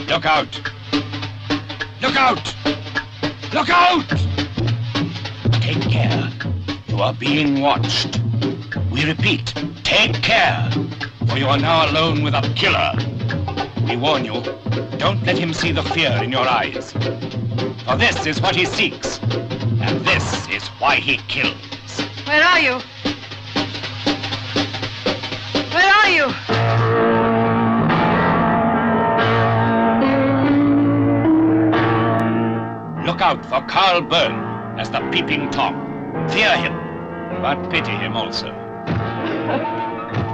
Look 0.08 0.24
out! 0.24 0.60
Look 2.00 2.16
out! 2.16 2.54
Look 3.52 3.68
out! 3.68 4.36
Take 5.66 5.90
care. 5.90 6.30
You 6.86 6.98
are 7.00 7.12
being 7.12 7.60
watched. 7.60 8.20
We 8.92 9.04
repeat, 9.04 9.52
take 9.82 10.14
care, 10.22 10.70
for 11.26 11.36
you 11.36 11.48
are 11.48 11.58
now 11.58 11.90
alone 11.90 12.22
with 12.22 12.34
a 12.34 12.42
killer. 12.54 12.92
We 13.88 13.96
warn 13.96 14.24
you, 14.24 14.42
don't 14.96 15.20
let 15.24 15.36
him 15.36 15.52
see 15.52 15.72
the 15.72 15.82
fear 15.82 16.22
in 16.22 16.30
your 16.30 16.46
eyes. 16.46 16.92
For 16.92 17.96
this 17.96 18.26
is 18.26 18.40
what 18.40 18.54
he 18.54 18.64
seeks, 18.64 19.18
and 19.18 20.06
this 20.06 20.46
is 20.46 20.68
why 20.78 20.96
he 20.98 21.16
kills. 21.26 21.56
Where 22.26 22.44
are 22.44 22.60
you? 22.60 22.78
Where 25.74 25.92
are 26.00 26.10
you? 26.16 26.26
Look 33.04 33.20
out 33.20 33.44
for 33.44 33.60
Carl 33.62 34.02
Boehm 34.02 34.45
as 34.78 34.90
the 34.90 35.00
Peeping 35.10 35.50
Tom. 35.50 35.74
Fear 36.30 36.56
him, 36.58 36.72
but 37.40 37.70
pity 37.70 37.92
him 37.92 38.16
also. 38.16 38.48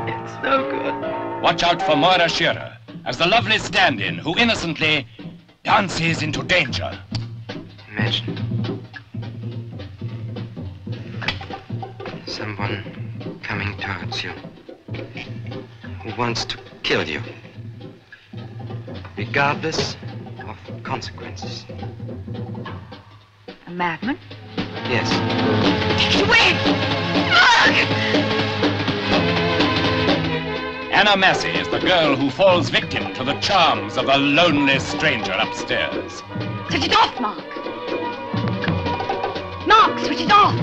It's 0.07 0.43
no 0.43 0.69
good. 0.71 1.43
Watch 1.43 1.63
out 1.63 1.81
for 1.83 1.97
Moira 1.97 2.29
Shearer 2.29 2.77
as 3.05 3.19
the 3.19 3.27
lovely 3.27 3.59
stand-in 3.59 4.19
who 4.19 4.37
innocently 4.37 5.07
dances 5.65 6.23
into 6.23 6.43
danger. 6.43 6.99
Imagine. 7.91 8.83
Someone 12.27 13.41
coming 13.43 13.77
towards 13.79 14.25
you 14.25 14.33
who 16.03 16.17
wants 16.17 16.45
to 16.47 16.59
kill 16.83 17.07
you, 17.09 17.21
regardless 19.17 19.97
of 20.47 20.57
consequences. 20.83 21.65
A 23.73 23.75
madman? 23.75 24.19
Yes. 24.91 25.11
Anna 30.93 31.17
Massey 31.17 31.49
is 31.49 31.69
the 31.69 31.79
girl 31.79 32.15
who 32.15 32.29
falls 32.29 32.69
victim 32.69 33.15
to 33.15 33.25
the 33.25 33.33
charms 33.41 33.97
of 33.97 34.05
the 34.05 34.19
lonely 34.19 34.79
stranger 34.79 35.33
upstairs. 35.33 36.23
Switch 36.69 36.85
it 36.85 36.95
off, 36.95 37.19
Mark. 37.19 37.39
Mark, 39.67 39.99
switch 40.01 40.21
it 40.21 40.31
off. 40.31 40.55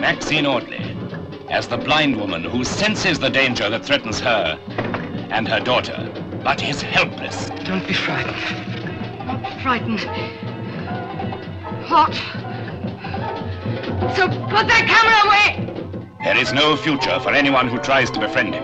Maxine 0.00 0.46
Audley 0.46 0.96
as 1.48 1.66
the 1.66 1.78
blind 1.78 2.14
woman 2.16 2.44
who 2.44 2.62
senses 2.62 3.18
the 3.18 3.30
danger 3.30 3.68
that 3.68 3.84
threatens 3.84 4.20
her 4.20 4.56
and 5.32 5.48
her 5.48 5.58
daughter, 5.58 6.12
but 6.44 6.62
is 6.62 6.80
helpless. 6.80 7.50
Don't 7.64 7.84
be 7.88 7.92
frightened. 7.92 9.26
Not 9.26 9.62
frightened. 9.62 10.49
Hot. 11.92 12.14
So 14.14 14.28
put 14.28 14.68
that 14.68 14.86
camera 14.86 15.18
away. 15.26 16.06
There 16.22 16.36
is 16.36 16.52
no 16.52 16.76
future 16.76 17.18
for 17.18 17.32
anyone 17.32 17.66
who 17.66 17.78
tries 17.78 18.12
to 18.12 18.20
befriend 18.20 18.54
him. 18.54 18.62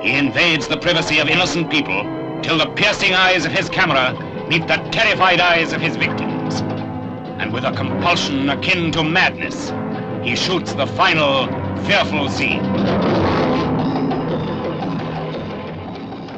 He 0.00 0.16
invades 0.16 0.68
the 0.68 0.76
privacy 0.76 1.18
of 1.18 1.26
innocent 1.26 1.72
people 1.72 2.04
till 2.42 2.58
the 2.58 2.66
piercing 2.66 3.14
eyes 3.14 3.46
of 3.46 3.50
his 3.50 3.68
camera 3.68 4.12
meet 4.48 4.68
the 4.68 4.76
terrified 4.92 5.40
eyes 5.40 5.72
of 5.72 5.80
his 5.80 5.96
victims. 5.96 6.60
And 7.40 7.52
with 7.52 7.64
a 7.64 7.72
compulsion 7.72 8.48
akin 8.48 8.92
to 8.92 9.02
madness, 9.02 9.72
he 10.22 10.36
shoots 10.36 10.72
the 10.72 10.86
final, 10.86 11.48
fearful 11.82 12.28
scene. 12.28 12.62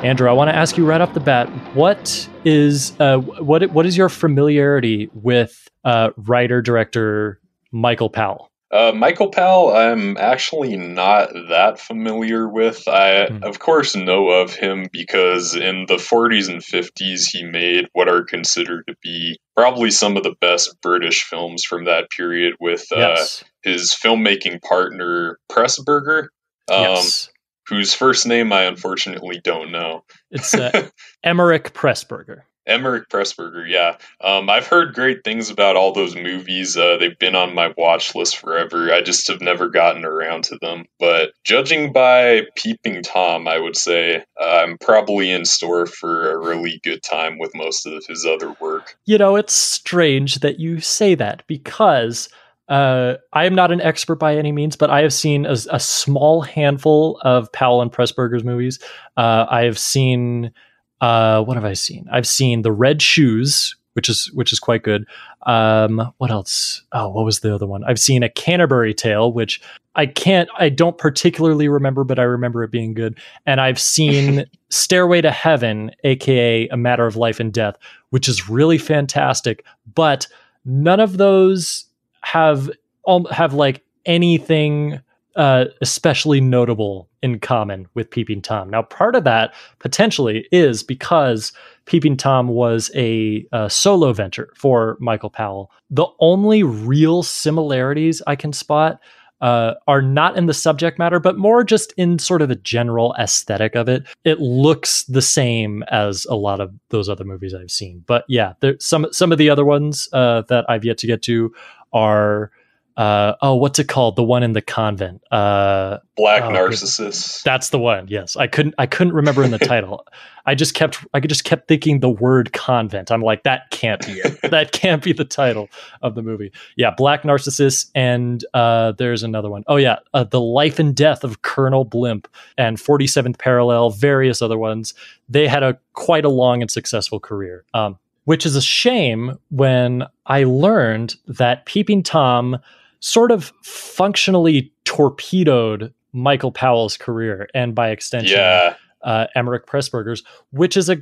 Andrew, 0.03 0.29
I 0.29 0.33
want 0.33 0.49
to 0.49 0.55
ask 0.55 0.77
you 0.77 0.87
right 0.87 1.01
off 1.01 1.13
the 1.13 1.21
bat, 1.21 1.49
what 1.75 2.29
is 2.45 2.99
uh, 3.01 3.19
what 3.19 3.69
what 3.73 3.85
is 3.85 3.97
your 3.97 4.09
familiarity 4.09 5.11
with 5.13 5.69
uh, 5.85 6.11
writer 6.17 6.63
director 6.63 7.41
Michael 7.73 8.09
Powell? 8.09 8.49
Uh, 8.71 8.93
Michael 8.95 9.31
Powell, 9.31 9.75
I'm 9.75 10.17
actually 10.19 10.77
not 10.77 11.31
that 11.49 11.81
familiar 11.81 12.47
with. 12.47 12.87
I, 12.87 13.27
Hmm. 13.27 13.43
of 13.43 13.59
course, 13.59 13.97
know 13.97 14.29
of 14.29 14.55
him 14.55 14.89
because 14.93 15.55
in 15.55 15.87
the 15.89 15.97
40s 15.97 16.51
and 16.51 16.63
50s, 16.63 17.27
he 17.33 17.45
made 17.45 17.89
what 17.95 18.09
are 18.09 18.23
considered 18.23 18.85
to 18.87 18.95
be 19.03 19.39
probably 19.57 19.91
some 19.91 20.19
of 20.19 20.23
the 20.23 20.35
best 20.41 20.77
British 20.83 21.25
films 21.25 21.65
from 21.65 21.87
that 21.87 22.11
period 22.11 22.55
with 22.61 22.87
uh, 22.93 22.99
yes, 22.99 23.43
his 23.63 23.91
filmmaking 23.93 24.61
partner, 24.63 25.39
Pressburger, 25.51 26.29
um, 26.71 26.83
yes, 26.83 27.31
whose 27.69 27.95
first 27.95 28.27
name 28.27 28.53
I 28.53 28.65
unfortunately 28.65 29.41
don't 29.43 29.71
know. 29.71 30.05
it's 30.31 30.55
uh, 30.55 30.89
Emeric 31.25 31.73
Pressburger. 31.73 32.43
Emeric 32.69 33.09
Pressburger, 33.09 33.69
yeah. 33.69 33.97
Um, 34.21 34.51
I've 34.51 34.67
heard 34.67 34.95
great 34.95 35.25
things 35.25 35.49
about 35.49 35.75
all 35.75 35.93
those 35.93 36.15
movies. 36.15 36.77
Uh, 36.77 36.99
they've 36.99 37.19
been 37.19 37.35
on 37.35 37.55
my 37.55 37.73
watch 37.79 38.15
list 38.15 38.37
forever. 38.37 38.93
I 38.93 39.01
just 39.01 39.27
have 39.29 39.41
never 39.41 39.71
gotten 39.71 40.05
around 40.05 40.45
to 40.45 40.59
them. 40.61 40.85
But 41.01 41.33
judging 41.45 41.93
by 41.93 42.43
Peeping 42.57 43.03
Tom, 43.03 43.49
I 43.49 43.59
would 43.59 43.77
say 43.77 44.23
uh, 44.41 44.45
I'm 44.45 44.77
probably 44.79 45.31
in 45.31 45.47
store 45.47 45.87
for 45.87 46.31
a 46.31 46.39
really 46.39 46.79
good 46.85 47.03
time 47.03 47.39
with 47.39 47.55
most 47.55 47.87
of 47.87 48.05
his 48.07 48.27
other 48.27 48.55
work. 48.61 48.99
You 49.07 49.17
know, 49.17 49.37
it's 49.37 49.55
strange 49.55 50.41
that 50.41 50.61
you 50.61 50.81
say 50.81 51.15
that 51.15 51.43
because 51.47 52.29
uh, 52.69 53.15
I 53.33 53.47
am 53.47 53.55
not 53.55 53.73
an 53.73 53.81
expert 53.81 54.17
by 54.17 54.37
any 54.37 54.53
means, 54.53 54.77
but 54.77 54.91
I 54.91 55.03
have 55.03 55.13
seen 55.13 55.47
a, 55.47 55.57
a 55.71 55.81
small 55.81 56.43
handful 56.43 57.19
of 57.23 57.51
Powell 57.53 57.83
and 57.83 57.93
Pressburger's 57.93 58.45
movies. 58.45 58.79
Uh, 59.17 59.47
I 59.49 59.63
have 59.63 59.79
seen 59.79 60.53
uh, 61.01 61.43
what 61.43 61.57
have 61.57 61.65
I 61.65 61.75
seen? 61.75 62.07
I've 62.11 62.27
seen 62.27 62.63
The 62.63 62.73
Red 62.73 63.01
Shoes, 63.01 63.77
which 63.93 64.09
is 64.09 64.31
which 64.35 64.53
is 64.53 64.59
quite 64.59 64.83
good. 64.83 65.07
Um, 65.47 66.13
what 66.19 66.31
else? 66.31 66.83
Oh, 66.93 67.09
what 67.09 67.25
was 67.25 67.41
the 67.41 67.55
other 67.55 67.67
one? 67.67 67.85
I've 67.85 68.01
seen 68.01 68.23
A 68.23 68.29
Canterbury 68.29 68.95
Tale, 68.95 69.33
which 69.33 69.61
I 69.95 70.07
can't, 70.07 70.49
I 70.59 70.69
don't 70.69 70.99
particularly 70.99 71.69
remember, 71.69 72.05
but 72.05 72.19
I 72.19 72.23
remember 72.23 72.63
it 72.63 72.71
being 72.71 72.95
good. 72.95 73.19
And 73.47 73.61
I've 73.61 73.81
seen 73.81 74.45
Stairway 74.71 75.21
to 75.23 75.31
Heaven, 75.31 75.91
aka 76.05 76.69
A 76.69 76.77
Matter 76.77 77.07
of 77.07 77.17
Life 77.17 77.41
and 77.41 77.53
Death, 77.53 77.77
which 78.11 78.29
is 78.29 78.49
really 78.49 78.79
fantastic. 78.79 79.65
But 79.95 80.27
none 80.65 81.01
of 81.01 81.17
those 81.17 81.88
have 82.23 82.71
um, 83.07 83.25
have 83.27 83.55
like 83.55 83.83
anything 84.07 85.01
uh, 85.37 85.67
especially 85.81 86.41
notable 86.41 87.09
in 87.23 87.39
common 87.39 87.87
with 87.95 88.11
Peeping 88.11 88.43
Tom. 88.43 88.69
Now, 88.69 88.83
part 88.83 89.15
of 89.15 89.25
that 89.25 89.55
potentially 89.79 90.49
is 90.51 90.83
because 90.83 91.53
Peeping 91.85 92.17
Tom 92.17 92.49
was 92.49 92.91
a, 92.95 93.47
uh 93.53 93.69
solo 93.69 94.13
venture 94.13 94.51
for 94.57 94.97
Michael 95.01 95.31
Powell. 95.31 95.71
The 95.91 96.07
only 96.19 96.63
real 96.65 97.23
similarities 97.23 98.21
I 98.27 98.35
can 98.35 98.53
spot 98.53 99.01
uh, 99.41 99.75
are 99.87 100.03
not 100.03 100.37
in 100.37 100.47
the 100.47 100.55
subject 100.55 100.99
matter, 100.99 101.21
but 101.21 101.39
more 101.39 101.63
just 101.63 101.93
in 101.97 102.19
sort 102.19 102.43
of 102.43 102.51
a 102.51 102.57
general 102.57 103.15
aesthetic 103.19 103.77
of 103.77 103.89
it. 103.89 104.05
It 104.25 104.41
looks 104.41 105.05
the 105.05 105.23
same 105.23 105.85
as 105.85 106.27
a 106.27 106.35
lot 106.35 106.61
of 106.61 106.73
those 106.89 107.09
other 107.09 107.25
movies 107.25 107.55
I've 107.55 107.71
seen. 107.71 108.03
But 108.07 108.25
yeah, 108.29 108.55
there, 108.61 108.77
some 108.81 109.07
some 109.13 109.31
of 109.31 109.39
the 109.39 109.51
other 109.51 109.65
ones 109.65 110.09
uh, 110.13 110.43
that 110.49 110.65
I've 110.69 110.85
yet 110.85 110.99
to 110.99 111.07
get 111.07 111.23
to 111.23 111.55
are 111.93 112.51
uh, 112.97 113.37
oh, 113.43 113.55
what's 113.55 113.79
it 113.79 113.87
called? 113.87 114.17
The 114.17 114.25
one 114.25 114.43
in 114.43 114.55
the 114.55 114.61
convent. 114.61 115.23
Uh, 115.31 115.99
Black 116.17 116.43
Oh, 116.43 116.51
Narcissus. 116.51 117.45
that's 117.45 117.69
the 117.69 117.79
one. 117.79 118.09
Yes, 118.09 118.35
I 118.35 118.49
couldn't. 118.49 118.75
I 118.77 118.87
couldn't 118.87 119.13
remember 119.13 119.45
in 119.45 119.53
the 119.53 119.59
title. 119.61 120.05
I 120.47 120.57
just 120.57 120.75
kept. 120.75 121.07
I 121.15 121.21
just 121.21 121.45
kept 121.45 121.69
thinking 121.69 122.01
the 122.01 122.11
word 122.11 122.53
convent. 122.53 123.13
I'm 123.13 123.23
like, 123.23 123.45
that 123.45 123.71
can't 123.71 124.05
be 124.05 124.15
it. 124.15 124.41
that 124.51 124.73
can't 124.73 125.01
be 125.01 125.13
the 125.13 125.25
title 125.25 125.69
of 126.03 126.17
the 126.17 126.23
movie. 126.23 126.51
Yeah, 126.75 126.91
Black 126.91 127.25
Narcissus, 127.25 127.89
and 127.95 128.45
uh, 128.53 128.91
there's 128.99 129.23
another 129.23 129.49
one. 129.49 129.63
Oh 129.69 129.77
yeah, 129.77 130.01
uh, 130.13 130.25
the 130.25 130.41
life 130.41 130.81
and 130.81 130.93
death 130.93 131.23
of 131.23 131.43
Colonel 131.43 131.85
Blimp, 131.85 132.27
and 132.57 132.79
47th 132.79 133.39
Parallel, 133.39 133.91
various 133.91 134.43
other 134.43 134.59
ones. 134.59 134.93
They 135.29 135.47
had 135.47 135.63
a 135.63 135.79
quite 135.93 136.25
a 136.25 136.31
long 136.31 136.63
and 136.63 136.71
successful 136.71 137.21
career. 137.21 137.65
Um, 137.75 137.97
which 138.29 138.45
is 138.45 138.55
a 138.55 138.61
shame 138.61 139.39
when 139.51 140.05
I 140.27 140.45
learned 140.45 141.17
that 141.29 141.65
Peeping 141.65 142.03
Tom 142.03 142.59
sort 143.01 143.31
of 143.31 143.55
functionally 143.63 144.71
torpedoed 144.85 145.95
Michael 146.13 146.53
Powell's 146.53 146.99
career 146.99 147.49
and 147.55 147.75
by 147.75 147.89
extension 147.89 148.37
Yeah. 148.39 148.75
uh, 149.03 149.29
Emeric 149.35 149.65
Pressburger's, 149.65 150.23
which 150.51 150.77
is 150.77 150.91
a 150.91 150.99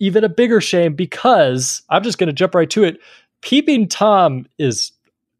even 0.00 0.24
a 0.24 0.28
bigger 0.28 0.60
shame 0.60 0.94
because 0.94 1.80
I'm 1.90 2.02
just 2.02 2.18
going 2.18 2.26
to 2.26 2.32
jump 2.32 2.56
right 2.56 2.68
to 2.70 2.82
it. 2.82 2.98
Peeping 3.40 3.86
Tom 3.86 4.46
is 4.58 4.90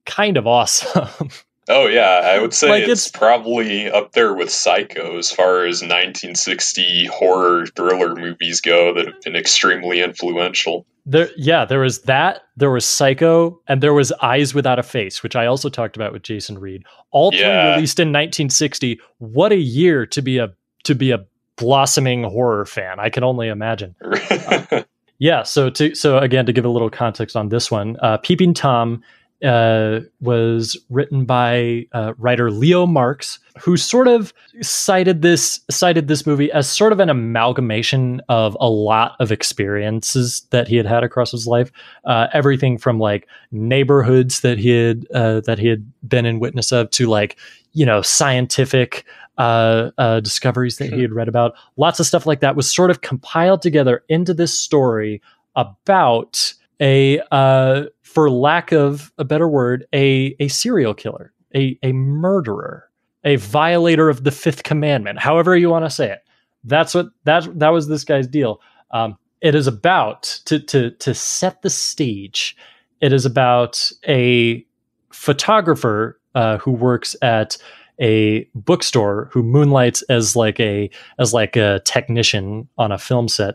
kind 0.07 0.37
of 0.37 0.47
awesome. 0.47 1.31
Oh 1.67 1.87
yeah, 1.87 2.21
I 2.23 2.39
would 2.41 2.53
say 2.53 2.69
Like, 2.69 2.83
it's, 2.83 3.07
it's- 3.07 3.11
probably 3.11 3.91
up 3.91 4.13
there 4.13 4.35
with 4.35 4.51
Psycho 4.51 5.17
as 5.17 5.31
far 5.33 5.65
as 5.65 5.81
1960 5.81 7.07
horror 7.07 7.65
thriller 7.75 8.15
movies 8.15 8.61
go 8.61 8.93
that 8.93 9.07
have 9.07 9.23
been 9.23 9.35
extremely 9.35 10.03
influential. 10.03 10.85
There, 11.07 11.29
yeah, 11.37 11.65
there 11.65 11.81
was 11.81 12.03
that. 12.03 12.43
There 12.57 12.71
was 12.71 12.87
Psycho, 12.87 13.61
and 13.69 13.83
there 13.83 13.95
was 13.95 14.13
Eyes 14.23 14.55
Without 14.55 14.79
a 14.79 14.83
Face, 14.83 15.23
which 15.23 15.37
I 15.37 15.47
also 15.47 15.69
talked 15.69 15.97
about 15.97 16.13
with 16.13 16.23
Jason 16.23 16.59
Reed. 16.59 16.85
All 17.11 17.31
three 17.31 17.41
released 17.41 18.01
in 18.01 18.09
1960. 18.09 19.01
What 19.19 19.53
a 19.53 19.57
year 19.57 20.07
to 20.07 20.23
be 20.23 20.39
a 20.39 20.53
to 20.85 20.95
be 20.95 21.11
a 21.11 21.25
blossoming 21.57 22.25
horror 22.25 22.65
fan. 22.65 22.99
I 22.99 23.11
can 23.11 23.25
only 23.25 23.49
imagine. 23.49 23.95
Yeah. 25.19 25.45
So 25.45 25.71
to 25.71 25.95
so 25.95 26.19
again 26.19 26.45
to 26.47 26.53
give 26.53 26.65
a 26.65 26.69
little 26.69 26.91
context 26.91 27.37
on 27.37 27.49
this 27.49 27.71
one, 27.71 27.97
uh, 28.03 28.19
Peeping 28.19 28.55
Tom 28.55 29.03
uh, 29.45 30.01
was 30.21 30.77
written 30.91 31.25
by 31.25 31.87
uh, 31.93 32.15
writer 32.19 32.51
Leo 32.51 32.87
Marks, 32.87 33.39
who 33.61 33.77
sort 33.77 34.09
of 34.09 34.33
cited 34.63 35.23
this 35.23 35.61
cited 35.71 36.09
this 36.09 36.27
movie 36.27 36.51
as 36.53 36.69
sort 36.69 36.93
of 36.93 37.01
an 37.01 37.11
amalgamation 37.11 38.21
of 38.29 38.57
a 38.61 38.69
lot 38.69 39.17
of 39.21 39.31
experiences 39.31 40.47
that 40.51 40.67
he 40.67 40.77
had 40.77 40.87
had 40.87 41.05
across 41.05 41.31
his 41.31 41.47
life. 41.47 41.71
Uh, 42.05 42.27
everything 42.33 42.79
from 42.79 42.99
like 42.99 43.29
neighborhoods 43.53 44.41
that 44.41 44.59
he 44.59 44.71
had 44.71 45.07
uh, 45.13 45.41
that 45.41 45.59
he 45.59 45.69
had 45.69 45.87
been 46.09 46.27
in 46.27 46.41
witness 46.41 46.73
of 46.73 46.91
to 46.91 47.07
like 47.07 47.37
you 47.73 47.85
know 47.85 48.03
scientific 48.03 49.05
uh, 49.39 49.91
uh, 49.99 50.21
discoveries 50.21 50.79
that 50.79 50.93
he 50.93 51.03
had 51.03 51.13
read 51.13 51.29
about. 51.29 51.55
Lots 51.77 52.01
of 52.01 52.07
stuff 52.07 52.27
like 52.27 52.41
that 52.41 52.57
was 52.57 52.73
sort 52.73 52.91
of 52.91 53.01
compiled 53.01 53.63
together 53.63 54.03
into 54.09 54.33
this 54.33 54.59
story 54.59 55.21
about 55.57 56.55
a 56.81 57.21
uh, 57.31 57.85
for 58.03 58.31
lack 58.31 58.73
of 58.73 59.13
a 59.19 59.25
better 59.25 59.49
word, 59.49 59.87
a 59.95 60.37
a 60.41 60.49
serial 60.49 60.95
killer, 60.95 61.33
a 61.55 61.79
a 61.83 61.93
murderer, 61.93 62.91
a 63.25 63.37
violator 63.37 64.09
of 64.09 64.25
the 64.25 64.31
fifth 64.31 64.63
commandment, 64.63 65.19
however 65.19 65.57
you 65.57 65.71
want 65.71 65.85
to 65.85 65.91
say 65.91 66.11
it. 66.11 66.21
That's 66.65 66.95
what 66.95 67.07
that 67.25 67.47
that 67.59 67.71
was 67.71 67.89
this 67.89 68.05
guy's 68.05 68.27
deal. 68.27 68.61
Um, 68.91 69.19
it 69.41 69.55
is 69.55 69.67
about 69.67 70.23
to 70.47 70.59
to 70.59 70.91
to 70.91 71.15
set 71.15 71.63
the 71.63 71.71
stage. 71.71 72.57
It 73.01 73.13
is 73.13 73.27
about 73.27 73.91
a 74.09 74.65
photographer 75.13 76.19
uh, 76.35 76.59
who 76.59 76.73
works 76.73 77.15
at 77.23 77.57
a 78.01 78.45
bookstore 78.55 79.29
who 79.33 79.43
moonlights 79.43 80.03
as 80.03 80.35
like 80.35 80.59
a 80.59 80.91
as 81.19 81.33
like 81.33 81.57
a 81.57 81.81
technician 81.85 82.69
on 82.77 82.91
a 82.91 82.99
film 82.99 83.29
set 83.29 83.55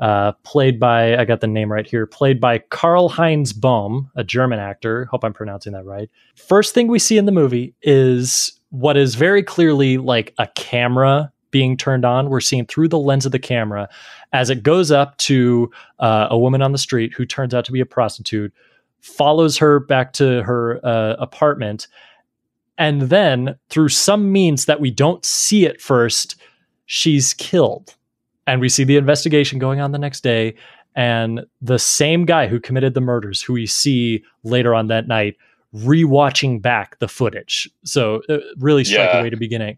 uh, 0.00 0.32
played 0.44 0.80
by 0.80 1.16
I 1.16 1.24
got 1.24 1.40
the 1.40 1.46
name 1.46 1.70
right 1.70 1.86
here, 1.86 2.06
played 2.06 2.40
by 2.40 2.58
Karl 2.58 3.08
Heinz 3.08 3.52
Bohm, 3.52 4.10
a 4.16 4.24
German 4.24 4.58
actor. 4.58 5.04
Hope 5.06 5.24
I'm 5.24 5.34
pronouncing 5.34 5.74
that 5.74 5.84
right. 5.84 6.10
First 6.36 6.74
thing 6.74 6.88
we 6.88 6.98
see 6.98 7.18
in 7.18 7.26
the 7.26 7.32
movie 7.32 7.74
is 7.82 8.58
what 8.70 8.96
is 8.96 9.14
very 9.14 9.42
clearly 9.42 9.98
like 9.98 10.34
a 10.38 10.48
camera 10.54 11.30
being 11.50 11.76
turned 11.76 12.04
on. 12.04 12.30
We're 12.30 12.40
seeing 12.40 12.64
through 12.64 12.88
the 12.88 12.98
lens 12.98 13.26
of 13.26 13.32
the 13.32 13.38
camera 13.38 13.88
as 14.32 14.48
it 14.48 14.62
goes 14.62 14.90
up 14.90 15.16
to 15.18 15.70
uh, 15.98 16.28
a 16.30 16.38
woman 16.38 16.62
on 16.62 16.72
the 16.72 16.78
street 16.78 17.12
who 17.12 17.26
turns 17.26 17.52
out 17.52 17.64
to 17.66 17.72
be 17.72 17.80
a 17.80 17.86
prostitute, 17.86 18.54
follows 19.00 19.58
her 19.58 19.80
back 19.80 20.12
to 20.14 20.42
her 20.44 20.80
uh, 20.84 21.16
apartment, 21.18 21.88
and 22.78 23.02
then 23.02 23.56
through 23.68 23.90
some 23.90 24.32
means 24.32 24.64
that 24.64 24.80
we 24.80 24.90
don't 24.90 25.26
see 25.26 25.66
at 25.66 25.80
first, 25.80 26.36
she's 26.86 27.34
killed 27.34 27.96
and 28.46 28.60
we 28.60 28.68
see 28.68 28.84
the 28.84 28.96
investigation 28.96 29.58
going 29.58 29.80
on 29.80 29.92
the 29.92 29.98
next 29.98 30.22
day 30.22 30.54
and 30.96 31.44
the 31.62 31.78
same 31.78 32.24
guy 32.24 32.46
who 32.48 32.58
committed 32.58 32.94
the 32.94 33.00
murders 33.00 33.40
who 33.40 33.52
we 33.52 33.66
see 33.66 34.24
later 34.42 34.74
on 34.74 34.88
that 34.88 35.06
night 35.06 35.36
rewatching 35.74 36.60
back 36.60 36.98
the 36.98 37.06
footage. 37.08 37.70
So 37.84 38.22
uh, 38.28 38.38
really 38.58 38.82
striking 38.84 39.16
Yeah. 39.18 39.22
way 39.22 39.30
to 39.30 39.36
beginning 39.36 39.76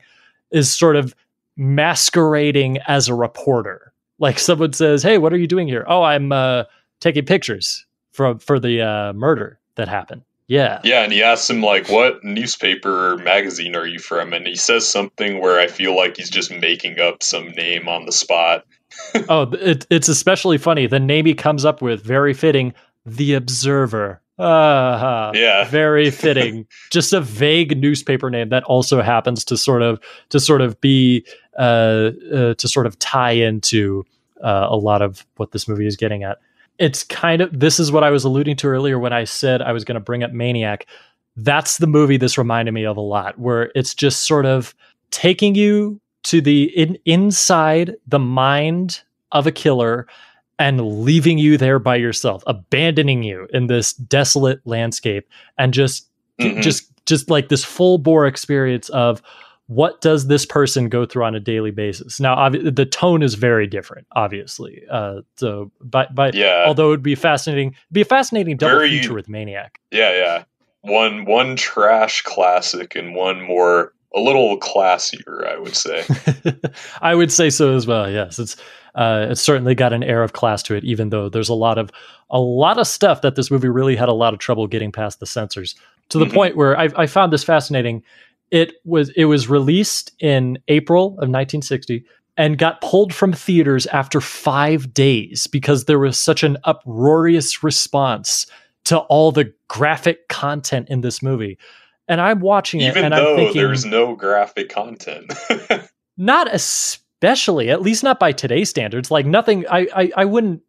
is 0.51 0.71
sort 0.73 0.97
of 0.97 1.15
masquerading 1.57 2.79
as 2.87 3.09
a 3.09 3.15
reporter. 3.15 3.93
Like 4.19 4.39
someone 4.39 4.73
says 4.73 5.03
hey 5.03 5.19
what 5.19 5.33
are 5.33 5.37
you 5.39 5.47
doing 5.49 5.67
here? 5.69 5.85
Oh 5.89 6.03
i'm 6.03 6.31
uh, 6.33 6.65
taking 7.01 7.25
pictures 7.27 7.85
from 8.13 8.39
for 8.39 8.59
the 8.61 8.81
uh, 8.81 9.13
murder 9.15 9.59
that 9.75 9.89
happened 9.89 10.23
yeah 10.53 10.81
Yeah, 10.85 11.03
and 11.03 11.13
he 11.13 11.23
asks 11.23 11.49
him 11.49 11.63
like, 11.63 11.89
"What 11.89 12.23
newspaper 12.23 13.13
or 13.13 13.17
magazine 13.17 13.75
are 13.75 13.87
you 13.87 13.99
from?" 13.99 14.33
And 14.33 14.47
he 14.47 14.55
says 14.55 14.87
something 14.87 15.41
where 15.41 15.59
I 15.59 15.67
feel 15.67 15.97
like 15.97 16.17
he's 16.19 16.31
just 16.31 16.51
making 16.51 17.01
up 17.01 17.23
some 17.23 17.51
name 17.53 17.89
on 17.89 18.05
the 18.05 18.13
spot. 18.13 18.65
oh, 19.29 19.51
it, 19.53 19.87
it's 19.91 20.09
especially 20.09 20.59
funny. 20.59 20.87
The 20.87 21.01
name 21.01 21.25
he 21.25 21.35
comes 21.35 21.65
up 21.65 21.81
with, 21.81 22.05
very 22.05 22.35
fitting, 22.35 22.75
The 23.07 23.35
Observer. 23.35 24.21
Ah, 24.39 25.31
Yeah. 25.35 25.65
very 25.69 26.11
fitting. 26.11 26.67
Just 26.91 27.13
a 27.13 27.21
vague 27.21 27.79
newspaper 27.79 28.29
name 28.29 28.51
that 28.51 28.65
also 28.65 29.01
happens 29.01 29.45
to 29.47 29.57
sort 29.57 29.83
of 29.83 30.01
to 30.29 30.39
sort 30.41 30.61
of 30.61 30.81
be 30.81 31.25
uh, 31.59 32.11
uh, 32.33 32.55
to 32.55 32.69
sort 32.69 32.87
of 32.87 32.99
tie 32.99 33.33
into 33.33 34.05
uh, 34.43 34.67
a 34.69 34.77
lot 34.77 35.01
of 35.01 35.25
what 35.37 35.53
this 35.53 35.67
movie 35.69 35.87
is 35.87 35.97
getting 35.97 36.23
at. 36.25 36.39
It's 36.79 37.05
kind 37.05 37.43
of 37.43 37.59
this 37.59 37.79
is 37.79 37.93
what 37.93 38.05
I 38.05 38.11
was 38.11 38.25
alluding 38.25 38.57
to 38.57 38.67
earlier 38.69 38.99
when 38.99 39.13
I 39.13 39.25
said 39.25 39.63
I 39.63 39.73
was 39.73 39.85
going 39.85 39.95
to 39.97 40.01
bring 40.01 40.23
up 40.23 40.33
Maniac. 40.33 40.87
That's 41.37 41.79
the 41.79 41.87
movie 41.87 42.17
this 42.17 42.37
reminded 42.39 42.73
me 42.73 42.85
of 42.85 42.97
a 42.97 43.01
lot, 43.03 43.39
where 43.39 43.71
it's 43.75 43.95
just 43.95 44.27
sort 44.27 44.47
of 44.47 44.75
taking 45.11 45.55
you 45.55 46.01
to 46.25 46.41
the 46.41 46.65
in, 46.77 46.99
inside 47.05 47.95
the 48.07 48.19
mind 48.19 49.03
of 49.33 49.47
a 49.47 49.53
killer 49.53 50.07
and 50.59 51.03
leaving 51.03 51.39
you 51.39 51.57
there 51.57 51.79
by 51.79 51.97
yourself, 51.97 52.43
abandoning 52.47 53.23
you 53.23 53.49
in 53.53 53.67
this 53.67 53.93
desolate 53.95 54.61
landscape, 54.65 55.29
and 55.59 55.75
just 55.75 56.07
Mhm. 56.41 56.63
just 56.63 56.89
just 57.07 57.29
like 57.31 57.49
this 57.49 57.65
full 57.65 57.99
bore 57.99 58.27
experience 58.27 58.89
of 58.91 59.21
what 59.67 60.01
does 60.01 60.27
this 60.27 60.45
person 60.45 60.89
go 60.89 61.07
through 61.07 61.25
on 61.25 61.35
a 61.35 61.41
daily 61.41 61.71
basis. 61.71 62.19
Now, 62.21 62.49
the 62.49 62.85
tone 62.85 63.23
is 63.23 63.35
very 63.35 63.67
different, 63.67 64.07
obviously. 64.15 64.83
Uh, 64.91 65.21
so, 65.37 65.71
but 65.81 66.15
but 66.15 66.35
Yeah. 66.35 66.65
although 66.67 66.89
it'd 66.89 67.03
be 67.03 67.15
fascinating, 67.15 67.69
it'd 67.69 67.79
be 67.93 68.01
a 68.03 68.05
fascinating 68.05 68.57
double 68.57 68.77
Very- 68.79 68.91
feature 68.91 69.15
with 69.15 69.29
Maniac. 69.29 69.79
Yeah, 69.91 70.11
yeah. 70.15 70.45
One 70.83 71.25
one 71.27 71.57
trash 71.57 72.23
classic 72.23 72.97
and 72.97 73.15
one 73.15 73.41
more 73.41 73.93
a 74.15 74.21
little 74.21 74.59
classier, 74.59 75.47
I 75.47 75.59
would 75.59 75.75
say. 75.77 76.05
I 77.01 77.15
would 77.15 77.33
say 77.33 77.49
so 77.49 77.75
as 77.75 77.87
well. 77.87 78.11
Yes, 78.11 78.39
it's 78.39 78.57
uh, 78.95 79.29
it's 79.31 79.41
certainly 79.41 79.75
got 79.75 79.93
an 79.95 80.03
air 80.03 80.23
of 80.23 80.33
class 80.35 80.63
to 80.65 80.75
it, 80.75 80.85
even 80.85 81.09
though 81.11 81.29
there's 81.31 81.49
a 81.49 81.55
lot 81.55 81.79
of 81.79 81.91
a 82.31 82.41
lot 82.41 82.79
of 82.79 82.87
stuff 82.87 83.23
that 83.23 83.37
this 83.37 83.51
movie 83.51 83.69
really 83.69 83.97
had 83.97 84.09
a 84.09 84.13
lot 84.13 84.35
of 84.35 84.39
trouble 84.41 84.67
getting 84.67 84.93
past 84.93 85.21
the 85.21 85.25
censors. 85.27 85.75
To 86.11 86.19
the 86.19 86.27
Mhm. 86.27 86.35
point 86.35 86.57
where 86.57 86.79
I, 86.79 86.89
I 86.97 87.07
found 87.07 87.33
this 87.33 87.45
fascinating. 87.45 88.03
It 88.53 88.75
was 88.85 89.11
it 89.17 89.25
was 89.25 89.49
released 89.49 90.13
in 90.21 90.59
April 90.69 91.07
of 91.07 91.29
1960 91.29 92.05
and 92.37 92.59
got 92.59 92.81
pulled 92.81 93.13
from 93.13 93.33
theaters 93.33 93.87
after 93.87 94.21
five 94.21 94.95
days 94.95 95.47
because 95.47 95.87
there 95.87 95.99
was 95.99 96.19
such 96.19 96.43
an 96.43 96.59
uproarious 96.65 97.65
response 97.65 98.47
to 98.85 98.99
all 98.99 99.33
the 99.33 99.53
graphic 99.69 100.29
content 100.29 100.89
in 100.91 101.01
this 101.01 101.23
movie. 101.23 101.59
And 102.09 102.21
I'm 102.21 102.41
watching 102.41 102.81
it 102.81 102.91
Even 102.91 103.07
and 103.07 103.15
though 103.15 103.33
I'm 103.33 103.37
thinking, 103.37 103.63
there's 103.63 103.85
no 103.87 104.15
graphic 104.15 104.69
content. 104.69 105.33
not 106.19 106.53
especially 106.55 107.71
at 107.71 107.81
least 107.81 108.03
not 108.03 108.21
by 108.21 108.33
today's 108.33 108.69
standards 108.69 109.11
like 109.11 109.25
nothing 109.25 109.65
I, 109.71 109.89
I 109.95 110.13
i 110.19 110.25
wouldn't 110.25 110.61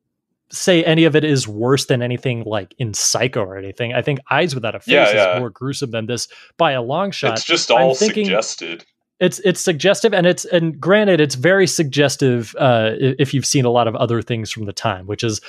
say 0.53 0.83
any 0.83 1.03
of 1.03 1.15
it 1.15 1.23
is 1.23 1.47
worse 1.47 1.85
than 1.87 2.01
anything 2.01 2.43
like 2.45 2.73
in 2.77 2.93
psycho 2.93 3.41
or 3.43 3.57
anything. 3.57 3.93
I 3.93 4.01
think 4.03 4.19
eyes 4.31 4.53
without 4.55 4.75
a 4.75 4.79
face 4.79 4.93
Yeah, 4.93 5.11
yeah. 5.13 5.33
is 5.35 5.39
more 5.39 5.49
gruesome 5.49 5.91
than 5.91 6.05
this 6.05 6.27
by 6.57 6.71
a 6.73 6.81
long 6.81 7.11
shot. 7.11 7.33
it's 7.33 7.43
just 7.45 7.71
all 7.71 7.95
thinking- 7.95 8.25
suggested. 8.25 8.85
it's 9.19 9.39
it's 9.39 9.59
suggestive 9.61 10.13
and 10.13 10.25
it's 10.27 10.45
and 10.45 10.79
granted 10.79 11.19
it's 11.19 11.35
very 11.35 11.65
suggestive 11.67 12.55
uh 12.59 12.91
if 12.99 13.33
you've 13.33 13.45
seen 13.45 13.65
a 13.65 13.69
lot 13.69 13.87
of 13.87 13.95
other 13.95 14.21
things 14.21 14.51
from 14.51 14.65
the 14.65 14.73
time 14.73 15.05
which 15.07 15.23
is 15.23 15.41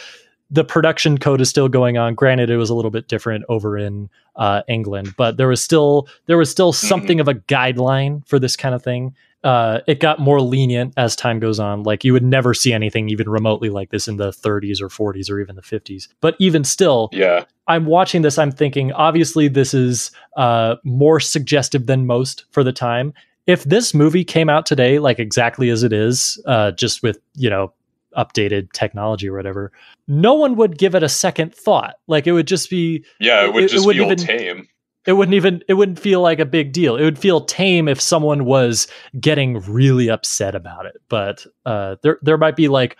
the 0.50 0.62
production 0.64 1.16
code 1.18 1.40
is 1.40 1.48
still 1.48 1.68
going 1.68 1.96
on. 1.96 2.14
Granted 2.14 2.50
it 2.50 2.56
was 2.58 2.68
a 2.70 2.74
little 2.74 2.90
bit 2.90 3.08
different 3.08 3.44
over 3.48 3.76
in 3.78 4.08
uh 4.36 4.62
england 4.68 5.14
but 5.16 5.36
there 5.36 5.48
was 5.48 5.62
still 5.62 6.06
there 6.26 6.36
was 6.38 6.50
still 6.50 6.72
something 6.72 7.20
of 7.20 7.28
a 7.28 7.34
guideline 7.34 8.26
for 8.26 8.38
this 8.38 8.56
kind 8.56 8.74
of 8.74 8.82
thing 8.82 9.14
uh 9.44 9.80
it 9.86 10.00
got 10.00 10.18
more 10.18 10.40
lenient 10.40 10.92
as 10.96 11.14
time 11.14 11.38
goes 11.38 11.60
on 11.60 11.82
like 11.84 12.02
you 12.02 12.12
would 12.12 12.24
never 12.24 12.54
see 12.54 12.72
anything 12.72 13.08
even 13.08 13.28
remotely 13.28 13.68
like 13.70 13.90
this 13.90 14.08
in 14.08 14.16
the 14.16 14.30
30s 14.30 14.80
or 14.80 14.88
40s 14.88 15.30
or 15.30 15.38
even 15.40 15.54
the 15.54 15.62
50s 15.62 16.08
but 16.20 16.34
even 16.40 16.64
still 16.64 17.08
Yeah. 17.12 17.44
I'm 17.66 17.86
watching 17.86 18.20
this, 18.20 18.36
I'm 18.36 18.52
thinking, 18.52 18.92
obviously, 18.92 19.48
this 19.48 19.72
is 19.72 20.10
uh, 20.36 20.76
more 20.84 21.18
suggestive 21.18 21.86
than 21.86 22.06
most 22.06 22.44
for 22.50 22.62
the 22.62 22.74
time. 22.74 23.14
If 23.46 23.64
this 23.64 23.94
movie 23.94 24.22
came 24.22 24.50
out 24.50 24.66
today, 24.66 24.98
like 24.98 25.18
exactly 25.18 25.70
as 25.70 25.82
it 25.82 25.90
is, 25.90 26.38
uh, 26.44 26.72
just 26.72 27.02
with, 27.02 27.18
you 27.36 27.48
know, 27.48 27.72
updated 28.18 28.70
technology 28.72 29.30
or 29.30 29.34
whatever, 29.34 29.72
no 30.06 30.34
one 30.34 30.56
would 30.56 30.76
give 30.76 30.94
it 30.94 31.02
a 31.02 31.08
second 31.08 31.54
thought. 31.54 31.94
Like 32.06 32.26
it 32.26 32.32
would 32.32 32.46
just 32.46 32.68
be, 32.68 33.02
Yeah, 33.18 33.46
it 33.46 33.54
would 33.54 33.62
It- 33.64 33.70
it 33.70 33.74
just 33.76 33.86
wouldn't 33.86 34.20
feel 34.20 34.26
even- 34.36 34.56
tame. 34.56 34.68
It 35.06 35.12
wouldn't 35.12 35.34
even, 35.34 35.62
it 35.68 35.74
wouldn't 35.74 35.98
feel 35.98 36.20
like 36.20 36.38
a 36.38 36.46
big 36.46 36.72
deal. 36.72 36.96
It 36.96 37.04
would 37.04 37.18
feel 37.18 37.42
tame 37.42 37.88
if 37.88 38.00
someone 38.00 38.44
was 38.44 38.86
getting 39.20 39.60
really 39.60 40.08
upset 40.08 40.54
about 40.54 40.86
it. 40.86 40.96
But 41.08 41.46
uh, 41.66 41.96
there, 42.02 42.18
there 42.22 42.38
might 42.38 42.56
be 42.56 42.68
like, 42.68 42.96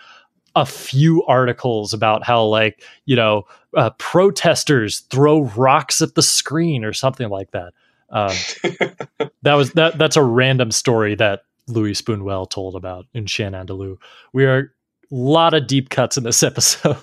a 0.55 0.65
few 0.65 1.23
articles 1.25 1.93
about 1.93 2.23
how 2.23 2.43
like 2.43 2.81
you 3.05 3.15
know 3.15 3.43
uh, 3.75 3.89
protesters 3.97 5.01
throw 5.11 5.43
rocks 5.43 6.01
at 6.01 6.15
the 6.15 6.21
screen 6.21 6.83
or 6.85 6.93
something 6.93 7.29
like 7.29 7.51
that 7.51 7.73
um, 8.09 8.31
that 9.41 9.53
was 9.53 9.71
that 9.73 9.97
that's 9.97 10.15
a 10.15 10.23
random 10.23 10.71
story 10.71 11.15
that 11.15 11.41
louis 11.67 11.93
spoonwell 11.93 12.49
told 12.49 12.75
about 12.75 13.05
in 13.13 13.25
shenandoah 13.25 13.95
we 14.33 14.45
are 14.45 14.59
a 14.59 15.15
lot 15.15 15.53
of 15.53 15.67
deep 15.67 15.89
cuts 15.89 16.17
in 16.17 16.23
this 16.23 16.41
episode 16.43 16.97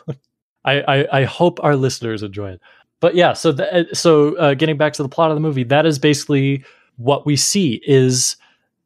I, 0.64 0.80
I 0.80 1.20
i 1.20 1.24
hope 1.24 1.58
our 1.62 1.76
listeners 1.76 2.22
enjoy 2.22 2.52
it 2.52 2.60
but 3.02 3.14
yeah 3.14 3.34
so 3.34 3.52
the, 3.52 3.86
so 3.92 4.34
uh, 4.36 4.54
getting 4.54 4.78
back 4.78 4.94
to 4.94 5.02
the 5.02 5.10
plot 5.10 5.30
of 5.30 5.36
the 5.36 5.40
movie 5.40 5.64
that 5.64 5.84
is 5.84 5.98
basically 5.98 6.64
what 6.96 7.26
we 7.26 7.36
see 7.36 7.82
is 7.86 8.36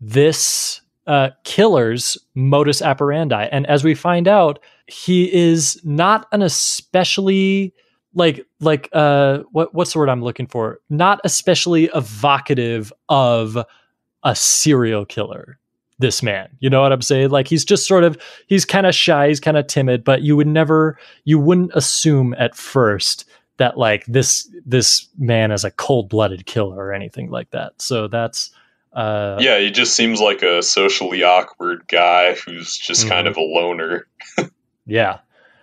this 0.00 0.80
uh, 1.06 1.30
killer's 1.44 2.18
modus 2.34 2.82
operandi. 2.82 3.48
And 3.52 3.66
as 3.66 3.84
we 3.84 3.94
find 3.94 4.26
out, 4.26 4.58
he 4.86 5.32
is 5.32 5.80
not 5.84 6.26
an 6.32 6.42
especially 6.42 7.72
like 8.14 8.46
like 8.60 8.88
uh 8.94 9.40
what 9.52 9.74
what's 9.74 9.92
the 9.92 9.98
word 9.98 10.08
I'm 10.08 10.22
looking 10.22 10.46
for? 10.46 10.80
Not 10.88 11.20
especially 11.24 11.90
evocative 11.94 12.92
of 13.08 13.58
a 14.22 14.34
serial 14.34 15.04
killer. 15.04 15.58
This 15.98 16.22
man, 16.22 16.48
you 16.60 16.70
know 16.70 16.82
what 16.82 16.92
I'm 16.92 17.02
saying? 17.02 17.30
Like 17.30 17.48
he's 17.48 17.64
just 17.64 17.86
sort 17.86 18.04
of 18.04 18.16
he's 18.46 18.64
kind 18.64 18.86
of 18.86 18.94
shy, 18.94 19.28
he's 19.28 19.40
kind 19.40 19.56
of 19.56 19.66
timid, 19.66 20.02
but 20.04 20.22
you 20.22 20.36
would 20.36 20.46
never 20.46 20.98
you 21.24 21.38
wouldn't 21.38 21.72
assume 21.74 22.34
at 22.38 22.54
first 22.54 23.24
that 23.58 23.78
like 23.78 24.04
this 24.06 24.48
this 24.64 25.08
man 25.18 25.50
is 25.50 25.64
a 25.64 25.70
cold-blooded 25.70 26.46
killer 26.46 26.76
or 26.76 26.92
anything 26.92 27.30
like 27.30 27.50
that. 27.50 27.80
So 27.80 28.08
that's 28.08 28.50
uh 28.92 29.36
yeah, 29.40 29.58
he 29.58 29.70
just 29.70 29.94
seems 29.94 30.20
like 30.20 30.42
a 30.42 30.62
socially 30.62 31.22
awkward 31.22 31.86
guy 31.88 32.34
who's 32.34 32.76
just 32.76 33.08
kind 33.08 33.26
Mhm. 33.26 33.30
of 33.30 33.36
a 33.36 33.40
loner. 33.42 34.06
Yeah. 34.86 35.18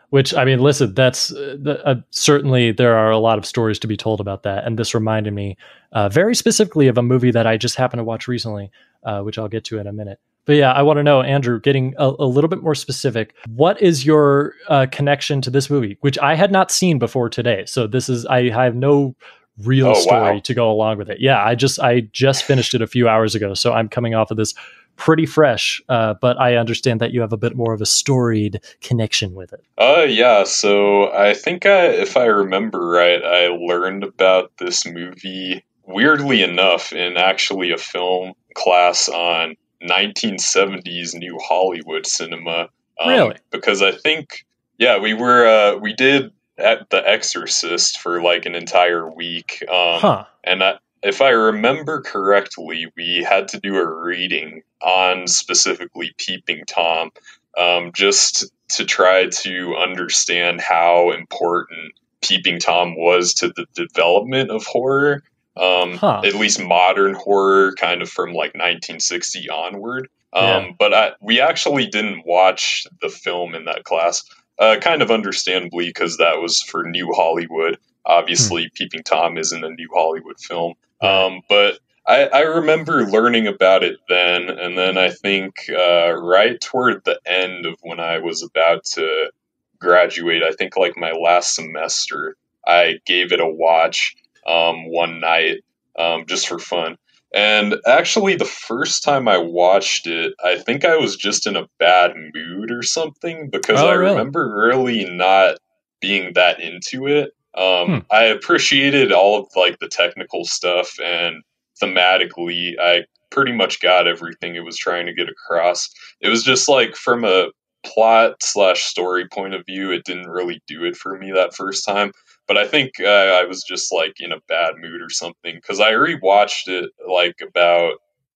Which 0.09 0.33
I 0.35 0.45
mean, 0.45 0.59
listen, 0.59 0.93
that's 0.93 1.31
uh, 1.31 1.55
the- 1.59 1.83
uh, 1.87 1.95
certainly 2.11 2.71
there 2.71 2.95
are 2.95 3.09
a 3.09 3.17
lot 3.17 3.39
of 3.39 3.45
stories 3.47 3.79
to 3.79 3.87
be 3.87 3.97
told 3.97 4.19
about 4.21 4.43
that, 4.43 4.63
and 4.65 4.77
this 4.77 4.93
reminded 4.93 5.33
me 5.33 5.57
uh, 5.91 6.07
very 6.09 6.35
specifically 6.35 6.87
of 6.87 6.99
a 6.99 7.01
movie 7.01 7.31
that 7.31 7.47
I 7.47 7.57
just 7.57 7.75
happened 7.77 7.99
to 7.99 8.03
watch 8.03 8.27
recently, 8.27 8.69
uh, 9.03 9.21
which 9.21 9.39
I'll 9.39 9.47
get 9.47 9.63
to 9.65 9.79
in 9.79 9.87
a 9.87 9.93
minute. 9.93 10.19
But 10.45 10.57
yeah, 10.57 10.71
I 10.73 10.81
want 10.81 10.97
to 10.97 11.03
know, 11.03 11.21
Andrew, 11.21 11.59
getting 11.59 11.93
a, 11.97 12.07
a 12.19 12.25
little 12.25 12.49
bit 12.49 12.61
more 12.61 12.75
specific, 12.75 13.33
what 13.47 13.81
is 13.81 14.05
your 14.05 14.53
uh, 14.67 14.87
connection 14.91 15.41
to 15.41 15.49
this 15.49 15.69
movie, 15.69 15.97
which 16.01 16.17
I 16.19 16.35
had 16.35 16.51
not 16.51 16.71
seen 16.71 16.99
before 16.99 17.29
today? 17.29 17.63
So 17.65 17.87
this 17.87 18.09
is 18.09 18.25
I, 18.25 18.39
I 18.39 18.63
have 18.65 18.75
no 18.75 19.15
real 19.63 19.89
Oh, 19.89 19.93
story 19.93 20.33
wow. 20.35 20.39
to 20.39 20.53
go 20.53 20.69
along 20.71 20.97
with 20.97 21.09
it. 21.09 21.17
Yeah, 21.21 21.43
I 21.43 21.55
just 21.55 21.79
I 21.79 22.01
just 22.11 22.43
finished 22.43 22.73
it 22.73 22.81
a 22.81 22.87
few 22.87 23.07
hours 23.07 23.35
ago, 23.35 23.53
so 23.53 23.71
I'm 23.71 23.87
coming 23.87 24.15
off 24.15 24.31
of 24.31 24.37
this 24.37 24.53
pretty 24.95 25.25
fresh. 25.25 25.81
Uh, 25.89 26.13
but 26.21 26.39
I 26.39 26.55
understand 26.55 26.99
that 27.01 27.11
you 27.13 27.21
have 27.21 27.33
a 27.33 27.37
bit 27.37 27.55
more 27.55 27.73
of 27.73 27.81
a 27.81 27.85
storied 27.85 28.59
connection 28.81 29.33
with 29.35 29.53
it. 29.53 29.63
Uh, 29.77 30.03
yeah. 30.07 30.43
So 30.43 31.11
I 31.13 31.33
think 31.33 31.65
I, 31.65 31.85
if 31.87 32.17
I 32.17 32.25
remember 32.25 32.89
right, 32.89 33.23
I 33.23 33.47
learned 33.47 34.03
about 34.03 34.51
this 34.59 34.85
movie 34.85 35.63
weirdly 35.85 36.41
enough 36.43 36.93
in 36.93 37.17
actually 37.17 37.71
a 37.71 37.77
film 37.77 38.33
class 38.55 39.09
on 39.09 39.55
1970s 39.84 41.15
New 41.15 41.38
Hollywood 41.39 42.07
cinema. 42.07 42.69
Um, 42.99 43.10
Really? 43.10 43.35
Because 43.51 43.81
I 43.81 43.91
think, 43.91 44.45
yeah, 44.77 44.99
we 44.99 45.14
were 45.14 45.45
uh, 45.47 45.77
we 45.77 45.93
did 45.93 46.31
at 46.57 46.89
The 46.89 47.07
Exorcist 47.07 47.99
for 47.99 48.22
like 48.22 48.45
an 48.45 48.55
entire 48.55 49.10
week. 49.10 49.64
Um, 49.68 49.99
huh. 49.99 50.26
and 50.43 50.64
I, 50.64 50.77
if 51.01 51.22
I 51.22 51.30
remember 51.30 52.01
correctly, 52.01 52.91
we 52.95 53.26
had 53.27 53.47
to 53.49 53.60
do 53.60 53.76
a 53.77 53.85
reading 53.85 54.61
on 54.81 55.27
specifically 55.27 56.14
Peeping 56.18 56.64
Tom, 56.65 57.11
um, 57.57 57.91
just 57.93 58.51
to 58.69 58.85
try 58.85 59.27
to 59.27 59.76
understand 59.76 60.61
how 60.61 61.11
important 61.11 61.93
Peeping 62.22 62.60
Tom 62.60 62.95
was 62.95 63.34
to 63.35 63.49
the 63.49 63.65
development 63.76 64.49
of 64.49 64.65
horror. 64.65 65.23
Um, 65.55 65.93
Huh. 65.97 66.21
At 66.25 66.35
least 66.35 66.61
modern 66.61 67.13
horror, 67.13 67.73
kind 67.75 68.01
of 68.01 68.09
from 68.09 68.30
like 68.30 68.53
1960 68.55 69.49
onward. 69.49 70.09
Um, 70.34 70.43
Yeah. 70.45 70.71
But 70.80 70.93
I, 70.93 71.11
we 71.21 71.39
actually 71.39 71.88
didn't 71.88 72.25
watch 72.25 72.88
the 73.01 73.09
film 73.09 73.53
in 73.53 73.65
that 73.65 73.84
class, 73.84 74.23
uh, 74.59 74.77
kind 74.81 75.01
of 75.01 75.11
understandably, 75.11 75.88
because 75.88 76.17
that 76.17 76.41
was 76.41 76.61
for 76.61 76.84
New 76.84 77.11
Hollywood. 77.13 77.77
Obviously, 78.05 78.69
Peeping 78.73 79.03
Tom 79.03 79.38
isn't 79.38 79.63
a 79.63 79.69
New 79.69 79.89
Hollywood 79.93 80.39
film. 80.39 80.73
Um, 81.01 81.41
but 81.47 81.80
I, 82.05 82.25
I 82.25 82.39
remember 82.41 83.05
learning 83.05 83.47
about 83.47 83.84
it 83.84 83.97
then, 84.09 84.49
and 84.49 84.77
then 84.77 84.97
I 84.97 85.09
think 85.09 85.69
uh, 85.69 86.13
right 86.13 86.59
toward 86.59 87.03
the 87.03 87.19
end 87.25 87.65
of 87.65 87.75
when 87.81 87.99
I 87.99 88.17
was 88.19 88.43
about 88.43 88.84
to 88.95 89.31
graduate, 89.80 90.43
I 90.43 90.51
think 90.53 90.75
like 90.75 90.97
my 90.97 91.11
last 91.11 91.55
semester, 91.55 92.35
I 92.65 92.99
gave 93.05 93.31
it 93.31 93.39
a 93.39 93.47
watch 93.47 94.15
um, 94.47 94.89
one 94.89 95.19
night 95.19 95.63
um, 95.97 96.25
just 96.27 96.47
for 96.47 96.59
fun. 96.59 96.97
And 97.33 97.75
actually, 97.87 98.35
the 98.35 98.45
first 98.45 99.03
time 99.03 99.27
I 99.27 99.37
watched 99.39 100.05
it, 100.05 100.33
I 100.45 100.57
think 100.57 100.85
I 100.85 100.95
was 100.97 101.15
just 101.15 101.47
in 101.47 101.55
a 101.55 101.67
bad 101.79 102.13
mood 102.33 102.69
or 102.69 102.83
something 102.83 103.49
because 103.49 103.81
Oh, 103.81 103.87
I 103.87 103.93
really? 103.93 104.11
remember 104.11 104.53
really 104.55 105.05
not 105.05 105.57
being 105.99 106.33
that 106.33 106.59
into 106.59 107.07
it. 107.07 107.31
Um, 107.55 107.87
Hmm. 107.87 107.97
I 108.11 108.23
appreciated 108.25 109.11
all 109.11 109.39
of 109.39 109.47
like 109.55 109.79
the 109.79 109.87
technical 109.87 110.45
stuff 110.45 110.99
and 110.99 111.43
thematically, 111.81 112.73
I 112.79 113.05
pretty 113.29 113.51
much 113.51 113.79
got 113.81 114.07
everything 114.07 114.55
it 114.55 114.63
was 114.63 114.77
trying 114.77 115.05
to 115.07 115.13
get 115.13 115.29
across. 115.29 115.89
It 116.21 116.29
was 116.29 116.43
just 116.43 116.69
like 116.69 116.95
from 116.95 117.25
a 117.25 117.47
plot 117.83 118.35
slash 118.41 118.83
story 118.83 119.27
point 119.27 119.53
of 119.53 119.65
view, 119.65 119.91
it 119.91 120.05
didn't 120.05 120.29
really 120.29 120.61
do 120.67 120.83
it 120.83 120.95
for 120.95 121.17
me 121.17 121.31
that 121.31 121.55
first 121.55 121.85
time. 121.85 122.11
But 122.47 122.57
I 122.57 122.67
think 122.67 122.93
uh, 122.99 123.05
I 123.07 123.45
was 123.45 123.63
just 123.63 123.93
like 123.93 124.15
in 124.19 124.31
a 124.31 124.41
bad 124.47 124.73
mood 124.77 125.01
or 125.01 125.09
something 125.09 125.55
because 125.55 125.79
I 125.79 125.93
rewatched 125.93 126.67
it 126.67 126.91
like 127.09 127.35
about 127.41 127.93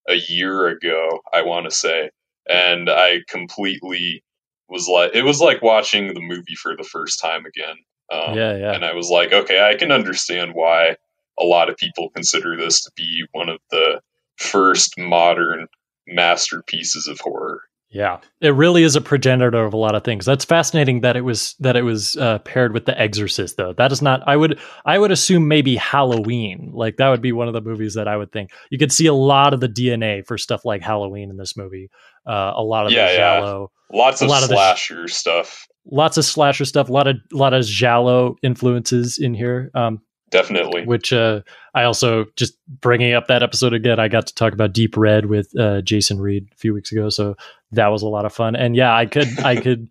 a 0.08 0.16
year 0.30 0.68
ago, 0.68 1.20
I 1.34 1.42
want 1.42 1.66
to 1.66 1.76
say, 1.76 2.10
and 2.48 2.90
I 2.90 3.22
completely 3.28 4.24
was 4.70 4.88
like, 4.88 5.12
it 5.14 5.24
was 5.24 5.42
like 5.42 5.62
watching 5.62 6.14
the 6.14 6.22
movie 6.22 6.56
for 6.56 6.76
the 6.76 6.84
first 6.84 7.20
time 7.20 7.46
again. 7.46 7.76
Um, 8.10 8.38
yeah, 8.38 8.56
yeah. 8.56 8.74
and 8.74 8.86
I 8.86 8.94
was 8.94 9.10
like, 9.10 9.34
okay, 9.34 9.68
I 9.68 9.76
can 9.76 9.92
understand 9.92 10.52
why 10.54 10.96
a 11.40 11.44
lot 11.44 11.70
of 11.70 11.78
people 11.78 12.10
consider 12.10 12.56
this 12.56 12.82
to 12.84 12.92
be 12.96 13.26
one 13.34 13.50
of 13.50 13.60
the 13.70 14.02
first 14.38 14.98
modern 14.98 15.68
masterpieces 16.08 17.08
of 17.08 17.20
horror. 17.20 17.62
Yeah, 17.90 18.20
it 18.42 18.50
really 18.50 18.84
is 18.84 18.98
a 18.98 19.02
progenitor 19.02 19.64
of 19.64 19.74
a 19.74 19.78
lot 19.78 19.96
of 19.96 20.04
things. 20.04 20.26
That's 20.26 20.44
fascinating 20.44 21.02
that 21.02 21.16
it 21.16 21.22
was 21.22 21.56
that 21.60 21.78
it 21.78 21.84
was 21.84 22.18
uh, 22.18 22.40
paired 22.40 22.74
with 22.74 22.86
The 22.86 23.00
Exorcist, 23.00 23.56
though. 23.56 23.72
That 23.72 23.94
is 23.94 24.02
not. 24.02 24.22
I 24.28 24.36
would 24.36 24.60
I 24.86 25.00
would 25.00 25.10
assume 25.12 25.48
maybe 25.48 25.78
Halloween. 25.78 26.72
Like 26.74 26.98
that 26.98 27.08
would 27.10 27.22
be 27.22 27.32
one 27.32 27.48
of 27.48 27.54
the 27.54 27.62
movies 27.62 27.94
that 27.94 28.08
I 28.08 28.18
would 28.18 28.32
think 28.34 28.52
you 28.70 28.78
could 28.78 28.92
see 28.92 29.06
a 29.06 29.14
lot 29.14 29.54
of 29.54 29.62
the 29.62 29.70
DNA 29.70 30.26
for 30.28 30.38
stuff 30.38 30.66
like 30.66 30.82
Halloween 30.82 31.30
in 31.30 31.38
this 31.38 31.56
movie. 31.56 31.90
Uh, 32.28 32.52
a 32.56 32.62
lot 32.64 32.86
of 32.86 32.92
Yeah, 32.92 33.08
the 33.08 33.14
yeah. 33.14 33.18
giallo, 33.40 33.72
Lots 33.94 34.22
of 34.22 34.28
lot 34.28 34.44
of 34.44 34.50
slasher 34.50 35.08
stuff, 35.08 35.66
lots 35.90 36.18
of 36.18 36.26
slasher 36.26 36.66
stuff, 36.66 36.90
a 36.90 36.92
lot 36.92 37.08
of 37.08 37.16
lot 37.32 37.54
of 37.54 37.64
giallo 37.66 38.36
influences 38.44 39.18
in 39.18 39.34
here. 39.34 39.72
Um, 39.74 40.02
definitely. 40.30 40.86
which 40.86 41.14
uh, 41.14 41.42
I 41.74 41.84
also 41.84 42.26
just 42.36 42.58
bringing 42.68 43.14
up 43.14 43.28
that 43.28 43.44
episode 43.44 43.74
again. 43.74 44.00
I 44.00 44.08
got 44.08 44.28
to 44.28 44.36
talk 44.36 44.54
about 44.54 44.74
Deep 44.74 44.98
Red 44.98 45.28
with 45.28 45.58
uh, 45.58 45.82
Jason 45.82 46.20
Reed 46.20 46.48
a 46.52 46.56
few 46.58 46.74
weeks 46.74 46.92
ago, 46.92 47.10
so 47.10 47.36
that 47.72 47.88
was 47.88 48.02
a 48.02 48.08
lot 48.08 48.26
of 48.26 48.34
fun. 48.34 48.56
And 48.56 48.76
yeah, 48.76 48.96
I 48.96 49.06
could 49.06 49.40
I 49.40 49.56
could 49.62 49.90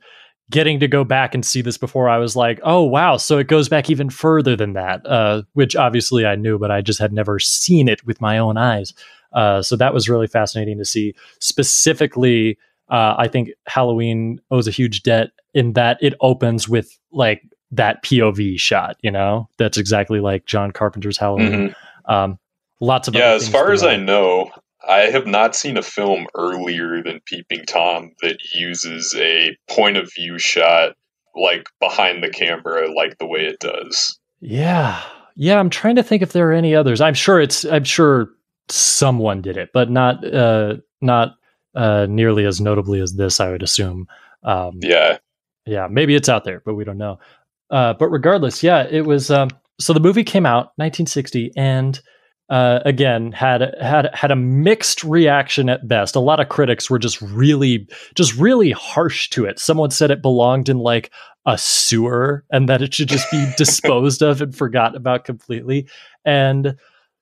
getting 0.51 0.79
to 0.81 0.89
go 0.89 1.05
back 1.05 1.35
and 1.35 1.45
see 1.45 1.61
this 1.61 1.77
before 1.77 2.09
I 2.09 2.19
was 2.19 2.37
like, 2.37 2.61
oh 2.63 2.83
wow, 2.83 3.17
so 3.17 3.39
it 3.39 3.49
goes 3.49 3.69
back 3.69 3.91
even 3.91 4.11
further 4.11 4.57
than 4.57 4.75
that, 4.75 5.05
uh, 5.07 5.43
which 5.55 5.75
obviously 5.75 6.25
I 6.25 6.37
knew, 6.37 6.59
but 6.59 6.71
I 6.71 6.81
just 6.83 7.01
had 7.01 7.13
never 7.13 7.39
seen 7.39 7.89
it 7.89 8.07
with 8.07 8.21
my 8.21 8.39
own 8.39 8.57
eyes. 8.57 8.93
Uh, 9.33 9.61
so 9.61 9.77
that 9.77 9.93
was 9.93 10.09
really 10.09 10.29
fascinating 10.29 10.79
to 10.79 10.85
see. 10.85 11.15
Specifically, 11.41 12.59
uh, 12.89 13.17
I 13.19 13.29
think 13.29 13.51
Halloween 13.67 14.41
owes 14.51 14.69
a 14.69 14.71
huge 14.71 15.03
debt 15.03 15.31
in 15.53 15.73
that 15.73 15.99
it 16.01 16.15
opens 16.21 16.69
with 16.69 16.97
like 17.13 17.43
that 17.71 18.03
POV 18.05 18.59
shot. 18.59 18.97
You 19.03 19.11
know, 19.11 19.49
that's 19.59 19.79
exactly 19.79 20.21
like 20.21 20.47
John 20.47 20.71
Carpenter's 20.71 21.19
Halloween. 21.19 21.75
Um, 22.07 22.39
lots 22.81 23.09
of 23.09 23.15
Mm-hmm. 23.15 23.21
Yeah, 23.21 23.35
as 23.35 23.49
far 23.49 23.73
as 23.73 23.83
I 23.83 23.97
know, 23.97 24.51
I 24.89 25.01
have 25.11 25.27
not 25.27 25.57
seen 25.57 25.77
a 25.77 25.83
film 25.83 26.27
earlier 26.37 27.03
than 27.03 27.21
Peeping 27.27 27.65
Tom 27.67 28.13
that 28.23 28.39
uses 28.55 29.15
a 29.19 29.57
point 29.69 29.97
of 29.97 30.13
view 30.15 30.39
shot 30.39 30.95
like 31.35 31.69
behind 31.81 32.23
the 32.23 32.31
camera 32.31 32.91
like 32.95 33.19
the 33.19 33.27
way 33.27 33.41
it 33.41 33.59
does. 33.61 34.19
Yeah. 34.41 35.03
Yeah, 35.35 35.59
I'm 35.59 35.69
trying 35.71 35.97
to 35.97 36.03
think 36.03 36.23
if 36.23 36.33
there 36.33 36.49
are 36.49 36.53
any 36.53 36.75
others. 36.75 37.01
I'm 37.01 37.15
sure 37.15 37.41
it's 37.41 37.65
I'm 37.65 37.85
sure 37.85 38.31
someone 38.69 39.43
did 39.43 39.57
it, 39.57 39.71
but 39.75 39.91
not 39.91 40.25
uh 40.25 40.77
not 41.01 41.35
uh 41.75 42.07
nearly 42.09 42.47
as 42.47 42.61
notably 42.61 43.01
as 43.01 43.15
this, 43.15 43.39
I 43.41 43.51
would 43.51 43.63
assume. 43.63 44.07
Um 44.45 44.79
Yeah. 44.81 45.19
yeah, 45.67 45.89
maybe 45.91 46.15
it's 46.15 46.29
out 46.29 46.45
there, 46.45 46.63
but 46.65 46.75
we 46.75 46.85
don't 46.85 46.99
know. 46.99 47.19
Uh 47.71 47.95
but 47.95 48.09
regardless, 48.09 48.63
yeah, 48.63 48.87
it 48.89 49.07
was 49.07 49.31
um 49.31 49.51
so 49.81 49.93
the 49.93 50.01
movie 50.01 50.25
came 50.25 50.47
out 50.47 50.73
1960 50.77 51.53
and 51.57 52.01
uh, 52.49 52.79
again 52.85 53.33
had 53.33 53.75
had 53.81 54.09
had 54.15 54.31
a 54.31 54.37
mixed 54.37 55.03
reaction 55.03 55.69
at 55.69 55.89
best. 55.89 56.15
A 56.15 56.21
lot 56.21 56.39
of 56.39 56.49
critics 56.49 56.89
were 56.89 56.99
just 56.99 57.21
really 57.21 57.89
just 58.15 58.37
really 58.37 58.71
harsh 58.71 59.29
to 59.31 59.45
it. 59.45 59.59
Someone 59.59 59.91
said 59.91 60.11
it 60.11 60.23
belonged 60.23 60.69
in 60.69 60.79
like 60.79 61.11
a 61.45 61.59
sewer 61.59 62.45
and 62.51 62.69
that 62.69 62.83
it 62.83 62.95
should 62.95 63.09
just 63.09 63.31
be 63.31 63.47
disposed 63.57 64.23
of 64.23 64.41
and 64.41 64.55
forgot 64.55 64.95
about 64.95 65.25
completely. 65.25 65.89
And 66.25 66.77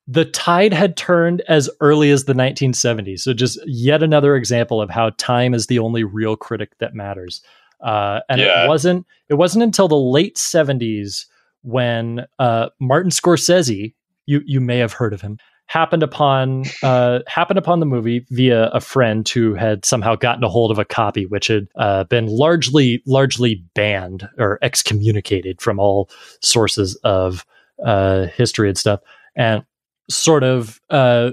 the 0.07 0.27
tide 0.27 0.75
had 0.75 0.97
turned 0.97 1.43
as 1.49 1.71
early 1.81 2.11
as 2.11 2.25
the 2.25 2.35
1970s. 2.35 3.21
So 3.21 3.33
just 3.33 3.59
yet 3.67 4.03
another 4.03 4.37
example 4.37 4.83
of 4.83 4.91
how 4.91 5.11
time 5.17 5.55
is 5.55 5.67
the 5.67 5.79
only 5.79 6.05
real 6.05 6.37
critic 6.37 6.77
that 6.79 6.95
matters. 6.95 7.43
Uh, 7.85 8.21
and 8.29 8.41
Yeah. 8.41 8.65
it 8.65 8.69
wasn't 8.69 9.07
it 9.29 9.35
wasn't 9.35 9.63
until 9.63 9.87
the 9.89 9.95
late 9.97 10.37
70s 10.37 11.27
when 11.63 12.27
uh, 12.39 12.69
Martin 12.81 13.11
Scorsese, 13.11 13.95
you 14.27 14.43
you 14.45 14.61
may 14.61 14.79
have 14.79 14.93
heard 14.93 15.13
of 15.13 15.21
him, 15.21 15.39
happened 15.67 16.03
upon 16.03 16.65
uh, 16.83 17.21
happened 17.27 17.59
upon 17.59 17.81
the 17.81 17.87
movie 17.87 18.27
via 18.31 18.67
a 18.71 18.81
friend 18.81 19.29
who 19.29 19.55
had 19.55 19.85
somehow 19.85 20.15
gotten 20.15 20.45
a 20.45 20.49
hold 20.49 20.71
of 20.71 20.79
a 20.79 20.85
copy, 20.85 21.27
which 21.27 21.49
had 21.49 21.69
uh, 21.77 22.05
been 22.05 22.27
largely 22.27 23.03
largely 23.07 23.63
banned 23.75 24.29
or 24.39 24.59
excommunicated 24.63 25.61
from 25.61 25.79
all 25.79 26.09
sources 26.43 26.97
of 27.05 27.45
uh, 27.85 28.27
history 28.27 28.69
and 28.69 28.79
stuff, 28.79 29.01
and 29.37 29.65
sort 30.11 30.43
of 30.45 30.81
uh, 30.91 31.31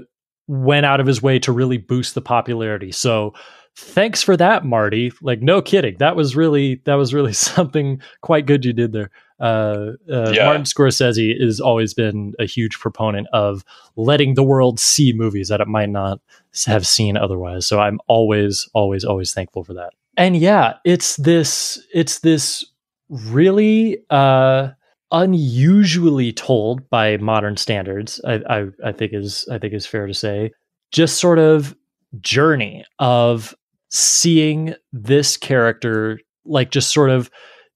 went 0.48 0.86
out 0.86 1.00
of 1.00 1.06
his 1.06 1.22
way 1.22 1.38
to 1.38 1.52
really 1.52 1.78
boost 1.78 2.14
the 2.14 2.22
popularity. 2.22 2.90
So 2.92 3.34
thanks 3.76 4.22
for 4.22 4.36
that, 4.36 4.64
Marty. 4.64 5.12
Like 5.22 5.42
no 5.42 5.62
kidding, 5.62 5.96
that 5.98 6.16
was 6.16 6.36
really 6.36 6.80
that 6.84 6.94
was 6.94 7.12
really 7.14 7.32
something 7.34 8.00
quite 8.20 8.46
good 8.46 8.64
you 8.64 8.72
did 8.72 8.92
there. 8.92 9.10
Uh, 9.40 9.94
uh, 10.10 10.30
Yeah. 10.30 10.46
Martin 10.46 10.62
Scorsese 10.62 11.40
has 11.42 11.60
always 11.60 11.94
been 11.94 12.34
a 12.38 12.46
huge 12.46 12.78
proponent 12.78 13.26
of 13.32 13.64
letting 13.96 14.34
the 14.34 14.44
world 14.44 14.78
see 14.78 15.12
movies 15.12 15.48
that 15.48 15.60
it 15.60 15.66
might 15.66 15.90
not 15.90 16.20
have 16.66 16.86
seen 16.86 17.16
otherwise. 17.16 17.66
So 17.66 17.80
I'm 17.80 17.98
always, 18.06 18.68
always, 18.72 19.04
always 19.04 19.34
thankful 19.34 19.64
for 19.64 19.74
that. 19.74 19.94
And 20.16 20.36
yeah, 20.36 20.74
it's 20.84 21.16
this, 21.16 21.84
it's 21.92 22.20
this 22.20 22.64
really 23.08 23.98
uh, 24.10 24.68
unusually 25.10 26.32
told 26.32 26.88
by 26.88 27.16
modern 27.16 27.56
standards. 27.56 28.20
I, 28.24 28.34
I, 28.48 28.66
I 28.84 28.92
think 28.92 29.12
is 29.12 29.48
I 29.50 29.58
think 29.58 29.74
is 29.74 29.86
fair 29.86 30.06
to 30.06 30.14
say. 30.14 30.52
Just 30.92 31.18
sort 31.18 31.38
of 31.38 31.74
journey 32.20 32.84
of 32.98 33.54
seeing 33.92 34.74
this 34.92 35.36
character 35.36 36.18
like 36.44 36.70
just 36.70 36.92
sort 36.92 37.10
of 37.10 37.30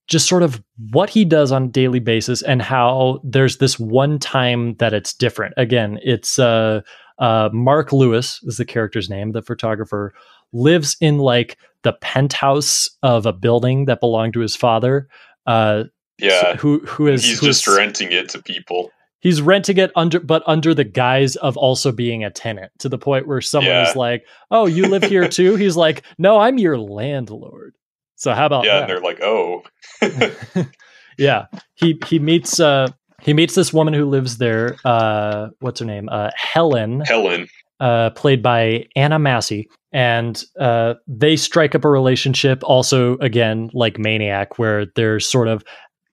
just 0.07 0.27
sort 0.27 0.41
of 0.43 0.61
what 0.91 1.09
he 1.09 1.23
does 1.25 1.51
on 1.51 1.63
a 1.65 1.67
daily 1.67 1.99
basis 1.99 2.41
and 2.41 2.61
how 2.61 3.19
there's 3.23 3.57
this 3.57 3.77
one 3.77 4.17
time 4.19 4.73
that 4.75 4.93
it's 4.93 5.13
different. 5.13 5.53
Again, 5.57 5.99
it's 6.01 6.39
uh, 6.39 6.81
uh, 7.19 7.49
Mark 7.53 7.91
Lewis 7.91 8.39
is 8.43 8.55
the 8.57 8.65
character's 8.65 9.09
name. 9.09 9.33
The 9.33 9.41
photographer 9.41 10.13
lives 10.53 10.95
in 11.01 11.17
like 11.17 11.57
the 11.83 11.93
penthouse 11.93 12.89
of 13.03 13.25
a 13.25 13.33
building 13.33 13.85
that 13.85 13.99
belonged 13.99 14.33
to 14.33 14.39
his 14.39 14.55
father. 14.55 15.07
Uh, 15.45 15.83
Yeah. 16.19 16.53
so 16.53 16.57
who 16.57 16.79
who 16.85 17.07
is 17.07 17.23
He's 17.23 17.39
who 17.39 17.47
just 17.47 17.67
is- 17.67 17.75
renting 17.77 18.11
it 18.11 18.29
to 18.29 18.41
people. 18.41 18.89
He's 19.19 19.41
renting 19.41 19.77
it 19.77 19.91
under 19.95 20.19
but 20.19 20.43
under 20.47 20.73
the 20.73 20.83
guise 20.83 21.35
of 21.37 21.57
also 21.57 21.91
being 21.91 22.23
a 22.23 22.29
tenant 22.29 22.71
to 22.79 22.89
the 22.89 22.97
point 22.97 23.27
where 23.27 23.41
someone 23.41 23.71
Yeah. 23.71 23.89
is 23.89 23.95
like 23.95 24.25
oh 24.51 24.65
you 24.65 24.87
live 24.87 25.03
here 25.03 25.27
too? 25.29 25.55
He's 25.55 25.75
like 25.75 26.03
no 26.17 26.39
i'm 26.39 26.57
your 26.57 26.77
landlord. 26.77 27.73
So 28.15 28.33
how 28.33 28.45
about 28.47 28.65
yeah, 28.65 28.79
and 28.79 28.89
they're 28.89 28.99
like, 28.99 29.21
"Oh, 29.21 29.61
yeah. 31.17 31.45
He 31.75 31.99
he 32.07 32.19
meets 32.19 32.59
uh 32.59 32.87
he 33.21 33.33
meets 33.33 33.55
this 33.55 33.73
woman 33.73 33.93
who 33.93 34.05
lives 34.05 34.37
there 34.37 34.75
uh 34.85 35.49
what's 35.59 35.79
her 35.79 35.85
name? 35.85 36.09
Uh 36.11 36.31
helen. 36.35 37.01
Helen." 37.01 37.47
uh, 37.79 38.09
played 38.09 38.41
by 38.41 38.83
Anna 38.95 39.19
Massey, 39.19 39.69
and 39.91 40.43
uh, 40.59 40.95
they 41.07 41.35
strike 41.35 41.75
up 41.75 41.85
a 41.85 41.89
relationship. 41.91 42.63
Also, 42.63 43.17
again, 43.19 43.69
like 43.71 43.99
Maniac, 43.99 44.57
where 44.57 44.87
they're 44.95 45.19
sort 45.19 45.47
of 45.47 45.63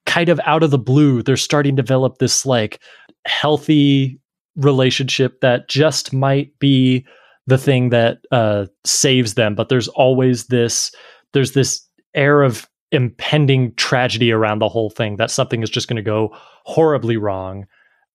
kind 0.06 0.28
of 0.28 0.40
out 0.44 0.62
of 0.62 0.70
the 0.70 0.78
blue, 0.78 1.22
they're 1.22 1.36
starting 1.36 1.76
to 1.76 1.82
develop 1.82 2.18
this 2.18 2.44
like 2.47 2.81
healthy 3.26 4.20
relationship 4.56 5.40
that 5.40 5.68
just 5.68 6.12
might 6.12 6.56
be 6.59 7.05
the 7.47 7.59
thing 7.59 7.90
that 7.90 8.18
uh, 8.31 8.66
saves 8.85 9.35
them. 9.35 9.55
But 9.55 9.68
there's 9.68 9.89
always 9.89 10.47
this 10.47 10.94
there's 11.32 11.52
this 11.52 11.86
air 12.14 12.43
of 12.43 12.68
impending 12.93 13.74
tragedy 13.74 14.31
around 14.31 14.60
the 14.60 14.68
whole 14.68 14.90
thing 14.90 15.16
that 15.16 15.31
something 15.31 15.62
is 15.62 15.70
just 15.70 15.89
going 15.89 15.97
to 15.97 16.02
go 16.02 16.31
horribly 16.64 17.16
wrong. 17.16 17.66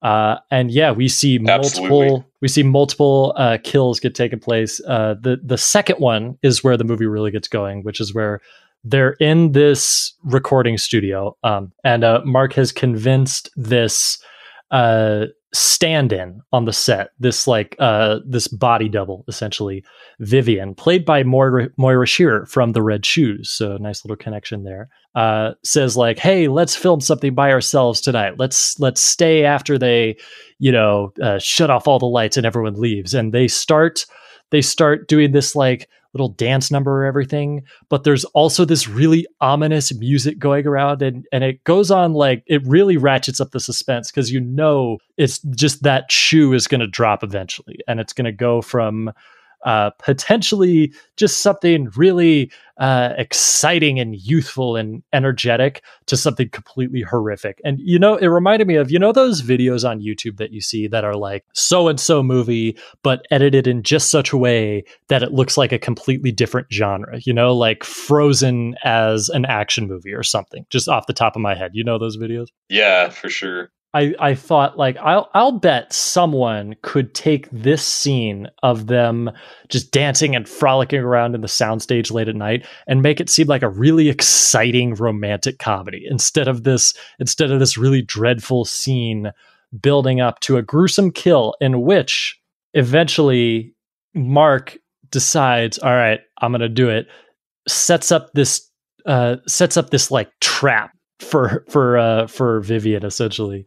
Uh, 0.02 0.38
and 0.49 0.72
yeah, 0.72 0.91
we 0.91 1.10
see 1.10 1.38
multiple 1.38 2.02
Absolutely. 2.03 2.26
we 2.41 2.48
see 2.48 2.64
multiple 2.64 3.34
uh, 3.36 3.57
kills 3.64 3.99
get 3.99 4.16
taken 4.16 4.40
place. 4.40 4.80
Uh, 4.88 5.16
the 5.20 5.40
the 5.44 5.57
second 5.57 5.98
one 5.98 6.38
is 6.41 6.64
where 6.64 6.78
the 6.78 6.86
movie 6.86 7.06
really 7.06 7.32
gets 7.32 7.49
going, 7.49 7.84
which 7.84 7.99
is 7.99 8.14
where 8.14 8.40
they're 8.84 9.14
in 9.20 9.52
this 9.52 10.14
recording 10.24 10.78
studio, 10.78 11.36
um, 11.44 11.72
and 11.84 12.04
uh, 12.04 12.22
Mark 12.26 12.54
has 12.54 12.72
convinced 12.72 13.50
this 13.56 14.22
uh, 14.72 15.26
stand-in 15.54 16.42
on 16.54 16.66
the 16.66 16.74
set, 16.74 17.10
this 17.20 17.48
like 17.48 17.76
uh, 17.80 18.20
this 18.26 18.48
body 18.48 18.88
double, 18.88 19.26
essentially 19.28 19.84
Vivian, 20.20 20.76
played 20.76 21.06
by 21.06 21.24
Moira, 21.24 21.70
Moira 21.78 22.06
Shearer 22.06 22.46
from 22.46 22.74
The 22.74 22.82
Red 22.82 23.06
Shoes. 23.06 23.50
So 23.50 23.78
nice 23.78 24.06
little 24.06 24.18
connection 24.18 24.64
there. 24.64 24.90
Uh, 25.16 25.54
says 25.64 25.98
like, 25.98 26.20
"Hey, 26.20 26.48
let's 26.48 26.76
film 26.76 27.02
something 27.02 27.34
by 27.34 27.52
ourselves 27.52 28.00
tonight. 28.00 28.36
Let's 28.38 28.80
let's 28.80 29.02
stay 29.02 29.44
after 29.44 29.78
they, 29.78 30.18
you 30.60 30.72
know, 30.72 31.12
uh, 31.22 31.40
shut 31.40 31.70
off 31.70 31.88
all 31.88 32.00
the 32.00 32.06
lights 32.06 32.38
and 32.38 32.46
everyone 32.46 32.80
leaves." 32.80 33.14
And 33.14 33.34
they 33.34 33.48
start 33.48 34.06
they 34.52 34.62
start 34.62 35.08
doing 35.08 35.32
this 35.32 35.56
like 35.56 35.90
little 36.14 36.30
dance 36.30 36.72
number 36.72 36.91
or 37.02 37.06
everything 37.06 37.64
but 37.90 38.03
there's 38.03 38.26
also 38.26 38.65
this 38.65 38.88
really 38.88 39.26
ominous 39.41 39.94
music 39.95 40.40
going 40.40 40.65
around 40.65 41.02
and 41.02 41.26
and 41.31 41.44
it 41.44 41.64
goes 41.64 41.91
on 41.91 42.14
like 42.14 42.44
it 42.48 42.65
really 42.65 42.98
ratchets 42.98 43.40
up 43.40 43.52
the 43.52 43.60
suspense 43.60 44.11
because 44.11 44.31
you 44.31 44.40
know 44.40 44.98
it's 45.18 45.40
just 45.56 45.84
that 45.84 46.11
shoe 46.11 46.53
is 46.53 46.68
going 46.68 46.81
to 46.81 46.88
drop 46.88 47.23
eventually 47.23 47.77
and 47.88 47.99
it's 47.99 48.14
going 48.14 48.26
to 48.26 48.31
go 48.31 48.61
from 48.61 49.11
uh, 49.65 49.90
potentially 49.91 50.94
just 51.18 51.41
something 51.41 51.90
really 51.95 52.52
uh, 52.77 53.14
exciting 53.18 53.99
and 53.99 54.15
youthful 54.15 54.77
and 54.77 55.03
energetic 55.11 55.84
to 56.06 56.15
something 56.15 56.49
completely 56.49 57.02
horrific. 57.02 57.60
And 57.65 57.80
you 57.80 57.99
know, 57.99 58.15
it 58.15 58.27
reminded 58.27 58.68
me 58.68 58.76
of 58.76 58.90
you 58.90 58.98
know 58.98 59.11
those 59.11 59.41
videos 59.41 59.88
on 59.88 60.02
YouTube 60.02 60.38
that 60.38 60.52
you 60.52 60.61
see 60.61 60.88
that 60.88 61.03
are 61.03 61.15
like 61.15 61.45
so 61.53 61.90
and 61.90 61.99
so 61.99 62.23
movie, 62.23 62.77
but 63.03 63.26
edited 63.31 63.68
in 63.68 63.84
just 63.84 64.10
such 64.10 64.31
a 64.31 64.38
way 64.38 64.86
that 65.10 65.23
it 65.23 65.34
looks 65.34 65.57
like 65.57 65.72
a 65.72 65.80
completely 65.80 66.31
different 66.31 66.68
genre. 66.72 67.19
You 67.26 67.34
know, 67.34 67.53
like 67.53 67.84
Frozen 67.84 68.76
as 68.84 69.30
an 69.30 69.45
action 69.45 69.88
movie 69.88 70.14
or 70.14 70.23
something. 70.23 70.65
Just 70.69 70.88
off 70.88 71.07
the 71.07 71.14
top 71.14 71.36
of 71.36 71.41
my 71.41 71.56
head, 71.56 71.72
you 71.73 71.84
know 71.84 71.99
those 71.99 72.18
videos. 72.18 72.48
Yeah, 72.69 73.10
for 73.10 73.30
sure. 73.30 73.72
I, 73.94 74.14
I 74.20 74.36
thought 74.36 74.78
like 74.78 74.98
I'll 74.98 75.30
I'll 75.34 75.53
bet 75.53 75.91
someone 75.91 76.76
could 76.84 77.16
take 77.16 77.49
this 77.52 77.84
scene 77.84 78.48
of 78.61 78.86
them 78.86 79.32
just 79.68 79.91
dancing 79.91 80.36
and 80.36 80.48
frolicking 80.48 80.99
around 80.99 81.34
in 81.34 81.41
the 81.41 81.48
soundstage 81.48 82.11
late 82.11 82.28
at 82.28 82.36
night 82.36 82.68
and 82.88 83.02
make 83.02 83.20
it 83.20 83.32
seem 83.32 83.48
like 83.48 83.64
a 83.64 83.70
really 83.70 84.07
exciting 84.10 84.94
romantic 84.94 85.57
comedy 85.57 86.06
instead 86.07 86.48
of 86.48 86.64
this 86.64 86.94
instead 87.18 87.49
of 87.49 87.60
this 87.60 87.78
really 87.78 88.03
dreadful 88.03 88.64
scene 88.64 89.32
building 89.82 90.22
up 90.22 90.40
to 90.41 90.57
a 90.57 90.61
gruesome 90.61 91.11
kill 91.11 91.56
in 91.60 91.82
which 91.82 92.40
eventually 92.76 93.74
Mark 94.14 94.78
decides, 95.11 95.80
all 95.80 95.94
right, 95.94 96.20
I'm 96.40 96.52
gonna 96.52 96.70
do 96.70 96.90
it, 96.90 97.07
sets 97.68 98.11
up 98.11 98.32
this 98.34 98.70
uh 99.07 99.38
sets 99.48 99.78
up 99.78 99.90
this 99.90 100.11
like 100.11 100.30
trap 100.41 100.91
for 101.20 101.66
for 101.70 101.98
uh 101.98 102.28
for 102.28 102.62
Vivian 102.62 103.06
essentially 103.06 103.66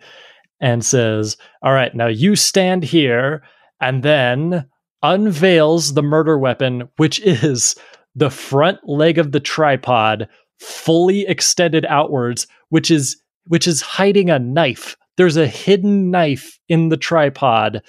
and 0.61 0.85
says, 0.85 1.37
"All 1.62 1.73
right, 1.73 1.95
now 1.95 2.07
you 2.07 2.37
stand 2.37 2.85
here." 2.85 3.43
And 3.81 4.03
then 4.03 4.69
unveils 5.03 5.95
the 5.95 6.03
murder 6.03 6.39
weapon, 6.39 6.89
which 6.97 7.20
is 7.20 7.74
the 8.15 8.31
front 8.31 8.79
leg 8.89 9.19
of 9.19 9.33
the 9.33 9.41
tripod 9.41 10.29
fully 10.61 11.27
extended 11.27 11.85
outwards, 11.87 12.47
which 12.69 12.91
is 12.91 13.20
which 13.47 13.66
is 13.66 13.83
hiding 13.83 14.31
a 14.31 14.39
knife. 14.39 14.97
There's 15.16 15.37
a 15.37 15.47
hidden 15.47 16.11
knife 16.11 16.59
in 16.69 16.89
the 16.89 16.97
tripod 16.97 17.83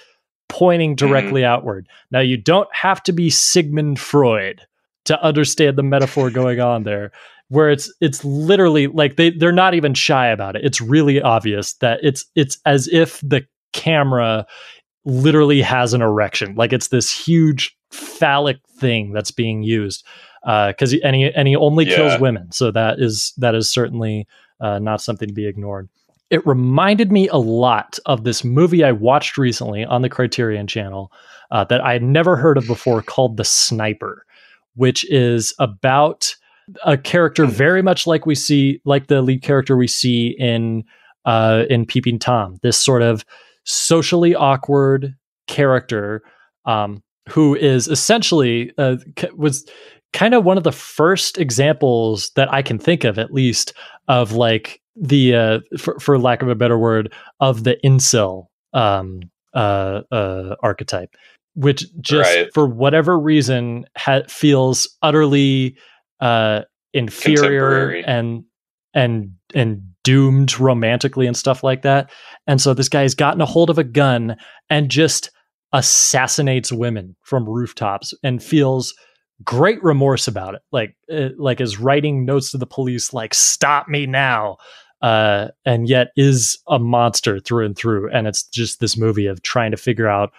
pointing 0.49 0.95
directly 0.95 1.45
outward. 1.45 1.87
Now 2.11 2.19
you 2.19 2.37
don't 2.37 2.69
have 2.73 3.01
to 3.03 3.13
be 3.13 3.29
Sigmund 3.29 3.99
Freud 3.99 4.61
to 5.05 5.21
understand 5.21 5.77
the 5.77 5.83
metaphor 5.83 6.29
going 6.29 6.59
on 6.59 6.83
there 6.83 7.11
where 7.53 7.69
it's 7.69 7.93
it's 8.01 8.25
literally 8.25 8.87
like 8.87 9.15
they 9.15 9.29
they're 9.29 9.51
not 9.51 9.73
even 9.73 9.93
shy 9.93 10.27
about 10.27 10.55
it. 10.55 10.65
It's 10.65 10.81
really 10.81 11.21
obvious 11.21 11.73
that 11.75 11.99
it's 12.01 12.25
it's 12.35 12.57
as 12.65 12.87
if 12.87 13.21
the 13.21 13.45
camera 13.73 14.45
literally 15.05 15.61
has 15.61 15.93
an 15.93 16.01
erection. 16.01 16.55
Like 16.55 16.73
it's 16.73 16.87
this 16.87 17.11
huge 17.11 17.75
phallic 17.91 18.57
thing 18.79 19.13
that's 19.13 19.31
being 19.31 19.63
used. 19.63 20.05
Because 20.45 20.91
he 20.91 21.01
and 21.03 21.15
he 21.15 21.31
and 21.33 21.47
he 21.47 21.55
only 21.55 21.85
Yeah. 21.85 21.95
kills 21.95 22.19
women, 22.19 22.51
so 22.51 22.69
that 22.71 22.99
is 22.99 23.33
that 23.37 23.55
is 23.55 23.69
certainly 23.69 24.27
uh, 24.59 24.79
not 24.79 24.99
something 25.01 25.27
to 25.29 25.33
be 25.33 25.47
ignored. 25.47 25.87
It 26.29 26.45
reminded 26.45 27.11
me 27.11 27.29
a 27.29 27.37
lot 27.37 27.99
of 28.05 28.23
this 28.23 28.43
movie 28.43 28.83
I 28.83 28.91
watched 28.91 29.37
recently 29.37 29.85
on 29.85 30.01
the 30.01 30.09
Criterion 30.09 30.67
Channel 30.67 31.11
uh, 31.51 31.63
that 31.65 31.79
I 31.81 31.93
had 31.93 32.03
never 32.03 32.35
heard 32.35 32.57
of 32.57 32.65
before, 32.67 33.01
called 33.01 33.37
The 33.37 33.45
Sniper, 33.45 34.25
which 34.75 35.05
is 35.09 35.53
about 35.59 36.35
a 36.85 36.97
character 36.97 37.45
very 37.45 37.81
much 37.81 38.07
like 38.07 38.25
we 38.25 38.35
see, 38.35 38.81
like 38.85 39.07
the 39.07 39.21
lead 39.21 39.41
character 39.41 39.75
we 39.77 39.87
see 39.87 40.35
in 40.39 40.83
uh, 41.25 41.63
in 41.69 41.85
Peeping 41.85 42.19
Tom. 42.19 42.57
This 42.61 42.77
sort 42.77 43.01
of 43.01 43.23
socially 43.65 44.35
awkward 44.35 45.15
character 45.47 46.21
um, 46.65 47.01
who 47.29 47.55
is 47.55 47.87
essentially 47.87 48.71
uh, 48.77 48.97
was 49.35 49.65
kind 50.11 50.33
of 50.33 50.43
one 50.43 50.57
of 50.57 50.63
the 50.63 50.71
first 50.71 51.37
examples 51.37 52.29
that 52.35 52.51
I 52.53 52.61
can 52.61 52.77
think 52.77 53.03
of, 53.03 53.17
at 53.17 53.33
least, 53.33 53.73
of 54.07 54.33
like 54.33 54.81
the 54.95 55.35
uh, 55.35 55.59
for, 55.79 55.99
for 55.99 56.19
lack 56.19 56.41
of 56.41 56.49
a 56.49 56.55
better 56.55 56.77
word, 56.77 57.11
of 57.39 57.63
the 57.63 57.77
incel 57.83 58.47
um, 58.73 59.21
uh, 59.53 60.01
uh, 60.11 60.55
archetype, 60.61 61.15
which 61.55 61.85
just 62.01 62.35
Right. 62.35 62.49
for 62.53 62.67
whatever 62.67 63.17
reason 63.19 63.85
ha- 63.97 64.21
feels 64.27 64.87
utterly 65.01 65.75
uh, 66.23 66.61
inferior 66.93 67.89
and 67.89 68.45
and 68.93 69.33
and 69.53 69.81
doomed 70.03 70.57
romantically 70.57 71.27
and 71.27 71.35
stuff 71.35 71.63
like 71.63 71.81
that. 71.81 72.09
And 72.47 72.61
so 72.61 72.73
this 72.73 72.89
guy's 72.89 73.13
gotten 73.13 73.41
a 73.41 73.45
hold 73.45 73.69
of 73.69 73.77
a 73.77 73.83
gun 73.83 74.37
and 74.69 74.89
just 74.89 75.31
assassinates 75.73 76.71
women 76.71 77.15
from 77.23 77.47
rooftops 77.47 78.13
and 78.23 78.41
feels 78.41 78.93
great 79.43 79.83
remorse 79.83 80.27
about 80.27 80.55
it. 80.55 80.61
Like 80.71 80.95
uh, 81.11 81.29
like 81.37 81.59
is 81.59 81.77
writing 81.77 82.25
notes 82.25 82.51
to 82.51 82.57
the 82.57 82.65
police 82.65 83.13
like 83.13 83.33
stop 83.33 83.89
me 83.89 84.05
now. 84.05 84.57
Uh, 85.01 85.49
and 85.65 85.89
yet 85.89 86.11
is 86.15 86.57
a 86.69 86.79
monster 86.79 87.37
through 87.37 87.65
and 87.65 87.75
through. 87.75 88.09
And 88.11 88.25
it's 88.25 88.43
just 88.43 88.79
this 88.79 88.95
movie 88.95 89.27
of 89.27 89.41
trying 89.41 89.71
to 89.71 89.77
figure 89.77 90.07
out 90.07 90.31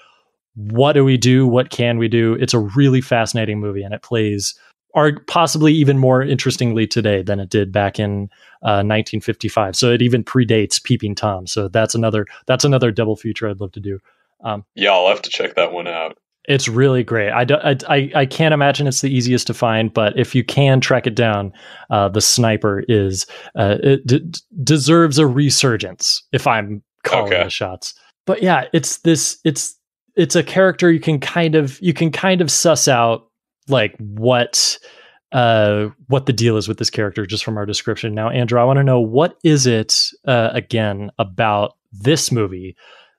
what 0.55 0.95
do 0.95 1.05
we 1.05 1.19
do? 1.19 1.47
What 1.47 1.69
can 1.69 1.99
we 1.99 2.09
do? 2.09 2.33
It's 2.41 2.55
a 2.55 2.61
really 2.61 3.03
fascinating 3.03 3.61
movie 3.61 3.83
and 3.83 3.93
it 3.93 4.01
plays 4.01 4.59
are 4.95 5.13
possibly 5.27 5.73
even 5.73 5.99
more 5.99 6.23
interestingly 6.23 6.87
today 6.87 7.23
than 7.23 7.41
it 7.41 7.51
did 7.51 7.73
back 7.73 7.99
in 7.99 8.31
uh, 8.63 8.81
1955. 8.83 9.77
So 9.77 9.91
it 9.91 10.03
even 10.03 10.25
predates 10.25 10.83
Peeping 10.83 11.15
Tom. 11.15 11.47
So 11.47 11.69
that's 11.69 11.95
another 11.95 12.27
that's 12.47 12.65
another 12.65 12.91
double 12.91 13.17
feature 13.17 13.49
I'd 13.49 13.61
love 13.61 13.73
to 13.73 13.81
do. 13.81 13.99
Um, 14.43 14.65
yeah, 14.75 14.93
I'll 14.93 15.09
have 15.09 15.23
to 15.23 15.31
check 15.31 15.55
that 15.57 15.73
one 15.73 15.89
out. 15.89 16.19
It's 16.47 16.69
really 16.69 17.03
great. 17.03 17.31
I, 17.33 17.45
do, 17.45 17.55
I, 17.55 18.11
I, 18.15 18.27
can't 18.27 18.53
imagine 18.53 18.87
it's 18.87 19.01
the 19.01 19.09
easiest 19.09 19.47
to 19.47 19.55
find, 19.55 19.91
but 19.91 20.19
if 20.19 20.35
you 20.35 20.45
can 20.45 20.79
track 20.79 21.07
it 21.07 21.15
down, 21.15 21.55
uh, 21.89 22.11
the 22.11 22.21
sniper 22.21 22.85
is 22.87 23.25
uh, 23.55 23.79
it 23.83 24.07
d- 24.07 24.31
deserves 24.63 25.19
a 25.19 25.27
resurgence. 25.27 26.23
If 26.33 26.47
I'm 26.47 26.83
calling 27.03 27.33
okay. 27.33 27.45
the 27.45 27.51
shots, 27.51 27.95
but 28.27 28.43
yeah, 28.43 28.67
it's 28.75 28.99
this. 28.99 29.39
It's 29.45 29.79
it's 30.17 30.37
a 30.37 30.43
character 30.43 30.93
you 30.93 31.01
can 31.01 31.19
kind 31.19 31.55
of 31.55 31.81
you 31.81 31.95
can 31.95 32.13
kind 32.13 32.43
of 32.43 32.51
suss 32.51 32.89
out 32.89 33.31
like 33.69 33.95
what 33.99 34.79
uh 35.33 35.89
what 36.07 36.27
the 36.27 36.33
deal 36.33 36.57
is 36.57 36.69
with 36.69 36.79
this 36.79 36.91
character 36.91 37.27
just 37.27 37.45
from 37.45 37.57
our 37.57 37.67
description. 37.67 38.15
Now, 38.15 38.31
Andrew, 38.31 38.61
I 38.61 38.65
want 38.65 38.79
to 38.79 38.85
know 38.85 39.01
what 39.01 39.37
is 39.43 39.67
it 39.67 40.11
uh, 40.27 40.51
again 40.53 41.11
about 41.19 41.77
this 41.93 42.31
movie 42.31 42.77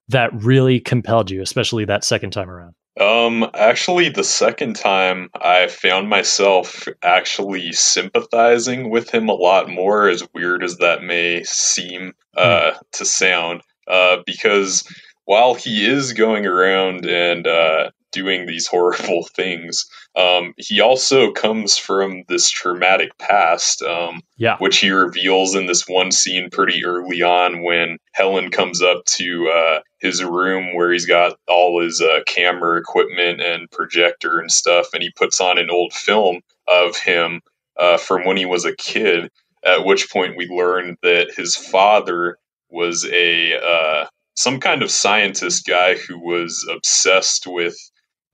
that 0.09 0.31
really 0.33 0.79
compelled 0.79 1.31
you, 1.31 1.41
especially 1.41 1.85
that 1.85 2.03
second 2.03 2.31
time 2.31 2.49
around. 2.49 2.75
Um, 2.99 3.49
actually, 3.55 4.07
the 4.07 4.23
second 4.23 4.77
time 4.77 5.29
I 5.41 5.67
found 5.67 6.09
myself 6.09 6.87
actually 7.03 7.73
sympathizing 7.73 8.89
with 8.89 9.09
him 9.13 9.27
a 9.27 9.33
lot 9.33 9.69
more, 9.69 10.07
as 10.07 10.23
weird 10.33 10.63
as 10.63 10.77
that 10.77 11.03
may 11.03 11.43
seem 11.43 12.13
uh, 12.37 12.71
mm. 12.71 12.79
to 12.93 13.05
sound, 13.05 13.61
uh, 13.87 14.17
because 14.25 14.83
while 15.25 15.55
he 15.55 15.85
is 15.85 16.13
going 16.13 16.45
around 16.45 17.05
and 17.05 17.45
uh, 17.47 17.89
doing 18.15 18.45
these 18.45 18.65
horrible 18.65 19.23
things. 19.35 19.85
Um, 20.15 20.53
he 20.57 20.79
also 20.79 21.31
comes 21.31 21.77
from 21.77 22.23
this 22.29 22.49
traumatic 22.49 23.17
past, 23.19 23.81
um, 23.83 24.21
yeah. 24.37 24.57
which 24.59 24.77
he 24.77 24.89
reveals 24.89 25.53
in 25.53 25.67
this 25.67 25.87
one 25.87 26.11
scene 26.11 26.49
pretty 26.49 26.85
early 26.85 27.21
on 27.21 27.63
when 27.63 27.97
Helen 28.13 28.49
comes 28.49 28.81
up 28.81 29.03
to 29.05 29.51
uh, 29.53 29.79
his 29.99 30.23
room 30.23 30.73
where 30.73 30.91
he's 30.91 31.05
got 31.05 31.37
all 31.47 31.81
his 31.81 32.01
uh, 32.01 32.21
camera 32.25 32.79
equipment 32.79 33.41
and 33.41 33.69
projector 33.69 34.39
and 34.39 34.51
stuff, 34.51 34.87
and 34.93 35.03
he 35.03 35.11
puts 35.11 35.41
on 35.41 35.57
an 35.57 35.69
old 35.69 35.93
film 35.93 36.39
of 36.67 36.97
him 36.97 37.41
uh, 37.77 37.97
from 37.97 38.25
when 38.25 38.37
he 38.37 38.45
was 38.45 38.65
a 38.65 38.75
kid. 38.75 39.29
At 39.65 39.83
which 39.83 40.11
point 40.11 40.37
we 40.37 40.47
learn 40.47 40.95
that 41.01 41.33
his 41.35 41.55
father 41.55 42.37
was 42.69 43.03
a 43.05 43.59
uh, 43.59 44.05
some 44.35 44.59
kind 44.59 44.83
of 44.83 44.91
scientist 44.91 45.65
guy 45.65 45.95
who 45.95 46.19
was 46.19 46.65
obsessed 46.71 47.47
with 47.47 47.75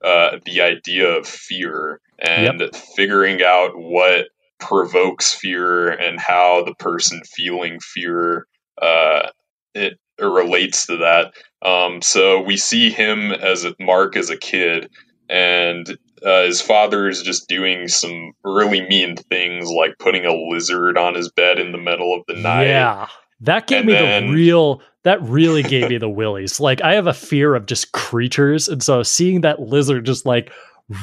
uh, 0.04 0.38
the 0.44 0.60
idea 0.60 1.08
of 1.08 1.26
fear 1.26 2.00
and 2.18 2.60
yep. 2.60 2.74
figuring 2.74 3.42
out 3.42 3.70
what 3.74 4.26
provokes 4.60 5.34
fear 5.34 5.88
and 5.88 6.20
how 6.20 6.62
the 6.64 6.74
person 6.74 7.20
feeling 7.34 7.78
fear 7.80 8.46
uh, 8.80 9.28
it, 9.74 9.98
it 10.18 10.24
relates 10.24 10.86
to 10.86 10.96
that. 10.98 11.32
Um, 11.66 12.02
so 12.02 12.40
we 12.40 12.56
see 12.56 12.90
him 12.90 13.32
as 13.32 13.64
a, 13.64 13.74
Mark 13.80 14.16
as 14.16 14.30
a 14.30 14.36
kid, 14.36 14.90
and 15.28 15.96
uh, 16.24 16.42
his 16.44 16.60
father 16.60 17.08
is 17.08 17.22
just 17.22 17.48
doing 17.48 17.88
some 17.88 18.32
really 18.44 18.86
mean 18.88 19.16
things, 19.16 19.68
like 19.70 19.94
putting 19.98 20.26
a 20.26 20.34
lizard 20.34 20.96
on 20.98 21.14
his 21.14 21.30
bed 21.30 21.58
in 21.58 21.72
the 21.72 21.78
middle 21.78 22.14
of 22.14 22.22
the 22.28 22.34
night. 22.34 22.66
Yeah, 22.66 23.08
that 23.40 23.66
gave 23.66 23.78
and 23.78 23.86
me 23.86 23.92
then, 23.94 24.26
the 24.26 24.32
real 24.32 24.82
that 25.04 25.22
really 25.22 25.62
gave 25.62 25.88
me 25.90 25.98
the 25.98 26.08
willies. 26.08 26.60
Like 26.60 26.82
I 26.82 26.94
have 26.94 27.06
a 27.06 27.14
fear 27.14 27.54
of 27.54 27.66
just 27.66 27.92
creatures, 27.92 28.68
and 28.68 28.82
so 28.82 29.02
seeing 29.02 29.40
that 29.42 29.60
lizard 29.60 30.06
just 30.06 30.26
like 30.26 30.52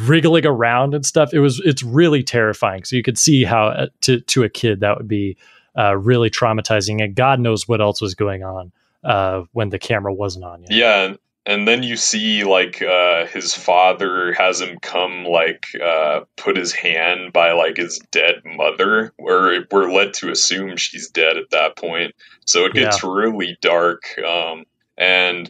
wriggling 0.04 0.46
around 0.46 0.94
and 0.94 1.06
stuff, 1.06 1.34
it 1.34 1.40
was 1.40 1.62
it's 1.66 1.84
really 1.84 2.24
terrifying. 2.24 2.84
So 2.84 2.96
you 2.96 3.04
could 3.04 3.18
see 3.18 3.44
how 3.44 3.68
uh, 3.68 3.88
to 4.02 4.22
to 4.22 4.44
a 4.44 4.50
kid 4.50 4.80
that 4.82 4.98
would 4.98 5.08
be 5.08 5.38
uh, 5.78 5.98
really 5.98 6.30
traumatizing, 6.30 7.04
and 7.04 7.16
God 7.16 7.40
knows 7.40 7.68
what 7.68 7.82
else 7.82 8.02
was 8.02 8.16
going 8.16 8.44
on 8.44 8.72
uh, 9.04 9.44
when 9.52 9.70
the 9.70 9.80
camera 9.80 10.14
wasn't 10.14 10.46
on. 10.46 10.66
Yeah, 10.70 11.16
and 11.50 11.68
then 11.68 11.82
you 11.82 11.98
see 11.98 12.44
like 12.44 12.80
uh, 12.84 13.26
his 13.26 13.56
father 13.56 14.34
has 14.34 14.62
him 14.62 14.78
come 14.84 15.26
like 15.26 15.66
uh, 15.84 16.22
put 16.38 16.56
his 16.56 16.72
hand 16.72 17.34
by 17.34 17.54
like 17.54 17.76
his 17.76 17.98
dead 18.12 18.36
mother 18.46 19.12
where 19.18 19.66
we're 19.72 19.92
led 19.92 20.14
to 20.14 20.30
assume 20.30 20.78
she's 20.78 21.10
dead 21.10 21.38
at 21.38 21.50
that 21.50 21.76
point 21.76 22.14
so 22.46 22.66
it 22.66 22.74
gets 22.74 23.04
yeah. 23.04 23.10
really 23.10 23.58
dark 23.62 24.04
um, 24.20 24.64
and 24.96 25.50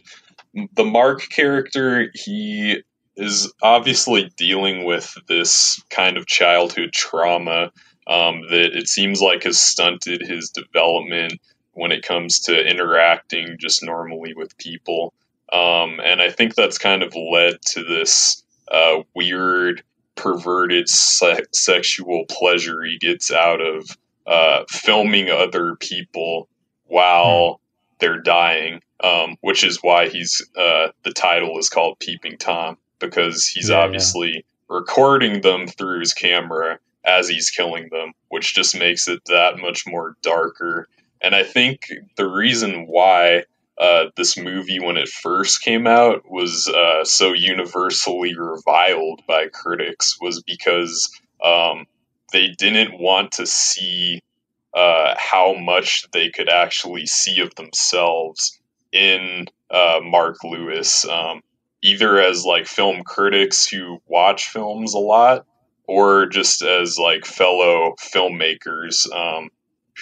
the 0.74 0.84
mark 0.84 1.28
character 1.28 2.10
he 2.14 2.82
is 3.16 3.52
obviously 3.62 4.32
dealing 4.38 4.84
with 4.86 5.14
this 5.28 5.82
kind 5.90 6.16
of 6.16 6.26
childhood 6.26 6.94
trauma 6.94 7.70
um, 8.06 8.40
that 8.48 8.74
it 8.74 8.88
seems 8.88 9.20
like 9.20 9.42
has 9.42 9.60
stunted 9.60 10.22
his 10.22 10.48
development 10.48 11.38
when 11.72 11.92
it 11.92 12.02
comes 12.02 12.40
to 12.40 12.66
interacting 12.66 13.56
just 13.58 13.84
normally 13.84 14.32
with 14.32 14.56
people 14.56 15.12
um, 15.52 16.00
and 16.00 16.20
I 16.20 16.30
think 16.30 16.54
that's 16.54 16.78
kind 16.78 17.02
of 17.02 17.14
led 17.14 17.60
to 17.62 17.84
this 17.84 18.42
uh, 18.70 19.02
weird, 19.14 19.82
perverted 20.14 20.88
se- 20.88 21.46
sexual 21.52 22.24
pleasure 22.28 22.82
he 22.82 22.98
gets 22.98 23.32
out 23.32 23.60
of 23.60 23.96
uh, 24.26 24.64
filming 24.68 25.28
other 25.28 25.76
people 25.76 26.48
while 26.86 27.54
mm. 27.54 27.58
they're 27.98 28.20
dying, 28.20 28.80
um, 29.02 29.36
which 29.40 29.64
is 29.64 29.78
why 29.82 30.08
he's 30.08 30.46
uh, 30.56 30.88
the 31.04 31.12
title 31.12 31.58
is 31.58 31.68
called 31.68 31.98
Peeping 31.98 32.38
Tom 32.38 32.76
because 33.00 33.46
he's 33.46 33.70
yeah, 33.70 33.78
obviously 33.78 34.32
yeah. 34.34 34.40
recording 34.68 35.40
them 35.40 35.66
through 35.66 36.00
his 36.00 36.14
camera 36.14 36.78
as 37.04 37.28
he's 37.28 37.50
killing 37.50 37.88
them, 37.90 38.12
which 38.28 38.54
just 38.54 38.78
makes 38.78 39.08
it 39.08 39.20
that 39.26 39.58
much 39.58 39.84
more 39.86 40.16
darker. 40.22 40.88
And 41.22 41.34
I 41.34 41.42
think 41.42 41.88
the 42.16 42.28
reason 42.28 42.86
why 42.86 43.44
uh, 43.80 44.10
this 44.14 44.36
movie, 44.36 44.78
when 44.78 44.98
it 44.98 45.08
first 45.08 45.62
came 45.62 45.86
out, 45.86 46.30
was 46.30 46.68
uh, 46.68 47.02
so 47.02 47.32
universally 47.32 48.36
reviled 48.36 49.22
by 49.26 49.46
critics 49.48 50.18
was 50.20 50.42
because 50.42 51.10
um, 51.42 51.86
they 52.30 52.48
didn't 52.58 53.00
want 53.00 53.32
to 53.32 53.46
see 53.46 54.20
uh, 54.74 55.14
how 55.16 55.54
much 55.54 56.06
they 56.12 56.28
could 56.28 56.50
actually 56.50 57.06
see 57.06 57.40
of 57.40 57.54
themselves 57.54 58.60
in 58.92 59.46
uh, 59.70 60.00
Mark 60.02 60.44
Lewis, 60.44 61.06
um, 61.06 61.40
either 61.82 62.20
as 62.20 62.44
like 62.44 62.66
film 62.66 63.02
critics 63.02 63.66
who 63.66 63.98
watch 64.06 64.48
films 64.48 64.92
a 64.92 64.98
lot, 64.98 65.46
or 65.88 66.26
just 66.26 66.62
as 66.62 66.98
like 66.98 67.24
fellow 67.24 67.94
filmmakers 67.98 69.10
um, 69.10 69.48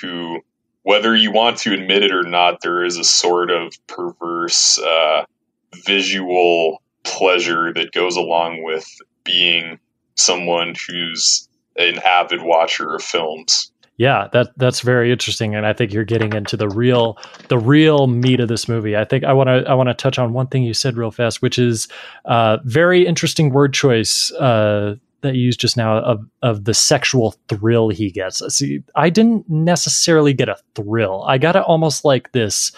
who 0.00 0.40
whether 0.88 1.14
you 1.14 1.30
want 1.30 1.58
to 1.58 1.74
admit 1.74 2.02
it 2.02 2.14
or 2.14 2.22
not, 2.22 2.62
there 2.62 2.82
is 2.82 2.96
a 2.96 3.04
sort 3.04 3.50
of 3.50 3.74
perverse 3.88 4.78
uh, 4.78 5.22
visual 5.84 6.80
pleasure 7.04 7.74
that 7.74 7.92
goes 7.92 8.16
along 8.16 8.62
with 8.62 8.88
being 9.22 9.78
someone 10.14 10.74
who's 10.88 11.46
an 11.76 11.98
avid 11.98 12.40
watcher 12.42 12.94
of 12.94 13.02
films. 13.02 13.70
Yeah, 13.98 14.28
that 14.32 14.56
that's 14.56 14.80
very 14.80 15.12
interesting, 15.12 15.54
and 15.54 15.66
I 15.66 15.74
think 15.74 15.92
you're 15.92 16.04
getting 16.04 16.32
into 16.32 16.56
the 16.56 16.70
real 16.70 17.18
the 17.48 17.58
real 17.58 18.06
meat 18.06 18.40
of 18.40 18.48
this 18.48 18.66
movie. 18.66 18.96
I 18.96 19.04
think 19.04 19.24
I 19.24 19.34
want 19.34 19.48
to 19.48 19.70
I 19.70 19.74
want 19.74 19.90
to 19.90 19.94
touch 19.94 20.18
on 20.18 20.32
one 20.32 20.46
thing 20.46 20.62
you 20.62 20.72
said 20.72 20.96
real 20.96 21.10
fast, 21.10 21.42
which 21.42 21.58
is 21.58 21.88
uh, 22.24 22.58
very 22.64 23.06
interesting 23.06 23.50
word 23.50 23.74
choice 23.74 24.32
uh, 24.32 24.94
that 25.22 25.34
you 25.34 25.42
used 25.42 25.60
just 25.60 25.76
now 25.76 25.98
of 25.98 26.24
of 26.42 26.64
the 26.64 26.74
sexual 26.74 27.34
thrill 27.48 27.88
he 27.88 28.10
gets. 28.10 28.42
See, 28.54 28.82
I 28.94 29.10
didn't 29.10 29.48
necessarily 29.48 30.32
get 30.32 30.48
a 30.48 30.56
thrill. 30.74 31.24
I 31.26 31.38
got 31.38 31.56
it 31.56 31.62
almost 31.62 32.04
like 32.04 32.32
this 32.32 32.72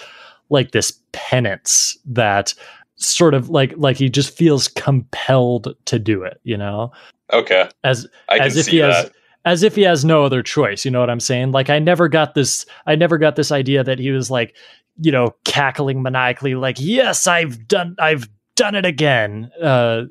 like 0.49 0.73
this 0.73 0.99
penance 1.13 1.97
that 2.05 2.55
sort 2.97 3.35
of 3.35 3.49
like 3.49 3.73
like 3.77 3.97
he 3.97 4.09
just 4.09 4.37
feels 4.37 4.69
compelled 4.69 5.75
to 5.87 5.99
do 5.99 6.23
it, 6.23 6.41
you 6.45 6.57
know? 6.57 6.93
Okay. 7.33 7.69
As 7.85 8.07
as 8.29 8.57
if 8.57 8.67
he 8.67 8.79
that. 8.79 8.95
has 8.95 9.11
as 9.47 9.63
if 9.63 9.75
he 9.75 9.83
has 9.83 10.05
no 10.05 10.25
other 10.25 10.43
choice, 10.43 10.85
you 10.85 10.91
know 10.91 11.01
what 11.01 11.11
I'm 11.11 11.21
saying? 11.21 11.53
Like 11.53 11.71
I 11.71 11.79
never 11.79 12.09
got 12.09 12.35
this 12.35 12.67
I 12.87 12.95
never 12.95 13.19
got 13.19 13.37
this 13.37 13.51
idea 13.51 13.83
that 13.85 13.99
he 13.99 14.11
was 14.11 14.31
like, 14.31 14.57
you 15.01 15.13
know, 15.13 15.35
cackling 15.45 16.03
maniacally 16.03 16.55
like, 16.55 16.77
"Yes, 16.79 17.27
I've 17.27 17.67
done 17.67 17.97
I've 17.99 18.29
done 18.57 18.75
it 18.75 18.85
again." 18.85 19.51
Uh 19.63 20.03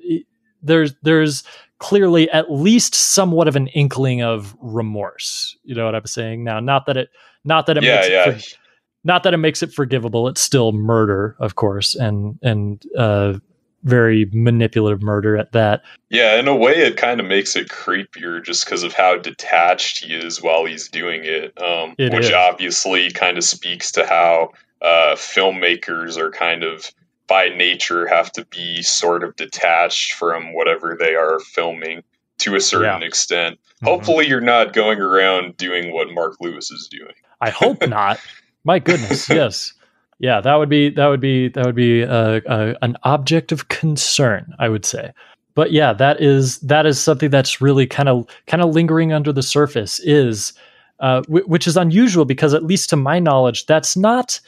there's 0.63 0.95
there's 1.03 1.43
clearly 1.79 2.29
at 2.29 2.51
least 2.51 2.93
somewhat 2.93 3.47
of 3.47 3.55
an 3.55 3.67
inkling 3.67 4.21
of 4.21 4.55
remorse. 4.61 5.57
You 5.63 5.75
know 5.75 5.85
what 5.85 5.95
I'm 5.95 6.05
saying? 6.05 6.43
Now, 6.43 6.59
not 6.59 6.85
that 6.85 6.97
it, 6.97 7.09
not 7.43 7.65
that 7.65 7.77
it 7.77 7.83
yeah, 7.83 7.95
makes 7.95 8.09
yeah. 8.09 8.29
it, 8.29 8.41
for, 8.41 8.57
not 9.03 9.23
that 9.23 9.33
it 9.33 9.37
makes 9.37 9.63
it 9.63 9.73
forgivable. 9.73 10.27
It's 10.27 10.41
still 10.41 10.71
murder, 10.71 11.35
of 11.39 11.55
course, 11.55 11.95
and 11.95 12.37
and 12.43 12.83
uh, 12.97 13.39
very 13.83 14.29
manipulative 14.33 15.01
murder 15.01 15.37
at 15.37 15.53
that. 15.53 15.81
Yeah, 16.09 16.37
in 16.37 16.47
a 16.47 16.55
way, 16.55 16.73
it 16.73 16.97
kind 16.97 17.19
of 17.19 17.25
makes 17.25 17.55
it 17.55 17.69
creepier 17.69 18.43
just 18.43 18.65
because 18.65 18.83
of 18.83 18.93
how 18.93 19.17
detached 19.17 20.03
he 20.03 20.13
is 20.13 20.41
while 20.41 20.65
he's 20.65 20.89
doing 20.89 21.21
it, 21.23 21.59
um, 21.61 21.95
it 21.97 22.13
which 22.13 22.25
is. 22.25 22.31
obviously 22.33 23.11
kind 23.11 23.37
of 23.37 23.43
speaks 23.43 23.91
to 23.93 24.05
how 24.05 24.51
uh, 24.81 25.15
filmmakers 25.15 26.17
are 26.17 26.31
kind 26.31 26.63
of 26.63 26.91
by 27.29 27.49
nature 27.49 28.07
have 28.07 28.31
to 28.33 28.45
be 28.45 28.81
sort 28.81 29.23
of 29.23 29.35
detached 29.35 30.13
from 30.13 30.53
whatever 30.53 30.97
they 30.99 31.15
are 31.15 31.39
filming 31.39 32.03
to 32.39 32.55
a 32.55 32.61
certain 32.61 33.01
Yeah. 33.01 33.07
extent. 33.07 33.59
Mhm. 33.81 33.87
Hopefully, 33.87 34.27
you're 34.27 34.41
not 34.41 34.73
going 34.73 34.99
around 34.99 35.55
doing 35.57 35.93
what 35.93 36.11
Mark 36.11 36.35
Lewis 36.41 36.71
is 36.71 36.87
doing. 36.89 37.13
I 37.39 37.49
hope 37.51 37.81
not. 37.87 38.19
My 38.65 38.79
goodness, 38.79 39.29
yes, 39.29 39.73
yeah, 40.19 40.41
that 40.41 40.55
would 40.55 40.67
be 40.69 40.89
that 40.89 41.07
would 41.07 41.21
be 41.21 41.47
that 41.49 41.65
would 41.65 41.75
be 41.75 42.03
uh, 42.03 42.41
uh, 42.47 42.73
an 42.81 42.97
object 43.03 43.51
of 43.53 43.69
concern, 43.69 44.53
I 44.59 44.67
would 44.67 44.85
say. 44.85 45.13
But 45.55 45.71
yeah, 45.71 45.93
that 45.93 46.21
is 46.21 46.59
that 46.59 46.85
is 46.85 46.99
something 46.99 47.29
that's 47.29 47.61
really 47.61 47.85
kind 47.87 48.09
of 48.09 48.25
kind 48.47 48.61
of 48.63 48.73
lingering 48.73 49.13
under 49.13 49.31
the 49.31 49.43
surface 49.43 49.99
is, 50.01 50.53
uh, 50.99 51.21
w- 51.21 51.45
which 51.45 51.67
is 51.67 51.77
unusual 51.77 52.25
because 52.25 52.53
at 52.53 52.63
least 52.63 52.89
to 52.89 52.95
my 52.95 53.19
knowledge, 53.19 53.65
that's 53.65 53.95
not 53.97 54.39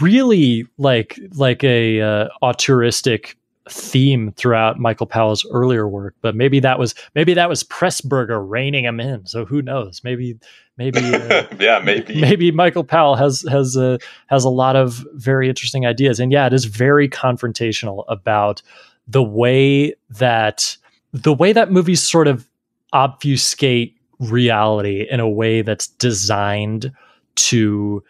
really 0.00 0.66
like 0.78 1.18
like 1.34 1.64
a 1.64 2.00
uh, 2.00 2.28
auteuristic 2.42 3.36
theme 3.68 4.30
throughout 4.32 4.78
Michael 4.78 5.06
Powell's 5.06 5.46
earlier 5.50 5.88
work. 5.88 6.14
But 6.20 6.36
maybe 6.36 6.60
that 6.60 6.78
was 6.78 6.94
maybe 7.14 7.34
that 7.34 7.48
was 7.48 7.64
Pressburger 7.64 8.42
reining 8.46 8.84
him 8.84 9.00
in. 9.00 9.26
So 9.26 9.44
who 9.44 9.62
knows? 9.62 10.02
Maybe 10.04 10.38
maybe. 10.76 11.00
Uh, 11.00 11.46
yeah, 11.58 11.80
maybe. 11.82 12.20
maybe 12.20 12.50
Michael 12.50 12.84
Powell 12.84 13.16
has 13.16 13.44
has 13.50 13.76
a 13.76 13.98
has 14.26 14.44
a 14.44 14.50
lot 14.50 14.76
of 14.76 15.04
very 15.14 15.48
interesting 15.48 15.86
ideas, 15.86 16.20
and 16.20 16.30
yeah, 16.30 16.46
it 16.46 16.52
is 16.52 16.66
very 16.66 17.08
confrontational 17.08 18.04
about 18.08 18.62
the 19.08 19.22
way 19.22 19.94
that 20.10 20.76
the 21.12 21.32
way 21.34 21.52
that 21.52 21.70
movies 21.70 22.02
sort 22.02 22.28
of 22.28 22.48
obfuscate 22.92 23.96
reality 24.20 25.06
in 25.10 25.20
a 25.20 25.28
way 25.28 25.62
that's 25.62 25.88
designed 25.88 26.92
to 27.34 28.02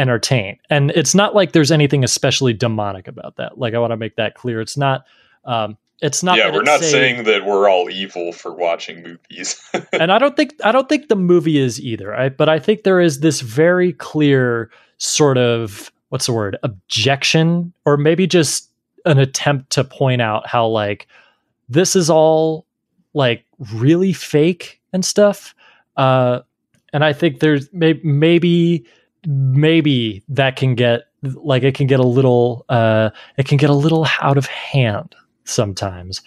entertain. 0.00 0.58
And 0.70 0.90
it's 0.92 1.14
not 1.14 1.34
like 1.34 1.52
there's 1.52 1.70
anything 1.70 2.02
especially 2.04 2.52
demonic 2.52 3.06
about 3.06 3.36
that. 3.36 3.58
Like 3.58 3.74
I 3.74 3.78
want 3.78 3.92
to 3.92 3.96
make 3.96 4.16
that 4.16 4.34
clear. 4.34 4.60
It's 4.60 4.76
not. 4.76 5.04
Um, 5.44 5.76
it's 6.02 6.22
not. 6.22 6.38
yeah, 6.38 6.50
we're 6.50 6.62
not 6.62 6.80
saying- 6.80 6.92
saying 6.92 7.24
that 7.24 7.44
we're 7.44 7.68
all 7.68 7.90
evil 7.90 8.32
for 8.32 8.54
watching 8.54 9.02
movies. 9.02 9.60
and 9.92 10.10
I 10.10 10.18
don't 10.18 10.34
think 10.36 10.54
I 10.64 10.72
don't 10.72 10.88
think 10.88 11.08
the 11.08 11.16
movie 11.16 11.58
is 11.58 11.80
either. 11.80 12.14
I, 12.14 12.30
but 12.30 12.48
I 12.48 12.58
think 12.58 12.82
there 12.84 13.00
is 13.00 13.20
this 13.20 13.40
very 13.42 13.92
clear 13.92 14.70
sort 14.96 15.36
of 15.38 15.92
what's 16.08 16.26
the 16.26 16.32
word 16.32 16.56
objection, 16.62 17.72
or 17.84 17.96
maybe 17.96 18.26
just 18.26 18.70
an 19.04 19.18
attempt 19.18 19.70
to 19.70 19.84
point 19.84 20.22
out 20.22 20.46
how 20.46 20.66
like 20.66 21.06
this 21.68 21.94
is 21.94 22.08
all 22.10 22.64
like 23.14 23.44
really 23.74 24.12
fake 24.12 24.80
and 24.92 25.04
stuff. 25.04 25.54
Uh, 25.96 26.40
and 26.92 27.04
I 27.04 27.12
think 27.12 27.40
there's 27.40 27.70
may- 27.72 28.00
maybe 28.02 28.84
maybe 29.26 30.22
that 30.28 30.56
can 30.56 30.74
get 30.74 31.02
like 31.22 31.62
it 31.62 31.74
can 31.74 31.86
get 31.86 32.00
a 32.00 32.06
little 32.06 32.64
uh, 32.68 33.10
it 33.36 33.46
can 33.46 33.58
get 33.58 33.70
a 33.70 33.74
little 33.74 34.06
out 34.20 34.38
of 34.38 34.46
hand 34.46 35.14
sometimes 35.44 36.22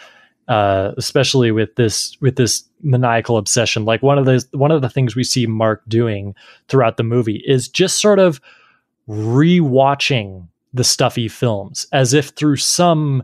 uh, 0.47 0.91
especially 0.97 1.51
with 1.51 1.75
this 1.75 2.17
with 2.21 2.35
this 2.35 2.63
maniacal 2.81 3.37
obsession. 3.37 3.85
Like 3.85 4.03
one 4.03 4.17
of 4.17 4.25
the 4.25 4.45
one 4.51 4.71
of 4.71 4.81
the 4.81 4.89
things 4.89 5.15
we 5.15 5.23
see 5.23 5.47
Mark 5.47 5.81
doing 5.87 6.35
throughout 6.67 6.97
the 6.97 7.03
movie 7.03 7.43
is 7.45 7.67
just 7.67 8.01
sort 8.01 8.19
of 8.19 8.41
rewatching 9.07 10.47
the 10.73 10.83
stuffy 10.83 11.27
films 11.27 11.85
as 11.91 12.13
if 12.13 12.29
through 12.29 12.57
some 12.57 13.23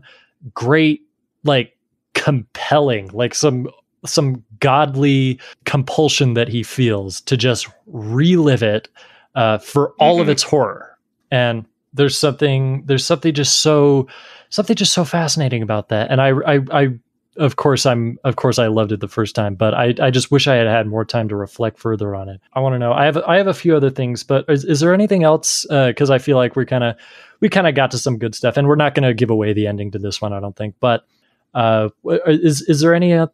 great 0.54 1.02
like 1.44 1.76
compelling 2.14 3.08
like 3.08 3.34
some 3.34 3.68
some 4.06 4.42
godly 4.60 5.38
compulsion 5.64 6.34
that 6.34 6.48
he 6.48 6.62
feels 6.62 7.20
to 7.22 7.36
just 7.36 7.68
relive 7.86 8.62
it 8.62 8.88
uh, 9.34 9.58
for 9.58 9.92
all 9.98 10.20
of 10.20 10.26
Mhm. 10.26 10.30
its 10.32 10.42
horror. 10.42 10.96
And 11.30 11.64
there's 11.92 12.16
something 12.18 12.84
there's 12.86 13.04
something 13.04 13.34
just 13.34 13.60
so 13.62 14.06
something 14.48 14.76
just 14.76 14.92
so 14.92 15.04
fascinating 15.04 15.62
about 15.62 15.88
that. 15.88 16.10
And 16.10 16.20
i 16.20 16.28
i, 16.46 16.60
I 16.72 16.88
of 17.36 17.54
course 17.56 17.86
i'm 17.86 18.18
of 18.24 18.34
course 18.36 18.58
i 18.58 18.66
loved 18.66 18.90
it 18.90 18.98
the 18.98 19.06
first 19.08 19.36
time 19.36 19.54
but 19.54 19.72
i 19.72 19.94
i 20.00 20.10
just 20.10 20.32
wish 20.32 20.48
i 20.48 20.54
had 20.56 20.66
had 20.66 20.86
more 20.88 21.04
time 21.04 21.28
to 21.28 21.36
reflect 21.36 21.78
further 21.78 22.14
on 22.16 22.28
it. 22.28 22.40
I 22.54 22.60
want 22.60 22.74
to 22.74 22.78
know 22.80 22.92
i 22.92 23.04
have 23.04 23.16
i 23.18 23.36
have 23.36 23.46
a 23.46 23.54
few 23.54 23.76
other 23.76 23.88
things 23.90 24.24
but 24.24 24.44
is, 24.48 24.64
is 24.64 24.80
there 24.80 24.92
anything 24.92 25.22
else 25.22 25.64
because 25.70 26.10
i 26.10 26.18
feel 26.18 26.36
like 26.36 26.56
we're 26.56 26.64
kind 26.64 26.82
of 26.82 26.96
we 27.38 27.48
kind 27.48 27.68
of 27.68 27.76
got 27.76 27.92
to 27.92 27.98
some 27.98 28.18
good 28.18 28.34
stuff 28.34 28.56
and 28.56 28.66
we're 28.66 28.74
not 28.74 28.94
going 28.96 29.06
to 29.06 29.14
give 29.14 29.30
away 29.30 29.52
the 29.52 29.66
ending 29.68 29.92
to 29.92 29.98
this 30.00 30.20
one 30.20 30.32
i 30.32 30.40
don't 30.40 30.56
think 30.56 30.74
but 30.80 31.04
uh 31.54 31.88
is 32.26 32.62
is 32.62 32.80
there 32.80 32.94
any 32.94 33.12
uh 33.14 33.28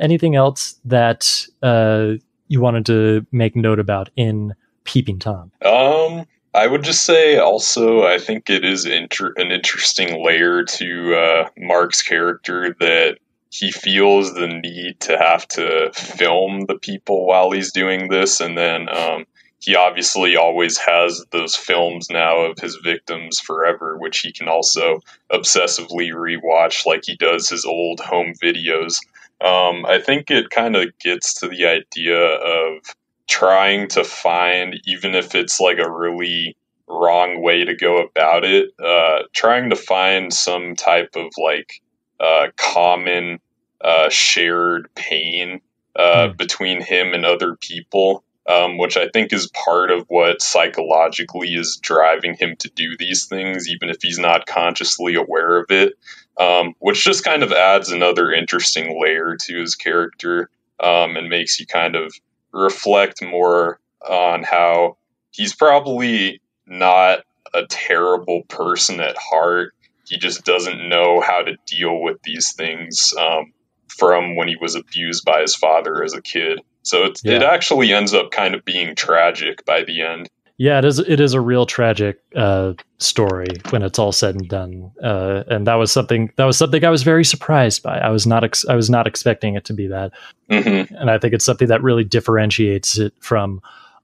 anything 0.00 0.34
else 0.34 0.80
that 0.86 1.46
uh 1.62 2.12
you 2.48 2.60
wanted 2.60 2.86
to 2.86 3.26
make 3.32 3.54
note 3.54 3.78
about 3.78 4.08
in 4.16 4.54
peeping 4.84 5.18
tom 5.18 5.50
Um, 5.64 6.26
I 6.54 6.66
would 6.66 6.82
just 6.82 7.04
say 7.04 7.38
also, 7.38 8.02
I 8.02 8.18
think 8.18 8.50
it 8.50 8.64
is 8.64 8.84
inter- 8.84 9.32
an 9.36 9.50
interesting 9.50 10.22
layer 10.22 10.64
to 10.64 11.14
uh, 11.14 11.48
Mark's 11.56 12.02
character 12.02 12.76
that 12.78 13.18
he 13.50 13.70
feels 13.70 14.34
the 14.34 14.48
need 14.48 15.00
to 15.00 15.16
have 15.18 15.46
to 15.48 15.90
film 15.94 16.66
the 16.66 16.78
people 16.78 17.26
while 17.26 17.50
he's 17.50 17.72
doing 17.72 18.08
this, 18.08 18.40
and 18.40 18.56
then 18.56 18.88
um, 18.90 19.24
he 19.60 19.74
obviously 19.76 20.36
always 20.36 20.76
has 20.78 21.24
those 21.30 21.56
films 21.56 22.08
now 22.10 22.38
of 22.40 22.58
his 22.58 22.76
victims 22.82 23.40
forever, 23.40 23.96
which 23.96 24.18
he 24.18 24.32
can 24.32 24.48
also 24.48 25.00
obsessively 25.30 26.12
rewatch, 26.12 26.84
like 26.84 27.02
he 27.06 27.16
does 27.16 27.48
his 27.48 27.64
old 27.64 28.00
home 28.00 28.34
videos. 28.42 28.98
Um, 29.40 29.86
I 29.86 30.00
think 30.00 30.30
it 30.30 30.50
kind 30.50 30.76
of 30.76 30.96
gets 30.98 31.34
to 31.40 31.48
the 31.48 31.66
idea 31.66 32.18
of 32.18 32.94
trying 33.28 33.88
to 33.88 34.04
find, 34.04 34.80
even 34.86 35.14
if 35.14 35.34
it's 35.34 35.60
like 35.60 35.78
a 35.78 35.90
really 35.90 36.56
wrong 36.88 37.42
way 37.42 37.64
to 37.64 37.74
go 37.74 37.98
about 38.02 38.44
it, 38.44 38.70
uh, 38.84 39.22
trying 39.32 39.70
to 39.70 39.76
find 39.76 40.32
some 40.32 40.74
type 40.76 41.10
of 41.16 41.26
like 41.38 41.80
uh, 42.20 42.48
common 42.56 43.38
uh, 43.82 44.08
shared 44.10 44.88
pain 44.94 45.60
uh, 45.96 46.28
Hmm. 46.28 46.36
between 46.36 46.80
him 46.82 47.12
and 47.14 47.24
other 47.24 47.56
people. 47.56 48.24
Um, 48.48 48.76
which 48.76 48.96
I 48.96 49.08
think 49.08 49.32
is 49.32 49.48
part 49.50 49.92
of 49.92 50.04
what 50.08 50.42
psychologically 50.42 51.54
is 51.54 51.78
driving 51.80 52.34
him 52.34 52.56
to 52.56 52.68
do 52.70 52.96
these 52.98 53.26
things, 53.26 53.68
even 53.68 53.88
if 53.88 53.98
he's 54.02 54.18
not 54.18 54.46
consciously 54.46 55.14
aware 55.14 55.58
of 55.58 55.66
it. 55.70 55.92
Um, 56.38 56.74
which 56.80 57.04
just 57.04 57.22
kind 57.22 57.44
of 57.44 57.52
adds 57.52 57.90
another 57.92 58.32
interesting 58.32 59.00
layer 59.00 59.36
to 59.42 59.60
his 59.60 59.76
character 59.76 60.50
um, 60.80 61.16
and 61.16 61.28
makes 61.28 61.60
you 61.60 61.66
kind 61.66 61.94
of 61.94 62.12
reflect 62.52 63.22
more 63.22 63.80
on 64.08 64.42
how 64.42 64.96
he's 65.30 65.54
probably 65.54 66.40
not 66.66 67.20
a 67.54 67.66
terrible 67.66 68.42
person 68.48 69.00
at 69.00 69.16
heart. 69.16 69.74
He 70.06 70.16
just 70.18 70.44
doesn't 70.44 70.88
know 70.88 71.20
how 71.20 71.42
to 71.42 71.56
deal 71.66 72.00
with 72.00 72.22
these 72.22 72.52
things 72.52 73.14
um, 73.18 73.52
from 73.88 74.36
when 74.36 74.48
he 74.48 74.56
was 74.56 74.74
abused 74.74 75.24
by 75.24 75.40
his 75.40 75.54
father 75.54 76.02
as 76.02 76.14
a 76.14 76.22
kid. 76.22 76.60
So 76.82 77.04
it, 77.04 77.20
it 77.24 77.42
actually 77.42 77.92
ends 77.92 78.12
up 78.12 78.30
kind 78.30 78.54
of 78.54 78.64
being 78.64 78.94
tragic 78.96 79.64
by 79.64 79.84
the 79.84 80.02
end. 80.02 80.28
Yeah, 80.62 80.78
it 80.78 80.84
is. 80.84 81.00
It 81.00 81.18
is 81.18 81.34
a 81.34 81.40
real 81.40 81.66
tragic 81.66 82.20
uh, 82.36 82.74
story 82.98 83.48
when 83.70 83.82
it's 83.82 83.98
all 83.98 84.12
said 84.12 84.36
and 84.36 84.48
done, 84.48 84.92
uh, 85.02 85.42
and 85.48 85.66
that 85.66 85.74
was 85.74 85.90
something 85.90 86.32
that 86.36 86.44
was 86.44 86.56
something 86.56 86.84
I 86.84 86.88
was 86.88 87.02
very 87.02 87.24
surprised 87.24 87.82
by. 87.82 87.98
I 87.98 88.10
was 88.10 88.28
not. 88.28 88.44
Ex- 88.44 88.64
I 88.68 88.76
was 88.76 88.88
not 88.88 89.08
expecting 89.08 89.56
it 89.56 89.64
to 89.64 89.72
be 89.72 89.88
that, 89.88 90.12
hmm 90.48 90.82
and 90.96 91.10
I 91.10 91.18
think 91.18 91.34
it's 91.34 91.44
something 91.44 91.66
that 91.66 91.82
really 91.82 92.04
differentiates 92.04 92.96
it 92.96 93.12
from 93.18 93.60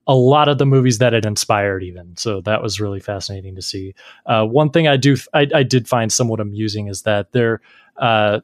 a 0.09 0.17
lot 0.17 0.49
of 0.49 0.59
the 0.59 0.67
movies 0.67 0.99
that 0.99 1.15
it 1.15 1.25
inspired. 1.25 1.85
Even 1.85 2.17
so, 2.17 2.41
that 2.41 2.61
was 2.61 2.81
really 2.81 2.99
fascinating 2.99 3.55
to 3.55 3.63
see. 3.63 3.95
Uh, 4.27 4.45
one 4.45 4.71
thing 4.71 4.89
I 4.89 4.97
do, 4.97 5.17
I, 5.33 5.47
I 5.55 5.63
did 5.63 5.87
find 5.87 6.13
somewhat 6.13 6.41
amusing 6.41 6.89
is 6.89 7.03
that 7.03 7.31
there, 7.31 7.61
uh, 7.99 8.41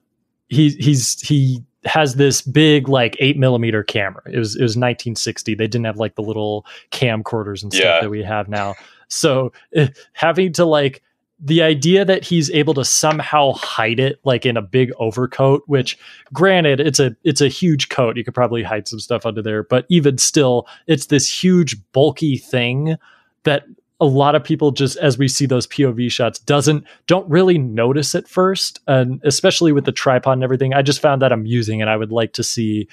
he 0.48 0.68
he's 0.68 1.20
he 1.20 1.64
has 1.86 2.14
this 2.14 2.40
big 2.42 2.88
like 2.88 3.16
eight 3.20 3.36
millimeter 3.38 3.82
camera. 3.82 4.22
It 4.30 4.38
was 4.38 4.56
it 4.56 4.62
was 4.62 4.72
1960. 4.76 5.54
They 5.54 5.66
didn't 5.66 5.84
have 5.86 5.96
like 5.98 6.14
the 6.14 6.22
little 6.22 6.64
camcorders 6.90 7.62
and 7.62 7.72
stuff 7.72 7.84
Yeah. 7.84 8.00
that 8.00 8.10
we 8.10 8.22
have 8.22 8.48
now. 8.48 8.74
So 9.08 9.52
eh, 9.74 9.88
having 10.12 10.52
to 10.54 10.64
like 10.64 11.02
the 11.40 11.62
idea 11.62 12.04
that 12.04 12.24
he's 12.24 12.48
able 12.52 12.72
to 12.74 12.84
somehow 12.84 13.52
hide 13.52 14.00
it 14.00 14.18
like 14.24 14.46
in 14.46 14.56
a 14.56 14.62
big 14.62 14.92
overcoat, 14.98 15.62
which 15.66 15.98
granted 16.32 16.80
it's 16.80 17.00
a 17.00 17.14
it's 17.24 17.40
a 17.40 17.48
huge 17.48 17.88
coat. 17.90 18.16
You 18.16 18.24
could 18.24 18.34
probably 18.34 18.62
hide 18.62 18.88
some 18.88 19.00
stuff 19.00 19.26
under 19.26 19.42
there, 19.42 19.62
but 19.62 19.84
even 19.90 20.16
still, 20.16 20.66
it's 20.86 21.06
this 21.06 21.42
huge 21.42 21.76
bulky 21.92 22.38
thing 22.38 22.96
that 23.42 23.64
a 24.04 24.06
lot 24.06 24.34
of 24.34 24.44
people 24.44 24.70
just 24.70 24.96
as 24.98 25.18
we 25.18 25.26
see 25.28 25.46
those 25.46 25.66
POV 25.66 26.10
shots 26.10 26.38
doesn't 26.38 26.84
don't 27.06 27.28
really 27.28 27.58
notice 27.58 28.14
at 28.14 28.28
first, 28.28 28.80
and 28.86 29.20
especially 29.24 29.72
with 29.72 29.84
the 29.84 29.92
tripod 29.92 30.34
and 30.34 30.44
everything. 30.44 30.74
I 30.74 30.82
just 30.82 31.00
found 31.00 31.22
that 31.22 31.32
amusing, 31.32 31.80
and 31.80 31.90
I 31.90 31.96
would 31.96 32.12
like 32.12 32.32
to 32.34 32.42
see 32.42 32.86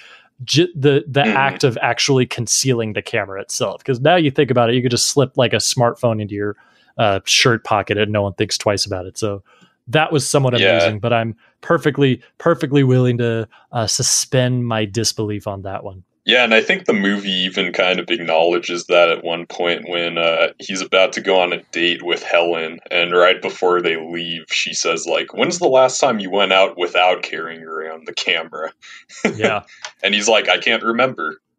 j- 0.44 0.70
the 0.76 1.04
the 1.08 1.22
Mhm. 1.22 1.36
act 1.36 1.64
of 1.64 1.78
actually 1.82 2.26
concealing 2.26 2.94
the 2.94 3.02
camera 3.02 3.42
itself. 3.42 3.80
Because 3.80 4.00
now 4.00 4.16
you 4.16 4.32
think 4.32 4.50
about 4.50 4.70
it, 4.70 4.76
you 4.76 4.82
could 4.82 4.92
just 4.92 5.08
slip 5.08 5.38
like 5.38 5.54
a 5.54 5.58
smartphone 5.58 6.22
into 6.22 6.34
your 6.36 6.56
uh, 6.98 7.20
shirt 7.26 7.64
pocket, 7.64 7.98
and 7.98 8.12
no 8.12 8.22
one 8.22 8.34
thinks 8.34 8.58
twice 8.58 8.86
about 8.86 9.06
it. 9.06 9.18
So 9.18 9.44
that 9.88 10.12
was 10.12 10.28
somewhat 10.28 10.60
Yeah. 10.60 10.70
amusing, 10.70 11.00
but 11.00 11.14
I'm 11.14 11.36
perfectly 11.62 12.22
perfectly 12.38 12.84
willing 12.84 13.18
to 13.20 13.48
uh, 13.72 13.88
suspend 13.88 14.68
my 14.68 14.86
disbelief 14.86 15.48
on 15.48 15.62
that 15.64 15.84
one. 15.84 16.04
Yeah, 16.24 16.44
and 16.44 16.54
I 16.54 16.62
think 16.62 16.86
the 16.86 16.94
movie 16.94 17.32
even 17.32 17.74
kind 17.74 18.00
of 18.00 18.10
acknowledges 18.10 18.86
that 18.86 19.10
at 19.10 19.24
one 19.24 19.48
point 19.48 19.90
when 19.90 20.20
uh, 20.20 20.50
he's 20.60 20.82
about 20.82 21.14
to 21.14 21.22
go 21.22 21.40
on 21.40 21.52
a 21.52 21.64
date 21.72 22.04
with 22.04 22.22
Helen, 22.22 22.80
and 22.92 23.12
right 23.12 23.42
before 23.42 23.82
they 23.82 23.98
leave, 23.98 24.46
she 24.50 24.74
says 24.74 25.08
like, 25.08 25.34
"When's 25.34 25.58
the 25.58 25.68
last 25.68 26.00
time 26.00 26.20
you 26.20 26.30
went 26.30 26.54
out 26.54 26.78
without 26.78 27.24
carrying 27.24 27.64
around 27.64 28.06
the 28.08 28.14
camera. 28.14 28.72
Yeah. 29.36 29.64
and 30.04 30.16
he's 30.16 30.28
like, 30.28 30.50
I 30.50 30.58
can't 30.58 30.84
remember. 30.84 31.42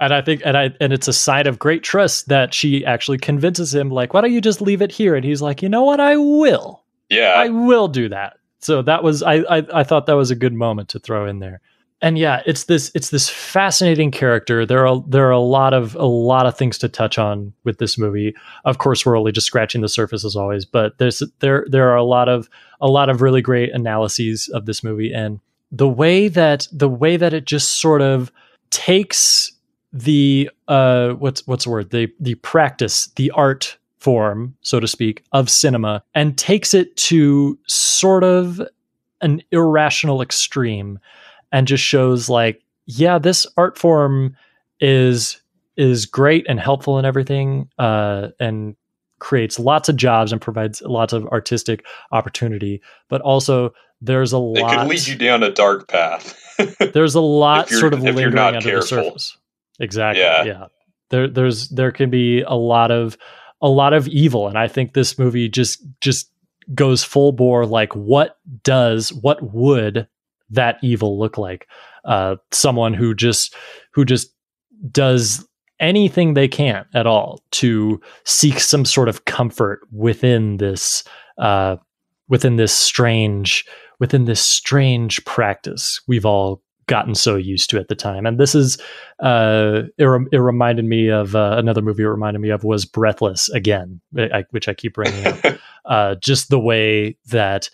And 0.00 0.14
I 0.14 0.22
think, 0.22 0.42
and 0.44 0.56
I, 0.56 0.70
and 0.80 0.92
it's 0.92 1.08
a 1.08 1.12
sign 1.12 1.48
of 1.48 1.58
great 1.58 1.82
trust 1.82 2.28
that 2.28 2.54
she 2.54 2.84
actually 2.86 3.18
convinces 3.18 3.74
him, 3.74 3.90
like, 3.90 4.14
why 4.14 4.20
don't 4.20 4.32
you 4.32 4.40
just 4.40 4.60
leave 4.60 4.80
it 4.80 4.92
here? 4.92 5.16
And 5.16 5.24
he's 5.24 5.42
like, 5.42 5.60
you 5.60 5.68
know 5.68 5.82
what, 5.82 5.98
I 5.98 6.16
will, 6.16 6.84
Yeah, 7.10 7.32
I 7.36 7.48
will 7.48 7.88
do 7.88 8.08
that. 8.10 8.34
So 8.60 8.80
that 8.82 9.02
was, 9.02 9.24
I, 9.24 9.38
I, 9.50 9.66
I 9.74 9.82
thought 9.82 10.06
that 10.06 10.12
was 10.12 10.30
a 10.30 10.36
good 10.36 10.52
moment 10.52 10.88
to 10.90 11.00
throw 11.00 11.26
in 11.26 11.40
there. 11.40 11.60
And 12.00 12.16
yeah, 12.16 12.42
it's 12.46 12.64
this, 12.64 12.92
it's 12.94 13.10
this 13.10 13.28
fascinating 13.28 14.10
character. 14.12 14.64
There 14.64 14.86
are, 14.86 15.02
there 15.06 15.26
are 15.26 15.32
a 15.32 15.40
lot 15.40 15.74
of, 15.74 15.96
a 15.96 16.06
lot 16.06 16.46
of 16.46 16.56
things 16.56 16.78
to 16.78 16.88
touch 16.88 17.18
on 17.18 17.52
with 17.64 17.78
this 17.78 17.98
movie. 17.98 18.34
Of 18.64 18.78
course, 18.78 19.04
we're 19.04 19.18
only 19.18 19.32
just 19.32 19.48
scratching 19.48 19.80
the 19.80 19.88
surface 19.88 20.24
as 20.24 20.36
always, 20.36 20.64
but 20.64 20.98
there's, 20.98 21.22
there, 21.40 21.66
there 21.68 21.90
are 21.90 21.96
a 21.96 22.04
lot 22.04 22.28
of, 22.28 22.48
a 22.80 22.86
lot 22.86 23.08
of 23.08 23.20
really 23.20 23.42
great 23.42 23.72
analyses 23.72 24.48
of 24.48 24.66
this 24.66 24.84
movie 24.84 25.12
and 25.12 25.40
the 25.72 25.88
way 25.88 26.28
that, 26.28 26.68
the 26.72 26.88
way 26.88 27.16
that 27.16 27.34
it 27.34 27.44
just 27.44 27.80
sort 27.80 28.00
of 28.00 28.30
takes 28.70 29.52
the 29.92 30.50
uh 30.68 31.10
what's 31.12 31.46
what's 31.46 31.64
the 31.64 31.70
word 31.70 31.90
the 31.90 32.12
the 32.20 32.34
practice 32.36 33.06
the 33.16 33.30
art 33.30 33.76
form 33.98 34.54
so 34.60 34.78
to 34.78 34.86
speak 34.86 35.24
of 35.32 35.48
cinema 35.48 36.02
and 36.14 36.36
takes 36.36 36.74
it 36.74 36.94
to 36.96 37.58
sort 37.66 38.22
of 38.22 38.60
an 39.20 39.42
irrational 39.50 40.22
extreme 40.22 40.98
and 41.52 41.66
just 41.66 41.84
shows 41.84 42.28
like 42.28 42.62
yeah 42.86 43.18
this 43.18 43.46
art 43.56 43.78
form 43.78 44.36
is 44.80 45.40
is 45.76 46.06
great 46.06 46.46
and 46.48 46.60
helpful 46.60 46.98
and 46.98 47.06
everything 47.06 47.68
uh 47.78 48.28
and 48.40 48.76
creates 49.18 49.58
lots 49.58 49.88
of 49.88 49.96
jobs 49.96 50.30
and 50.30 50.40
provides 50.40 50.80
lots 50.82 51.12
of 51.12 51.26
artistic 51.26 51.84
opportunity 52.12 52.80
but 53.08 53.20
also 53.22 53.72
there's 54.00 54.32
a 54.32 54.38
lot. 54.38 54.72
it 54.72 54.78
could 54.78 54.88
lead 54.88 55.06
you 55.06 55.16
down 55.16 55.42
a 55.42 55.50
dark 55.50 55.88
path. 55.88 56.38
there's 56.92 57.14
a 57.14 57.20
lot 57.20 57.68
sort 57.68 57.94
of 57.94 58.02
lingering 58.02 58.36
under 58.38 58.60
careful. 58.60 58.80
the 58.80 58.86
surface. 58.86 59.38
Exactly. 59.80 60.22
Yeah. 60.22 60.44
Yeah. 60.44 60.66
There 61.10 61.28
there's 61.28 61.68
there 61.70 61.92
can 61.92 62.10
be 62.10 62.42
a 62.42 62.54
lot 62.54 62.90
of 62.90 63.16
a 63.60 63.68
lot 63.68 63.92
of 63.92 64.06
evil 64.08 64.48
and 64.48 64.58
I 64.58 64.68
think 64.68 64.94
this 64.94 65.18
movie 65.18 65.48
just 65.48 65.82
just 66.00 66.30
goes 66.74 67.02
full 67.02 67.32
bore 67.32 67.64
like 67.64 67.94
what 67.96 68.38
does 68.62 69.12
what 69.12 69.42
would 69.54 70.06
that 70.50 70.78
evil 70.82 71.18
look 71.18 71.38
like? 71.38 71.66
Uh 72.04 72.36
someone 72.50 72.94
who 72.94 73.14
just 73.14 73.54
who 73.92 74.04
just 74.04 74.32
does 74.90 75.46
anything 75.80 76.34
they 76.34 76.48
can 76.48 76.84
at 76.94 77.06
all 77.06 77.42
to 77.52 78.00
seek 78.24 78.60
some 78.60 78.84
sort 78.84 79.08
of 79.08 79.24
comfort 79.24 79.80
within 79.92 80.56
this 80.56 81.04
uh 81.38 81.76
within 82.28 82.56
this 82.56 82.72
strange 82.72 83.64
within 84.00 84.24
this 84.24 84.42
strange 84.42 85.24
practice 85.24 86.00
we've 86.08 86.26
all 86.26 86.62
gotten 86.86 87.14
so 87.14 87.36
used 87.36 87.68
to 87.68 87.78
at 87.78 87.88
the 87.88 87.94
time 87.94 88.24
and 88.26 88.40
this 88.40 88.54
is 88.54 88.78
uh 89.20 89.82
it, 89.98 90.04
rem- 90.04 90.28
it 90.32 90.38
reminded 90.38 90.84
me 90.84 91.08
of 91.08 91.36
uh, 91.36 91.54
another 91.58 91.82
movie 91.82 92.02
it 92.02 92.06
reminded 92.08 92.40
me 92.40 92.48
of 92.48 92.64
was 92.64 92.84
breathless 92.84 93.48
again 93.50 94.00
I, 94.16 94.44
which 94.50 94.68
i 94.68 94.74
keep 94.74 94.94
bringing 94.94 95.26
up 95.26 95.44
uh 95.84 96.14
just 96.16 96.48
the 96.48 96.58
way 96.58 97.16
that 97.26 97.68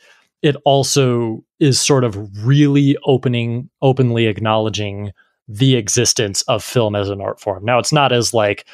it 0.44 0.56
also 0.64 1.42
is 1.58 1.80
sort 1.80 2.04
of 2.04 2.16
really 2.46 2.96
opening 3.06 3.68
openly 3.80 4.26
acknowledging 4.26 5.10
the 5.48 5.74
existence 5.76 6.42
of 6.42 6.62
film 6.62 6.94
as 6.94 7.08
an 7.08 7.20
art 7.20 7.40
form. 7.40 7.64
Now 7.64 7.78
it's 7.78 7.92
not 7.92 8.12
as 8.12 8.32
like 8.34 8.64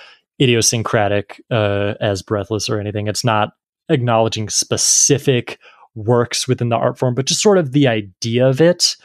idiosyncratic 0.40 1.40
uh 1.51 1.94
as 2.01 2.22
breathless 2.22 2.68
or 2.68 2.80
anything. 2.80 3.06
It's 3.09 3.24
not 3.24 3.52
acknowledging 3.88 4.48
specific 4.48 5.59
works 5.94 6.47
within 6.48 6.68
the 6.68 6.76
art 6.76 6.98
form 6.98 7.14
but 7.14 7.26
just 7.26 7.42
sort 7.42 7.59
of 7.59 7.72
the 7.72 7.86
idea 7.88 8.47
of 8.47 8.60
it. 8.60 8.97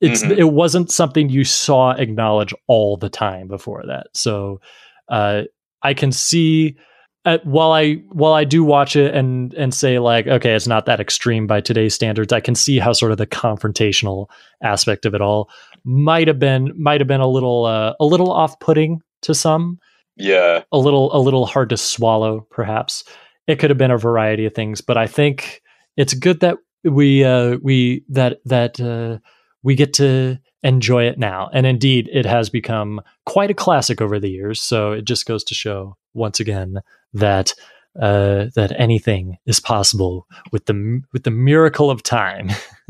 It's 0.00 0.22
Mhm. 0.22 0.36
it 0.38 0.44
wasn't 0.52 0.90
something 0.90 1.28
you 1.28 1.44
saw 1.44 1.92
acknowledge 1.92 2.54
all 2.66 2.96
the 2.96 3.08
time 3.10 3.48
before 3.48 3.84
that. 3.86 4.08
So 4.14 4.60
uh 5.08 5.42
i 5.82 5.94
can 5.94 6.12
see 6.12 6.76
uh, 7.24 7.38
while 7.44 7.72
i 7.72 7.94
while 8.10 8.32
i 8.32 8.44
do 8.44 8.64
watch 8.64 8.96
it 8.96 9.14
and 9.14 9.52
and 9.54 9.74
say 9.74 9.98
like 9.98 10.26
okay 10.26 10.54
it's 10.54 10.66
not 10.66 10.86
that 10.86 11.00
extreme 11.00 11.46
by 11.46 11.60
today's 11.60 11.94
standards 11.94 12.32
i 12.32 12.40
can 12.40 12.54
see 12.54 12.78
how 12.78 12.92
sort 12.92 13.12
of 13.12 13.18
the 13.18 13.26
confrontational 13.26 14.26
aspect 14.62 15.04
of 15.04 15.14
it 15.14 15.20
all 15.20 15.50
might 15.84 16.28
have 16.28 16.38
been 16.38 16.72
might 16.76 17.00
have 17.00 17.08
been 17.08 17.20
a 17.20 17.28
little 17.28 17.64
uh, 17.64 17.94
a 18.00 18.04
little 18.04 18.30
off-putting 18.30 19.00
to 19.22 19.34
some. 19.34 19.78
Yeah, 20.16 20.64
a 20.70 20.78
little 20.78 21.14
a 21.16 21.18
little 21.18 21.46
hard 21.46 21.70
to 21.70 21.76
swallow 21.76 22.46
perhaps. 22.50 23.04
It 23.46 23.58
could 23.58 23.70
have 23.70 23.78
been 23.78 23.90
a 23.90 23.98
variety 23.98 24.44
of 24.44 24.54
things 24.54 24.80
but 24.80 24.96
i 24.96 25.06
think 25.06 25.62
it's 25.96 26.14
good 26.14 26.40
that 26.40 26.58
we 26.84 27.24
uh 27.24 27.56
we 27.62 28.04
that 28.10 28.38
that 28.44 28.80
uh 28.80 29.18
we 29.62 29.74
get 29.74 29.94
to 29.94 30.38
enjoy 30.62 31.04
it 31.04 31.18
now. 31.18 31.50
And 31.52 31.66
indeed 31.66 32.08
it 32.12 32.26
has 32.26 32.48
become 32.50 33.00
quite 33.26 33.50
a 33.50 33.54
classic 33.54 34.00
over 34.00 34.20
the 34.20 34.30
years 34.30 34.60
so 34.60 34.92
it 34.92 35.04
just 35.04 35.26
goes 35.26 35.42
to 35.44 35.54
show 35.54 35.96
once 36.14 36.40
again 36.40 36.76
that 37.12 37.52
uh 38.00 38.46
that 38.54 38.72
anything 38.78 39.36
is 39.46 39.58
possible 39.60 40.26
with 40.52 40.66
the 40.66 41.00
with 41.12 41.24
the 41.24 41.30
miracle 41.30 41.90
of 41.90 42.02
time 42.02 42.48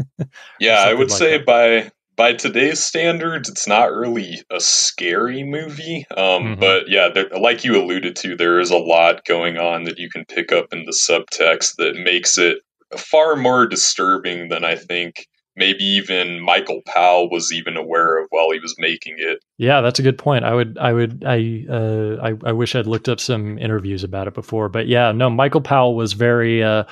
yeah. 0.60 0.84
I 0.86 0.94
would 0.94 1.10
like 1.10 1.18
say 1.18 1.38
that. 1.38 1.46
by 1.46 1.90
by 2.16 2.34
today's 2.34 2.84
standards, 2.84 3.48
it's 3.48 3.66
not 3.66 3.92
really 3.92 4.42
a 4.50 4.60
scary 4.60 5.42
movie. 5.42 6.04
Um, 6.18 6.56
Mhm. 6.56 6.60
but 6.60 6.86
yeah, 6.88 7.08
there, 7.08 7.28
like 7.30 7.64
you 7.64 7.80
alluded 7.82 8.14
to, 8.16 8.36
there 8.36 8.60
is 8.60 8.70
a 8.70 8.76
lot 8.76 9.24
going 9.24 9.56
on 9.56 9.84
that 9.84 9.98
you 9.98 10.10
can 10.10 10.26
pick 10.26 10.52
up 10.52 10.66
in 10.72 10.84
the 10.84 10.92
subtext 10.92 11.76
that 11.76 11.96
makes 11.96 12.36
it 12.36 12.58
far 12.94 13.36
more 13.36 13.66
disturbing 13.66 14.48
than 14.48 14.64
I 14.64 14.74
think 14.76 15.28
maybe 15.60 15.84
even 15.84 16.40
Michael 16.40 16.80
Powell 16.86 17.30
was 17.30 17.52
even 17.52 17.76
aware 17.76 18.18
of 18.18 18.26
while 18.30 18.50
he 18.50 18.58
was 18.58 18.74
making 18.78 19.16
it. 19.18 19.44
Yeah, 19.58 19.82
that's 19.82 20.00
a 20.00 20.02
good 20.02 20.18
point. 20.18 20.44
I 20.44 20.54
would, 20.54 20.78
I 20.78 20.92
would, 20.92 21.22
I, 21.24 21.66
uh, 21.70 22.16
I, 22.20 22.48
I 22.48 22.52
wish 22.52 22.74
I'd 22.74 22.86
looked 22.86 23.08
up 23.08 23.20
some 23.20 23.58
interviews 23.58 24.02
about 24.02 24.26
it 24.26 24.34
before. 24.34 24.68
But 24.68 24.88
yeah, 24.88 25.12
no, 25.12 25.30
Michael 25.30 25.60
Powell 25.60 25.94
was 25.94 26.14
very, 26.14 26.64
uh, 26.64 26.84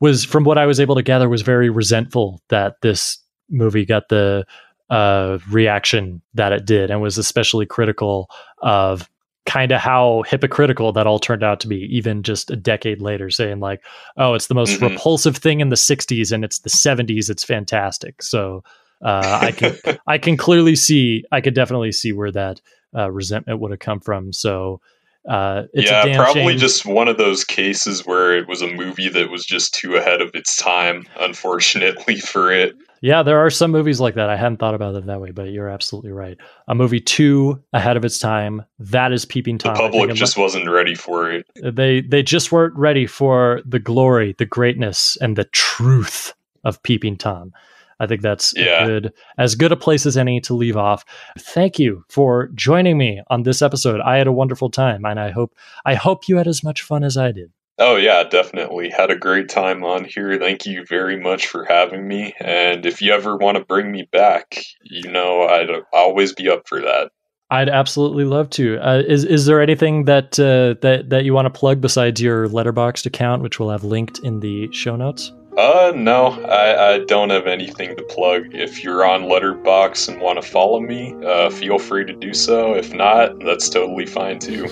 was 0.00 0.24
from 0.24 0.42
what 0.44 0.58
I 0.58 0.66
was 0.66 0.80
able 0.80 0.96
to 0.96 1.02
gather, 1.02 1.28
was 1.28 1.42
very 1.42 1.70
resentful 1.70 2.42
that 2.48 2.74
this 2.82 3.18
movie 3.48 3.86
got 3.86 4.08
the 4.08 4.44
uh, 4.90 5.38
reaction 5.48 6.20
that 6.34 6.52
it 6.52 6.66
did, 6.66 6.90
and 6.90 7.00
was 7.00 7.16
especially 7.16 7.66
critical 7.66 8.28
of 8.60 9.08
kind 9.46 9.72
of 9.72 9.80
how 9.80 10.22
hypocritical 10.28 10.92
that 10.92 11.06
all 11.06 11.18
turned 11.18 11.42
out 11.42 11.60
to 11.60 11.68
be, 11.68 11.78
even 11.96 12.22
just 12.22 12.50
a 12.50 12.56
decade 12.56 13.00
later, 13.02 13.28
saying 13.30 13.60
like, 13.60 13.84
"Oh, 14.16 14.34
it's 14.34 14.46
the 14.46 14.54
most 14.54 14.78
Mhm. 14.80 14.90
repulsive 14.90 15.36
thing 15.36 15.60
in 15.60 15.68
the 15.68 15.76
'60s, 15.76 16.30
and 16.32 16.44
it's 16.44 16.60
the 16.60 16.70
'70s. 16.70 17.28
It's 17.30 17.44
fantastic." 17.44 18.22
So. 18.22 18.62
Uh, 19.04 19.40
I 19.42 19.50
can 19.50 19.76
I 20.06 20.16
can 20.18 20.36
clearly 20.36 20.76
see 20.76 21.24
I 21.32 21.40
could 21.40 21.54
definitely 21.54 21.90
see 21.90 22.12
where 22.12 22.30
that 22.30 22.60
uh, 22.96 23.10
resentment 23.10 23.58
would 23.58 23.72
have 23.72 23.80
come 23.80 23.98
from. 23.98 24.32
So 24.32 24.80
uh, 25.28 25.62
it's 25.72 25.90
yeah, 25.90 26.02
a 26.02 26.06
damn 26.06 26.16
probably 26.22 26.52
shame. 26.52 26.58
just 26.58 26.86
one 26.86 27.08
of 27.08 27.18
those 27.18 27.42
cases 27.42 28.06
where 28.06 28.38
it 28.38 28.46
was 28.46 28.62
a 28.62 28.68
movie 28.68 29.08
that 29.08 29.28
was 29.28 29.44
just 29.44 29.74
too 29.74 29.96
ahead 29.96 30.20
of 30.20 30.30
its 30.34 30.54
time, 30.54 31.08
unfortunately 31.18 32.14
for 32.20 32.52
it. 32.52 32.76
Yeah, 33.02 33.22
there 33.22 33.38
are 33.38 33.50
some 33.50 33.70
movies 33.72 34.00
like 34.00 34.14
that. 34.14 34.30
I 34.30 34.36
hadn't 34.36 34.56
thought 34.58 34.74
about 34.74 34.94
it 34.94 35.04
that 35.06 35.20
way, 35.20 35.32
but 35.32 35.50
you're 35.50 35.68
absolutely 35.68 36.12
right. 36.12 36.38
A 36.68 36.74
movie 36.74 37.00
too 37.00 37.62
ahead 37.72 37.96
of 37.98 38.04
its 38.04 38.18
time. 38.18 38.64
That 38.78 39.12
is 39.12 39.24
Peeping 39.26 39.58
The 39.58 39.64
Tom. 39.64 39.76
Think 39.76 39.92
public 39.92 40.14
just 40.16 40.38
wasn't 40.38 40.70
ready 40.70 40.94
for 40.94 41.30
it. 41.30 41.46
Uh, 41.62 41.70
they 41.72 42.00
they 42.00 42.22
just 42.22 42.52
weren't 42.52 42.74
ready 42.76 43.06
for 43.06 43.60
the 43.66 43.78
glory, 43.80 44.34
the 44.38 44.46
greatness, 44.46 45.18
and 45.20 45.36
the 45.36 45.44
truth 45.44 46.32
of 46.64 46.82
Peeping 46.82 47.16
Tom. 47.18 47.52
I 48.00 48.06
think 48.06 48.22
that's 48.22 48.52
Yeah. 48.56 48.84
good 48.86 49.12
as 49.38 49.54
good 49.54 49.70
a 49.70 49.76
place 49.76 50.06
as 50.06 50.16
any 50.16 50.40
to 50.42 50.54
leave 50.54 50.76
off. 50.76 51.04
Thank 51.38 51.78
you 51.78 52.04
for 52.08 52.48
joining 52.54 52.98
me 52.98 53.20
on 53.30 53.42
this 53.44 53.62
episode. 53.62 54.00
I 54.00 54.16
had 54.16 54.26
a 54.26 54.32
wonderful 54.32 54.70
time, 54.70 55.04
and 55.04 55.20
I 55.20 55.30
hope 55.30 55.54
I 55.84 55.94
hope 55.94 56.28
you 56.28 56.36
had 56.36 56.48
as 56.48 56.64
much 56.64 56.82
fun 56.82 57.04
as 57.04 57.16
I 57.16 57.30
did. 57.32 57.52
Oh 57.84 57.96
yeah, 57.96 58.22
definitely. 58.22 58.90
Had 58.90 59.10
a 59.10 59.16
great 59.16 59.48
time 59.48 59.82
on 59.82 60.04
here. 60.04 60.38
Thank 60.38 60.66
you 60.66 60.84
very 60.88 61.18
much 61.18 61.48
for 61.48 61.64
having 61.64 62.06
me. 62.06 62.32
And 62.38 62.86
if 62.86 63.02
you 63.02 63.12
ever 63.12 63.36
want 63.36 63.58
to 63.58 63.64
bring 63.64 63.90
me 63.90 64.08
back, 64.12 64.62
you 64.84 65.10
know 65.10 65.48
I'd 65.48 65.68
always 65.92 66.32
be 66.32 66.48
up 66.48 66.68
for 66.68 66.80
that. 66.80 67.10
I'd 67.50 67.68
absolutely 67.68 68.24
love 68.24 68.50
to. 68.50 68.78
Uh, 68.78 69.02
is 69.06 69.24
is 69.24 69.46
there 69.46 69.60
anything 69.60 70.04
that 70.04 70.38
uh, 70.38 70.80
that 70.80 71.10
that 71.10 71.24
you 71.24 71.34
want 71.34 71.52
to 71.52 71.58
plug 71.58 71.80
besides 71.80 72.22
your 72.22 72.48
Letterboxd 72.48 73.04
account, 73.04 73.42
which 73.42 73.58
we'll 73.58 73.70
have 73.70 73.82
linked 73.82 74.20
in 74.20 74.38
the 74.38 74.72
show 74.72 74.94
notes? 74.94 75.32
Uh, 75.56 75.92
no, 75.94 76.28
I, 76.44 76.94
I 76.94 77.04
don't 77.04 77.28
have 77.28 77.46
anything 77.46 77.94
to 77.96 78.02
plug. 78.04 78.54
If 78.54 78.82
you're 78.82 79.04
on 79.04 79.24
Letterboxd 79.24 80.08
and 80.08 80.20
want 80.20 80.40
to 80.42 80.48
follow 80.48 80.80
me, 80.80 81.14
uh, 81.26 81.50
feel 81.50 81.78
free 81.78 82.06
to 82.06 82.12
do 82.14 82.32
so. 82.32 82.74
If 82.74 82.94
not, 82.94 83.38
that's 83.40 83.68
totally 83.68 84.06
fine 84.06 84.38
too. 84.38 84.66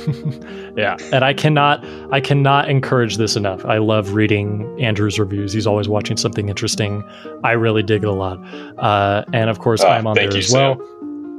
yeah, 0.76 0.96
and 1.12 1.22
I 1.22 1.34
cannot 1.34 1.84
I 2.12 2.20
cannot 2.20 2.70
encourage 2.70 3.18
this 3.18 3.36
enough. 3.36 3.64
I 3.66 3.76
love 3.76 4.14
reading 4.14 4.78
Andrew's 4.80 5.18
reviews. 5.18 5.52
He's 5.52 5.66
always 5.66 5.88
watching 5.88 6.16
something 6.16 6.48
interesting. 6.48 7.04
I 7.44 7.52
really 7.52 7.82
dig 7.82 8.02
it 8.02 8.08
a 8.08 8.12
lot. 8.12 8.38
Uh, 8.78 9.24
and 9.34 9.50
of 9.50 9.58
course, 9.58 9.82
Ah, 9.82 9.90
I'm 9.90 10.06
on 10.06 10.14
thank 10.16 10.30
there 10.30 10.40
you, 10.40 10.44
as 10.44 10.52
well. 10.52 10.80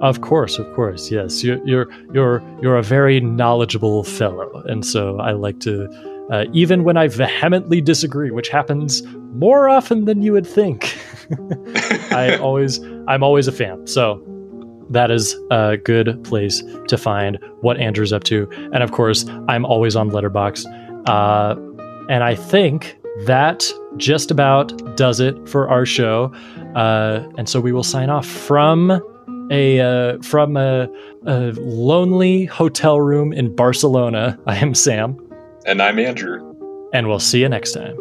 Of 0.01 0.21
course, 0.21 0.57
of 0.57 0.71
course, 0.73 1.11
yes. 1.11 1.43
You're 1.43 1.63
you're 1.65 1.87
you're 2.13 2.43
you're 2.61 2.75
a 2.77 2.83
very 2.83 3.19
knowledgeable 3.19 4.03
fellow, 4.03 4.63
and 4.65 4.85
so 4.85 5.19
I 5.19 5.31
like 5.33 5.59
to, 5.61 5.87
uh, 6.31 6.45
even 6.53 6.83
when 6.83 6.97
I 6.97 7.07
vehemently 7.07 7.81
disagree, 7.81 8.31
which 8.31 8.49
happens 8.49 9.03
more 9.33 9.69
often 9.69 10.05
than 10.05 10.21
you 10.21 10.33
would 10.33 10.47
think. 10.47 10.97
I 12.11 12.37
always 12.37 12.79
I'm 13.07 13.23
always 13.23 13.47
a 13.47 13.51
fan. 13.51 13.85
So 13.87 14.25
that 14.89 15.11
is 15.11 15.35
a 15.51 15.77
good 15.77 16.21
place 16.23 16.63
to 16.87 16.97
find 16.97 17.39
what 17.61 17.77
Andrew's 17.77 18.11
up 18.11 18.23
to. 18.25 18.49
And 18.73 18.83
of 18.83 18.91
course, 18.91 19.25
I'm 19.47 19.65
always 19.65 19.95
on 19.95 20.09
Letterboxd. 20.09 20.65
Uh, 21.07 21.55
and 22.09 22.23
I 22.23 22.35
think 22.35 22.97
that 23.25 23.71
just 23.97 24.31
about 24.31 24.95
does 24.97 25.19
it 25.19 25.47
for 25.47 25.69
our 25.69 25.85
show. 25.85 26.33
Uh, 26.75 27.23
and 27.37 27.47
so 27.47 27.59
we 27.59 27.71
will 27.71 27.83
sign 27.83 28.09
off 28.09 28.25
from 28.25 29.01
a 29.51 29.79
uh, 29.79 30.21
from 30.21 30.57
a, 30.57 30.89
a 31.25 31.51
lonely 31.57 32.45
hotel 32.45 32.99
room 32.99 33.33
in 33.33 33.55
Barcelona. 33.55 34.39
I 34.45 34.55
am 34.57 34.73
Sam, 34.73 35.17
And 35.65 35.81
I'm 35.81 35.99
Andrew. 35.99 36.55
and 36.93 37.07
we'll 37.07 37.19
see 37.19 37.39
you 37.41 37.49
next 37.49 37.71
time. 37.73 37.95